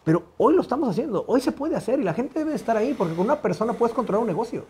Pero 0.05 0.23
hoy 0.39 0.55
lo 0.55 0.63
estamos 0.63 0.89
haciendo. 0.89 1.25
Hoy 1.27 1.41
se 1.41 1.53
puede 1.53 1.77
hacer 1.77 2.01
y 2.01 2.05
la 2.05 2.15
gente 2.15 2.39
debe 2.39 2.55
estar 2.55 2.77
ahí 2.77 2.95
porque 2.95 3.15
con 3.15 3.27
una 3.27 3.43
persona 3.43 3.75
puedes 3.75 3.95
controlar 3.95 4.23
un 4.23 4.29
negocio. 4.29 4.65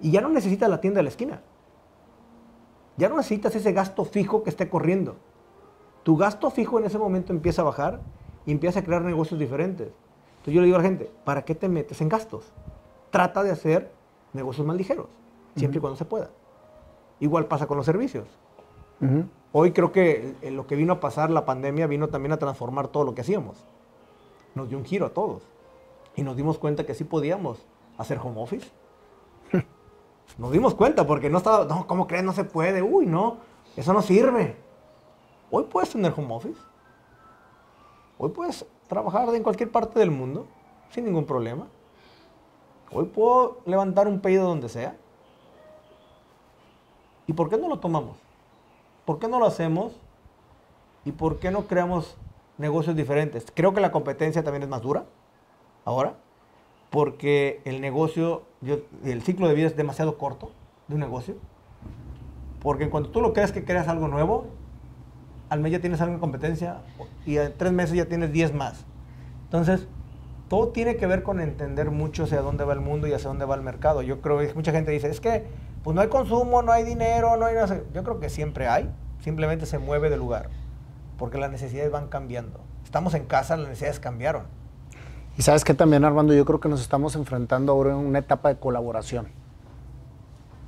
Y 0.00 0.12
ya 0.12 0.20
no 0.20 0.28
necesitas 0.28 0.70
la 0.70 0.80
tienda 0.80 0.98
de 0.98 1.04
la 1.04 1.08
esquina. 1.08 1.40
Ya 2.96 3.08
no 3.08 3.16
necesitas 3.16 3.54
ese 3.56 3.72
gasto 3.72 4.04
fijo 4.04 4.44
que 4.44 4.50
esté 4.50 4.68
corriendo. 4.68 5.16
Tu 6.04 6.16
gasto 6.16 6.50
fijo 6.50 6.78
en 6.78 6.84
ese 6.84 6.98
momento 6.98 7.32
empieza 7.32 7.62
a 7.62 7.64
bajar 7.64 8.00
y 8.46 8.52
empieza 8.52 8.80
a 8.80 8.84
crear 8.84 9.02
negocios 9.02 9.40
diferentes. 9.40 9.88
Entonces 10.48 10.54
yo 10.54 10.60
le 10.62 10.66
digo 10.66 10.78
a 10.78 10.82
la 10.82 10.88
gente, 10.88 11.10
¿para 11.24 11.44
qué 11.44 11.54
te 11.54 11.68
metes 11.68 12.00
en 12.00 12.08
gastos? 12.08 12.54
Trata 13.10 13.42
de 13.42 13.50
hacer 13.50 13.92
negocios 14.32 14.66
más 14.66 14.78
ligeros, 14.78 15.08
siempre 15.56 15.76
y 15.76 15.80
cuando 15.82 15.98
se 15.98 16.06
pueda. 16.06 16.30
Igual 17.20 17.48
pasa 17.48 17.66
con 17.66 17.76
los 17.76 17.84
servicios. 17.84 18.26
Hoy 19.52 19.72
creo 19.72 19.92
que 19.92 20.36
lo 20.50 20.66
que 20.66 20.74
vino 20.74 20.94
a 20.94 21.00
pasar, 21.00 21.28
la 21.28 21.44
pandemia, 21.44 21.86
vino 21.86 22.08
también 22.08 22.32
a 22.32 22.38
transformar 22.38 22.88
todo 22.88 23.04
lo 23.04 23.14
que 23.14 23.20
hacíamos. 23.20 23.62
Nos 24.54 24.70
dio 24.70 24.78
un 24.78 24.86
giro 24.86 25.04
a 25.04 25.10
todos. 25.10 25.42
Y 26.16 26.22
nos 26.22 26.34
dimos 26.34 26.56
cuenta 26.56 26.86
que 26.86 26.94
sí 26.94 27.04
podíamos 27.04 27.66
hacer 27.98 28.18
home 28.18 28.40
office. 28.40 28.70
nos 30.38 30.50
dimos 30.50 30.74
cuenta 30.74 31.06
porque 31.06 31.28
no 31.28 31.36
estaba, 31.36 31.66
no, 31.66 31.86
¿cómo 31.86 32.06
crees? 32.06 32.24
No 32.24 32.32
se 32.32 32.44
puede. 32.44 32.80
Uy, 32.80 33.04
no, 33.04 33.36
eso 33.76 33.92
no 33.92 34.00
sirve. 34.00 34.56
Hoy 35.50 35.64
puedes 35.64 35.90
tener 35.90 36.14
home 36.16 36.34
office. 36.34 36.58
Hoy 38.16 38.30
puedes 38.30 38.64
trabajar 38.88 39.32
en 39.34 39.42
cualquier 39.42 39.70
parte 39.70 39.98
del 39.98 40.10
mundo 40.10 40.46
sin 40.90 41.04
ningún 41.04 41.26
problema. 41.26 41.68
Hoy 42.90 43.04
puedo 43.06 43.58
levantar 43.66 44.08
un 44.08 44.20
pedido 44.20 44.46
donde 44.46 44.68
sea. 44.68 44.96
¿Y 47.26 47.34
por 47.34 47.50
qué 47.50 47.58
no 47.58 47.68
lo 47.68 47.78
tomamos? 47.78 48.16
¿Por 49.04 49.18
qué 49.18 49.28
no 49.28 49.38
lo 49.38 49.46
hacemos? 49.46 49.92
¿Y 51.04 51.12
por 51.12 51.38
qué 51.38 51.50
no 51.50 51.66
creamos 51.66 52.16
negocios 52.56 52.96
diferentes? 52.96 53.46
Creo 53.54 53.74
que 53.74 53.80
la 53.80 53.92
competencia 53.92 54.42
también 54.42 54.62
es 54.62 54.68
más 54.68 54.80
dura 54.80 55.04
ahora, 55.84 56.14
porque 56.90 57.60
el 57.64 57.80
negocio, 57.82 58.42
el 59.04 59.22
ciclo 59.22 59.48
de 59.48 59.54
vida 59.54 59.66
es 59.66 59.76
demasiado 59.76 60.16
corto 60.16 60.50
de 60.88 60.94
un 60.94 61.00
negocio. 61.00 61.34
Porque 62.60 62.84
en 62.84 62.90
cuanto 62.90 63.10
tú 63.10 63.20
lo 63.20 63.34
creas 63.34 63.52
que 63.52 63.64
creas 63.64 63.88
algo 63.88 64.08
nuevo, 64.08 64.46
al 65.48 65.60
mes 65.60 65.72
ya 65.72 65.80
tienes 65.80 66.00
algo 66.00 66.14
en 66.14 66.20
competencia 66.20 66.78
y 67.26 67.38
en 67.38 67.56
tres 67.56 67.72
meses 67.72 67.96
ya 67.96 68.06
tienes 68.06 68.32
10 68.32 68.54
más. 68.54 68.84
Entonces, 69.44 69.86
todo 70.48 70.68
tiene 70.68 70.96
que 70.96 71.06
ver 71.06 71.22
con 71.22 71.40
entender 71.40 71.90
mucho 71.90 72.24
hacia 72.24 72.40
dónde 72.40 72.64
va 72.64 72.72
el 72.72 72.80
mundo 72.80 73.06
y 73.06 73.12
hacia 73.12 73.28
dónde 73.28 73.44
va 73.44 73.54
el 73.54 73.62
mercado. 73.62 74.02
Yo 74.02 74.20
creo 74.20 74.38
que 74.38 74.52
mucha 74.54 74.72
gente 74.72 74.90
dice, 74.90 75.08
es 75.08 75.20
que 75.20 75.46
pues 75.82 75.94
no 75.94 76.00
hay 76.00 76.08
consumo, 76.08 76.62
no 76.62 76.72
hay 76.72 76.84
dinero, 76.84 77.36
no 77.36 77.46
hay 77.46 77.54
nada. 77.54 77.80
Yo 77.92 78.02
creo 78.02 78.20
que 78.20 78.30
siempre 78.30 78.66
hay, 78.66 78.90
simplemente 79.20 79.66
se 79.66 79.78
mueve 79.78 80.10
de 80.10 80.16
lugar, 80.16 80.48
porque 81.18 81.38
las 81.38 81.50
necesidades 81.50 81.90
van 81.90 82.08
cambiando. 82.08 82.60
Estamos 82.84 83.14
en 83.14 83.26
casa, 83.26 83.56
las 83.56 83.68
necesidades 83.68 84.00
cambiaron. 84.00 84.44
Y 85.36 85.42
sabes 85.42 85.64
que 85.64 85.74
también, 85.74 86.04
Armando, 86.04 86.34
yo 86.34 86.44
creo 86.44 86.60
que 86.60 86.68
nos 86.68 86.80
estamos 86.80 87.14
enfrentando 87.14 87.72
ahora 87.72 87.90
en 87.90 87.96
una 87.96 88.18
etapa 88.18 88.48
de 88.48 88.58
colaboración. 88.58 89.28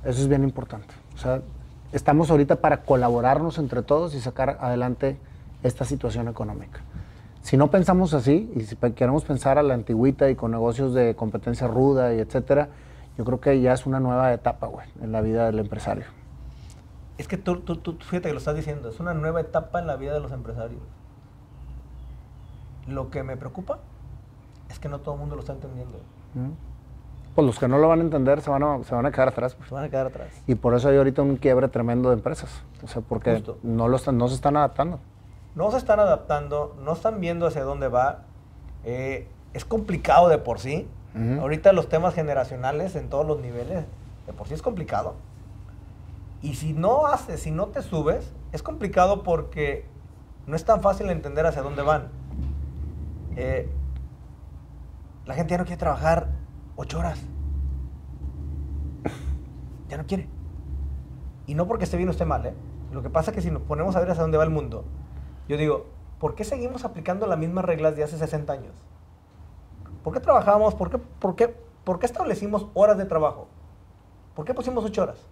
Eso 0.05 0.21
es 0.21 0.27
bien 0.27 0.43
importante. 0.43 0.93
O 1.13 1.17
sea, 1.17 1.41
estamos 1.91 2.31
ahorita 2.31 2.57
para 2.57 2.83
colaborarnos 2.83 3.57
entre 3.57 3.81
todos 3.83 4.15
y 4.15 4.21
sacar 4.21 4.57
adelante 4.61 5.17
esta 5.63 5.85
situación 5.85 6.27
económica. 6.27 6.81
Si 7.41 7.57
no 7.57 7.71
pensamos 7.71 8.13
así, 8.13 8.51
y 8.55 8.61
si 8.61 8.75
queremos 8.75 9.23
pensar 9.23 9.57
a 9.57 9.63
la 9.63 9.73
antigüita 9.73 10.29
y 10.29 10.35
con 10.35 10.51
negocios 10.51 10.93
de 10.93 11.15
competencia 11.15 11.67
ruda 11.67 12.13
y 12.13 12.19
etcétera, 12.19 12.69
yo 13.17 13.25
creo 13.25 13.39
que 13.41 13.61
ya 13.61 13.73
es 13.73 13.85
una 13.85 13.99
nueva 13.99 14.31
etapa, 14.33 14.67
güey, 14.67 14.87
en 15.01 15.11
la 15.11 15.21
vida 15.21 15.47
del 15.47 15.59
empresario. 15.59 16.05
Es 17.17 17.27
que 17.27 17.37
tú, 17.37 17.59
tú, 17.61 17.77
tú, 17.77 17.97
fíjate 17.99 18.29
que 18.29 18.33
lo 18.33 18.39
estás 18.39 18.55
diciendo, 18.55 18.89
es 18.89 18.99
una 18.99 19.13
nueva 19.13 19.41
etapa 19.41 19.79
en 19.79 19.87
la 19.87 19.95
vida 19.95 20.13
de 20.13 20.19
los 20.19 20.31
empresarios. 20.31 20.81
Lo 22.87 23.09
que 23.09 23.23
me 23.23 23.37
preocupa 23.37 23.79
es 24.69 24.79
que 24.79 24.89
no 24.89 24.99
todo 24.99 25.15
el 25.15 25.19
mundo 25.19 25.35
lo 25.35 25.41
está 25.41 25.53
entendiendo. 25.53 25.99
Pues 27.35 27.45
los 27.47 27.59
que 27.59 27.67
no 27.67 27.77
lo 27.77 27.87
van 27.87 27.99
a 27.99 28.01
entender 28.03 28.41
se 28.41 28.49
van 28.49 28.63
a, 28.63 28.83
se 28.83 28.93
van 28.93 29.05
a 29.05 29.11
quedar 29.11 29.29
atrás. 29.29 29.55
Se 29.67 29.73
van 29.73 29.85
a 29.85 29.89
quedar 29.89 30.07
atrás. 30.07 30.29
Y 30.47 30.55
por 30.55 30.75
eso 30.75 30.89
hay 30.89 30.97
ahorita 30.97 31.21
un 31.21 31.37
quiebre 31.37 31.69
tremendo 31.69 32.09
de 32.09 32.15
empresas. 32.15 32.63
O 32.83 32.87
sea, 32.87 33.01
porque 33.01 33.41
no, 33.63 33.87
lo 33.87 33.95
están, 33.95 34.17
no 34.17 34.27
se 34.27 34.35
están 34.35 34.57
adaptando. 34.57 34.99
No 35.55 35.71
se 35.71 35.77
están 35.77 35.99
adaptando, 35.99 36.75
no 36.83 36.93
están 36.93 37.21
viendo 37.21 37.47
hacia 37.47 37.63
dónde 37.63 37.87
va. 37.87 38.23
Eh, 38.83 39.27
es 39.53 39.65
complicado 39.65 40.29
de 40.29 40.37
por 40.37 40.59
sí. 40.59 40.87
Ahorita 41.41 41.73
los 41.73 41.89
temas 41.89 42.13
generacionales 42.13 42.95
en 42.95 43.09
todos 43.09 43.27
los 43.27 43.41
niveles, 43.41 43.83
de 44.27 44.33
por 44.33 44.47
sí 44.47 44.53
es 44.53 44.61
complicado. 44.61 45.15
Y 46.41 46.55
si 46.55 46.71
no 46.71 47.05
haces, 47.05 47.41
si 47.41 47.51
no 47.51 47.67
te 47.67 47.81
subes, 47.81 48.31
es 48.53 48.63
complicado 48.63 49.21
porque 49.21 49.83
no 50.47 50.55
es 50.55 50.63
tan 50.63 50.81
fácil 50.81 51.09
entender 51.09 51.45
hacia 51.45 51.63
dónde 51.63 51.81
van. 51.81 52.07
Eh, 53.35 53.69
la 55.25 55.33
gente 55.33 55.51
ya 55.51 55.57
no 55.57 55.65
quiere 55.65 55.79
trabajar 55.79 56.29
ocho 56.81 56.99
horas. 56.99 57.19
Ya 59.87 59.97
no 59.97 60.05
quiere. 60.05 60.27
Y 61.45 61.55
no 61.55 61.67
porque 61.67 61.85
esté 61.85 61.97
bien 61.97 62.09
o 62.09 62.11
esté 62.11 62.25
mal, 62.25 62.45
¿eh? 62.45 62.53
Lo 62.91 63.01
que 63.01 63.09
pasa 63.09 63.31
es 63.31 63.35
que 63.35 63.41
si 63.41 63.51
nos 63.51 63.61
ponemos 63.61 63.95
a 63.95 63.99
ver 63.99 64.09
hacia 64.11 64.23
dónde 64.23 64.37
va 64.37 64.43
el 64.43 64.49
mundo, 64.49 64.83
yo 65.47 65.57
digo, 65.57 65.85
¿por 66.19 66.35
qué 66.35 66.43
seguimos 66.43 66.83
aplicando 66.83 67.27
las 67.27 67.37
mismas 67.37 67.65
reglas 67.65 67.95
de 67.95 68.03
hace 68.03 68.17
60 68.17 68.51
años? 68.51 68.73
¿Por 70.03 70.13
qué 70.13 70.19
trabajamos? 70.19 70.75
¿Por 70.75 70.89
qué, 70.89 70.97
por 70.97 71.35
qué, 71.35 72.05
establecimos 72.05 72.67
horas 72.73 72.97
de 72.97 73.05
trabajo? 73.05 73.47
¿Por 74.35 74.45
qué 74.45 74.53
pusimos 74.53 74.83
ocho 74.83 75.03
horas? 75.03 75.25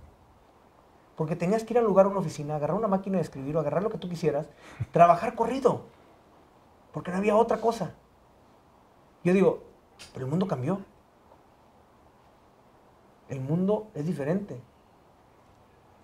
Porque 1.15 1.35
tenías 1.35 1.63
que 1.63 1.73
ir 1.73 1.79
al 1.79 1.85
lugar 1.85 2.05
a 2.05 2.09
una 2.09 2.19
oficina, 2.19 2.55
agarrar 2.55 2.77
una 2.77 2.87
máquina 2.87 3.17
de 3.17 3.23
escribir 3.23 3.57
o 3.57 3.59
agarrar 3.59 3.83
lo 3.83 3.89
que 3.89 3.97
tú 3.97 4.07
quisieras, 4.07 4.47
trabajar 4.91 5.35
corrido. 5.35 5.81
Porque 6.93 7.11
no 7.11 7.17
había 7.17 7.35
otra 7.35 7.59
cosa. 7.59 7.93
Yo 9.23 9.33
digo, 9.33 9.63
pero 10.13 10.25
el 10.25 10.29
mundo 10.29 10.47
cambió. 10.47 10.79
El 13.29 13.41
mundo 13.41 13.87
es 13.93 14.05
diferente. 14.05 14.59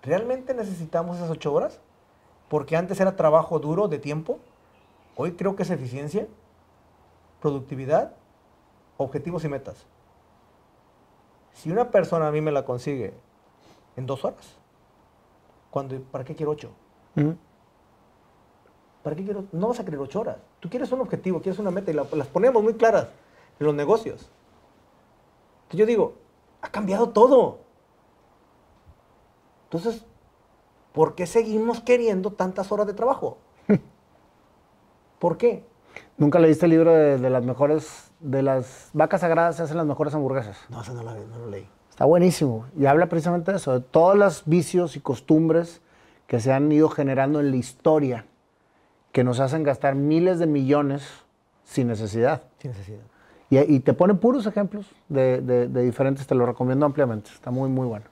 ¿Realmente 0.02 0.54
necesitamos 0.54 1.16
esas 1.16 1.30
ocho 1.30 1.52
horas? 1.52 1.80
Porque 2.48 2.76
antes 2.76 3.00
era 3.00 3.16
trabajo 3.16 3.58
duro 3.58 3.88
de 3.88 3.98
tiempo. 3.98 4.38
Hoy 5.16 5.32
creo 5.32 5.56
que 5.56 5.64
es 5.64 5.70
eficiencia, 5.70 6.28
productividad, 7.40 8.12
objetivos 8.96 9.44
y 9.44 9.48
metas. 9.48 9.84
Si 11.52 11.72
una 11.72 11.90
persona 11.90 12.28
a 12.28 12.30
mí 12.30 12.40
me 12.40 12.52
la 12.52 12.64
consigue 12.64 13.14
en 13.96 14.06
dos 14.06 14.24
horas, 14.24 14.56
cuando, 15.70 16.00
¿para 16.00 16.22
qué 16.24 16.36
quiero 16.36 16.52
ocho? 16.52 16.70
¿Para 19.02 19.16
qué 19.16 19.24
quiero? 19.24 19.44
No 19.52 19.68
vas 19.68 19.80
a 19.80 19.84
querer 19.84 19.98
ocho 19.98 20.20
horas. 20.20 20.36
Tú 20.60 20.68
quieres 20.68 20.92
un 20.92 21.00
objetivo, 21.00 21.40
quieres 21.40 21.58
una 21.58 21.70
meta 21.70 21.90
y 21.90 21.94
las 21.94 22.28
ponemos 22.28 22.62
muy 22.62 22.74
claras 22.74 23.08
en 23.58 23.66
los 23.66 23.74
negocios. 23.74 24.28
Entonces 25.62 25.78
yo 25.78 25.86
digo, 25.86 26.14
ha 26.62 26.68
cambiado 26.68 27.10
todo. 27.10 27.60
Entonces, 29.64 30.04
¿por 30.92 31.14
qué 31.14 31.26
seguimos 31.26 31.80
queriendo 31.80 32.32
tantas 32.32 32.70
horas 32.72 32.86
de 32.86 32.94
trabajo? 32.94 33.38
¿Por 35.18 35.36
qué? 35.36 35.64
¿Nunca 36.18 36.38
leíste 36.38 36.66
el 36.66 36.70
libro 36.70 36.92
de, 36.92 37.30
las 37.30 37.44
mejores, 37.44 38.10
de 38.20 38.42
las 38.42 38.90
vacas 38.92 39.20
sagradas 39.20 39.56
se 39.56 39.62
hacen 39.62 39.76
las 39.76 39.86
mejores 39.86 40.14
hamburguesas? 40.14 40.58
No, 40.68 40.82
eso 40.82 40.94
no, 40.94 41.02
no 41.02 41.38
lo 41.38 41.50
leí. 41.50 41.68
Está 41.90 42.04
buenísimo. 42.04 42.66
Y 42.78 42.86
habla 42.86 43.08
precisamente 43.08 43.50
de 43.50 43.56
eso, 43.56 43.72
de 43.72 43.80
todos 43.80 44.16
los 44.16 44.42
vicios 44.46 44.96
y 44.96 45.00
costumbres 45.00 45.80
que 46.26 46.40
se 46.40 46.52
han 46.52 46.70
ido 46.70 46.88
generando 46.88 47.40
en 47.40 47.50
la 47.50 47.56
historia, 47.56 48.26
que 49.12 49.24
nos 49.24 49.40
hacen 49.40 49.62
gastar 49.62 49.94
miles 49.94 50.38
de 50.38 50.46
millones 50.46 51.08
sin 51.64 51.88
necesidad. 51.88 52.42
Sin 52.58 52.72
necesidad. 52.72 53.00
Y, 53.48 53.80
te 53.80 53.92
pone 53.92 54.14
puros 54.14 54.44
ejemplos 54.46 54.86
de, 55.08 55.68
diferentes, 55.68 56.26
te 56.26 56.34
lo 56.34 56.46
recomiendo 56.46 56.84
ampliamente. 56.84 57.30
Está 57.32 57.50
muy, 57.50 57.68
muy 57.68 57.86
bueno. 57.86 58.06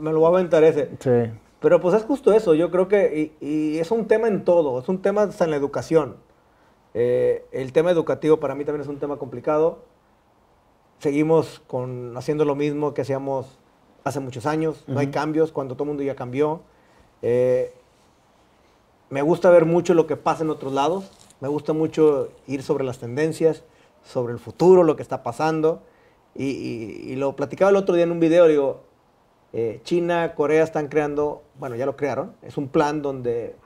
Me, 0.00 0.12
lo 0.12 0.20
voy 0.20 0.26
a 0.26 0.38
aventar 0.38 0.62
ese. 0.62 0.90
Sí. 1.00 1.32
Pero 1.60 1.80
pues 1.80 1.94
es 1.94 2.04
justo 2.04 2.32
eso, 2.32 2.54
yo 2.54 2.70
creo 2.70 2.88
que, 2.88 3.34
y, 3.40 3.78
es 3.78 3.90
un 3.90 4.06
tema 4.06 4.28
en 4.28 4.44
todo, 4.44 4.78
es 4.80 4.88
un 4.88 5.02
tema 5.02 5.28
en 5.38 5.50
la 5.50 5.56
educación. 5.56 6.16
Eh, 6.94 7.44
el 7.52 7.72
tema 7.72 7.90
educativo 7.90 8.38
para 8.38 8.54
mí 8.54 8.64
también 8.64 8.82
es 8.82 8.88
un 8.88 8.98
tema 8.98 9.18
complicado. 9.18 9.80
Seguimos 10.98 11.60
con, 11.66 12.16
haciendo 12.16 12.44
lo 12.44 12.54
mismo 12.54 12.94
que 12.94 13.02
hacíamos 13.02 13.58
hace 14.04 14.20
muchos 14.20 14.46
años, 14.46 14.84
no 14.86 14.98
hay 14.98 15.08
cambios 15.08 15.52
cuando 15.52 15.74
todo 15.74 15.84
el 15.84 15.88
mundo 15.88 16.02
ya 16.02 16.14
cambió. 16.14 16.62
Eh, 17.20 17.74
me 19.10 19.22
gusta 19.22 19.50
ver 19.50 19.66
mucho 19.66 19.92
lo 19.92 20.06
que 20.06 20.16
pasa 20.16 20.44
en 20.44 20.50
otros 20.50 20.72
lados, 20.72 21.10
me 21.40 21.48
gusta 21.48 21.72
mucho 21.72 22.30
ir 22.46 22.62
sobre 22.62 22.84
las 22.84 22.98
tendencias, 22.98 23.64
sobre 24.10 24.32
el 24.32 24.38
futuro, 24.38 24.82
lo 24.82 24.96
que 24.96 25.02
está 25.02 25.22
pasando. 25.22 25.82
Y, 26.34 27.14
lo 27.16 27.34
platicaba 27.34 27.70
el 27.70 27.76
otro 27.76 27.94
día 27.94 28.04
en 28.04 28.12
un 28.12 28.20
video, 28.20 28.46
digo, 28.46 28.82
eh, 29.52 29.80
China, 29.84 30.34
Corea 30.34 30.62
están 30.62 30.88
creando, 30.88 31.42
bueno, 31.58 31.76
ya 31.76 31.86
lo 31.86 31.96
crearon, 31.96 32.34
es 32.42 32.56
un 32.56 32.68
plan 32.68 33.02
donde 33.02 33.56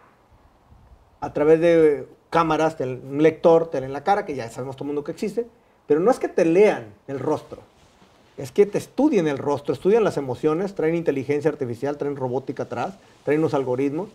a 1.20 1.32
través 1.32 1.60
de 1.60 2.06
cámaras, 2.30 2.76
un 2.80 3.22
lector, 3.22 3.70
te 3.70 3.80
leen 3.80 3.92
la 3.92 4.02
cara, 4.02 4.24
que 4.24 4.34
ya 4.34 4.50
sabemos 4.50 4.76
todo 4.76 4.84
el 4.84 4.88
mundo 4.88 5.04
que 5.04 5.12
existe, 5.12 5.46
pero 5.86 6.00
no 6.00 6.10
es 6.10 6.18
que 6.18 6.28
te 6.28 6.44
lean 6.44 6.94
el 7.06 7.18
rostro, 7.18 7.60
es 8.36 8.50
que 8.50 8.66
te 8.66 8.78
estudien 8.78 9.28
el 9.28 9.38
rostro, 9.38 9.72
estudian 9.74 10.04
las 10.04 10.16
emociones, 10.16 10.74
traen 10.74 10.94
inteligencia 10.94 11.50
artificial, 11.50 11.96
traen 11.96 12.16
robótica 12.16 12.64
atrás, 12.64 12.94
traen 13.24 13.40
unos 13.40 13.54
algoritmos, 13.54 14.08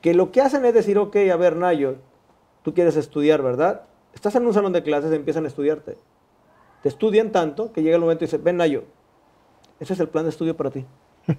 que 0.00 0.14
lo 0.14 0.30
que 0.30 0.40
hacen 0.40 0.64
es 0.64 0.74
decir, 0.74 0.98
ok, 0.98 1.16
a 1.32 1.36
ver, 1.36 1.56
Nayo, 1.56 1.96
tú 2.62 2.74
quieres 2.74 2.96
estudiar, 2.96 3.42
¿verdad? 3.42 3.82
Estás 4.18 4.34
en 4.34 4.44
un 4.44 4.52
salón 4.52 4.72
de 4.72 4.82
clases, 4.82 5.12
empiezan 5.12 5.44
a 5.44 5.46
estudiarte. 5.46 5.96
Te 6.82 6.88
estudian 6.88 7.30
tanto 7.30 7.72
que 7.72 7.84
llega 7.84 7.94
el 7.94 8.00
momento 8.00 8.24
y 8.24 8.26
dice, 8.26 8.38
ven 8.38 8.56
Nayo, 8.56 8.82
ese 9.78 9.92
es 9.92 10.00
el 10.00 10.08
plan 10.08 10.24
de 10.24 10.30
estudio 10.30 10.56
para 10.56 10.72
ti. 10.72 10.84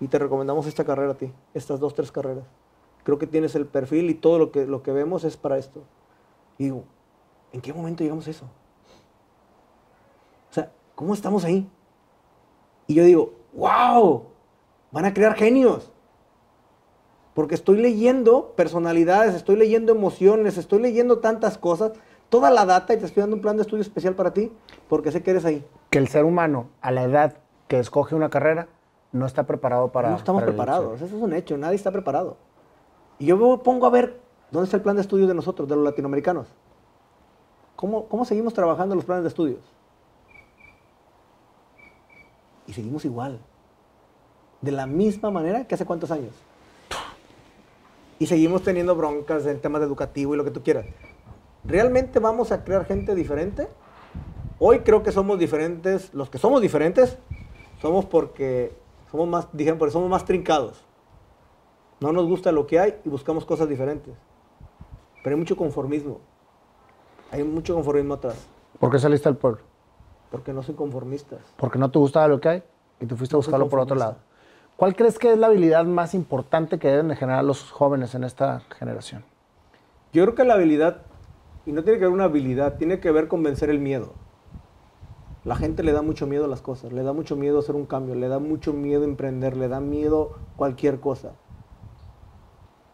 y 0.00 0.06
te 0.06 0.16
recomendamos 0.16 0.68
esta 0.68 0.84
carrera 0.84 1.10
a 1.10 1.16
ti, 1.16 1.32
estas 1.54 1.80
dos, 1.80 1.94
tres 1.94 2.12
carreras. 2.12 2.44
Creo 3.02 3.18
que 3.18 3.26
tienes 3.26 3.56
el 3.56 3.66
perfil 3.66 4.10
y 4.10 4.14
todo 4.14 4.38
lo 4.38 4.52
que, 4.52 4.64
lo 4.64 4.80
que 4.80 4.92
vemos 4.92 5.24
es 5.24 5.36
para 5.36 5.58
esto. 5.58 5.82
Y 6.56 6.66
digo, 6.66 6.84
¿en 7.52 7.60
qué 7.60 7.72
momento 7.72 8.04
llegamos 8.04 8.28
a 8.28 8.30
eso? 8.30 8.44
O 10.52 10.54
sea, 10.54 10.70
¿cómo 10.94 11.14
estamos 11.14 11.44
ahí? 11.44 11.68
Y 12.86 12.94
yo 12.94 13.02
digo, 13.02 13.34
wow, 13.54 14.22
van 14.92 15.04
a 15.04 15.12
crear 15.12 15.34
genios. 15.34 15.90
Porque 17.38 17.54
estoy 17.54 17.76
leyendo 17.76 18.54
personalidades, 18.56 19.36
estoy 19.36 19.54
leyendo 19.54 19.92
emociones, 19.92 20.58
estoy 20.58 20.82
leyendo 20.82 21.20
tantas 21.20 21.56
cosas, 21.56 21.92
toda 22.30 22.50
la 22.50 22.66
data 22.66 22.94
y 22.94 22.96
te 22.96 23.06
estoy 23.06 23.20
dando 23.20 23.36
un 23.36 23.42
plan 23.42 23.54
de 23.54 23.62
estudio 23.62 23.82
especial 23.82 24.16
para 24.16 24.34
ti, 24.34 24.50
porque 24.88 25.12
sé 25.12 25.22
que 25.22 25.30
eres 25.30 25.44
ahí. 25.44 25.64
Que 25.90 25.98
el 25.98 26.08
ser 26.08 26.24
humano, 26.24 26.66
a 26.80 26.90
la 26.90 27.04
edad 27.04 27.36
que 27.68 27.78
escoge 27.78 28.16
una 28.16 28.28
carrera, 28.28 28.66
no 29.12 29.24
está 29.24 29.46
preparado 29.46 29.92
para... 29.92 30.10
No 30.10 30.16
estamos 30.16 30.42
preparados, 30.42 31.00
eso 31.00 31.16
es 31.16 31.22
un 31.22 31.32
hecho, 31.32 31.56
nadie 31.56 31.76
está 31.76 31.92
preparado. 31.92 32.38
Y 33.20 33.26
yo 33.26 33.36
me 33.36 33.58
pongo 33.58 33.86
a 33.86 33.90
ver 33.90 34.18
dónde 34.50 34.64
está 34.64 34.76
el 34.76 34.82
plan 34.82 34.96
de 34.96 35.02
estudio 35.02 35.28
de 35.28 35.34
nosotros, 35.34 35.68
de 35.68 35.76
los 35.76 35.84
latinoamericanos. 35.84 36.48
¿Cómo, 37.76 38.06
cómo 38.06 38.24
seguimos 38.24 38.52
trabajando 38.52 38.96
los 38.96 39.04
planes 39.04 39.22
de 39.22 39.28
estudios? 39.28 39.60
Y 42.66 42.72
seguimos 42.72 43.04
igual. 43.04 43.38
De 44.60 44.72
la 44.72 44.88
misma 44.88 45.30
manera 45.30 45.68
que 45.68 45.76
hace 45.76 45.86
cuántos 45.86 46.10
años 46.10 46.32
y 48.18 48.26
seguimos 48.26 48.62
teniendo 48.62 48.94
broncas 48.96 49.46
en 49.46 49.60
temas 49.60 49.82
educativos 49.82 50.34
y 50.34 50.38
lo 50.38 50.44
que 50.44 50.50
tú 50.50 50.62
quieras. 50.62 50.86
¿Realmente 51.64 52.18
vamos 52.18 52.52
a 52.52 52.64
crear 52.64 52.84
gente 52.84 53.14
diferente? 53.14 53.68
Hoy 54.58 54.80
creo 54.80 55.02
que 55.02 55.12
somos 55.12 55.38
diferentes, 55.38 56.12
los 56.14 56.30
que 56.30 56.38
somos 56.38 56.60
diferentes, 56.60 57.18
somos 57.80 58.06
porque 58.06 58.72
somos 59.10 59.28
más, 59.28 59.48
dijeron, 59.52 59.78
porque 59.78 59.92
somos 59.92 60.10
más 60.10 60.24
trincados. 60.24 60.84
No 62.00 62.12
nos 62.12 62.26
gusta 62.26 62.52
lo 62.52 62.66
que 62.66 62.78
hay 62.78 62.94
y 63.04 63.08
buscamos 63.08 63.44
cosas 63.44 63.68
diferentes. 63.68 64.14
Pero 65.22 65.34
hay 65.34 65.40
mucho 65.40 65.56
conformismo. 65.56 66.20
Hay 67.30 67.44
mucho 67.44 67.74
conformismo 67.74 68.14
atrás. 68.14 68.46
¿Por 68.78 68.90
qué 68.90 68.98
saliste 68.98 69.28
al 69.28 69.36
pueblo? 69.36 69.60
Porque 70.30 70.52
no 70.52 70.62
soy 70.62 70.74
conformista. 70.74 71.36
Porque 71.56 71.78
no 71.78 71.90
te 71.90 71.98
gustaba 71.98 72.28
lo 72.28 72.40
que 72.40 72.48
hay 72.48 72.62
y 73.00 73.06
tú 73.06 73.16
fuiste 73.16 73.36
a 73.36 73.38
buscarlo 73.38 73.68
por 73.68 73.80
otro 73.80 73.96
lado. 73.96 74.16
¿Cuál 74.78 74.94
crees 74.94 75.18
que 75.18 75.32
es 75.32 75.36
la 75.36 75.48
habilidad 75.48 75.84
más 75.86 76.14
importante 76.14 76.78
que 76.78 76.86
deben 76.86 77.08
de 77.08 77.16
generar 77.16 77.42
los 77.42 77.72
jóvenes 77.72 78.14
en 78.14 78.22
esta 78.22 78.60
generación? 78.78 79.24
Yo 80.12 80.22
creo 80.22 80.36
que 80.36 80.44
la 80.44 80.54
habilidad, 80.54 80.98
y 81.66 81.72
no 81.72 81.82
tiene 81.82 81.98
que 81.98 82.04
ver 82.04 82.14
una 82.14 82.26
habilidad, 82.26 82.76
tiene 82.76 83.00
que 83.00 83.10
ver 83.10 83.26
con 83.26 83.42
vencer 83.42 83.70
el 83.70 83.80
miedo. 83.80 84.12
La 85.42 85.56
gente 85.56 85.82
le 85.82 85.90
da 85.90 86.02
mucho 86.02 86.28
miedo 86.28 86.44
a 86.44 86.48
las 86.48 86.62
cosas, 86.62 86.92
le 86.92 87.02
da 87.02 87.12
mucho 87.12 87.34
miedo 87.34 87.58
hacer 87.58 87.74
un 87.74 87.86
cambio, 87.86 88.14
le 88.14 88.28
da 88.28 88.38
mucho 88.38 88.72
miedo 88.72 89.02
emprender, 89.02 89.56
le 89.56 89.66
da 89.66 89.80
miedo 89.80 90.38
cualquier 90.54 91.00
cosa. 91.00 91.32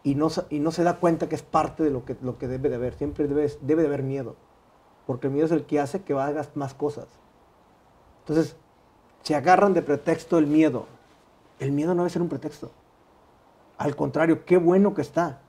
Y 0.01 0.15
no, 0.15 0.29
y 0.49 0.61
no 0.61 0.71
se 0.71 0.83
da 0.83 0.95
cuenta 0.95 1.29
que 1.29 1.35
es 1.35 1.43
parte 1.43 1.83
de 1.83 1.91
lo 1.91 2.03
que, 2.03 2.17
lo 2.23 2.39
que 2.39 2.47
debe 2.47 2.69
de 2.69 2.77
haber. 2.77 2.95
Siempre 2.95 3.27
debe, 3.27 3.47
debe 3.61 3.83
de 3.83 3.89
haber 3.89 4.01
miedo. 4.01 4.37
Porque 5.05 5.27
el 5.27 5.33
miedo 5.33 5.45
es 5.45 5.51
el 5.51 5.67
que 5.67 5.79
hace 5.79 6.01
que 6.01 6.13
hagas 6.13 6.49
más 6.55 6.73
cosas. 6.73 7.05
Entonces, 8.21 8.57
se 9.21 9.35
agarran 9.35 9.75
de 9.75 9.83
pretexto 9.83 10.39
el 10.39 10.47
miedo 10.47 10.87
el 11.59 11.71
miedo 11.71 11.93
no 11.93 12.03
debe 12.03 12.09
ser 12.09 12.21
un 12.21 12.29
pretexto. 12.29 12.71
Al 13.77 13.95
contrario, 13.95 14.45
qué 14.45 14.57
bueno 14.57 14.93
que 14.93 15.01
está. 15.01 15.41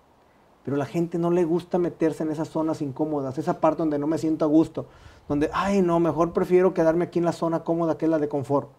Pero 0.65 0.77
la 0.77 0.87
gente 0.87 1.19
no 1.19 1.31
le 1.31 1.45
gusta 1.45 1.79
meterse 1.79 2.25
en 2.25 2.33
esas 2.33 2.49
zonas 2.49 2.83
incómodas, 2.83 3.39
esa 3.39 3.61
parte 3.61 3.79
donde 3.79 4.01
no 4.01 4.09
me 4.09 4.19
siento 4.19 4.45
a 4.45 4.49
gusto, 4.49 4.87
donde, 5.29 5.49
ay, 5.53 5.81
no, 5.81 6.01
mejor 6.01 6.33
prefiero 6.33 6.75
quedarme 6.75 7.05
aquí 7.05 7.21
en 7.21 7.25
la 7.25 7.33
zona 7.33 7.63
cómoda 7.63 7.97
que 7.97 8.07
es 8.07 8.11
la 8.11 8.19
de 8.19 8.29
confort. 8.29 8.71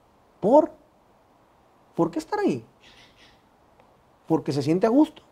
¿Por? 0.42 0.72
¿Por 1.96 2.12
qué 2.12 2.20
estar 2.20 2.40
ahí? 2.40 2.66
Porque 4.28 4.52
se 4.52 4.62
siente 4.62 4.86
a 4.86 4.90
gusto. 4.90 5.24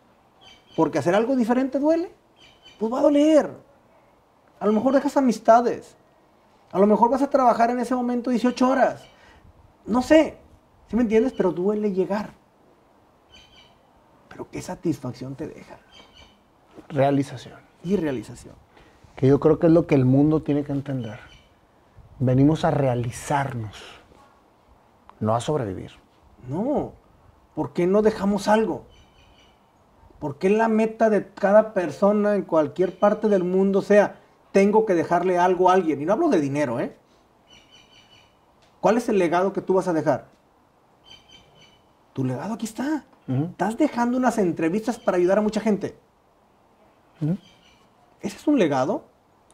Porque 0.76 0.98
hacer 0.98 1.14
algo 1.14 1.36
diferente 1.36 1.78
duele. 1.78 2.10
Pues 2.78 2.92
va 2.92 3.00
a 3.00 3.02
doler. 3.02 3.50
A 4.58 4.66
lo 4.66 4.72
mejor 4.72 4.94
dejas 4.94 5.16
amistades. 5.16 5.94
A 6.72 6.78
lo 6.78 6.86
mejor 6.86 7.10
vas 7.10 7.22
a 7.22 7.30
trabajar 7.30 7.70
en 7.70 7.80
ese 7.80 7.94
momento 7.94 8.30
18 8.30 8.68
horas. 8.68 9.04
No 9.84 10.02
sé. 10.02 10.38
¿Sí 10.88 10.96
me 10.96 11.02
entiendes? 11.02 11.32
Pero 11.32 11.52
duele 11.52 11.92
llegar. 11.92 12.30
Pero 14.28 14.48
qué 14.50 14.62
satisfacción 14.62 15.34
te 15.34 15.48
deja. 15.48 15.78
Realización. 16.88 17.58
Y 17.82 17.96
realización. 17.96 18.54
Que 19.16 19.26
yo 19.26 19.40
creo 19.40 19.58
que 19.58 19.66
es 19.66 19.72
lo 19.72 19.86
que 19.86 19.94
el 19.94 20.04
mundo 20.04 20.42
tiene 20.42 20.62
que 20.62 20.72
entender. 20.72 21.18
Venimos 22.18 22.64
a 22.64 22.70
realizarnos, 22.70 23.76
no 25.20 25.34
a 25.34 25.40
sobrevivir. 25.40 25.92
No. 26.48 26.92
¿Por 27.54 27.72
qué 27.72 27.86
no 27.86 28.02
dejamos 28.02 28.48
algo? 28.48 28.84
¿Por 30.18 30.38
qué 30.38 30.50
la 30.50 30.68
meta 30.68 31.10
de 31.10 31.28
cada 31.32 31.74
persona 31.74 32.34
en 32.34 32.42
cualquier 32.42 32.98
parte 32.98 33.28
del 33.28 33.44
mundo 33.44 33.82
sea, 33.82 34.20
tengo 34.52 34.86
que 34.86 34.94
dejarle 34.94 35.38
algo 35.38 35.70
a 35.70 35.74
alguien? 35.74 36.00
Y 36.00 36.04
no 36.04 36.12
hablo 36.12 36.28
de 36.28 36.40
dinero, 36.40 36.80
¿eh? 36.80 36.96
¿Cuál 38.80 38.98
es 38.98 39.08
el 39.08 39.18
legado 39.18 39.52
que 39.52 39.60
tú 39.60 39.74
vas 39.74 39.88
a 39.88 39.92
dejar? 39.92 40.35
Tu 42.16 42.24
legado 42.24 42.54
aquí 42.54 42.64
está. 42.64 43.04
Estás 43.28 43.76
dejando 43.76 44.16
unas 44.16 44.38
entrevistas 44.38 44.98
para 44.98 45.18
ayudar 45.18 45.36
a 45.36 45.42
mucha 45.42 45.60
gente. 45.60 45.98
¿Ese 48.22 48.36
es 48.38 48.46
un 48.46 48.58
legado? 48.58 49.04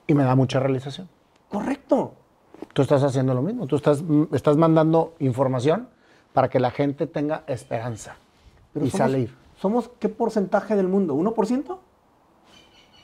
Y 0.07 0.15
me 0.15 0.23
da 0.23 0.37
mucha 0.37 0.61
realización. 0.61 1.09
Correcto. 1.51 2.15
Tú 2.73 2.83
estás 2.83 3.03
haciendo 3.03 3.35
lo 3.35 3.43
mismo. 3.43 3.67
Tú 3.67 3.75
estás, 3.75 4.05
estás 4.31 4.57
mandando 4.57 5.17
información 5.19 5.89
para 6.33 6.49
que 6.51 6.61
la 6.61 6.71
gente 6.71 7.09
tenga 7.09 7.43
esperanza 7.49 8.15
Pero 8.73 8.87
y 8.87 8.91
somos- 8.91 9.11
salir. 9.11 9.37
¿Somos 9.57 9.91
qué 9.99 10.09
porcentaje 10.09 10.77
del 10.77 10.87
mundo? 10.87 11.17
¿1%? 11.17 11.79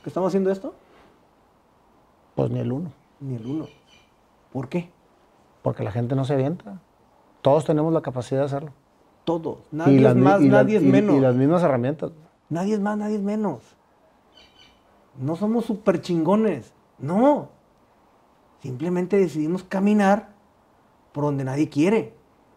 ¿Que 0.04 0.08
estamos 0.10 0.28
haciendo 0.28 0.52
esto? 0.52 0.72
Pues 2.36 2.48
ni 2.52 2.60
el 2.60 2.70
uno. 2.70 2.92
Ni 3.18 3.34
el 3.34 3.44
1. 3.44 3.66
¿Por 4.52 4.68
qué? 4.68 4.92
Porque 5.62 5.82
la 5.82 5.90
gente 5.90 6.14
no 6.14 6.24
se 6.24 6.34
avienta. 6.34 6.80
Todos 7.42 7.64
tenemos 7.64 7.92
la 7.92 8.02
capacidad 8.02 8.38
de 8.42 8.46
hacerlo. 8.46 8.72
Todos. 9.28 9.58
Nadie 9.70 9.98
es 10.08 10.16
más, 10.16 10.40
y 10.40 10.48
nadie 10.48 10.76
es 10.78 10.82
menos. 10.82 11.14
Y 11.16 11.20
las 11.20 11.34
mismas 11.34 11.62
herramientas. 11.62 12.12
Nadie 12.48 12.72
es 12.72 12.80
más, 12.80 12.96
nadie 12.96 13.16
es 13.16 13.22
menos. 13.22 13.60
No 15.20 15.36
somos 15.36 15.66
súper 15.66 16.00
chingones. 16.00 16.72
No. 16.98 17.50
Simplemente 18.62 19.18
decidimos 19.18 19.64
caminar 19.64 20.30
por 21.12 21.24
donde 21.24 21.44
nadie 21.44 21.68
quiere. 21.68 22.14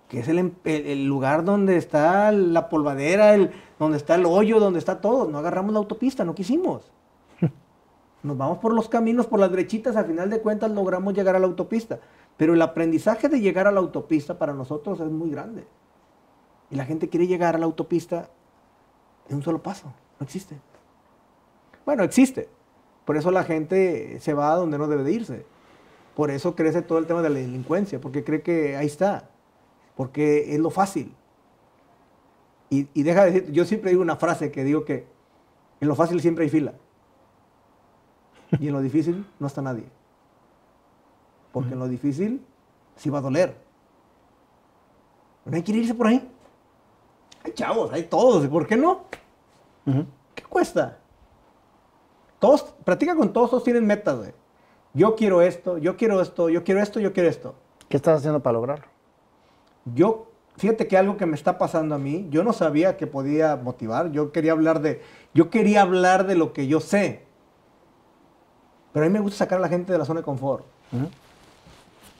Que 0.08 0.22
es 0.22 0.30
el, 0.30 0.40
em- 0.40 0.54
el- 0.64 0.86
el 0.88 1.06
lugar 1.06 1.44
donde 1.44 1.76
está 1.76 2.32
la 2.32 2.70
polvadera, 2.70 3.34
el, 3.34 3.52
donde 3.78 3.98
está 3.98 4.16
el 4.16 4.26
hoyo, 4.26 4.62
donde 4.62 4.80
está 4.80 5.02
todo. 5.02 5.30
No 5.30 5.40
agarramos 5.40 5.74
la 5.74 5.80
autopista, 5.80 6.24
no 6.24 6.36
quisimos. 6.36 6.90
Nos 8.24 8.38
vamos 8.38 8.60
por 8.60 8.74
los 8.74 8.88
caminos, 8.88 9.28
por 9.28 9.42
las 9.42 9.52
brechitas, 9.52 9.98
al 9.98 10.06
final 10.06 10.30
de 10.30 10.40
cuentas 10.40 10.72
logramos 10.72 11.14
llegar 11.14 11.36
a 11.36 11.40
la 11.40 11.48
autopista. 11.48 12.00
Pero 12.38 12.54
el 12.54 12.62
aprendizaje 12.62 13.28
de 13.28 13.42
llegar 13.42 13.68
a 13.68 13.72
la 13.74 13.82
autopista 13.82 14.38
para 14.40 14.54
nosotros 14.54 15.02
es 15.02 15.12
muy 15.12 15.30
grande. 15.32 15.66
Y 16.72 16.76
la 16.76 16.86
gente 16.86 17.10
quiere 17.10 17.28
llegar 17.28 17.56
a 17.56 17.60
la 17.60 17.66
autopista 17.66 18.30
en 19.30 19.36
un 19.36 19.44
solo 19.44 19.62
paso. 19.62 19.94
No 20.20 20.24
existe. 20.24 20.58
Bueno, 21.86 22.04
existe. 22.04 22.50
Por 23.06 23.18
eso 23.18 23.30
la 23.30 23.44
gente 23.44 24.20
se 24.20 24.34
va 24.34 24.54
a 24.54 24.56
donde 24.56 24.78
no 24.78 24.88
debe 24.88 25.04
de 25.04 25.12
irse. 25.12 25.46
Por 26.16 26.32
eso 26.32 26.56
crece 26.56 26.82
todo 26.82 26.98
el 26.98 27.08
tema 27.08 27.22
de 27.22 27.30
la 27.30 27.40
delincuencia, 27.40 28.00
porque 28.00 28.24
cree 28.24 28.42
que 28.42 28.78
ahí 28.78 28.88
está. 28.88 29.30
Porque 29.96 30.54
es 30.54 30.60
lo 30.60 30.70
fácil. 30.70 31.14
Y, 32.70 32.88
y 32.94 33.04
deja 33.04 33.26
de 33.26 33.32
decir, 33.32 33.52
yo 33.52 33.66
siempre 33.66 33.92
digo 33.92 34.02
una 34.02 34.16
frase 34.16 34.52
que 34.52 34.64
digo 34.64 34.86
que 34.86 35.06
en 35.82 35.88
lo 35.88 35.96
fácil 35.96 36.22
siempre 36.22 36.46
hay 36.46 36.50
fila. 36.50 36.74
Y 38.60 38.68
en 38.68 38.74
lo 38.74 38.82
difícil 38.82 39.26
no 39.40 39.48
está 39.48 39.62
nadie. 39.62 39.86
Porque 41.52 41.74
en 41.74 41.80
lo 41.80 41.88
difícil 41.88 42.46
sí 42.96 43.10
va 43.10 43.18
a 43.18 43.22
doler. 43.22 43.56
No 45.44 45.56
hay 45.56 45.64
que 45.64 45.72
irse 45.72 45.94
por 45.94 46.08
ahí. 46.08 46.30
Hay 47.44 47.54
chavos, 47.54 47.92
hay 47.92 48.04
todos. 48.04 48.48
¿Por 48.48 48.68
qué 48.68 48.78
no? 48.78 49.06
¿Qué 50.36 50.44
cuesta? 50.44 50.98
Todos, 52.40 52.64
practica 52.84 53.16
con 53.16 53.34
todos, 53.34 53.50
todos 53.50 53.64
tienen 53.64 53.86
metas, 53.86 54.18
güey. 54.18 54.34
Yo 54.94 55.16
quiero 55.16 55.42
esto, 55.42 55.78
yo 55.78 55.96
quiero 55.96 56.22
esto, 56.22 56.50
yo 56.50 56.64
quiero 56.64 56.82
esto, 56.82 57.00
yo 57.00 57.14
quiero 57.14 57.30
esto. 57.30 57.56
¿Qué 57.88 57.98
estás 57.98 58.20
haciendo 58.20 58.42
para 58.42 58.54
lograrlo? 58.54 58.86
Yo, 59.86 60.28
fíjate 60.58 60.88
que 60.88 60.98
algo 60.98 61.18
que 61.18 61.26
me 61.26 61.36
está 61.36 61.58
pasando 61.58 61.96
a 61.96 61.98
mí, 61.98 62.28
yo 62.30 62.44
no 62.44 62.54
sabía 62.54 62.98
que 62.98 63.08
podía 63.08 63.56
motivar, 63.56 64.12
yo 64.12 64.32
quería 64.32 64.52
hablar 64.52 64.82
de, 64.82 65.02
yo 65.34 65.50
quería 65.50 65.82
hablar 65.82 66.26
de 66.26 66.36
lo 66.36 66.54
que 66.54 66.68
yo 66.68 66.80
sé. 66.80 67.26
Pero 68.92 69.06
a 69.06 69.10
mí 69.10 69.14
me 69.14 69.20
gusta 69.20 69.40
sacar 69.40 69.60
a 69.60 69.62
la 69.62 69.70
gente 69.70 69.92
de 69.92 69.98
la 69.98 70.06
zona 70.06 70.20
de 70.20 70.26
confort. 70.26 70.66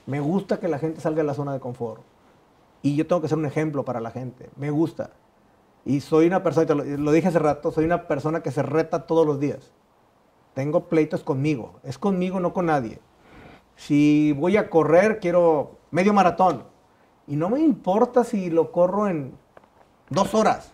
Me 0.06 0.20
gusta 0.20 0.58
que 0.58 0.68
la 0.68 0.78
gente 0.78 1.00
salga 1.00 1.18
de 1.18 1.26
la 1.26 1.34
zona 1.34 1.52
de 1.52 1.60
confort. 1.60 2.02
Y 2.82 2.96
yo 2.96 3.06
tengo 3.06 3.22
que 3.22 3.28
ser 3.28 3.38
un 3.38 3.46
ejemplo 3.46 3.84
para 3.84 4.00
la 4.00 4.10
gente. 4.10 4.50
Me 4.56 4.70
gusta. 4.70 5.10
Y 5.84 6.00
soy 6.00 6.26
una 6.26 6.42
persona, 6.42 6.74
lo, 6.74 7.12
dije 7.12 7.28
hace 7.28 7.38
rato, 7.38 7.70
soy 7.70 7.84
una 7.84 8.06
persona 8.06 8.42
que 8.42 8.50
se 8.50 8.62
reta 8.62 9.06
todos 9.06 9.26
los 9.26 9.40
días. 9.40 9.72
Tengo 10.54 10.88
pleitos 10.88 11.22
conmigo. 11.24 11.80
Es 11.82 11.98
conmigo, 11.98 12.40
no 12.40 12.52
con 12.52 12.66
nadie. 12.66 12.98
Si 13.76 14.32
voy 14.32 14.56
a 14.56 14.68
correr, 14.68 15.18
quiero 15.20 15.78
medio 15.90 16.12
maratón. 16.12 16.64
Y 17.26 17.36
no 17.36 17.48
me 17.48 17.60
importa 17.60 18.24
si 18.24 18.50
lo 18.50 18.70
corro 18.72 19.08
en 19.08 19.32
dos 20.10 20.34
horas. 20.34 20.72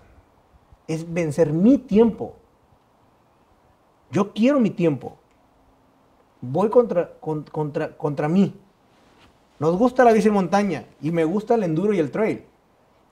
Es 0.87 1.11
vencer 1.13 1.53
mi 1.53 1.79
tiempo. 1.79 2.35
Yo 4.11 4.33
quiero 4.33 4.59
mi 4.59 4.71
tiempo. 4.71 5.17
Voy 6.41 6.71
contra, 6.71 7.13
con- 7.21 7.45
contra, 7.45 7.97
contra 7.97 8.29
mí. 8.29 8.59
Nos 9.59 9.77
gusta 9.77 10.05
la 10.05 10.13
bici 10.13 10.31
montaña 10.31 10.85
y 11.01 11.11
me 11.11 11.25
gusta 11.25 11.55
el 11.55 11.65
enduro 11.65 11.93
y 11.93 11.99
el 11.99 12.11
trail. 12.11 12.45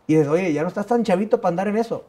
Y 0.07 0.15
dices, 0.15 0.29
oye, 0.29 0.53
ya 0.53 0.63
no 0.63 0.69
estás 0.69 0.87
tan 0.87 1.03
chavito 1.03 1.41
para 1.41 1.51
andar 1.51 1.69
en 1.69 1.77
eso. 1.77 2.05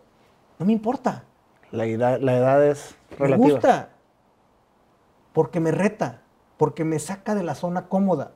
No 0.59 0.65
me 0.65 0.73
importa. 0.73 1.23
La 1.71 1.85
edad, 1.85 2.19
la 2.21 2.37
edad 2.37 2.63
es 2.65 2.95
Me 3.11 3.17
relativa. 3.27 3.49
gusta. 3.49 3.89
Porque 5.33 5.59
me 5.59 5.71
reta. 5.71 6.21
Porque 6.57 6.83
me 6.83 6.99
saca 6.99 7.35
de 7.35 7.43
la 7.43 7.55
zona 7.55 7.87
cómoda. 7.87 8.31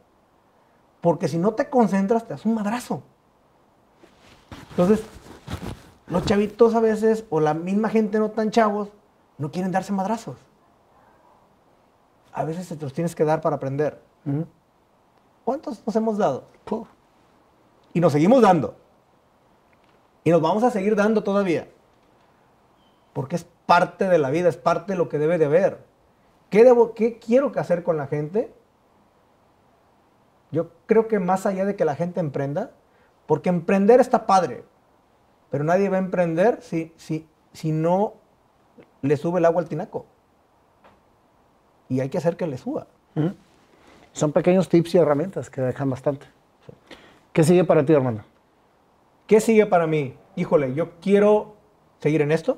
Porque 1.01 1.27
si 1.27 1.37
no 1.37 1.53
te 1.53 1.69
concentras, 1.69 2.23
te 2.25 2.33
das 2.33 2.45
un 2.45 2.55
madrazo. 2.55 3.03
Entonces, 4.71 5.03
los 6.07 6.25
chavitos 6.25 6.75
a 6.75 6.79
veces, 6.79 7.25
o 7.29 7.39
la 7.39 7.53
misma 7.53 7.89
gente 7.89 8.19
no 8.19 8.29
tan 8.31 8.51
chavos, 8.51 8.89
no 9.37 9.51
quieren 9.51 9.71
darse 9.71 9.91
madrazos. 9.93 10.37
A 12.33 12.43
veces 12.43 12.67
te 12.67 12.75
los 12.83 12.93
tienes 12.93 13.15
que 13.15 13.25
dar 13.25 13.41
para 13.41 13.55
aprender. 13.57 14.01
¿Cuántos 15.43 15.85
nos 15.85 15.95
hemos 15.95 16.17
dado? 16.17 16.45
Y 17.93 17.99
nos 17.99 18.13
seguimos 18.13 18.41
dando. 18.41 18.75
Y 20.23 20.29
nos 20.29 20.41
vamos 20.41 20.63
a 20.63 20.71
seguir 20.71 20.95
dando 20.95 21.23
todavía. 21.23 21.67
Porque 23.13 23.35
es 23.35 23.45
parte 23.65 24.07
de 24.07 24.17
la 24.17 24.29
vida, 24.29 24.49
es 24.49 24.57
parte 24.57 24.93
de 24.93 24.97
lo 24.97 25.09
que 25.09 25.17
debe 25.17 25.37
de 25.37 25.45
haber. 25.45 25.79
¿Qué, 26.49 26.63
debo, 26.63 26.93
qué 26.93 27.19
quiero 27.19 27.51
hacer 27.55 27.83
con 27.83 27.97
la 27.97 28.07
gente? 28.07 28.53
Yo 30.51 30.69
creo 30.85 31.07
que 31.07 31.19
más 31.19 31.45
allá 31.45 31.65
de 31.65 31.75
que 31.75 31.85
la 31.85 31.95
gente 31.95 32.19
emprenda, 32.19 32.71
porque 33.25 33.49
emprender 33.49 33.99
está 33.99 34.25
padre, 34.25 34.65
pero 35.49 35.63
nadie 35.63 35.89
va 35.89 35.95
a 35.97 35.99
emprender 35.99 36.61
si, 36.61 36.93
si, 36.97 37.27
si 37.53 37.71
no 37.71 38.13
le 39.01 39.17
sube 39.17 39.39
el 39.39 39.45
agua 39.45 39.61
al 39.61 39.69
tinaco. 39.69 40.05
Y 41.89 41.99
hay 41.99 42.09
que 42.09 42.17
hacer 42.17 42.37
que 42.37 42.47
le 42.47 42.57
suba. 42.57 42.87
Ujú. 43.15 43.33
Son 44.13 44.31
pequeños 44.31 44.69
tips 44.69 44.95
y 44.95 44.97
herramientas 44.97 45.49
que 45.49 45.61
dejan 45.61 45.89
bastante. 45.89 46.25
¿Qué 47.33 47.43
sigue 47.43 47.63
para 47.63 47.85
ti, 47.85 47.93
hermano? 47.93 48.23
¿Qué 49.27 49.39
sigue 49.39 49.65
para 49.65 49.87
mí? 49.87 50.17
Híjole, 50.35 50.73
yo 50.73 50.99
quiero 50.99 51.55
seguir 51.99 52.21
en 52.21 52.31
esto. 52.31 52.57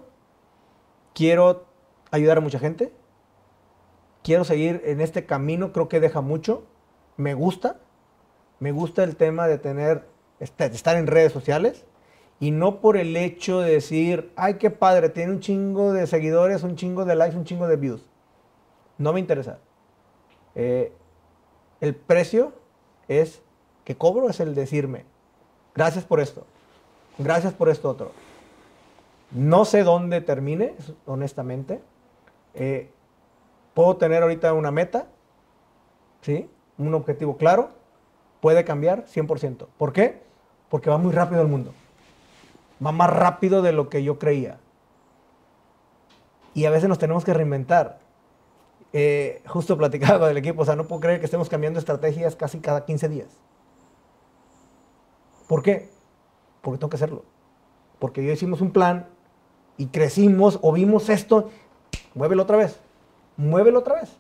Quiero 1.13 1.65
ayudar 2.11 2.39
a 2.39 2.41
mucha 2.41 2.57
gente. 2.59 2.91
Quiero 4.23 4.43
seguir 4.43 4.81
en 4.85 4.99
este 5.01 5.25
camino. 5.25 5.71
Creo 5.71 5.89
que 5.89 5.99
deja 5.99 6.21
mucho. 6.21 6.63
Me 7.17 7.35
gusta. 7.35 7.77
Me 8.59 8.71
gusta 8.71 9.03
el 9.03 9.15
tema 9.15 9.47
de 9.47 9.59
tener, 9.59 10.07
este- 10.39 10.65
estar 10.65 10.95
en 10.95 11.05
redes 11.05 11.31
sociales. 11.31 11.85
Y 12.39 12.49
no 12.51 12.81
por 12.81 12.97
el 12.97 13.15
hecho 13.15 13.59
de 13.59 13.73
decir, 13.73 14.31
ay, 14.35 14.55
qué 14.55 14.69
padre, 14.71 15.09
tiene 15.09 15.31
un 15.34 15.39
chingo 15.39 15.93
de 15.93 16.07
seguidores, 16.07 16.63
un 16.63 16.75
chingo 16.75 17.05
de 17.05 17.15
likes, 17.15 17.38
un 17.38 17.45
chingo 17.45 17.67
de 17.67 17.75
views. 17.77 18.09
No 18.97 19.13
me 19.13 19.19
interesa. 19.19 19.59
Eh, 20.55 20.91
el 21.84 21.95
precio 21.95 22.53
es 23.10 23.41
que 23.84 23.97
cobro 23.97 24.30
es 24.30 24.39
el 24.39 24.55
decirme, 24.55 25.03
gracias 25.76 26.05
por 26.05 26.22
esto, 26.22 26.45
gracias 27.18 27.51
por 27.51 27.68
esto 27.68 27.89
otro. 27.89 28.14
No 29.31 29.65
sé 29.65 29.84
dónde 29.84 30.22
termine, 30.22 30.76
honestamente. 31.05 31.81
Eh, 32.53 32.89
puedo 33.73 33.97
tener 33.97 34.23
ahorita 34.23 34.53
una 34.53 34.72
meta, 34.72 35.07
¿sí? 36.22 36.49
Un 36.77 36.93
objetivo 36.93 37.35
claro. 37.35 37.72
Puede 38.39 38.64
cambiar 38.64 39.03
100%. 39.05 39.68
¿Por 39.77 39.91
qué? 39.91 40.22
Porque 40.69 40.89
va 40.89 40.97
muy 40.97 41.11
rápido 41.11 41.41
el 41.41 41.49
mundo. 41.49 41.73
Va 42.85 42.93
más 42.93 43.10
rápido 43.10 43.61
de 43.61 43.73
lo 43.73 43.89
que 43.89 44.05
yo 44.05 44.19
creía. 44.19 44.57
Y 46.53 46.64
a 46.64 46.69
veces 46.69 46.88
nos 46.88 46.99
tenemos 46.99 47.26
que 47.26 47.34
reinventar. 47.34 47.99
Eh, 48.94 49.41
justo 49.48 49.76
platicaba 49.76 50.20
con 50.20 50.30
el 50.30 50.38
equipo, 50.38 50.61
o 50.61 50.65
sea, 50.65 50.76
no 50.76 50.88
puedo 50.88 51.02
creer 51.02 51.20
que 51.20 51.26
estemos 51.26 51.49
cambiando 51.49 51.80
estrategias 51.80 52.36
casi 52.36 52.60
cada 52.60 52.86
15 52.86 53.10
días. 53.10 53.28
¿Por 55.48 55.64
qué? 55.64 55.90
Porque 56.61 56.78
tengo 56.78 56.90
que 56.90 56.95
hacerlo. 56.95 57.26
Porque 57.98 58.26
ya 58.26 58.34
hicimos 58.34 58.61
un 58.61 58.72
plan 58.72 59.07
y 59.78 59.88
crecimos 59.88 60.60
o 60.61 60.72
vimos 60.72 61.10
esto, 61.10 61.49
muévelo 62.14 62.44
otra 62.44 62.57
vez, 62.57 62.80
muévelo 63.36 63.80
otra 63.80 63.95
vez. 63.95 64.15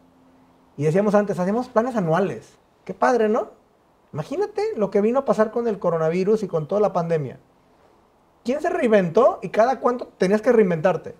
Y 0.75 0.83
decíamos 0.83 1.13
antes, 1.13 1.37
hacemos 1.37 1.67
planes 1.67 1.95
anuales. 1.95 2.57
Qué 2.83 2.95
padre, 2.95 3.29
¿no? 3.29 3.51
Imagínate 4.11 4.63
lo 4.75 4.89
que 4.89 5.01
vino 5.01 5.19
a 5.19 5.25
pasar 5.25 5.51
con 5.51 5.67
el 5.67 5.79
coronavirus 5.79 6.43
y 6.43 6.47
con 6.47 6.67
toda 6.67 6.81
la 6.81 6.93
pandemia. 6.93 7.39
¿Quién 8.43 8.61
se 8.61 8.69
reinventó 8.69 9.39
y 9.41 9.49
cada 9.49 9.79
cuánto 9.79 10.07
tenías 10.17 10.41
que 10.41 10.51
reinventarte? 10.51 11.15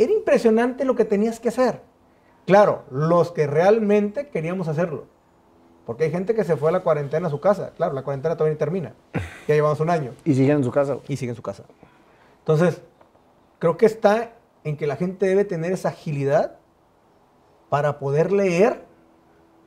Era 0.00 0.14
impresionante 0.14 0.86
lo 0.86 0.96
que 0.96 1.04
tenías 1.04 1.40
que 1.40 1.50
hacer. 1.50 1.82
Claro, 2.46 2.84
los 2.90 3.32
que 3.32 3.46
realmente 3.46 4.28
queríamos 4.28 4.66
hacerlo. 4.66 5.04
Porque 5.84 6.04
hay 6.04 6.10
gente 6.10 6.34
que 6.34 6.42
se 6.42 6.56
fue 6.56 6.70
a 6.70 6.72
la 6.72 6.80
cuarentena 6.80 7.26
a 7.26 7.30
su 7.30 7.38
casa. 7.38 7.72
Claro, 7.76 7.92
la 7.92 8.02
cuarentena 8.02 8.34
todavía 8.34 8.54
no 8.54 8.58
termina. 8.58 8.94
Ya 9.46 9.56
llevamos 9.56 9.78
un 9.80 9.90
año. 9.90 10.12
Y 10.24 10.32
siguen 10.32 10.56
en 10.56 10.64
su 10.64 10.70
casa. 10.70 10.96
Y 11.06 11.18
siguen 11.18 11.32
en 11.32 11.36
su 11.36 11.42
casa. 11.42 11.64
Entonces, 12.38 12.80
creo 13.58 13.76
que 13.76 13.84
está 13.84 14.32
en 14.64 14.78
que 14.78 14.86
la 14.86 14.96
gente 14.96 15.26
debe 15.26 15.44
tener 15.44 15.70
esa 15.72 15.90
agilidad 15.90 16.56
para 17.68 17.98
poder 17.98 18.32
leer 18.32 18.86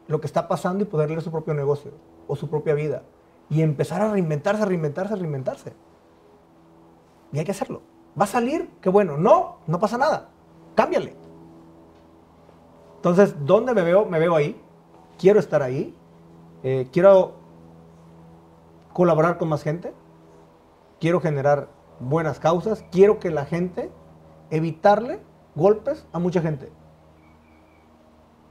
lo 0.08 0.20
que 0.20 0.26
está 0.26 0.48
pasando 0.48 0.84
y 0.84 0.88
poder 0.88 1.10
leer 1.10 1.22
su 1.22 1.30
propio 1.30 1.54
negocio 1.54 1.92
o 2.28 2.36
su 2.36 2.50
propia 2.50 2.74
vida. 2.74 3.04
Y 3.52 3.62
empezar 3.62 4.02
a 4.02 4.12
reinventarse, 4.12 4.64
a 4.64 4.66
reinventarse, 4.66 5.14
a 5.14 5.18
reinventarse. 5.18 5.74
Y 7.32 7.38
hay 7.38 7.46
que 7.46 7.52
hacerlo. 7.52 7.93
¿Va 8.20 8.26
a 8.26 8.28
salir? 8.28 8.70
Qué 8.82 8.90
bueno. 8.90 9.18
No, 9.18 9.58
no 9.68 9.80
pasa 9.80 9.98
nada. 9.98 10.30
Cámbiale. 10.76 11.16
Entonces, 12.98 13.36
¿dónde 13.46 13.74
me 13.74 13.82
veo? 13.82 14.06
Me 14.06 14.20
veo 14.20 14.36
ahí. 14.36 14.60
Quiero 15.18 15.40
estar 15.40 15.62
ahí. 15.62 15.96
Eh, 16.64 16.88
quiero 16.92 17.34
colaborar 18.94 19.38
con 19.38 19.50
más 19.50 19.64
gente. 19.64 19.94
Quiero 21.00 21.20
generar 21.20 21.68
buenas 22.00 22.40
causas. 22.40 22.86
Quiero 22.92 23.20
que 23.20 23.32
la 23.32 23.46
gente, 23.46 23.92
evitarle 24.52 25.20
golpes 25.56 26.06
a 26.14 26.20
mucha 26.20 26.42
gente. 26.42 26.72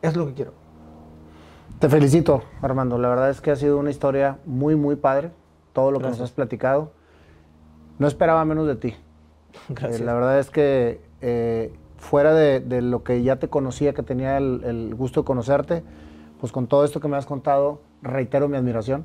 Es 0.02 0.16
lo 0.16 0.26
que 0.26 0.34
quiero. 0.34 0.52
Te 1.78 1.88
felicito, 1.88 2.42
Armando. 2.60 2.98
La 2.98 3.08
verdad 3.08 3.30
es 3.30 3.40
que 3.40 3.52
ha 3.52 3.56
sido 3.56 3.78
una 3.78 3.90
historia 3.90 4.38
muy, 4.44 4.76
muy 4.76 4.96
padre. 4.96 5.32
Todo 5.72 5.90
lo 5.90 6.00
que 6.00 6.08
nos 6.08 6.20
has 6.20 6.32
platicado. 6.32 6.92
No 7.98 8.06
esperaba 8.06 8.44
menos 8.44 8.66
de 8.66 8.76
ti. 8.76 8.96
Gracias. 9.68 10.00
Eh, 10.00 10.04
la 10.04 10.14
verdad 10.14 10.38
es 10.38 10.50
que 10.50 11.00
eh, 11.20 11.72
fuera 11.96 12.34
de, 12.34 12.82
lo 12.82 13.04
que 13.04 13.22
ya 13.22 13.36
te 13.36 13.48
conocía, 13.48 13.94
que 13.94 14.02
tenía 14.02 14.36
el, 14.36 14.94
gusto 14.96 15.20
de 15.20 15.24
conocerte, 15.24 15.84
pues 16.40 16.52
con 16.52 16.66
todo 16.66 16.84
esto 16.84 17.00
que 17.00 17.08
me 17.08 17.16
has 17.16 17.26
contado, 17.26 17.80
reitero 18.02 18.48
mi 18.48 18.56
admiración 18.56 19.04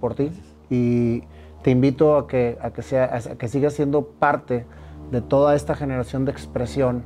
por 0.00 0.14
ti 0.14 0.30
y 0.68 1.22
te 1.62 1.70
invito 1.70 2.18
a 2.18 2.26
que, 2.26 2.58
a 2.60 2.70
que, 2.70 2.82
sea, 2.82 3.16
a 3.16 3.36
que 3.36 3.48
sigas 3.48 3.72
siendo 3.72 4.06
parte 4.06 4.66
de 5.10 5.22
toda 5.22 5.54
esta 5.54 5.74
generación 5.74 6.26
de 6.26 6.32
expresión 6.32 7.04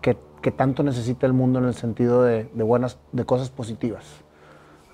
que, 0.00 0.16
que 0.40 0.52
tanto 0.52 0.84
necesita 0.84 1.26
el 1.26 1.32
mundo 1.32 1.58
en 1.58 1.64
el 1.64 1.74
sentido 1.74 2.22
de, 2.22 2.44
de, 2.44 2.62
buenas, 2.62 2.98
de 3.10 3.24
cosas 3.24 3.50
positivas. 3.50 4.04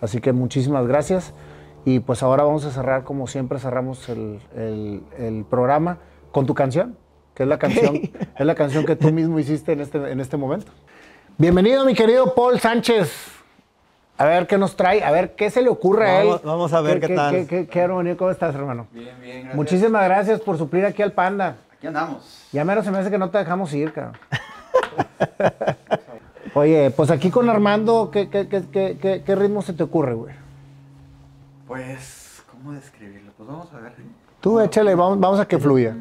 Así 0.01 0.21
que 0.23 0.33
muchísimas 0.33 0.87
gracias 0.87 1.35
y 1.85 2.01
pues 2.01 2.23
ahora 2.23 2.45
vamos 2.45 2.65
a 2.65 2.71
cerrar 2.71 3.05
como 3.05 3.27
siempre 3.27 3.59
cerramos 3.59 4.09
el, 4.09 4.41
el, 4.57 5.03
el 5.19 5.45
programa 5.45 5.99
con 6.33 6.47
tu 6.47 6.55
canción, 6.55 6.97
que 7.35 7.45
es 7.45 7.49
la 7.49 7.59
canción, 7.59 7.95
es 7.95 8.47
la 8.47 8.55
canción 8.55 8.85
que 8.85 8.97
tú 8.97 9.13
mismo 9.13 9.39
hiciste 9.39 9.73
en 9.73 9.81
este, 9.81 10.11
en 10.11 10.21
este 10.21 10.37
momento. 10.37 10.73
Bienvenido, 11.39 11.85
mi 11.85 11.95
querido 11.95 12.35
Paul 12.35 12.59
Sánchez. 12.59 13.13
A 14.19 14.25
ver 14.25 14.47
qué 14.47 14.59
nos 14.59 14.77
trae, 14.77 15.03
a 15.03 15.11
ver 15.11 15.35
qué 15.35 15.51
se 15.51 15.63
le 15.63 15.69
ocurre 15.69 16.09
a 16.09 16.23
él. 16.23 16.41
Vamos 16.45 16.73
a 16.73 16.81
ver 16.81 17.01
qué, 17.01 17.15
tal. 17.15 17.35
Qué, 17.35 17.47
qué, 17.47 17.67
qué 17.67 18.17
¿Cómo 18.17 18.31
estás, 18.31 18.55
hermano? 18.55 18.87
Bien, 18.93 19.15
bien, 19.21 19.37
gracias. 19.37 19.57
Muchísimas 19.57 20.05
gracias 20.05 20.41
por 20.41 20.59
suplir 20.59 20.85
aquí 20.85 21.03
al 21.03 21.13
panda. 21.13 21.57
Aquí 21.73 21.87
andamos. 21.87 22.47
Ya 22.53 22.65
menos 22.65 22.85
se 22.85 22.91
me 22.91 22.99
hace 22.99 23.11
que 23.11 23.19
no 23.19 23.31
te 23.31 23.39
dejamos 23.39 23.73
ir, 23.75 23.93
cabrón. 23.93 24.17
Oye, 26.55 26.91
pues 26.91 27.11
aquí 27.11 27.31
con 27.31 27.49
Armando, 27.49 28.11
¿qué, 28.13 28.29
qué, 28.29 29.35
ritmo 29.35 29.63
se 29.63 29.73
te 29.73 29.83
ocurre, 29.83 30.15
güey? 30.15 30.35
Pues, 31.67 32.43
¿cómo 32.51 32.73
describirlo? 32.73 33.33
Pues 33.37 33.49
vamos 33.49 33.73
a 33.73 33.79
ver. 33.79 33.95
Tú 34.41 34.61
échale, 34.61 34.95
vamos, 34.95 35.19
vamos 35.19 35.41
a 35.41 35.49
que 35.49 35.59
fluya. 35.59 35.97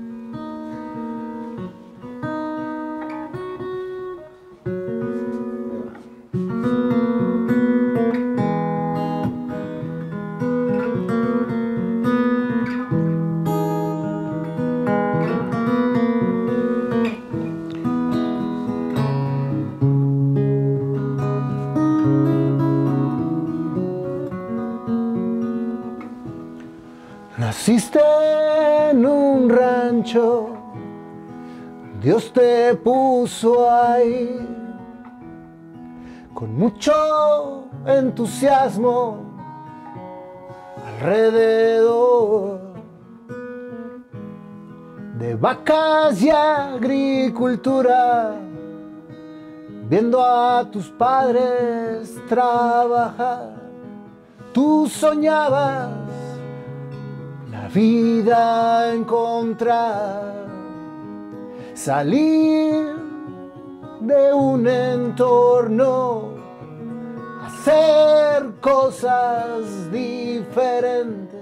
Dios 32.12 32.34
te 32.34 32.76
puso 32.76 33.72
ahí. 33.72 34.46
Con 36.34 36.58
mucho 36.58 37.70
entusiasmo 37.86 39.18
alrededor 40.86 42.60
de 45.20 45.36
vacas 45.36 46.22
y 46.22 46.30
agricultura, 46.30 48.36
viendo 49.88 50.22
a 50.22 50.70
tus 50.70 50.90
padres 50.90 52.20
trabajar, 52.28 53.56
tú 54.52 54.86
soñabas 54.90 56.02
vida 57.74 58.94
encontrar, 58.94 60.51
salir 61.86 62.96
de 64.02 64.34
un 64.34 64.68
entorno, 64.68 66.36
hacer 67.44 68.52
cosas 68.62 69.92
diferentes. 69.92 71.42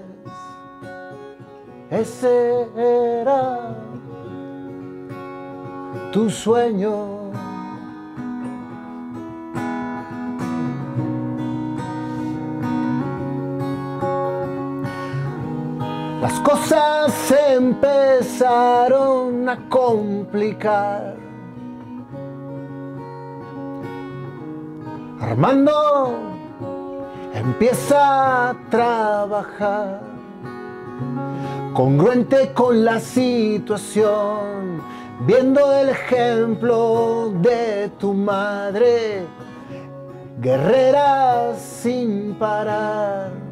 Ese 1.90 2.68
era 2.74 3.76
tu 6.10 6.30
sueño. 6.30 7.19
Las 16.20 16.38
cosas 16.40 17.14
se 17.14 17.54
empezaron 17.54 19.48
a 19.48 19.56
complicar. 19.70 21.16
Armando 25.18 26.12
empieza 27.32 28.50
a 28.50 28.54
trabajar. 28.68 30.02
Congruente 31.72 32.52
con 32.52 32.84
la 32.84 33.00
situación, 33.00 34.82
viendo 35.20 35.72
el 35.72 35.88
ejemplo 35.88 37.32
de 37.40 37.90
tu 37.98 38.12
madre, 38.12 39.24
guerrera 40.38 41.54
sin 41.56 42.34
parar 42.34 43.49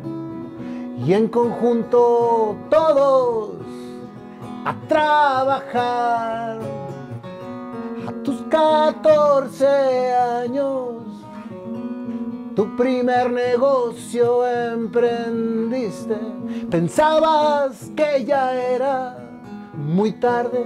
y 1.07 1.13
en 1.13 1.29
conjunto 1.29 2.57
todos 2.69 3.51
a 4.65 4.75
trabajar. 4.89 6.59
A 8.07 8.13
tus 8.25 8.41
14 8.49 9.67
años, 10.15 11.03
tu 12.55 12.77
primer 12.77 13.31
negocio 13.31 14.47
emprendiste. 14.47 16.17
Pensabas 16.71 17.91
que 17.95 18.25
ya 18.25 18.55
era 18.55 19.17
muy 19.75 20.13
tarde. 20.13 20.65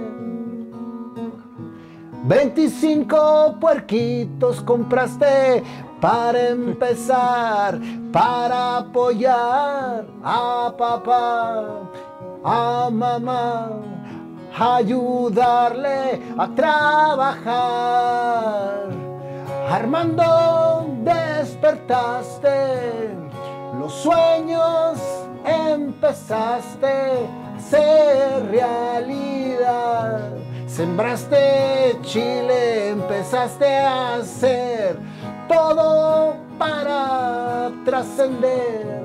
25 2.25 3.57
puerquitos 3.59 4.61
compraste 4.61 5.61
para 6.03 6.49
empezar, 6.49 7.79
para 8.11 8.79
apoyar 8.79 10.05
a 10.21 10.73
papá, 10.77 11.63
a 12.43 12.89
mamá, 12.91 13.69
ayudarle 14.53 16.21
a 16.37 16.47
trabajar. 16.49 17.53
Armando, 19.71 20.87
despertaste, 21.05 22.49
los 23.79 23.93
sueños 23.93 24.99
empezaste 25.45 27.29
a 27.55 27.59
ser 27.61 28.45
realidad. 28.51 30.31
Sembraste 30.67 31.97
Chile, 32.01 32.89
empezaste 32.89 33.77
a 33.77 34.15
hacer 34.15 35.12
todo 35.63 36.35
para 36.57 37.71
trascender. 37.85 39.01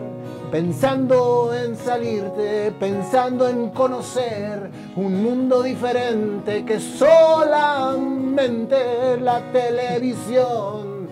Pensando 0.51 1.53
en 1.53 1.77
salirte, 1.77 2.73
pensando 2.81 3.47
en 3.49 3.69
conocer 3.71 4.71
un 4.97 5.23
mundo 5.23 5.63
diferente 5.63 6.65
que 6.65 6.81
solamente 6.81 8.77
la 9.21 9.43
televisión 9.53 11.07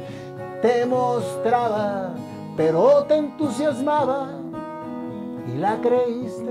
te 0.62 0.86
mostraba, 0.86 2.14
pero 2.56 3.04
te 3.04 3.16
entusiasmaba 3.16 4.30
y 5.54 5.58
la 5.58 5.76
creíste. 5.82 6.50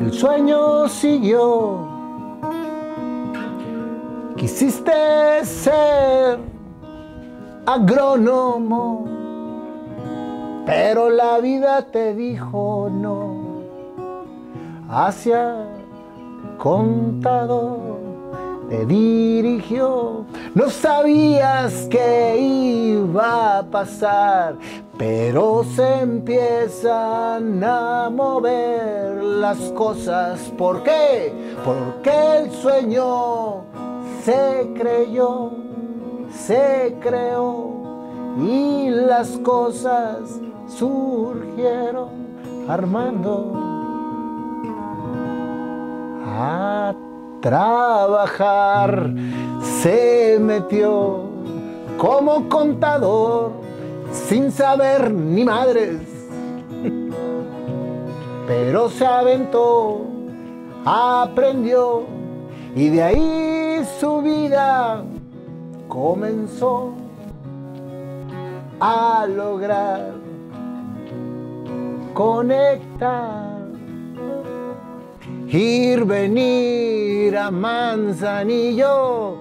El 0.00 0.12
sueño 0.12 0.88
siguió. 0.88 1.95
Quisiste 4.36 5.44
ser 5.44 6.38
agrónomo, 7.64 9.06
pero 10.66 11.08
la 11.08 11.38
vida 11.38 11.80
te 11.90 12.14
dijo 12.14 12.90
no. 12.92 13.62
Hacia 14.90 15.66
contador 16.58 17.96
te 18.68 18.84
dirigió. 18.84 20.26
No 20.54 20.68
sabías 20.68 21.88
qué 21.90 22.36
iba 22.38 23.58
a 23.58 23.62
pasar, 23.62 24.56
pero 24.98 25.64
se 25.64 26.00
empiezan 26.00 27.64
a 27.64 28.10
mover 28.10 29.22
las 29.22 29.58
cosas. 29.72 30.40
¿Por 30.58 30.82
qué? 30.82 31.32
Porque 31.64 32.38
el 32.38 32.50
sueño 32.50 33.64
se 34.26 34.72
creyó, 34.76 35.52
se 36.32 36.96
creó 37.00 37.70
y 38.36 38.90
las 38.90 39.28
cosas 39.38 40.40
surgieron 40.66 42.08
armando 42.68 43.52
a 46.26 46.92
trabajar. 47.40 49.12
Se 49.62 50.38
metió 50.40 51.20
como 51.96 52.48
contador 52.48 53.52
sin 54.10 54.50
saber 54.50 55.12
ni 55.12 55.44
madres, 55.44 56.00
pero 58.48 58.88
se 58.88 59.06
aventó, 59.06 60.00
aprendió 60.84 62.15
y 62.76 62.90
de 62.90 63.02
ahí 63.02 63.84
su 63.98 64.20
vida 64.20 65.02
comenzó 65.88 66.92
a 68.78 69.26
lograr 69.26 70.12
conectar, 72.12 73.66
ir, 75.48 76.04
venir 76.04 77.36
a 77.36 77.50
Manzanillo. 77.50 79.38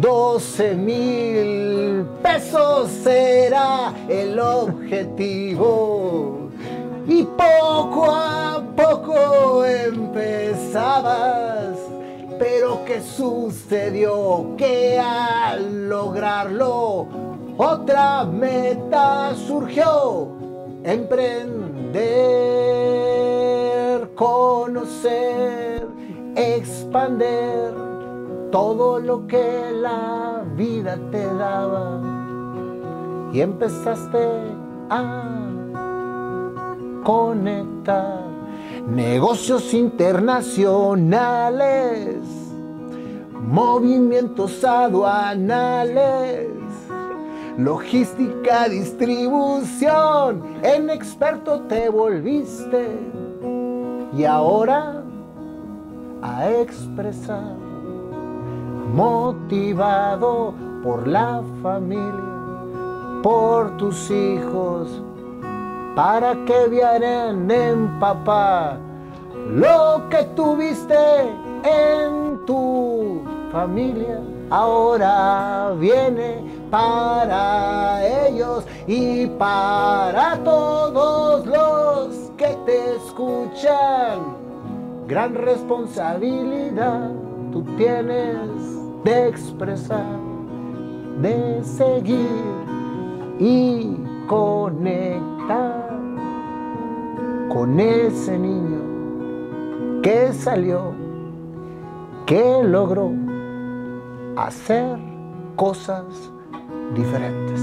12 0.00 0.74
mil 0.74 2.06
pesos 2.22 2.88
será 2.88 3.92
el 4.08 4.38
objetivo. 4.40 5.68
Y 7.06 7.24
poco 7.24 8.10
a 8.10 8.62
poco 8.74 9.64
empezabas. 9.64 11.42
Pero 12.42 12.84
¿qué 12.84 13.00
sucedió? 13.00 14.56
Que 14.56 14.98
al 14.98 15.88
lograrlo 15.88 17.06
otra 17.56 18.24
meta 18.24 19.32
surgió. 19.46 20.26
Emprender, 20.82 22.02
conocer, 24.16 25.86
expander 26.34 27.74
todo 28.50 28.98
lo 28.98 29.24
que 29.28 29.70
la 29.80 30.42
vida 30.56 30.98
te 31.12 31.24
daba. 31.24 32.00
Y 33.32 33.40
empezaste 33.40 34.26
a 34.90 35.22
conectar 37.04 38.31
negocios 38.88 39.72
internacionales, 39.74 42.16
movimientos 43.40 44.64
aduanales, 44.64 46.48
logística, 47.58 48.68
distribución, 48.68 50.42
en 50.62 50.90
experto 50.90 51.62
te 51.62 51.88
volviste. 51.88 52.88
Y 54.16 54.24
ahora 54.24 55.02
a 56.22 56.48
expresar, 56.50 57.56
motivado 58.94 60.54
por 60.82 61.08
la 61.08 61.42
familia, 61.62 62.32
por 63.22 63.76
tus 63.76 64.10
hijos, 64.10 65.02
para 65.94 66.34
que 66.46 66.68
vieran 66.68 67.50
en 67.50 67.98
papá 68.00 68.78
lo 69.48 70.08
que 70.08 70.24
tuviste 70.34 70.94
en 71.64 72.44
tu 72.46 73.22
familia. 73.50 74.20
Ahora 74.50 75.72
viene 75.78 76.44
para 76.70 78.04
ellos 78.26 78.64
y 78.86 79.26
para 79.26 80.36
todos 80.44 81.46
los 81.46 82.30
que 82.36 82.56
te 82.66 82.96
escuchan. 82.96 84.42
Gran 85.06 85.34
responsabilidad 85.34 87.10
tú 87.52 87.62
tienes 87.76 88.38
de 89.04 89.28
expresar, 89.28 90.06
de 91.20 91.62
seguir 91.62 92.28
y 93.38 93.96
conectar 94.26 95.81
con 97.52 97.78
ese 97.78 98.38
niño 98.38 100.00
que 100.02 100.32
salió, 100.32 100.92
que 102.26 102.62
logró 102.64 103.10
hacer 104.36 104.96
cosas 105.54 106.04
diferentes. 106.94 107.60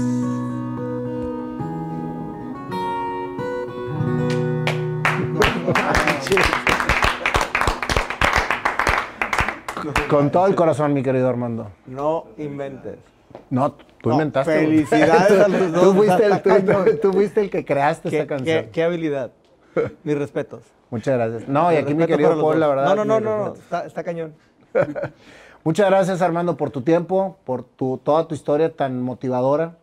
Con 10.08 10.30
todo 10.30 10.46
el 10.46 10.54
corazón, 10.54 10.92
mi 10.92 11.02
querido 11.02 11.28
Armando. 11.28 11.70
No 11.86 12.26
inventes. 12.36 12.96
No, 13.48 13.72
tú 13.72 14.08
No, 14.08 14.12
inventaste. 14.12 14.52
felicidades 14.60 15.40
a 15.40 15.48
los 15.48 15.72
dos, 15.72 15.82
Tú 15.82 15.94
fuiste, 15.94 16.26
el, 16.26 16.32
está 16.32 16.42
tú- 16.42 16.48
cañón. 16.66 16.84
tú 17.00 17.12
fuiste 17.12 17.40
el 17.42 17.50
que 17.50 17.64
creaste 17.64 18.10
¿Qué, 18.10 18.18
esta 18.20 18.36
canción. 18.36 18.64
qué- 18.64 18.70
qué 18.70 18.82
habilidad. 18.82 19.30
Mis 20.04 20.18
respetos. 20.18 20.62
Muchas 20.90 21.16
gracias. 21.16 21.48
No, 21.48 21.72
y 21.72 21.76
aquí 21.76 21.94
mi 21.94 22.06
querido 22.06 22.40
Paul, 22.40 22.58
la 22.58 22.68
verdad. 22.68 22.84
No, 22.96 23.04
no, 23.04 23.20
no, 23.20 23.20
no, 23.20 23.54
está, 23.54 23.86
está 23.86 24.02
cañón. 24.02 24.34
Muchas 25.64 25.88
gracias, 25.88 26.22
Armando, 26.22 26.56
por 26.56 26.70
tu 26.70 26.82
tiempo, 26.82 27.38
por 27.44 27.62
tu, 27.62 27.98
toda 27.98 28.26
tu 28.26 28.34
historia 28.34 28.74
tan 28.74 29.02
motivadora. 29.02 29.76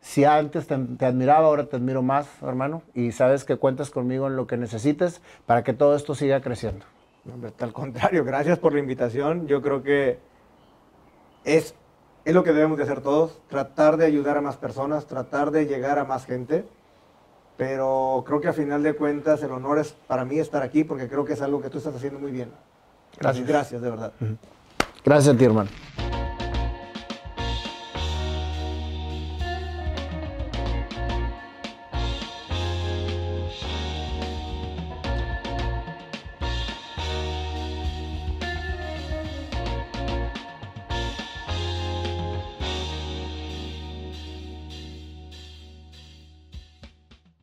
Si 0.00 0.24
antes 0.24 0.66
te, 0.66 0.76
te 0.76 1.06
admiraba, 1.06 1.46
ahora 1.46 1.64
te 1.64 1.76
admiro 1.76 2.02
más, 2.02 2.28
hermano. 2.42 2.82
Y 2.94 3.12
sabes 3.12 3.44
que 3.44 3.56
cuentas 3.56 3.90
conmigo 3.90 4.26
en 4.28 4.36
lo 4.36 4.46
que 4.46 4.56
necesites 4.56 5.20
para 5.46 5.64
que 5.64 5.72
todo 5.72 5.96
esto 5.96 6.14
siga 6.14 6.40
creciendo. 6.40 6.84
Hombre, 7.32 7.52
al 7.58 7.72
contrario, 7.72 8.24
gracias 8.24 8.58
por 8.58 8.72
la 8.72 8.78
invitación. 8.78 9.46
Yo 9.46 9.60
creo 9.60 9.82
que 9.82 10.18
es, 11.44 11.74
es 12.24 12.34
lo 12.34 12.44
que 12.44 12.52
debemos 12.52 12.78
de 12.78 12.84
hacer 12.84 13.00
todos, 13.00 13.40
tratar 13.48 13.96
de 13.96 14.06
ayudar 14.06 14.36
a 14.36 14.40
más 14.40 14.56
personas, 14.56 15.06
tratar 15.06 15.50
de 15.50 15.66
llegar 15.66 15.98
a 15.98 16.04
más 16.04 16.26
gente. 16.26 16.64
Pero 17.60 18.24
creo 18.26 18.40
que 18.40 18.48
a 18.48 18.54
final 18.54 18.82
de 18.82 18.94
cuentas 18.94 19.42
el 19.42 19.50
honor 19.50 19.78
es 19.80 19.94
para 20.06 20.24
mí 20.24 20.38
estar 20.38 20.62
aquí 20.62 20.82
porque 20.82 21.10
creo 21.10 21.26
que 21.26 21.34
es 21.34 21.42
algo 21.42 21.60
que 21.60 21.68
tú 21.68 21.76
estás 21.76 21.94
haciendo 21.94 22.18
muy 22.18 22.30
bien. 22.30 22.50
Gracias. 23.18 23.46
Gracias, 23.46 23.82
de 23.82 23.90
verdad. 23.90 24.12
Gracias 25.04 25.34
a 25.34 25.38
ti, 25.38 25.44
hermano. 25.44 25.68